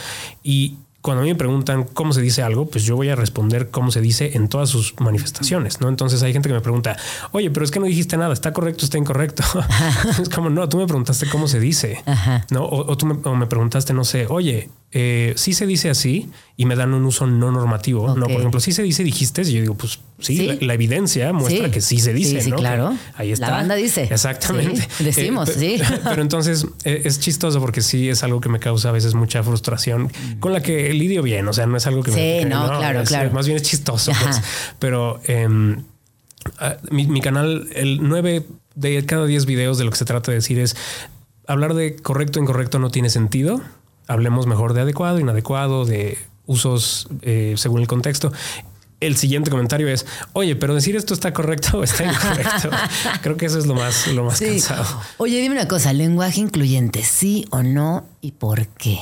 y 0.42 0.78
cuando 1.04 1.20
a 1.20 1.24
mí 1.24 1.32
me 1.32 1.36
preguntan 1.36 1.84
cómo 1.84 2.14
se 2.14 2.22
dice 2.22 2.42
algo, 2.42 2.64
pues 2.64 2.84
yo 2.84 2.96
voy 2.96 3.10
a 3.10 3.14
responder 3.14 3.70
cómo 3.70 3.90
se 3.90 4.00
dice 4.00 4.38
en 4.38 4.48
todas 4.48 4.70
sus 4.70 4.98
manifestaciones, 5.00 5.82
¿no? 5.82 5.90
Entonces 5.90 6.22
hay 6.22 6.32
gente 6.32 6.48
que 6.48 6.54
me 6.54 6.62
pregunta, 6.62 6.96
oye, 7.32 7.50
pero 7.50 7.62
es 7.62 7.70
que 7.70 7.78
no 7.78 7.84
dijiste 7.84 8.16
nada, 8.16 8.32
¿está 8.32 8.54
correcto, 8.54 8.86
está 8.86 8.96
incorrecto? 8.96 9.42
es 10.22 10.30
como, 10.30 10.48
no, 10.48 10.66
tú 10.66 10.78
me 10.78 10.86
preguntaste 10.86 11.28
cómo 11.28 11.46
se 11.46 11.60
dice, 11.60 12.02
¿no? 12.48 12.64
O, 12.64 12.96
tú 12.96 13.04
me, 13.04 13.18
o 13.22 13.36
me 13.36 13.46
preguntaste, 13.46 13.92
no 13.92 14.04
sé, 14.04 14.26
oye, 14.30 14.70
eh, 14.96 15.32
sí 15.34 15.54
se 15.54 15.66
dice 15.66 15.90
así 15.90 16.30
y 16.56 16.66
me 16.66 16.76
dan 16.76 16.94
un 16.94 17.04
uso 17.04 17.26
no 17.26 17.50
normativo. 17.50 18.14
No, 18.14 18.26
por 18.26 18.36
ejemplo, 18.36 18.60
si 18.60 18.70
se 18.70 18.84
dice 18.84 19.02
dijiste, 19.02 19.42
y 19.42 19.52
yo 19.52 19.60
digo, 19.60 19.74
pues 19.74 19.98
sí, 20.20 20.56
La, 20.60 20.74
evidencia 20.74 21.32
muestra 21.32 21.68
que 21.72 21.80
sí 21.80 21.98
se 21.98 22.14
dice. 22.14 22.40
Sí, 22.40 22.52
claro. 22.52 22.96
ahí 23.16 23.32
está. 23.32 23.48
La 23.48 23.56
banda 23.56 23.74
dice. 23.74 24.04
Exactamente. 24.04 24.86
decimos, 25.00 25.48
eh, 25.48 25.54
sí. 25.58 25.82
Pero 26.04 26.22
entonces 26.22 26.68
eh, 26.84 27.02
es 27.04 27.18
chistoso 27.18 27.58
porque 27.58 27.80
sí 27.80 28.08
es 28.08 28.22
algo 28.22 28.40
que 28.40 28.48
me 28.48 28.60
causa 28.60 28.90
a 28.90 28.92
veces 28.92 29.14
mucha 29.14 29.42
frustración 29.42 30.12
con 30.38 30.52
la 30.52 30.62
que 30.62 30.94
lidio 30.94 31.24
bien. 31.24 31.48
O 31.48 31.52
sea, 31.52 31.66
no 31.66 31.76
es 31.76 31.88
algo 31.88 32.04
que 32.04 32.12
me. 32.12 32.44
no, 32.44 32.64
claro, 32.78 33.02
claro. 33.02 33.32
Más 33.32 33.46
bien 33.46 33.56
es 33.56 33.64
chistoso. 33.64 34.12
Pues. 34.22 34.40
Pero 34.78 35.20
em, 35.24 35.82
ah, 36.60 36.76
mi, 36.92 37.08
mi 37.08 37.20
canal, 37.20 37.66
el 37.74 37.98
9 38.00 38.46
de 38.76 39.04
cada 39.06 39.26
10 39.26 39.44
videos 39.46 39.76
de 39.76 39.86
lo 39.86 39.90
que 39.90 39.96
se 39.96 40.04
trata 40.04 40.30
de 40.30 40.36
decir 40.36 40.60
es 40.60 40.76
hablar 41.48 41.74
de 41.74 41.96
correcto 41.96 42.38
o 42.38 42.42
incorrecto 42.42 42.78
no 42.78 42.90
tiene 42.90 43.10
sentido 43.10 43.60
hablemos 44.06 44.46
mejor 44.46 44.74
de 44.74 44.82
adecuado, 44.82 45.18
inadecuado, 45.18 45.84
de 45.84 46.18
usos 46.46 47.08
eh, 47.22 47.54
según 47.56 47.80
el 47.80 47.86
contexto. 47.86 48.32
El 49.00 49.16
siguiente 49.16 49.50
comentario 49.50 49.88
es, 49.88 50.06
oye, 50.32 50.56
pero 50.56 50.74
decir 50.74 50.96
esto 50.96 51.14
está 51.14 51.32
correcto 51.32 51.78
o 51.78 51.82
está 51.82 52.04
incorrecto. 52.04 52.70
Creo 53.22 53.36
que 53.36 53.46
eso 53.46 53.58
es 53.58 53.66
lo 53.66 53.74
más, 53.74 54.06
lo 54.06 54.24
más 54.24 54.40
cansado. 54.40 54.86
Oye, 55.18 55.40
dime 55.40 55.56
una 55.56 55.68
cosa, 55.68 55.92
lenguaje 55.92 56.40
incluyente, 56.40 57.02
sí 57.02 57.46
o 57.50 57.62
no 57.62 58.06
y 58.20 58.32
por 58.32 58.66
qué. 58.68 58.98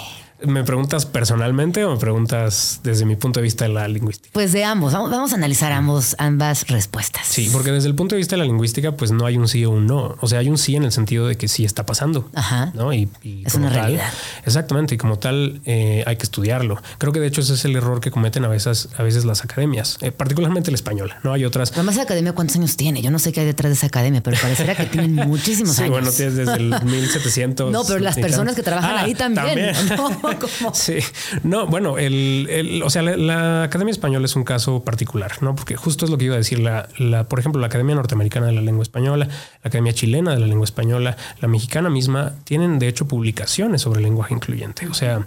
¿Me 0.46 0.64
preguntas 0.64 1.06
personalmente 1.06 1.84
o 1.84 1.92
me 1.92 1.98
preguntas 1.98 2.80
desde 2.82 3.04
mi 3.04 3.16
punto 3.16 3.40
de 3.40 3.44
vista 3.44 3.64
de 3.64 3.72
la 3.72 3.88
lingüística? 3.88 4.30
Pues 4.32 4.52
de 4.52 4.64
ambos. 4.64 4.92
Vamos 4.92 5.32
a 5.32 5.36
analizar 5.36 5.72
ambos, 5.72 6.16
ambas 6.18 6.66
respuestas. 6.68 7.26
Sí, 7.26 7.48
porque 7.52 7.72
desde 7.72 7.88
el 7.88 7.94
punto 7.94 8.14
de 8.14 8.18
vista 8.18 8.36
de 8.36 8.40
la 8.40 8.44
lingüística, 8.44 8.92
pues 8.92 9.10
no 9.10 9.26
hay 9.26 9.36
un 9.36 9.48
sí 9.48 9.64
o 9.64 9.70
un 9.70 9.86
no. 9.86 10.16
O 10.20 10.28
sea, 10.28 10.40
hay 10.40 10.48
un 10.48 10.58
sí 10.58 10.76
en 10.76 10.84
el 10.84 10.92
sentido 10.92 11.26
de 11.26 11.36
que 11.36 11.48
sí 11.48 11.64
está 11.64 11.86
pasando. 11.86 12.28
Ajá. 12.34 12.72
¿no? 12.74 12.92
Y, 12.92 13.08
es 13.44 13.54
una 13.54 13.70
realidad. 13.70 14.12
Exactamente. 14.44 14.94
Y 14.94 14.98
como 14.98 15.18
tal, 15.18 15.60
eh, 15.64 16.02
hay 16.06 16.16
que 16.16 16.24
estudiarlo. 16.24 16.80
Creo 16.98 17.12
que 17.12 17.20
de 17.20 17.26
hecho 17.26 17.40
ese 17.40 17.54
es 17.54 17.64
el 17.64 17.76
error 17.76 18.00
que 18.00 18.10
cometen 18.10 18.44
a 18.44 18.48
veces, 18.48 18.88
a 18.96 19.02
veces 19.02 19.24
las 19.24 19.44
academias, 19.44 19.98
eh, 20.00 20.12
particularmente 20.12 20.70
la 20.70 20.76
española. 20.76 21.20
No 21.22 21.32
hay 21.32 21.44
otras. 21.44 21.72
Además, 21.72 21.96
la 21.96 22.02
academia, 22.02 22.32
¿cuántos 22.32 22.56
años 22.56 22.76
tiene? 22.76 23.02
Yo 23.02 23.10
no 23.10 23.18
sé 23.18 23.32
qué 23.32 23.40
hay 23.40 23.46
detrás 23.46 23.70
de 23.70 23.74
esa 23.74 23.86
academia, 23.86 24.22
pero 24.22 24.36
parecería 24.40 24.74
que 24.74 24.86
tienen 24.86 25.14
muchísimos 25.28 25.76
sí, 25.76 25.82
años. 25.82 25.92
bueno, 25.92 26.10
tienes 26.10 26.36
desde 26.36 26.54
el 26.54 26.70
1700. 26.84 27.72
No, 27.72 27.84
pero 27.84 27.98
las 27.98 28.16
personas 28.16 28.54
que 28.54 28.62
trabajan 28.62 28.96
ah, 28.96 29.02
ahí 29.02 29.14
también. 29.14 29.72
Sí. 30.72 30.98
No, 31.42 31.66
bueno, 31.66 31.98
el, 31.98 32.82
o 32.84 32.90
sea, 32.90 33.02
la, 33.02 33.64
Academia 33.64 33.92
Española 33.92 34.24
es 34.24 34.36
un 34.36 34.44
caso 34.44 34.84
particular, 34.84 35.42
¿no? 35.42 35.54
Porque 35.54 35.76
justo 35.76 36.04
es 36.04 36.10
lo 36.10 36.18
que 36.18 36.26
iba 36.26 36.34
a 36.34 36.38
decir. 36.38 36.58
La, 36.58 36.88
la, 36.98 37.28
por 37.28 37.38
ejemplo, 37.38 37.60
la 37.60 37.66
Academia 37.66 37.94
Norteamericana 37.94 38.46
de 38.46 38.52
la 38.52 38.60
Lengua 38.60 38.82
Española, 38.82 39.26
la 39.26 39.68
Academia 39.68 39.92
Chilena 39.92 40.32
de 40.32 40.38
la 40.38 40.46
Lengua 40.46 40.64
Española, 40.64 41.16
la 41.40 41.48
mexicana 41.48 41.90
misma, 41.90 42.34
tienen 42.44 42.78
de 42.78 42.88
hecho 42.88 43.06
publicaciones 43.06 43.82
sobre 43.82 44.00
lenguaje 44.00 44.34
incluyente. 44.34 44.86
O 44.88 44.94
sea, 44.94 45.24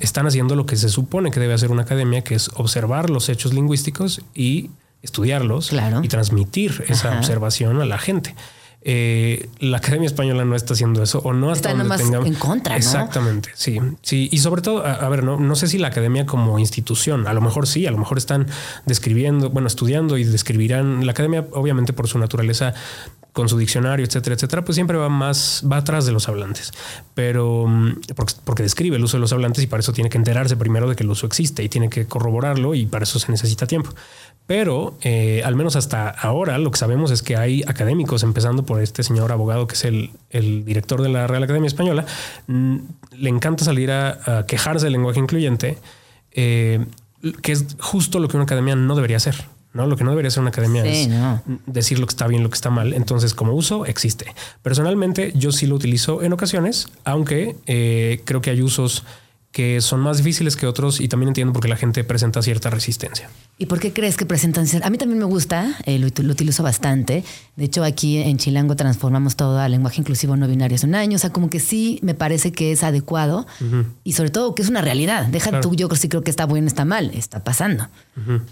están 0.00 0.26
haciendo 0.26 0.56
lo 0.56 0.66
que 0.66 0.76
se 0.76 0.88
supone 0.88 1.30
que 1.30 1.40
debe 1.40 1.54
hacer 1.54 1.70
una 1.70 1.82
academia, 1.82 2.22
que 2.22 2.34
es 2.34 2.50
observar 2.54 3.10
los 3.10 3.28
hechos 3.28 3.52
lingüísticos 3.54 4.22
y 4.34 4.70
estudiarlos 5.02 5.72
y 6.02 6.08
transmitir 6.08 6.84
esa 6.88 7.16
observación 7.16 7.80
a 7.80 7.84
la 7.84 7.98
gente. 7.98 8.34
Eh, 8.82 9.50
la 9.58 9.78
Academia 9.78 10.06
Española 10.06 10.44
no 10.44 10.54
está 10.54 10.74
haciendo 10.74 11.02
eso 11.02 11.18
o 11.24 11.32
no 11.32 11.50
hasta 11.50 11.74
donde 11.74 11.96
tengamos... 11.96 12.28
en 12.28 12.34
contra. 12.34 12.76
Exactamente, 12.76 13.50
sí, 13.54 13.78
sí. 14.02 14.28
Y 14.30 14.38
sobre 14.38 14.62
todo, 14.62 14.86
a, 14.86 15.08
ver, 15.08 15.24
no, 15.24 15.38
no 15.38 15.56
sé 15.56 15.66
si 15.66 15.78
la 15.78 15.88
Academia 15.88 16.26
como 16.26 16.58
institución, 16.58 17.26
a 17.26 17.32
lo 17.32 17.40
mejor 17.40 17.66
sí, 17.66 17.86
a 17.86 17.90
lo 17.90 17.98
mejor 17.98 18.18
están 18.18 18.46
describiendo, 18.86 19.50
bueno, 19.50 19.66
estudiando 19.66 20.16
y 20.16 20.24
describirán. 20.24 21.04
La 21.06 21.12
Academia, 21.12 21.46
obviamente, 21.52 21.92
por 21.92 22.06
su 22.06 22.18
naturaleza, 22.18 22.74
con 23.38 23.48
su 23.48 23.56
diccionario, 23.56 24.04
etcétera, 24.04 24.34
etcétera, 24.34 24.64
pues 24.64 24.74
siempre 24.74 24.96
va 24.96 25.08
más, 25.08 25.62
va 25.70 25.76
atrás 25.76 26.04
de 26.04 26.10
los 26.10 26.28
hablantes, 26.28 26.72
pero 27.14 27.68
mm, 27.68 28.00
porque, 28.44 28.64
describe 28.64 28.96
el 28.96 29.04
uso 29.04 29.16
de 29.16 29.20
los 29.20 29.32
hablantes 29.32 29.62
y 29.62 29.68
para 29.68 29.78
eso 29.78 29.92
tiene 29.92 30.10
que 30.10 30.18
enterarse 30.18 30.56
primero 30.56 30.88
de 30.88 30.96
que 30.96 31.04
el 31.04 31.10
uso 31.10 31.24
existe 31.24 31.62
y 31.62 31.68
tiene 31.68 31.88
que 31.88 32.04
corroborarlo 32.04 32.74
y 32.74 32.86
para 32.86 33.04
eso 33.04 33.20
se 33.20 33.30
necesita 33.30 33.68
tiempo. 33.68 33.90
Pero 34.48 34.98
eh, 35.02 35.40
al 35.44 35.54
menos 35.54 35.76
hasta 35.76 36.08
ahora 36.08 36.58
lo 36.58 36.72
que 36.72 36.78
sabemos 36.78 37.12
es 37.12 37.22
que 37.22 37.36
hay 37.36 37.62
académicos, 37.68 38.24
empezando 38.24 38.64
por 38.64 38.82
este 38.82 39.04
señor 39.04 39.30
abogado 39.30 39.68
que 39.68 39.74
es 39.76 39.84
el, 39.84 40.10
director 40.64 41.00
de 41.00 41.08
la 41.08 41.28
Real 41.28 41.44
Academia 41.44 41.68
Española, 41.68 42.06
mm, 42.48 42.76
le 43.18 43.30
encanta 43.30 43.64
salir 43.64 43.92
a, 43.92 44.46
quejarse 44.48 44.86
del 44.86 44.94
lenguaje 44.94 45.20
incluyente, 45.20 45.78
eh, 46.32 46.84
que 47.40 47.52
es 47.52 47.76
justo 47.78 48.18
lo 48.18 48.26
que 48.26 48.36
una 48.36 48.46
academia 48.46 48.74
no 48.74 48.96
debería 48.96 49.18
hacer. 49.18 49.44
¿No? 49.78 49.86
Lo 49.86 49.96
que 49.96 50.04
no 50.04 50.10
debería 50.10 50.30
ser 50.30 50.40
una 50.40 50.50
academia 50.50 50.84
es 50.84 51.08
decir 51.66 51.98
lo 51.98 52.06
que 52.06 52.10
está 52.10 52.26
bien, 52.26 52.42
lo 52.42 52.50
que 52.50 52.56
está 52.56 52.68
mal. 52.68 52.92
Entonces, 52.92 53.32
como 53.32 53.52
uso, 53.54 53.86
existe. 53.86 54.34
Personalmente, 54.60 55.32
yo 55.36 55.52
sí 55.52 55.66
lo 55.66 55.76
utilizo 55.76 56.22
en 56.22 56.32
ocasiones, 56.32 56.88
aunque 57.04 57.56
eh, 57.66 58.20
creo 58.24 58.42
que 58.42 58.50
hay 58.50 58.60
usos 58.60 59.04
que 59.52 59.80
son 59.80 60.00
más 60.00 60.18
difíciles 60.18 60.56
que 60.56 60.66
otros 60.66 61.00
y 61.00 61.08
también 61.08 61.28
entiendo 61.28 61.52
por 61.52 61.62
qué 61.62 61.68
la 61.68 61.76
gente 61.76 62.04
presenta 62.04 62.42
cierta 62.42 62.70
resistencia. 62.70 63.30
¿Y 63.60 63.66
por 63.66 63.80
qué 63.80 63.92
crees 63.92 64.16
que 64.16 64.24
presentan? 64.24 64.66
A 64.84 64.90
mí 64.90 64.98
también 64.98 65.18
me 65.18 65.24
gusta, 65.24 65.74
eh, 65.84 65.98
lo, 65.98 66.06
lo, 66.22 66.32
utilizo 66.32 66.62
bastante. 66.62 67.24
De 67.56 67.64
hecho, 67.64 67.82
aquí 67.82 68.18
en 68.18 68.36
Chilango 68.36 68.76
transformamos 68.76 69.34
todo 69.34 69.58
al 69.58 69.72
lenguaje 69.72 70.00
inclusivo 70.00 70.36
no 70.36 70.46
binario 70.46 70.76
hace 70.76 70.86
un 70.86 70.94
año. 70.94 71.16
O 71.16 71.18
sea, 71.18 71.30
como 71.30 71.50
que 71.50 71.58
sí 71.58 71.98
me 72.02 72.14
parece 72.14 72.52
que 72.52 72.70
es 72.70 72.84
adecuado 72.84 73.46
y 74.04 74.12
sobre 74.12 74.30
todo 74.30 74.54
que 74.54 74.62
es 74.62 74.68
una 74.68 74.80
realidad. 74.80 75.26
Deja 75.26 75.60
tú, 75.60 75.74
yo 75.74 75.88
sí 75.96 76.08
creo 76.08 76.22
que 76.22 76.30
está 76.30 76.46
bueno, 76.46 76.68
está 76.68 76.84
mal, 76.84 77.10
está 77.14 77.42
pasando. 77.42 77.88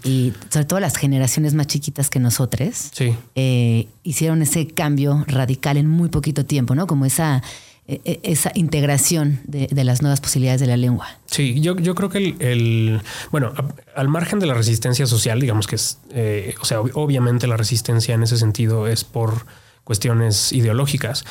Y 0.03 0.33
sobre 0.49 0.65
todo 0.65 0.79
las 0.79 0.97
generaciones 0.97 1.53
más 1.53 1.67
chiquitas 1.67 2.09
que 2.09 2.19
nosotros 2.19 2.91
eh, 3.35 3.87
hicieron 4.03 4.41
ese 4.41 4.67
cambio 4.67 5.23
radical 5.27 5.77
en 5.77 5.87
muy 5.87 6.09
poquito 6.09 6.45
tiempo, 6.45 6.75
¿no? 6.75 6.85
Como 6.87 7.05
esa 7.05 7.43
esa 7.87 8.51
integración 8.53 9.39
de, 9.45 9.69
las 9.85 10.01
nuevas 10.01 10.19
posibilidades 10.19 10.59
de 10.59 10.67
la 10.67 10.75
lengua. 10.75 11.07
Sí, 11.25 11.61
yo, 11.61 11.77
yo 11.77 11.95
creo 11.95 12.09
que 12.09 12.35
el, 12.39 13.01
bueno, 13.31 13.53
al 13.95 14.09
margen 14.09 14.39
de 14.39 14.45
la 14.45 14.53
resistencia 14.53 15.05
social, 15.05 15.39
digamos 15.39 15.67
que 15.67 15.77
es, 15.77 15.99
eh, 16.11 16.55
o 16.61 16.65
sea, 16.65 16.81
obviamente 16.81 17.47
la 17.47 17.55
resistencia 17.55 18.13
en 18.13 18.23
ese 18.23 18.37
sentido 18.37 18.87
es 18.87 19.05
por 19.05 19.45
cuestiones 19.85 20.51
ideológicas, 20.51 21.23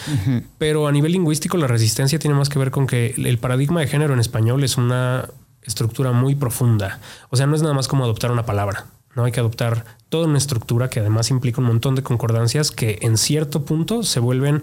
pero 0.56 0.88
a 0.88 0.92
nivel 0.92 1.12
lingüístico 1.12 1.58
la 1.58 1.66
resistencia 1.66 2.18
tiene 2.18 2.34
más 2.34 2.48
que 2.48 2.58
ver 2.58 2.70
con 2.70 2.86
que 2.86 3.14
el 3.18 3.36
paradigma 3.36 3.80
de 3.80 3.86
género 3.86 4.14
en 4.14 4.20
español 4.20 4.64
es 4.64 4.78
una 4.78 5.28
estructura 5.62 6.12
muy 6.12 6.36
profunda. 6.36 7.00
O 7.28 7.36
sea, 7.36 7.46
no 7.46 7.54
es 7.54 7.60
nada 7.60 7.74
más 7.74 7.86
como 7.86 8.04
adoptar 8.04 8.32
una 8.32 8.46
palabra. 8.46 8.86
No 9.14 9.24
hay 9.24 9.32
que 9.32 9.40
adoptar 9.40 9.84
toda 10.08 10.26
una 10.26 10.38
estructura 10.38 10.88
que 10.88 11.00
además 11.00 11.30
implica 11.30 11.60
un 11.60 11.66
montón 11.66 11.96
de 11.96 12.02
concordancias 12.02 12.70
que 12.70 12.98
en 13.02 13.18
cierto 13.18 13.66
punto 13.66 14.02
se 14.02 14.20
vuelven 14.20 14.62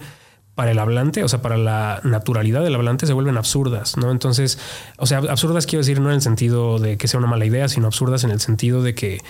para 0.55 0.71
el 0.71 0.79
hablante, 0.79 1.23
o 1.23 1.27
sea, 1.27 1.41
para 1.41 1.57
la 1.57 1.99
naturalidad 2.03 2.63
del 2.63 2.75
hablante 2.75 3.07
se 3.07 3.13
vuelven 3.13 3.37
absurdas, 3.37 3.97
¿no? 3.97 4.11
Entonces, 4.11 4.59
o 4.97 5.05
sea, 5.05 5.17
absurdas 5.17 5.65
quiero 5.65 5.79
decir 5.79 5.99
no 5.99 6.09
en 6.09 6.15
el 6.15 6.21
sentido 6.21 6.79
de 6.79 6.97
que 6.97 7.07
sea 7.07 7.17
una 7.19 7.27
mala 7.27 7.45
idea, 7.45 7.67
sino 7.67 7.87
absurdas 7.87 8.23
en 8.23 8.31
el 8.31 8.39
sentido 8.39 8.83
de 8.83 8.93
que 8.93 9.21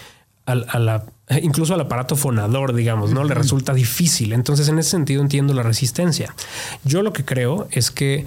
al, 0.45 0.65
a 0.69 0.79
la, 0.79 1.05
incluso 1.41 1.73
al 1.73 1.81
aparato 1.81 2.15
fonador, 2.17 2.73
digamos, 2.73 3.11
¿no? 3.13 3.23
Le 3.23 3.33
resulta 3.33 3.73
difícil. 3.73 4.33
Entonces, 4.33 4.67
en 4.67 4.79
ese 4.79 4.89
sentido 4.89 5.21
entiendo 5.21 5.53
la 5.53 5.63
resistencia. 5.63 6.35
Yo 6.83 7.01
lo 7.01 7.13
que 7.13 7.23
creo 7.23 7.67
es 7.71 7.91
que... 7.91 8.25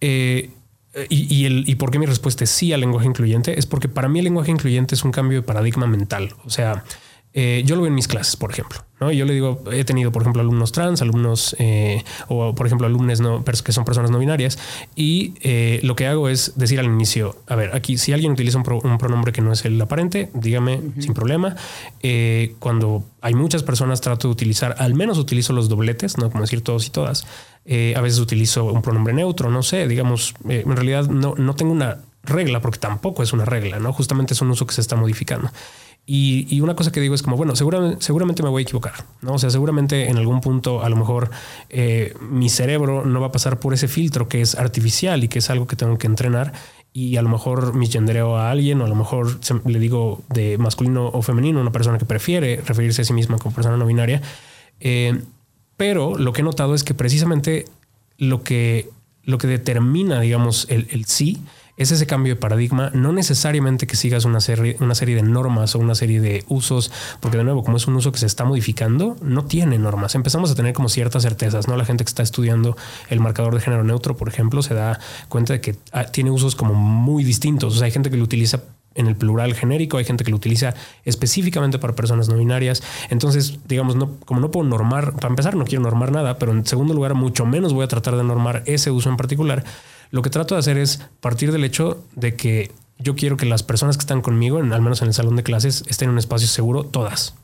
Eh, 0.00 0.50
y, 1.08 1.32
y, 1.32 1.46
el, 1.46 1.68
y 1.68 1.76
por 1.76 1.92
qué 1.92 2.00
mi 2.00 2.06
respuesta 2.06 2.42
es 2.42 2.50
sí 2.50 2.72
al 2.72 2.80
lenguaje 2.80 3.06
incluyente 3.06 3.56
es 3.56 3.64
porque 3.64 3.88
para 3.88 4.08
mí 4.08 4.18
el 4.18 4.24
lenguaje 4.24 4.50
incluyente 4.50 4.96
es 4.96 5.04
un 5.04 5.12
cambio 5.12 5.40
de 5.40 5.46
paradigma 5.46 5.86
mental. 5.86 6.34
O 6.44 6.50
sea, 6.50 6.84
eh, 7.32 7.62
yo 7.64 7.76
lo 7.76 7.82
veo 7.82 7.88
en 7.88 7.94
mis 7.94 8.08
clases, 8.08 8.36
por 8.36 8.50
ejemplo. 8.50 8.84
¿no? 8.98 9.12
Yo 9.12 9.24
le 9.24 9.32
digo, 9.32 9.62
he 9.72 9.84
tenido, 9.84 10.10
por 10.10 10.22
ejemplo, 10.22 10.42
alumnos 10.42 10.72
trans, 10.72 11.00
alumnos 11.00 11.54
eh, 11.58 12.02
o, 12.28 12.54
por 12.54 12.66
ejemplo, 12.66 12.86
alumnos 12.86 13.20
no, 13.20 13.44
que 13.44 13.72
son 13.72 13.84
personas 13.84 14.10
no 14.10 14.18
binarias. 14.18 14.58
Y 14.96 15.34
eh, 15.40 15.78
lo 15.84 15.94
que 15.94 16.08
hago 16.08 16.28
es 16.28 16.54
decir 16.56 16.80
al 16.80 16.86
inicio, 16.86 17.36
a 17.46 17.54
ver, 17.54 17.74
aquí, 17.74 17.98
si 17.98 18.12
alguien 18.12 18.32
utiliza 18.32 18.58
un, 18.58 18.64
pronombre 18.98 19.32
que 19.32 19.42
no 19.42 19.52
es 19.52 19.64
el 19.64 19.80
aparente, 19.80 20.30
dígame 20.34 20.80
sin 20.98 21.14
problema. 21.14 21.54
cuando 22.58 23.04
hay 23.20 23.34
muchas 23.34 23.62
personas, 23.62 24.00
trato 24.00 24.28
de 24.28 24.32
utilizar, 24.32 24.74
al 24.78 24.94
menos 24.94 25.18
utilizo 25.18 25.52
los 25.52 25.68
dobletes, 25.68 26.18
no 26.18 26.30
como 26.30 26.42
decir 26.42 26.62
todos 26.62 26.86
y 26.86 26.90
todas. 26.90 27.26
a 27.64 28.00
veces 28.00 28.18
utilizo 28.18 28.64
un 28.64 28.82
pronombre 28.82 29.14
neutro, 29.14 29.50
no 29.50 29.62
sé, 29.62 29.86
digamos, 29.86 30.34
en 30.48 30.74
realidad 30.74 31.08
no, 31.08 31.34
no 31.36 31.54
tengo 31.54 31.72
una 31.72 31.98
regla 32.22 32.60
porque 32.60 32.78
tampoco 32.78 33.22
es 33.22 33.32
una 33.32 33.44
regla, 33.44 33.78
¿no? 33.78 33.92
Justamente 33.92 34.34
es 34.34 34.40
un 34.42 34.50
uso 34.50 34.66
que 34.66 34.74
se 34.74 34.80
está 34.80 34.96
modificando. 34.96 35.50
Y, 36.06 36.60
una 36.60 36.74
cosa 36.74 36.90
que 36.90 37.00
digo 37.00 37.14
es 37.14 37.22
como, 37.22 37.36
bueno, 37.36 37.54
seguramente, 37.54 38.02
seguramente 38.02 38.42
me 38.42 38.48
voy 38.48 38.62
a 38.62 38.64
equivocar, 38.64 39.04
¿no? 39.22 39.34
O 39.34 39.38
sea, 39.38 39.48
seguramente 39.48 40.08
en 40.08 40.16
algún 40.16 40.40
punto 40.40 40.82
a 40.82 40.88
lo 40.88 40.96
mejor 40.96 41.30
eh, 41.68 42.14
mi 42.20 42.48
cerebro 42.48 43.04
no 43.04 43.20
va 43.20 43.28
a 43.28 43.32
pasar 43.32 43.60
por 43.60 43.74
ese 43.74 43.86
filtro 43.86 44.28
que 44.28 44.40
es 44.40 44.56
artificial 44.56 45.22
y 45.22 45.28
que 45.28 45.38
es 45.38 45.50
algo 45.50 45.68
que 45.68 45.76
tengo 45.76 45.98
que 45.98 46.08
entrenar 46.08 46.52
y 46.92 47.16
a 47.16 47.22
lo 47.22 47.28
mejor 47.28 47.74
misgendereo 47.74 48.36
a 48.36 48.50
alguien 48.50 48.80
o 48.80 48.84
a 48.84 48.88
lo 48.88 48.96
mejor 48.96 49.38
le 49.64 49.78
digo 49.78 50.22
de 50.28 50.58
masculino 50.58 51.06
o 51.06 51.22
femenino, 51.22 51.60
una 51.60 51.70
persona 51.70 51.98
que 51.98 52.06
prefiere 52.06 52.60
referirse 52.66 53.02
a 53.02 53.04
sí 53.04 53.12
misma 53.12 53.38
como 53.38 53.54
persona 53.54 53.76
no 53.76 53.86
binaria. 53.86 54.20
Eh, 54.80 55.20
pero 55.76 56.18
lo 56.18 56.32
que 56.32 56.40
he 56.40 56.44
notado 56.44 56.74
es 56.74 56.82
que 56.82 56.94
precisamente 56.94 57.66
lo 58.18 58.42
que, 58.42 58.90
lo 59.22 59.38
que 59.38 59.46
determina, 59.46 60.20
digamos, 60.20 60.66
el, 60.68 60.88
el 60.90 61.04
sí 61.04 61.38
es 61.80 61.90
ese 61.90 62.06
cambio 62.06 62.34
de 62.34 62.40
paradigma, 62.40 62.90
no 62.92 63.10
necesariamente 63.10 63.86
que 63.86 63.96
sigas 63.96 64.26
una 64.26 64.40
serie, 64.40 64.76
una 64.80 64.94
serie 64.94 65.16
de 65.16 65.22
normas 65.22 65.74
o 65.74 65.78
una 65.78 65.94
serie 65.94 66.20
de 66.20 66.44
usos, 66.46 66.92
porque 67.20 67.38
de 67.38 67.44
nuevo, 67.44 67.64
como 67.64 67.78
es 67.78 67.86
un 67.86 67.96
uso 67.96 68.12
que 68.12 68.18
se 68.18 68.26
está 68.26 68.44
modificando, 68.44 69.16
no 69.22 69.46
tiene 69.46 69.78
normas. 69.78 70.14
Empezamos 70.14 70.50
a 70.50 70.54
tener 70.54 70.74
como 70.74 70.90
ciertas 70.90 71.22
certezas, 71.22 71.68
¿no? 71.68 71.78
La 71.78 71.86
gente 71.86 72.04
que 72.04 72.10
está 72.10 72.22
estudiando 72.22 72.76
el 73.08 73.20
marcador 73.20 73.54
de 73.54 73.62
género 73.62 73.82
neutro, 73.82 74.14
por 74.14 74.28
ejemplo, 74.28 74.62
se 74.62 74.74
da 74.74 75.00
cuenta 75.30 75.54
de 75.54 75.62
que 75.62 75.74
ah, 75.92 76.04
tiene 76.04 76.30
usos 76.30 76.54
como 76.54 76.74
muy 76.74 77.24
distintos. 77.24 77.74
O 77.74 77.78
sea, 77.78 77.86
hay 77.86 77.92
gente 77.92 78.10
que 78.10 78.18
lo 78.18 78.24
utiliza 78.24 78.60
en 78.94 79.06
el 79.06 79.16
plural 79.16 79.54
genérico, 79.54 79.96
hay 79.96 80.04
gente 80.04 80.22
que 80.22 80.30
lo 80.30 80.36
utiliza 80.36 80.74
específicamente 81.06 81.78
para 81.78 81.94
personas 81.94 82.28
no 82.28 82.36
binarias. 82.36 82.82
Entonces, 83.08 83.58
digamos, 83.66 83.96
no, 83.96 84.18
como 84.26 84.40
no 84.40 84.50
puedo 84.50 84.68
normar, 84.68 85.14
para 85.14 85.28
empezar, 85.28 85.56
no 85.56 85.64
quiero 85.64 85.82
normar 85.82 86.12
nada, 86.12 86.36
pero 86.38 86.52
en 86.52 86.66
segundo 86.66 86.92
lugar, 86.92 87.14
mucho 87.14 87.46
menos 87.46 87.72
voy 87.72 87.84
a 87.84 87.88
tratar 87.88 88.16
de 88.16 88.24
normar 88.24 88.64
ese 88.66 88.90
uso 88.90 89.08
en 89.08 89.16
particular 89.16 89.64
lo 90.10 90.22
que 90.22 90.30
trato 90.30 90.54
de 90.54 90.60
hacer 90.60 90.78
es 90.78 91.00
partir 91.20 91.52
del 91.52 91.64
hecho 91.64 92.04
de 92.16 92.34
que 92.34 92.72
yo 92.98 93.14
quiero 93.14 93.36
que 93.36 93.46
las 93.46 93.62
personas 93.62 93.96
que 93.96 94.02
están 94.02 94.20
conmigo, 94.20 94.58
en, 94.58 94.72
al 94.72 94.82
menos 94.82 95.00
en 95.02 95.08
el 95.08 95.14
salón 95.14 95.36
de 95.36 95.42
clases, 95.42 95.84
estén 95.88 96.08
en 96.08 96.12
un 96.12 96.18
espacio 96.18 96.48
seguro, 96.48 96.84
todas. 96.84 97.34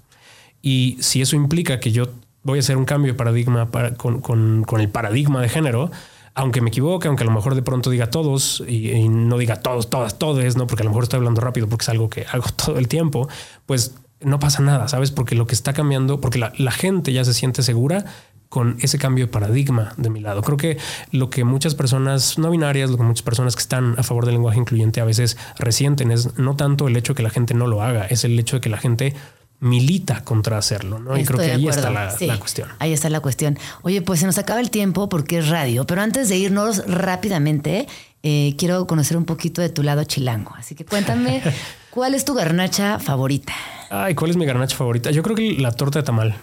Y 0.62 0.98
si 1.00 1.22
eso 1.22 1.36
implica 1.36 1.80
que 1.80 1.92
yo 1.92 2.08
voy 2.42 2.58
a 2.58 2.60
hacer 2.60 2.76
un 2.76 2.84
cambio 2.84 3.12
de 3.12 3.16
paradigma 3.16 3.68
con, 3.96 4.64
el 4.78 4.88
paradigma 4.88 5.40
de 5.40 5.48
género, 5.48 5.90
aunque 6.34 6.60
me 6.60 6.68
equivoque, 6.68 7.08
aunque 7.08 7.24
a 7.24 7.26
lo 7.26 7.32
mejor 7.32 7.54
de 7.54 7.62
pronto 7.62 7.88
diga 7.88 8.10
todos 8.10 8.62
y, 8.68 9.08
no 9.08 9.38
diga 9.38 9.56
todos, 9.56 9.88
todas, 9.88 10.18
todos, 10.18 10.56
no, 10.56 10.66
porque 10.66 10.82
a 10.82 10.84
lo 10.84 10.90
mejor 10.90 11.04
estoy 11.04 11.18
hablando 11.18 11.40
rápido 11.40 11.68
porque 11.68 11.84
es 11.84 11.88
algo 11.88 12.10
que 12.10 12.26
hago 12.30 12.44
todo 12.56 12.78
el 12.78 12.88
tiempo, 12.88 13.28
pues 13.64 13.94
no 14.20 14.38
pasa 14.38 14.62
nada, 14.62 14.88
¿sabes? 14.88 15.10
Porque 15.10 15.34
lo 15.34 15.46
que 15.46 15.54
está 15.54 15.72
cambiando, 15.72 16.20
porque 16.20 16.38
la 16.38 16.70
gente 16.72 17.12
ya 17.12 17.24
se 17.24 17.34
siente 17.34 17.62
segura 17.62 18.06
con 18.48 18.76
ese 18.80 18.98
cambio 18.98 19.26
de 19.26 19.32
paradigma 19.32 19.92
de 19.96 20.10
mi 20.10 20.20
lado. 20.20 20.42
Creo 20.42 20.56
que 20.56 20.78
lo 21.10 21.30
que 21.30 21.44
muchas 21.44 21.74
personas 21.74 22.38
no 22.38 22.50
binarias, 22.50 22.90
lo 22.90 22.96
que 22.96 23.02
muchas 23.02 23.22
personas 23.22 23.56
que 23.56 23.60
están 23.60 23.94
a 23.98 24.02
favor 24.02 24.24
del 24.24 24.34
lenguaje 24.34 24.58
incluyente 24.58 25.00
a 25.00 25.04
veces 25.04 25.36
resienten 25.58 26.10
es 26.10 26.38
no 26.38 26.56
tanto 26.56 26.88
el 26.88 26.96
hecho 26.96 27.12
de 27.12 27.16
que 27.18 27.22
la 27.22 27.30
gente 27.30 27.54
no 27.54 27.66
lo 27.66 27.82
haga, 27.82 28.06
es 28.06 28.24
el 28.24 28.38
hecho 28.38 28.56
de 28.56 28.60
que 28.60 28.68
la 28.68 28.78
gente 28.78 29.14
milita 29.58 30.22
contra 30.22 30.58
hacerlo, 30.58 30.98
¿no? 30.98 31.16
y 31.16 31.24
creo 31.24 31.38
que 31.38 31.52
ahí 31.52 31.66
está 31.66 31.90
la, 31.90 32.08
cuestión. 32.38 32.68
Ahí 32.78 32.92
está 32.92 33.08
la 33.08 33.20
cuestión. 33.20 33.58
Oye, 33.82 34.02
pues 34.02 34.20
se 34.20 34.26
nos 34.26 34.36
acaba 34.38 34.60
el 34.60 34.70
tiempo 34.70 35.08
porque 35.08 35.38
es 35.38 35.48
radio, 35.48 35.86
pero 35.86 36.02
antes 36.02 36.28
de 36.28 36.36
irnos 36.36 36.86
rápidamente, 36.86 37.86
eh, 38.22 38.54
quiero 38.58 38.86
conocer 38.86 39.16
un 39.16 39.24
poquito 39.24 39.62
de 39.62 39.70
tu 39.70 39.82
lado 39.82 40.04
chilango. 40.04 40.52
Así 40.56 40.74
que 40.74 40.84
cuéntame, 40.84 41.42
¿cuál 41.90 42.14
es 42.14 42.24
tu 42.24 42.34
garnacha 42.34 42.98
favorita? 42.98 43.54
Ay, 43.90 44.14
¿cuál 44.14 44.30
es 44.30 44.36
mi 44.36 44.44
garnacha 44.44 44.76
favorita? 44.76 45.10
Yo 45.10 45.22
creo 45.22 45.36
que 45.36 45.54
la 45.54 45.72
torta 45.72 46.00
de 46.00 46.02
tamal. 46.04 46.36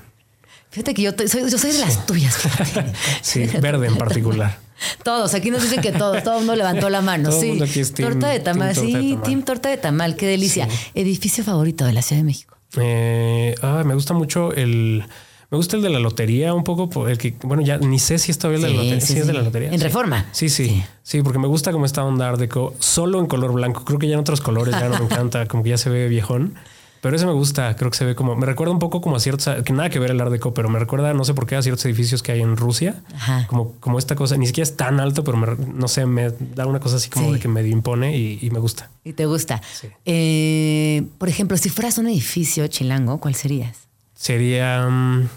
Fíjate 0.74 0.96
que 0.96 1.04
yo, 1.04 1.12
soy, 1.28 1.52
yo 1.52 1.58
soy 1.60 1.72
de 1.72 1.78
las 1.78 2.04
tuyas. 2.08 2.36
sí, 3.22 3.46
verde 3.62 3.86
en 3.86 3.96
particular. 3.96 4.58
Todos, 5.04 5.36
aquí 5.36 5.52
nos 5.52 5.62
dicen 5.62 5.82
que 5.82 5.92
todos, 5.92 6.24
todo 6.24 6.34
el 6.34 6.40
mundo 6.40 6.56
levantó 6.56 6.90
la 6.90 7.02
mano. 7.02 7.32
sí, 7.32 7.60
torta 7.96 8.30
de 8.30 8.40
tamal, 8.40 8.76
sí, 8.76 9.20
team 9.24 9.44
torta 9.44 9.70
de 9.70 9.78
tamal, 9.78 10.16
qué 10.16 10.26
delicia. 10.26 10.68
Edificio 10.96 11.44
favorito 11.44 11.86
de 11.86 11.94
la 11.94 12.02
Ciudad 12.02 12.22
de 12.22 12.26
México. 12.26 12.58
Eh, 12.78 13.56
me 13.86 13.94
gusta 13.94 14.16
mucho 14.16 14.52
el. 14.52 15.04
Me 15.52 15.58
gusta 15.58 15.76
el 15.76 15.84
de 15.84 15.92
la 15.92 16.00
lotería 16.00 16.56
un 16.56 16.64
poco, 16.64 17.08
el 17.08 17.20
que, 17.20 17.36
bueno, 17.44 17.62
ya 17.62 17.78
ni 17.78 18.00
sé 18.00 18.18
si 18.18 18.32
el 18.32 18.40
de 18.40 18.58
la 18.58 18.70
lotería. 18.70 19.00
Sí, 19.00 19.20
es 19.20 19.28
de 19.28 19.34
la 19.34 19.44
lotería. 19.44 19.72
En 19.72 19.80
reforma. 19.80 20.26
Sí, 20.32 20.50
sí, 20.50 20.84
sí, 21.04 21.22
porque 21.22 21.38
me 21.38 21.46
gusta 21.46 21.72
como 21.72 21.86
está 21.86 22.04
onda 22.04 22.30
Art 22.30 22.40
Deco, 22.40 22.74
solo 22.80 23.20
en 23.20 23.28
color 23.28 23.54
blanco. 23.54 23.86
Creo 23.86 24.00
que 24.00 24.08
ya 24.08 24.16
en 24.16 24.22
otros 24.22 24.42
colores 24.42 24.74
ya 24.74 24.90
no 24.90 24.98
me 24.98 25.06
encanta, 25.12 25.46
como 25.46 25.62
que 25.62 25.70
ya 25.70 25.78
se 25.78 25.92
ve 25.92 26.08
viejón. 26.08 26.56
Pero 27.04 27.18
ese 27.18 27.26
me 27.26 27.34
gusta, 27.34 27.76
creo 27.76 27.92
que 27.92 27.98
se 27.98 28.06
ve 28.06 28.16
como, 28.16 28.34
me 28.38 28.46
recuerda 28.46 28.72
un 28.72 28.80
poco 28.80 29.02
como 29.02 29.18
a 29.18 29.20
ciertos, 29.20 29.62
que 29.66 29.74
nada 29.74 29.90
que 29.90 30.00
ver 30.00 30.12
el 30.12 30.22
Art 30.22 30.32
Deco, 30.32 30.54
pero 30.54 30.70
me 30.70 30.80
recuerda, 30.80 31.14
no 31.14 31.26
sé 31.26 31.34
por 31.34 31.46
qué, 31.46 31.58
a 31.58 31.62
ciertos 31.62 31.84
edificios 31.84 32.24
que 32.24 32.32
hay 32.32 32.40
en 32.40 32.56
Rusia, 32.56 33.04
como, 33.48 33.74
como 33.82 34.00
esta 34.00 34.16
cosa, 34.16 34.38
ni 34.38 34.48
siquiera 34.48 34.64
es 34.64 34.78
tan 34.78 35.02
alto, 35.02 35.26
pero 35.26 35.58
no 35.58 35.88
sé, 35.90 36.06
me 36.06 36.30
da 36.56 36.66
una 36.66 36.80
cosa 36.80 36.96
así 36.96 37.10
como 37.10 37.34
de 37.34 37.42
que 37.42 37.50
medio 37.50 37.74
impone 37.74 38.18
y, 38.18 38.50
me 38.54 38.60
gusta. 38.60 38.90
Y 39.04 39.12
te 39.12 39.26
gusta. 39.26 39.62
Eh, 40.06 41.04
por 41.18 41.28
ejemplo, 41.28 41.58
si 41.58 41.68
fueras 41.68 41.98
un 41.98 42.08
edificio 42.08 42.66
chilango, 42.68 43.20
¿cuál 43.20 43.36
serías? 43.36 43.80
Sería, 44.16 44.88
mm, 44.88 45.28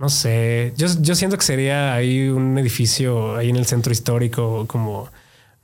no 0.00 0.10
sé, 0.10 0.74
yo, 0.76 0.88
yo 1.00 1.14
siento 1.14 1.38
que 1.38 1.44
sería 1.46 1.94
ahí 1.94 2.28
un 2.28 2.58
edificio 2.58 3.34
ahí 3.34 3.48
en 3.48 3.56
el 3.56 3.64
centro 3.64 3.92
histórico, 3.92 4.66
como 4.66 5.08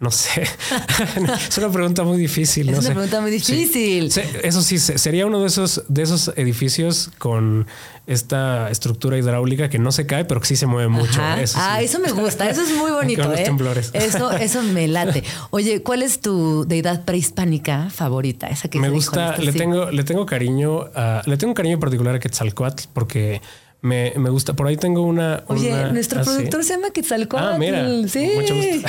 no 0.04 0.10
sé. 0.10 0.42
es 1.48 1.58
una 1.58 1.72
pregunta 1.72 2.04
muy 2.04 2.18
difícil. 2.18 2.68
Es 2.68 2.78
una 2.80 2.90
pregunta 2.90 3.22
muy 3.22 3.30
difícil. 3.30 4.12
Eso 4.42 4.60
sí, 4.62 4.78
sería 4.78 5.26
uno 5.26 5.40
de 5.40 5.46
esos, 5.46 5.82
de 5.88 6.02
esos 6.02 6.30
edificios 6.36 7.10
con 7.16 7.66
esta 8.06 8.70
estructura 8.70 9.16
hidráulica 9.16 9.70
que 9.70 9.78
no 9.78 9.90
se 9.90 10.04
cae, 10.06 10.26
pero 10.26 10.40
que 10.40 10.46
sí 10.46 10.56
se 10.56 10.66
mueve 10.66 10.88
mucho. 10.88 11.22
Eso 11.38 11.58
ah, 11.58 11.80
eso 11.80 12.00
me 12.00 12.12
gusta. 12.12 12.50
Eso 12.50 12.60
es 12.60 12.76
muy 12.76 12.90
bonito. 13.00 13.32
¿eh? 13.32 13.50
Eso, 13.94 14.30
eso 14.32 14.62
me 14.62 14.88
late. 14.88 15.24
Oye, 15.48 15.82
¿cuál 15.82 16.02
es 16.02 16.20
tu 16.20 16.66
deidad 16.66 17.06
prehispánica 17.06 17.88
favorita? 17.88 18.48
Esa 18.48 18.68
que 18.68 18.78
me 18.78 18.90
gusta. 18.90 19.38
Le 19.38 19.54
tengo, 19.54 19.90
le 19.90 20.04
tengo 20.04 20.26
cariño, 20.26 20.90
le 21.24 21.36
tengo 21.38 21.54
cariño 21.54 21.80
particular 21.80 22.14
a 22.14 22.18
Quetzalcoatl 22.18 22.88
porque 22.92 23.40
Me, 23.84 24.30
gusta. 24.30 24.56
Por 24.56 24.66
ahí 24.66 24.78
tengo 24.78 25.02
una. 25.02 25.44
Oye, 25.46 25.92
nuestro 25.92 26.22
ah, 26.22 26.24
productor 26.24 26.64
se 26.64 26.72
llama 26.72 26.88
Quetzalcóatl. 26.88 27.46
Ah, 27.46 27.58
mira. 27.58 27.86
Sí. 28.08 28.30
Mucho 28.34 28.54
gusto. 28.54 28.88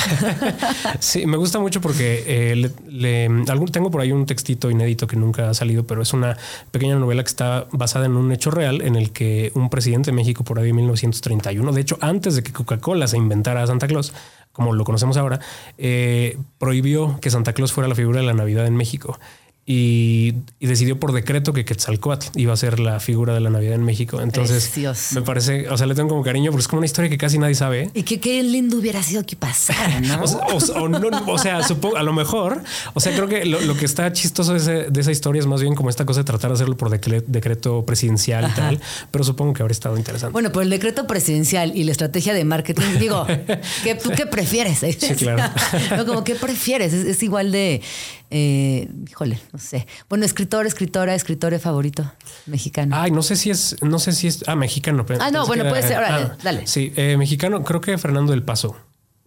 sí, 0.99 1.25
me 1.25 1.35
gusta 1.35 1.59
mucho 1.59 1.81
porque 1.81 2.23
eh, 2.25 2.71
le, 2.87 3.29
tengo 3.73 3.91
por 3.91 3.99
ahí 3.99 4.13
un 4.13 4.25
textito 4.25 4.71
inédito 4.71 5.05
que 5.05 5.17
nunca 5.17 5.49
ha 5.49 5.53
salido, 5.53 5.85
pero 5.85 6.01
es 6.01 6.13
una 6.13 6.37
pequeña 6.71 6.95
novela 6.95 7.23
que 7.23 7.27
está 7.27 7.67
basada 7.73 8.05
en 8.05 8.15
un 8.15 8.31
hecho 8.31 8.51
real 8.51 8.81
en 8.83 8.95
el 8.95 9.11
que 9.11 9.51
un 9.53 9.69
presidente 9.69 10.11
de 10.11 10.15
México 10.15 10.45
por 10.45 10.59
ahí 10.59 10.69
en 10.69 10.77
1931, 10.77 11.73
de 11.73 11.81
hecho, 11.81 11.97
antes 11.99 12.37
de 12.37 12.43
que 12.43 12.53
Coca-Cola 12.53 13.07
se 13.07 13.17
inventara 13.17 13.63
a 13.63 13.67
Santa 13.67 13.87
Claus, 13.87 14.13
como 14.53 14.71
lo 14.71 14.85
conocemos 14.85 15.17
ahora, 15.17 15.41
eh, 15.77 16.37
prohibió 16.57 17.19
que 17.19 17.29
Santa 17.29 17.51
Claus 17.51 17.73
fuera 17.73 17.89
la 17.89 17.95
figura 17.95 18.21
de 18.21 18.27
la 18.27 18.33
Navidad 18.33 18.65
en 18.65 18.77
México 18.77 19.19
y, 19.67 20.33
decidió 20.59 20.99
por 20.99 21.11
decreto 21.11 21.51
que 21.53 21.65
Quetzalcoatl 21.65 22.39
iba 22.39 22.53
a 22.53 22.57
ser 22.57 22.79
la 22.79 22.99
figura 22.99 23.33
de 23.33 23.39
la 23.39 23.49
Navidad 23.49 23.73
en 23.73 23.83
México. 23.83 24.21
Entonces, 24.21 24.71
me 25.13 25.21
parece, 25.23 25.69
o 25.69 25.77
sea, 25.77 25.87
le 25.87 25.95
tengo 25.95 26.09
como 26.09 26.23
cariño 26.23 26.51
porque 26.51 26.61
es 26.61 26.67
como 26.67 26.79
una 26.79 26.85
historia 26.85 27.09
que 27.09 27.17
casi 27.17 27.39
nadie 27.39 27.55
sabe. 27.55 27.89
Y 27.95 28.03
que 28.03 28.19
qué 28.19 28.43
lindo 28.43 28.77
hubiera 28.77 29.01
sido 29.01 29.25
que 29.25 29.35
pasara, 29.35 29.99
¿no? 30.01 30.21
o, 30.21 31.37
sea, 31.39 31.63
supongo, 31.63 31.97
a 31.97 32.03
lo 32.03 32.13
mejor, 32.13 32.63
o 32.93 32.99
sea, 32.99 33.13
creo 33.15 33.27
que 33.27 33.45
lo, 33.45 33.75
que 33.75 33.85
está 33.85 34.11
chistoso 34.13 34.53
de, 34.53 34.91
esa 34.95 35.11
historia 35.11 35.39
es 35.39 35.47
más 35.47 35.61
bien 35.61 35.73
como 35.73 35.89
esta 35.89 36.05
cosa 36.05 36.19
de 36.19 36.25
tratar 36.25 36.51
de 36.51 36.55
hacerlo 36.55 36.77
por 36.77 36.89
decreto 36.89 37.85
presidencial 37.85 38.51
y 38.51 38.55
tal, 38.55 38.79
pero 39.09 39.23
supongo 39.23 39.53
que 39.53 39.63
habría 39.63 39.73
estado 39.73 39.97
interesante. 39.97 40.31
Bueno, 40.31 40.51
por 40.51 40.61
el 40.61 40.69
decreto 40.69 41.07
presidencial 41.07 41.75
y 41.75 41.85
la 41.85 41.91
estrategia 41.91 42.35
de 42.35 42.45
marketing, 42.45 42.99
digo, 42.99 43.25
¿qué, 43.83 43.95
¿tú 43.95 44.11
qué 44.15 44.27
prefieres? 44.27 44.79
Sí, 44.79 45.15
claro. 45.15 45.51
no, 45.97 46.05
como, 46.05 46.23
¿qué 46.23 46.35
prefieres? 46.35 46.93
es 46.93 47.23
igual 47.23 47.51
de 47.51 47.81
eh, 48.29 48.89
híjole, 49.09 49.39
no 49.53 49.59
sé. 49.59 49.87
Bueno, 50.09 50.25
escritor, 50.25 50.65
escritora, 50.65 51.15
escritor 51.15 51.57
favorito 51.59 52.11
mexicano. 52.45 52.95
Ay, 52.97 53.11
no 53.11 53.21
sé 53.21 53.35
si 53.35 53.49
es, 53.49 53.75
no 53.81 53.99
sé 53.99 54.11
si 54.11 54.27
es, 54.27 54.43
ah, 54.47 54.55
mexicano. 54.55 55.05
Ah, 55.19 55.31
no, 55.31 55.45
bueno, 55.47 55.67
puede 55.69 55.83
ser, 55.83 55.97
órale, 55.97 56.23
ah, 56.31 56.37
dale. 56.43 56.67
Sí, 56.67 56.93
eh, 56.95 57.17
mexicano, 57.17 57.63
creo 57.63 57.81
que 57.81 57.97
Fernando 57.97 58.31
del 58.31 58.43
Paso. 58.43 58.75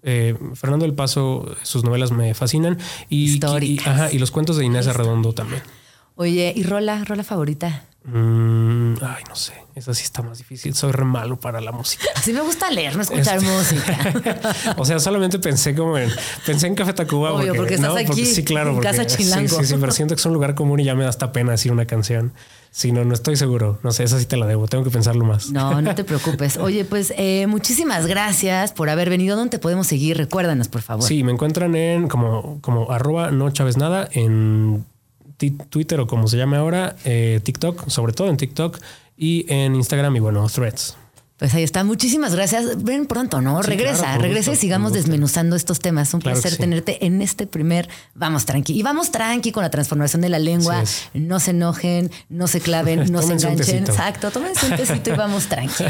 Eh, 0.02 0.36
Fernando 0.54 0.84
del 0.84 0.94
Paso, 0.94 1.56
sus 1.62 1.84
novelas 1.84 2.12
me 2.12 2.34
fascinan. 2.34 2.78
Y, 3.08 3.38
y, 3.38 3.78
ajá, 3.84 4.12
y 4.12 4.18
los 4.18 4.30
cuentos 4.30 4.56
de 4.56 4.64
Inés 4.64 4.86
Arredondo 4.86 5.32
también. 5.32 5.62
Oye, 6.14 6.52
¿y 6.56 6.62
Rola, 6.64 7.04
Rola 7.04 7.24
favorita? 7.24 7.84
Mm, 8.04 8.94
ay, 9.02 9.24
no 9.28 9.36
sé. 9.36 9.52
Esa 9.78 9.94
sí 9.94 10.02
está 10.02 10.22
más 10.22 10.38
difícil. 10.38 10.74
Soy 10.74 10.90
re 10.90 11.04
malo 11.04 11.38
para 11.38 11.60
la 11.60 11.70
música. 11.70 12.04
Así 12.16 12.32
me 12.32 12.40
gusta 12.40 12.68
leer, 12.70 12.96
no 12.96 13.02
escuchar 13.02 13.38
este, 13.38 13.48
música. 13.48 14.74
o 14.76 14.84
sea, 14.84 14.98
solamente 14.98 15.38
pensé 15.38 15.74
como 15.74 15.96
en 15.96 16.10
pensé 16.44 16.66
en 16.66 16.74
Café 16.74 16.92
Tacuba 16.92 17.32
porque, 17.32 17.54
porque 17.54 17.74
estás 17.74 17.96
aquí 17.96 18.26
sí, 18.26 18.42
claro, 18.42 18.72
en 18.72 18.80
casa 18.80 19.06
chilango. 19.06 19.48
Sí, 19.48 19.54
sí, 19.60 19.66
sí, 19.66 19.76
pero 19.80 19.92
siento 19.92 20.14
que 20.14 20.20
es 20.20 20.26
un 20.26 20.34
lugar 20.34 20.56
común 20.56 20.80
y 20.80 20.84
ya 20.84 20.94
me 20.96 21.04
da 21.04 21.10
hasta 21.10 21.32
pena 21.32 21.52
decir 21.52 21.70
una 21.70 21.86
canción. 21.86 22.32
Si 22.70 22.92
no, 22.92 23.04
no 23.04 23.14
estoy 23.14 23.36
seguro. 23.36 23.78
No 23.82 23.92
sé, 23.92 24.04
esa 24.04 24.18
sí 24.18 24.26
te 24.26 24.36
la 24.36 24.46
debo. 24.46 24.66
Tengo 24.66 24.84
que 24.84 24.90
pensarlo 24.90 25.24
más. 25.24 25.50
No, 25.50 25.80
no 25.80 25.94
te 25.94 26.04
preocupes. 26.04 26.56
Oye, 26.60 26.84
pues 26.84 27.14
eh, 27.16 27.46
muchísimas 27.46 28.06
gracias 28.06 28.72
por 28.72 28.90
haber 28.90 29.08
venido. 29.10 29.36
¿Dónde 29.36 29.52
te 29.52 29.58
podemos 29.58 29.86
seguir? 29.86 30.16
Recuérdanos, 30.16 30.68
por 30.68 30.82
favor. 30.82 31.04
Sí, 31.04 31.22
me 31.22 31.32
encuentran 31.32 31.74
en 31.76 32.08
como, 32.08 32.58
como 32.60 32.90
arroba 32.90 33.30
no 33.30 33.50
chaves 33.50 33.76
nada 33.76 34.08
en 34.12 34.84
Twitter 35.38 36.00
o 36.00 36.06
como 36.06 36.26
se 36.26 36.36
llame 36.36 36.56
ahora, 36.56 36.96
eh, 37.04 37.40
TikTok, 37.42 37.88
sobre 37.88 38.12
todo 38.12 38.28
en 38.28 38.36
TikTok 38.36 38.78
y 39.18 39.44
en 39.52 39.74
Instagram 39.74 40.16
y 40.16 40.20
bueno, 40.20 40.46
threads. 40.48 40.96
Pues 41.38 41.54
ahí 41.54 41.62
está. 41.62 41.84
Muchísimas 41.84 42.34
gracias. 42.34 42.82
Ven 42.82 43.06
pronto, 43.06 43.40
¿no? 43.40 43.62
regresa, 43.62 44.18
regresa 44.18 44.52
y 44.52 44.56
sigamos 44.56 44.92
desmenuzando 44.92 45.54
estos 45.54 45.78
temas. 45.78 46.12
Un 46.12 46.20
placer 46.20 46.56
tenerte 46.56 47.06
en 47.06 47.22
este 47.22 47.46
primer 47.46 47.88
Vamos 48.14 48.44
Tranqui. 48.44 48.72
Y 48.72 48.82
vamos 48.82 49.12
tranqui 49.12 49.52
con 49.52 49.62
la 49.62 49.70
transformación 49.70 50.20
de 50.20 50.30
la 50.30 50.40
lengua. 50.40 50.82
No 51.14 51.38
se 51.38 51.52
enojen, 51.52 52.10
no 52.28 52.48
se 52.48 52.60
claven, 52.60 53.04
no 53.12 53.22
se 53.22 53.34
enganchen. 53.34 53.84
Exacto, 53.84 54.32
tómense 54.32 54.66
un 54.66 54.76
tecito 54.76 55.10
y 55.10 55.16
vamos 55.16 55.46
tranqui. 55.48 55.84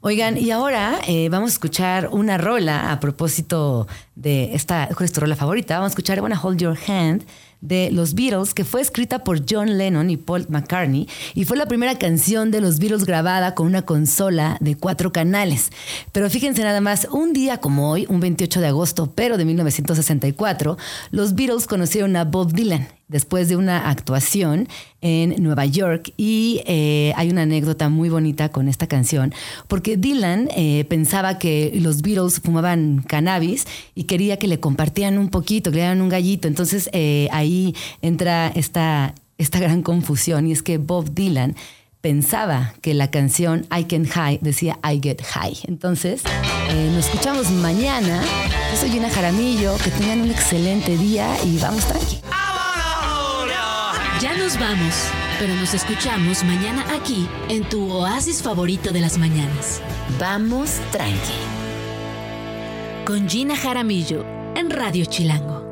Oigan, 0.00 0.38
y 0.38 0.50
ahora 0.50 0.98
eh, 1.06 1.28
vamos 1.28 1.50
a 1.50 1.52
escuchar 1.52 2.08
una 2.10 2.38
rola 2.38 2.90
a 2.90 3.00
propósito 3.00 3.86
de 4.14 4.54
esta, 4.54 4.88
¿cuál 4.94 5.04
es 5.04 5.12
tu 5.12 5.20
rola 5.20 5.36
favorita? 5.36 5.74
Vamos 5.74 5.90
a 5.90 5.92
escuchar 5.92 6.16
I 6.16 6.20
Wanna 6.22 6.40
Hold 6.40 6.58
Your 6.58 6.78
Hand 6.88 7.26
de 7.60 7.90
los 7.90 8.14
Beatles, 8.14 8.54
que 8.54 8.64
fue 8.64 8.80
escrita 8.80 9.24
por 9.24 9.42
John 9.48 9.78
Lennon 9.78 10.10
y 10.10 10.16
Paul 10.16 10.46
McCartney, 10.48 11.08
y 11.34 11.44
fue 11.44 11.56
la 11.56 11.66
primera 11.66 11.98
canción 11.98 12.50
de 12.50 12.60
los 12.60 12.78
Beatles 12.78 13.04
grabada 13.04 13.54
con 13.54 13.66
una 13.66 13.82
consola 13.82 14.56
de 14.60 14.76
cuatro 14.76 15.12
canales. 15.12 15.70
Pero 16.12 16.30
fíjense 16.30 16.62
nada 16.62 16.80
más, 16.80 17.06
un 17.10 17.32
día 17.32 17.58
como 17.58 17.90
hoy, 17.90 18.06
un 18.08 18.20
28 18.20 18.60
de 18.60 18.66
agosto, 18.68 19.12
pero 19.14 19.36
de 19.36 19.44
1964, 19.44 20.78
los 21.10 21.34
Beatles 21.34 21.66
conocieron 21.66 22.16
a 22.16 22.24
Bob 22.24 22.52
Dylan 22.52 22.88
después 23.10 23.48
de 23.48 23.56
una 23.56 23.90
actuación 23.90 24.68
en 25.00 25.42
Nueva 25.42 25.66
York 25.66 26.12
y 26.16 26.62
eh, 26.66 27.12
hay 27.16 27.30
una 27.30 27.42
anécdota 27.42 27.88
muy 27.88 28.08
bonita 28.08 28.50
con 28.50 28.68
esta 28.68 28.86
canción 28.86 29.34
porque 29.66 29.96
Dylan 29.96 30.48
eh, 30.56 30.84
pensaba 30.88 31.38
que 31.38 31.72
los 31.74 32.02
Beatles 32.02 32.40
fumaban 32.40 33.04
cannabis 33.06 33.66
y 33.94 34.04
quería 34.04 34.38
que 34.38 34.46
le 34.46 34.60
compartieran 34.60 35.18
un 35.18 35.28
poquito, 35.28 35.70
que 35.70 35.76
le 35.76 35.82
dieran 35.82 36.00
un 36.00 36.08
gallito. 36.08 36.46
Entonces 36.48 36.88
eh, 36.92 37.28
ahí 37.32 37.74
entra 38.00 38.48
esta, 38.48 39.14
esta 39.38 39.58
gran 39.58 39.82
confusión 39.82 40.46
y 40.46 40.52
es 40.52 40.62
que 40.62 40.78
Bob 40.78 41.12
Dylan 41.12 41.56
pensaba 42.00 42.74
que 42.80 42.94
la 42.94 43.10
canción 43.10 43.66
I 43.76 43.84
Can 43.84 44.06
High 44.06 44.38
decía 44.40 44.78
I 44.84 45.00
Get 45.02 45.20
High. 45.22 45.58
Entonces, 45.64 46.22
nos 46.94 47.04
escuchamos 47.04 47.50
mañana. 47.50 48.22
Yo 48.70 48.76
soy 48.78 48.90
Gina 48.90 49.10
Jaramillo. 49.10 49.76
Que 49.84 49.90
tengan 49.90 50.22
un 50.22 50.30
excelente 50.30 50.96
día 50.96 51.36
y 51.44 51.58
vamos 51.58 51.84
tranqui. 51.84 52.20
Nos 54.50 54.58
vamos, 54.58 54.94
pero 55.38 55.54
nos 55.54 55.74
escuchamos 55.74 56.42
mañana 56.42 56.84
aquí 56.92 57.28
en 57.48 57.62
tu 57.62 57.88
oasis 57.88 58.42
favorito 58.42 58.90
de 58.90 59.00
las 59.00 59.16
mañanas. 59.16 59.80
Vamos 60.18 60.80
tranqui. 60.90 61.38
Con 63.06 63.28
Gina 63.28 63.54
Jaramillo 63.54 64.24
en 64.56 64.70
Radio 64.70 65.04
Chilango. 65.04 65.69